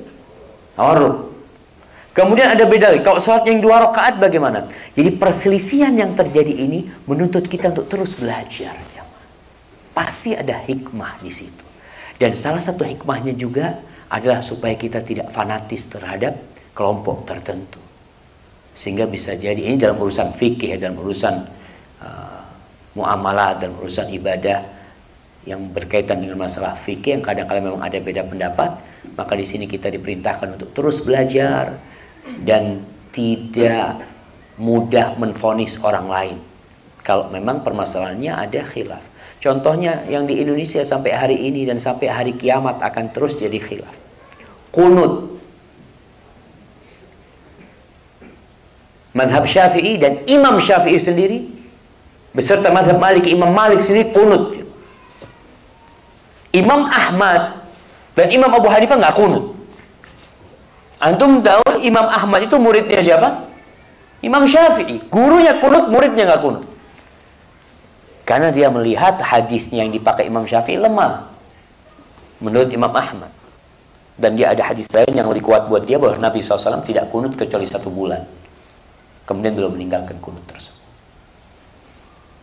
tawarruk. 0.74 1.30
Kemudian 2.12 2.52
ada 2.52 2.64
beda. 2.68 2.92
Kalau 3.00 3.16
sholat 3.16 3.48
yang 3.48 3.64
dua 3.64 3.88
rakaat 3.88 4.20
bagaimana? 4.20 4.68
Jadi 4.92 5.10
perselisihan 5.16 5.96
yang 5.96 6.12
terjadi 6.12 6.52
ini 6.52 6.84
menuntut 7.08 7.48
kita 7.48 7.72
untuk 7.72 7.88
terus 7.88 8.12
belajar. 8.12 8.76
Pasti 9.92 10.36
ada 10.36 10.56
hikmah 10.56 11.20
di 11.20 11.32
situ. 11.32 11.64
Dan 12.16 12.36
salah 12.36 12.60
satu 12.60 12.84
hikmahnya 12.84 13.32
juga 13.36 13.80
adalah 14.12 14.44
supaya 14.44 14.76
kita 14.76 15.00
tidak 15.00 15.32
fanatis 15.32 15.88
terhadap 15.88 16.36
kelompok 16.76 17.24
tertentu. 17.24 17.80
Sehingga 18.76 19.08
bisa 19.08 19.36
jadi 19.36 19.60
ini 19.60 19.80
dalam 19.80 20.00
urusan 20.00 20.36
fikih, 20.36 20.76
dalam 20.80 21.00
urusan 21.00 21.34
uh, 22.00 22.40
muamalah, 22.96 23.56
dalam 23.60 23.76
urusan 23.80 24.12
ibadah 24.12 24.60
yang 25.48 25.72
berkaitan 25.72 26.20
dengan 26.20 26.44
masalah 26.44 26.76
fikih 26.76 27.20
yang 27.20 27.24
kadang-kadang 27.24 27.72
memang 27.72 27.82
ada 27.84 27.98
beda 28.00 28.22
pendapat, 28.28 28.70
maka 29.16 29.32
di 29.36 29.44
sini 29.48 29.64
kita 29.64 29.88
diperintahkan 29.88 30.60
untuk 30.60 30.70
terus 30.76 31.02
belajar 31.04 31.76
dan 32.44 32.84
tidak 33.10 34.11
mudah 34.56 35.16
menfonis 35.16 35.80
orang 35.80 36.06
lain. 36.08 36.36
Kalau 37.02 37.28
memang 37.32 37.66
permasalahannya 37.66 38.32
ada 38.32 38.60
khilaf. 38.66 39.02
Contohnya 39.42 40.06
yang 40.06 40.22
di 40.24 40.38
Indonesia 40.38 40.86
sampai 40.86 41.10
hari 41.18 41.36
ini 41.50 41.66
dan 41.66 41.82
sampai 41.82 42.06
hari 42.06 42.32
kiamat 42.38 42.78
akan 42.78 43.10
terus 43.10 43.36
jadi 43.42 43.58
khilaf. 43.58 43.94
Kunut 44.70 45.32
Madhab 49.12 49.44
Syafi'i 49.44 50.00
dan 50.00 50.24
Imam 50.24 50.56
Syafi'i 50.56 50.96
sendiri 50.96 51.44
beserta 52.32 52.72
madhab 52.72 52.96
Malik, 52.96 53.28
Imam 53.28 53.52
Malik 53.52 53.84
sendiri 53.84 54.08
kunut. 54.08 54.64
Imam 56.52 56.88
Ahmad 56.88 57.60
dan 58.16 58.28
Imam 58.32 58.48
Abu 58.48 58.68
Hanifah 58.72 58.96
nggak 58.96 59.16
kunut. 59.16 59.52
Antum 60.96 61.44
tahu 61.44 61.82
Imam 61.84 62.08
Ahmad 62.08 62.46
itu 62.46 62.56
muridnya 62.56 63.04
siapa? 63.04 63.51
Imam 64.22 64.46
Syafi'i. 64.46 65.02
Gurunya 65.10 65.58
kunut, 65.58 65.90
muridnya 65.90 66.24
nggak 66.30 66.42
kunut. 66.42 66.64
Karena 68.22 68.54
dia 68.54 68.70
melihat 68.70 69.18
hadisnya 69.18 69.82
yang 69.82 69.92
dipakai 69.92 70.30
Imam 70.30 70.46
Syafi'i 70.46 70.78
lemah. 70.78 71.26
Menurut 72.38 72.70
Imam 72.70 72.90
Ahmad. 72.94 73.30
Dan 74.14 74.38
dia 74.38 74.54
ada 74.54 74.62
hadis 74.70 74.86
lain 74.94 75.10
yang 75.12 75.26
lebih 75.26 75.42
kuat 75.42 75.66
buat 75.66 75.82
dia 75.82 75.98
bahwa 75.98 76.14
Nabi 76.20 76.44
SAW 76.44 76.84
tidak 76.86 77.10
kunut 77.10 77.34
kecuali 77.34 77.66
satu 77.66 77.90
bulan 77.90 78.22
kemudian 79.26 79.54
belum 79.54 79.72
meninggalkan 79.78 80.18
kunut 80.18 80.42
tersebut. 80.44 80.80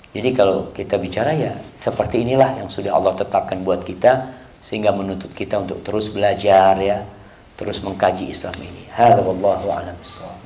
Jadi 0.09 0.29
kalau 0.33 0.73
kita 0.73 0.97
bicara 0.97 1.37
ya 1.37 1.53
seperti 1.77 2.25
inilah 2.25 2.65
yang 2.65 2.69
sudah 2.71 2.97
Allah 2.97 3.13
tetapkan 3.13 3.61
buat 3.61 3.85
kita 3.85 4.33
sehingga 4.65 4.89
menuntut 4.89 5.29
kita 5.37 5.61
untuk 5.61 5.85
terus 5.85 6.09
belajar 6.09 6.73
ya, 6.81 7.05
terus 7.53 7.85
mengkaji 7.85 8.33
Islam 8.33 8.57
ini. 8.57 8.89
Hadza 8.89 9.21
wallahu 9.21 9.69
a'lam 9.69 9.95
Nah. 9.95 10.38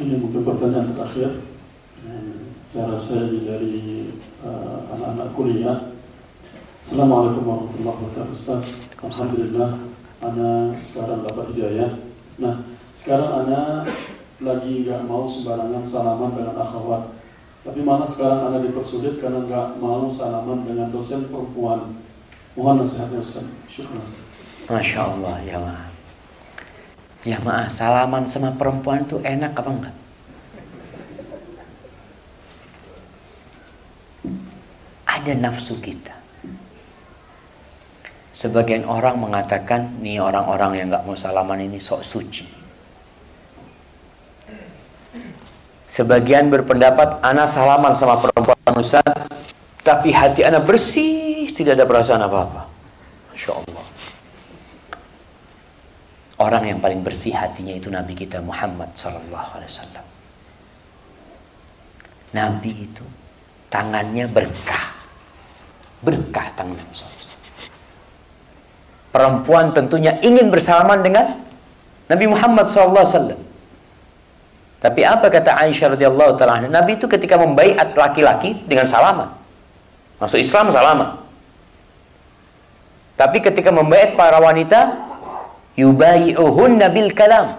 Ini 0.00 0.16
mungkin 0.16 0.48
pertanyaan 0.48 0.96
terakhir. 0.96 1.44
Saya 2.64 2.96
rasa 2.96 3.28
ini 3.28 3.44
dari 3.44 3.76
uh, 4.40 4.88
anak-anak 4.96 5.28
kuliah. 5.36 5.92
Assalamualaikum 6.80 7.44
warahmatullahi 7.44 7.96
wabarakatuh 8.08 8.32
Ustaz. 8.32 8.64
Alhamdulillah, 8.96 9.76
Ana 10.24 10.72
sekarang 10.80 11.28
dapat 11.28 11.52
hidayah. 11.52 12.00
Nah, 12.40 12.64
sekarang 12.96 13.44
Ana 13.44 13.84
lagi 14.40 14.88
nggak 14.88 15.04
mau 15.04 15.28
sembarangan 15.28 15.84
salaman 15.84 16.32
dengan 16.32 16.56
akhwat 16.56 17.12
tapi 17.60 17.84
malah 17.84 18.08
sekarang 18.08 18.48
anda 18.48 18.64
dipersulit 18.64 19.20
karena 19.20 19.44
nggak 19.44 19.76
mau 19.76 20.08
salaman 20.08 20.64
dengan 20.64 20.88
dosen 20.88 21.28
perempuan 21.28 22.00
mohon 22.56 22.80
nasihatnya 22.80 23.20
Ustaz 23.20 23.52
syukur 23.68 24.00
Masya 24.64 25.00
Allah 25.12 25.36
ya 25.44 25.60
ma. 25.60 25.89
Ya 27.20 27.36
ma, 27.44 27.68
salaman 27.68 28.24
sama 28.32 28.56
perempuan 28.56 29.04
tuh 29.04 29.20
enak 29.20 29.52
apa 29.52 29.68
enggak? 29.68 29.96
Ada 35.04 35.32
nafsu 35.36 35.76
kita. 35.84 36.16
Sebagian 38.32 38.88
orang 38.88 39.20
mengatakan, 39.20 40.00
nih 40.00 40.16
orang-orang 40.16 40.80
yang 40.80 40.86
nggak 40.88 41.04
mau 41.04 41.12
salaman 41.12 41.60
ini 41.60 41.76
sok 41.76 42.00
suci. 42.00 42.48
Sebagian 45.92 46.48
berpendapat, 46.48 47.20
anak 47.20 47.52
salaman 47.52 47.92
sama 47.92 48.16
perempuan 48.16 48.56
Ustaz, 48.80 49.04
tapi 49.84 50.08
hati 50.14 50.40
anak 50.40 50.64
bersih, 50.64 51.52
tidak 51.52 51.76
ada 51.76 51.84
perasaan 51.84 52.24
apa-apa. 52.24 52.64
Masya 53.34 53.52
Allah. 53.52 53.89
Orang 56.40 56.64
yang 56.64 56.80
paling 56.80 57.04
bersih 57.04 57.36
hatinya 57.36 57.76
itu 57.76 57.92
Nabi 57.92 58.16
kita 58.16 58.40
Muhammad 58.40 58.96
Sallallahu 58.96 59.60
Alaihi 59.60 59.68
Wasallam. 59.68 60.06
Nabi 62.32 62.72
itu 62.88 63.04
tangannya 63.68 64.24
berkah, 64.24 64.86
berkah 66.00 66.48
tangan 66.56 66.72
Nabi 66.72 66.94
SAW. 66.96 67.28
Perempuan 69.10 69.76
tentunya 69.76 70.16
ingin 70.24 70.48
bersalaman 70.48 71.04
dengan 71.04 71.36
Nabi 72.08 72.24
Muhammad 72.30 72.72
Wasallam. 72.72 73.40
Tapi 74.80 75.00
apa 75.04 75.28
kata 75.28 75.60
Aisyah 75.60 75.92
radhiyallahu 75.92 76.40
taala 76.40 76.64
Nabi 76.64 76.96
itu 76.96 77.04
ketika 77.04 77.36
membaiat 77.36 77.92
laki-laki 77.92 78.56
dengan 78.64 78.88
salaman. 78.88 79.28
Masuk 80.16 80.40
Islam 80.40 80.72
salaman. 80.72 81.20
Tapi 83.20 83.44
ketika 83.44 83.68
membaiat 83.68 84.16
para 84.16 84.40
wanita 84.40 85.09
yubayi'uhunna 85.80 86.92
bil 86.92 87.10
kalam. 87.16 87.56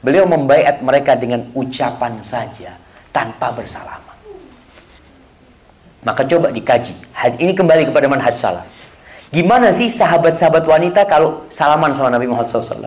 Beliau 0.00 0.24
membaiat 0.24 0.80
mereka 0.80 1.18
dengan 1.18 1.44
ucapan 1.52 2.20
saja 2.24 2.78
tanpa 3.12 3.52
bersalaman. 3.52 4.16
Maka 6.06 6.22
coba 6.22 6.54
dikaji. 6.54 6.94
Ini 7.42 7.52
kembali 7.52 7.90
kepada 7.90 8.06
manhaj 8.06 8.38
salaf. 8.38 8.64
Gimana 9.34 9.74
sih 9.74 9.90
sahabat-sahabat 9.90 10.62
wanita 10.62 11.02
kalau 11.10 11.50
salaman 11.50 11.90
sama 11.98 12.14
Nabi 12.14 12.30
Muhammad 12.30 12.46
SAW? 12.46 12.86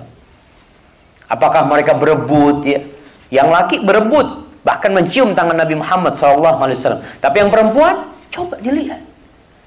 Apakah 1.27 1.67
mereka 1.67 1.99
berebut 1.99 2.63
ya? 2.63 2.79
Yang 3.27 3.47
laki 3.51 3.75
berebut, 3.83 4.47
bahkan 4.63 4.95
mencium 4.95 5.35
tangan 5.35 5.59
Nabi 5.59 5.75
Muhammad 5.75 6.15
SAW. 6.15 7.03
Tapi 7.19 7.35
yang 7.43 7.51
perempuan, 7.51 8.07
coba 8.31 8.55
dilihat. 8.63 9.03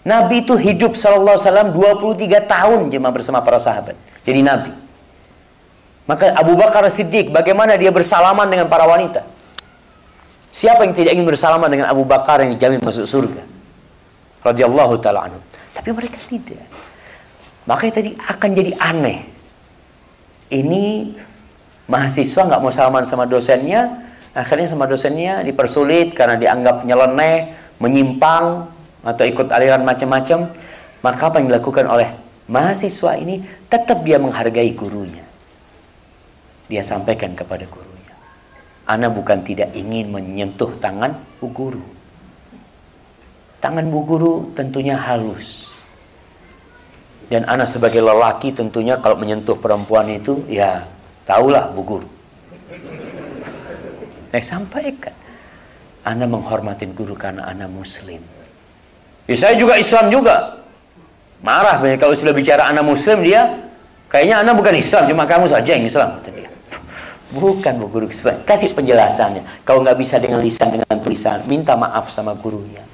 Nabi 0.03 0.43
itu 0.43 0.57
hidup 0.57 0.97
SAW 0.97 1.37
23 1.37 2.27
tahun 2.49 2.89
jemaah 2.89 3.13
bersama 3.13 3.45
para 3.45 3.61
sahabat. 3.61 3.95
Jadi 4.23 4.40
Nabi. 4.43 4.73
Maka 6.07 6.35
Abu 6.35 6.59
Bakar 6.59 6.82
Siddiq, 6.90 7.31
bagaimana 7.31 7.78
dia 7.78 7.94
bersalaman 7.94 8.51
dengan 8.51 8.66
para 8.66 8.86
wanita? 8.86 9.23
Siapa 10.53 10.85
yang 10.85 10.93
tidak 10.93 11.16
ingin 11.16 11.24
bersalaman 11.24 11.70
dengan 11.73 11.89
Abu 11.89 12.05
Bakar 12.05 12.43
yang 12.44 12.53
dijamin 12.53 12.82
masuk 12.85 13.09
surga? 13.09 13.43
Radiyallahu 14.43 15.01
ta'ala 15.01 15.31
anhu. 15.31 15.40
Tapi 15.73 15.89
mereka 15.94 16.19
tidak. 16.28 16.61
Makanya 17.65 17.93
tadi 18.03 18.11
akan 18.19 18.51
jadi 18.53 18.73
aneh. 18.77 19.19
Ini 20.53 20.85
mahasiswa 21.89 22.43
nggak 22.44 22.61
mau 22.61 22.74
salaman 22.74 23.07
sama 23.09 23.24
dosennya, 23.24 24.03
akhirnya 24.36 24.69
sama 24.69 24.85
dosennya 24.85 25.40
dipersulit 25.47 26.12
karena 26.12 26.36
dianggap 26.36 26.85
nyeleneh, 26.85 27.57
menyimpang 27.81 28.69
atau 29.07 29.24
ikut 29.24 29.49
aliran 29.49 29.86
macam-macam. 29.86 30.53
Maka 31.01 31.23
apa 31.23 31.40
yang 31.40 31.49
dilakukan 31.49 31.89
oleh 31.89 32.12
mahasiswa 32.51 33.19
ini 33.19 33.43
tetap 33.70 34.02
dia 34.06 34.19
menghargai 34.19 34.70
gurunya. 34.74 35.24
Dia 36.70 36.82
sampaikan 36.82 37.36
kepada 37.36 37.69
gurunya. 37.69 38.14
Ana 38.89 39.12
bukan 39.12 39.44
tidak 39.47 39.70
ingin 39.77 40.10
menyentuh 40.10 40.73
tangan 40.82 41.14
bu 41.39 41.47
guru. 41.52 41.85
Tangan 43.62 43.86
bu 43.86 44.01
guru 44.02 44.35
tentunya 44.56 44.98
halus. 44.98 45.70
Dan 47.31 47.48
anak 47.48 47.64
sebagai 47.64 48.05
lelaki 48.05 48.52
tentunya 48.52 48.98
kalau 49.01 49.16
menyentuh 49.16 49.56
perempuan 49.56 50.05
itu 50.10 50.44
ya 50.52 50.85
Tahulah 51.24 51.70
Bu 51.73 51.81
Guru. 51.81 52.09
Saya 54.28 54.44
sampaikan. 54.44 55.16
Anda 56.02 56.27
menghormatin 56.27 56.93
guru 56.98 57.14
karena 57.14 57.47
Anda 57.47 57.70
muslim. 57.70 58.19
Ya, 59.31 59.36
saya 59.39 59.55
juga 59.55 59.78
Islam 59.78 60.10
juga. 60.10 60.62
Marah 61.43 61.82
kalau 61.98 62.14
sudah 62.14 62.31
bicara 62.31 62.70
anak 62.70 62.86
muslim 62.86 63.27
dia 63.27 63.66
kayaknya 64.06 64.47
Anda 64.47 64.55
bukan 64.55 64.78
Islam, 64.78 65.10
cuma 65.10 65.27
kamu 65.27 65.51
saja 65.51 65.74
yang 65.74 65.82
Islam. 65.82 66.23
Bukan 67.35 67.81
Bu 67.81 67.89
Guru. 67.89 68.06
Kasih 68.44 68.77
penjelasannya. 68.77 69.64
Kalau 69.64 69.81
nggak 69.81 69.97
bisa 69.97 70.20
dengan 70.20 70.44
lisan, 70.44 70.69
dengan 70.69 71.01
tulisan, 71.01 71.40
minta 71.48 71.73
maaf 71.73 72.12
sama 72.12 72.36
gurunya. 72.36 72.85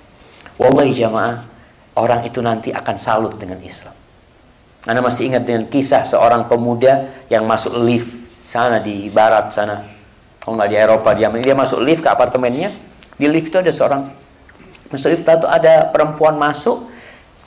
Wallahi 0.54 0.94
jamaah, 0.94 1.42
orang 1.98 2.22
itu 2.22 2.38
nanti 2.38 2.70
akan 2.70 2.96
salut 3.02 3.34
dengan 3.34 3.58
Islam. 3.60 3.98
Anda 4.86 5.02
masih 5.02 5.34
ingat 5.34 5.42
dengan 5.42 5.66
kisah 5.66 6.06
seorang 6.06 6.46
pemuda 6.46 7.10
yang 7.26 7.44
masuk 7.50 7.82
lift 7.82 8.14
sana 8.46 8.78
di 8.78 9.10
barat 9.10 9.50
sana. 9.50 9.82
Kalau 10.38 10.54
nggak 10.54 10.70
di 10.70 10.76
Eropa 10.78 11.10
dia 11.18 11.28
dia 11.34 11.52
masuk 11.58 11.82
lift 11.82 12.00
ke 12.00 12.08
apartemennya. 12.08 12.70
Di 13.18 13.26
lift 13.26 13.50
itu 13.50 13.58
ada 13.58 13.74
seorang 13.74 14.06
masuk 14.88 15.18
lift 15.18 15.26
itu 15.26 15.48
ada 15.50 15.90
perempuan 15.90 16.38
masuk 16.38 16.88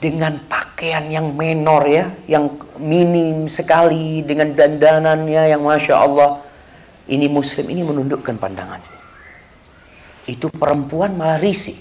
dengan 0.02 0.34
pakaian 0.50 1.06
yang 1.06 1.30
menor 1.38 1.86
ya, 1.86 2.10
yang 2.26 2.58
minim 2.82 3.46
sekali 3.46 4.26
dengan 4.26 4.50
dandanannya 4.50 5.54
yang 5.54 5.62
masya 5.62 6.02
Allah. 6.02 6.42
Ini 7.06 7.30
muslim 7.30 7.70
ini 7.70 7.86
menundukkan 7.86 8.34
pandangan. 8.34 8.82
Itu 10.26 10.50
perempuan 10.50 11.14
malah 11.14 11.38
risih. 11.38 11.78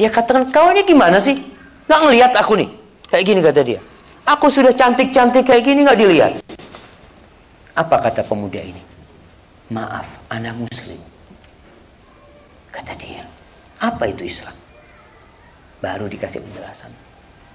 Dia 0.00 0.08
katakan, 0.08 0.48
kau 0.48 0.72
ini 0.72 0.88
gimana 0.88 1.20
sih? 1.20 1.36
Nggak 1.84 2.00
ngelihat 2.08 2.32
aku 2.40 2.56
nih. 2.56 2.70
Kayak 3.12 3.24
gini 3.28 3.40
kata 3.44 3.60
dia. 3.60 3.80
Aku 4.24 4.48
sudah 4.48 4.72
cantik-cantik 4.72 5.44
kayak 5.44 5.64
gini 5.68 5.84
nggak 5.84 6.00
dilihat. 6.00 6.32
Apa 7.76 8.00
kata 8.00 8.24
pemuda 8.24 8.60
ini? 8.64 8.80
Maaf, 9.68 10.08
anak 10.32 10.56
muslim. 10.56 11.00
Kata 12.72 12.96
dia. 12.96 13.28
Apa 13.80 14.08
itu 14.08 14.24
Islam? 14.24 14.61
Baru 15.82 16.06
dikasih 16.06 16.46
penjelasan. 16.46 16.94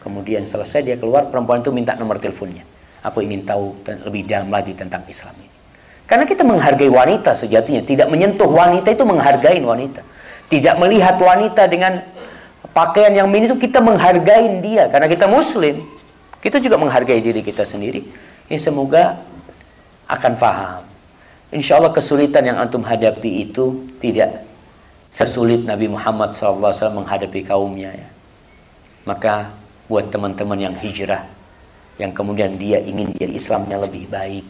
Kemudian 0.04 0.44
selesai 0.44 0.84
dia 0.84 1.00
keluar, 1.00 1.32
perempuan 1.32 1.64
itu 1.64 1.72
minta 1.72 1.96
nomor 1.96 2.20
teleponnya. 2.20 2.68
Aku 3.08 3.24
ingin 3.24 3.48
tahu 3.48 3.88
lebih 4.04 4.28
dalam 4.28 4.52
lagi 4.52 4.76
tentang 4.76 5.08
Islam 5.08 5.32
ini. 5.40 5.50
Karena 6.08 6.24
kita 6.24 6.44
menghargai 6.44 6.92
wanita 6.92 7.36
sejatinya. 7.36 7.84
Tidak 7.84 8.08
menyentuh 8.08 8.48
wanita 8.48 8.88
itu 8.92 9.04
menghargai 9.04 9.60
wanita. 9.64 10.04
Tidak 10.48 10.76
melihat 10.80 11.20
wanita 11.20 11.68
dengan 11.68 12.00
pakaian 12.72 13.12
yang 13.12 13.28
mini 13.28 13.52
itu 13.52 13.60
kita 13.60 13.84
menghargai 13.84 14.64
dia. 14.64 14.88
Karena 14.88 15.08
kita 15.12 15.28
muslim. 15.28 15.84
Kita 16.40 16.64
juga 16.64 16.80
menghargai 16.80 17.20
diri 17.20 17.44
kita 17.44 17.68
sendiri. 17.68 18.08
Ya 18.48 18.60
semoga 18.60 19.20
akan 20.08 20.34
faham. 20.40 20.84
Insya 21.52 21.80
Allah 21.80 21.92
kesulitan 21.92 22.44
yang 22.44 22.60
antum 22.60 22.84
hadapi 22.84 23.48
itu 23.48 23.88
tidak 24.00 24.48
sesulit 25.12 25.68
Nabi 25.68 25.92
Muhammad 25.92 26.32
SAW 26.32 26.72
menghadapi 26.96 27.44
kaumnya. 27.44 27.92
Ya. 27.92 28.08
Maka 29.08 29.56
buat 29.88 30.12
teman-teman 30.12 30.60
yang 30.60 30.76
hijrah, 30.76 31.24
yang 31.96 32.12
kemudian 32.12 32.60
dia 32.60 32.84
ingin 32.84 33.16
jadi 33.16 33.32
Islamnya 33.32 33.80
lebih 33.80 34.12
baik. 34.12 34.44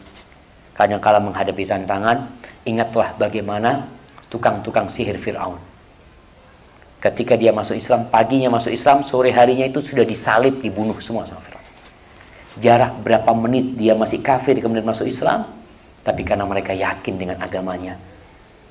Kadang 0.74 0.98
kala 0.98 1.22
menghadapi 1.22 1.62
tantangan, 1.62 2.26
ingatlah 2.66 3.14
bagaimana 3.14 3.86
tukang-tukang 4.26 4.90
sihir 4.90 5.14
Fir'aun. 5.16 5.62
Ketika 6.98 7.38
dia 7.38 7.54
masuk 7.54 7.78
Islam, 7.78 8.10
paginya 8.10 8.50
masuk 8.50 8.74
Islam, 8.74 9.06
sore 9.06 9.30
harinya 9.30 9.62
itu 9.62 9.78
sudah 9.78 10.02
disalib, 10.02 10.58
dibunuh 10.58 10.98
semua 10.98 11.22
sama 11.22 11.38
Fir'aun 11.38 11.58
jarak 12.58 12.92
berapa 13.06 13.30
menit 13.38 13.78
dia 13.78 13.94
masih 13.94 14.18
kafir 14.20 14.58
kemudian 14.58 14.84
masuk 14.84 15.06
Islam 15.06 15.46
tapi 16.02 16.26
karena 16.26 16.44
mereka 16.44 16.74
yakin 16.74 17.14
dengan 17.14 17.38
agamanya 17.38 17.94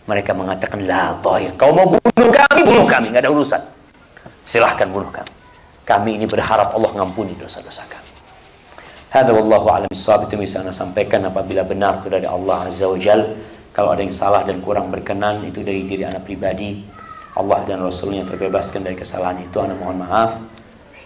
mereka 0.07 0.35
mengatakan 0.35 0.83
la 0.83 1.15
kau 1.55 1.71
mau 1.71 1.87
bunuh 1.87 2.31
kami 2.31 2.61
bunuh 2.67 2.87
kami 2.87 3.05
nggak 3.11 3.23
ada 3.23 3.31
urusan 3.31 3.61
silahkan 4.43 4.87
bunuh 4.91 5.07
kami 5.11 5.31
kami 5.87 6.19
ini 6.19 6.27
berharap 6.27 6.75
Allah 6.75 6.91
ngampuni 6.91 7.31
dosa-dosa 7.39 7.87
kami. 7.87 8.11
Hada 9.07 9.31
wallahu 9.31 9.71
alam 9.71 9.87
itu 9.87 10.35
bisa 10.35 10.59
anda 10.59 10.75
sampaikan 10.75 11.23
apabila 11.23 11.63
benar 11.63 12.03
itu 12.03 12.11
dari 12.11 12.27
Allah 12.27 12.67
Azza 12.67 12.91
wa 12.91 12.99
Jal. 12.99 13.39
Kalau 13.71 13.95
ada 13.95 14.03
yang 14.03 14.11
salah 14.11 14.43
dan 14.43 14.59
kurang 14.59 14.91
berkenan 14.91 15.47
itu 15.47 15.63
dari 15.63 15.87
diri 15.87 16.03
anak 16.03 16.27
pribadi. 16.27 16.83
Allah 17.39 17.63
dan 17.63 17.79
Rasulnya 17.79 18.27
terbebaskan 18.27 18.83
dari 18.83 18.99
kesalahan 18.99 19.39
itu. 19.39 19.55
Anak 19.63 19.79
mohon 19.79 20.03
maaf. 20.03 20.35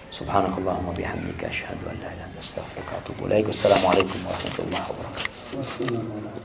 Subhanakallahumma 0.10 0.98
bihamdika 0.98 1.46
asyhadu 1.46 1.86
an 1.88 1.96
la 2.02 2.10
ilaha 2.10 2.14
illa 2.18 2.26
anta 2.26 2.40
astaghfiruka 2.42 2.92
wa 2.92 3.00
atubu 3.06 3.22
ilaik. 3.30 3.46
Wassalamualaikum 3.54 4.18
warahmatullahi 4.26 4.86
wabarakatuh. 4.90 6.41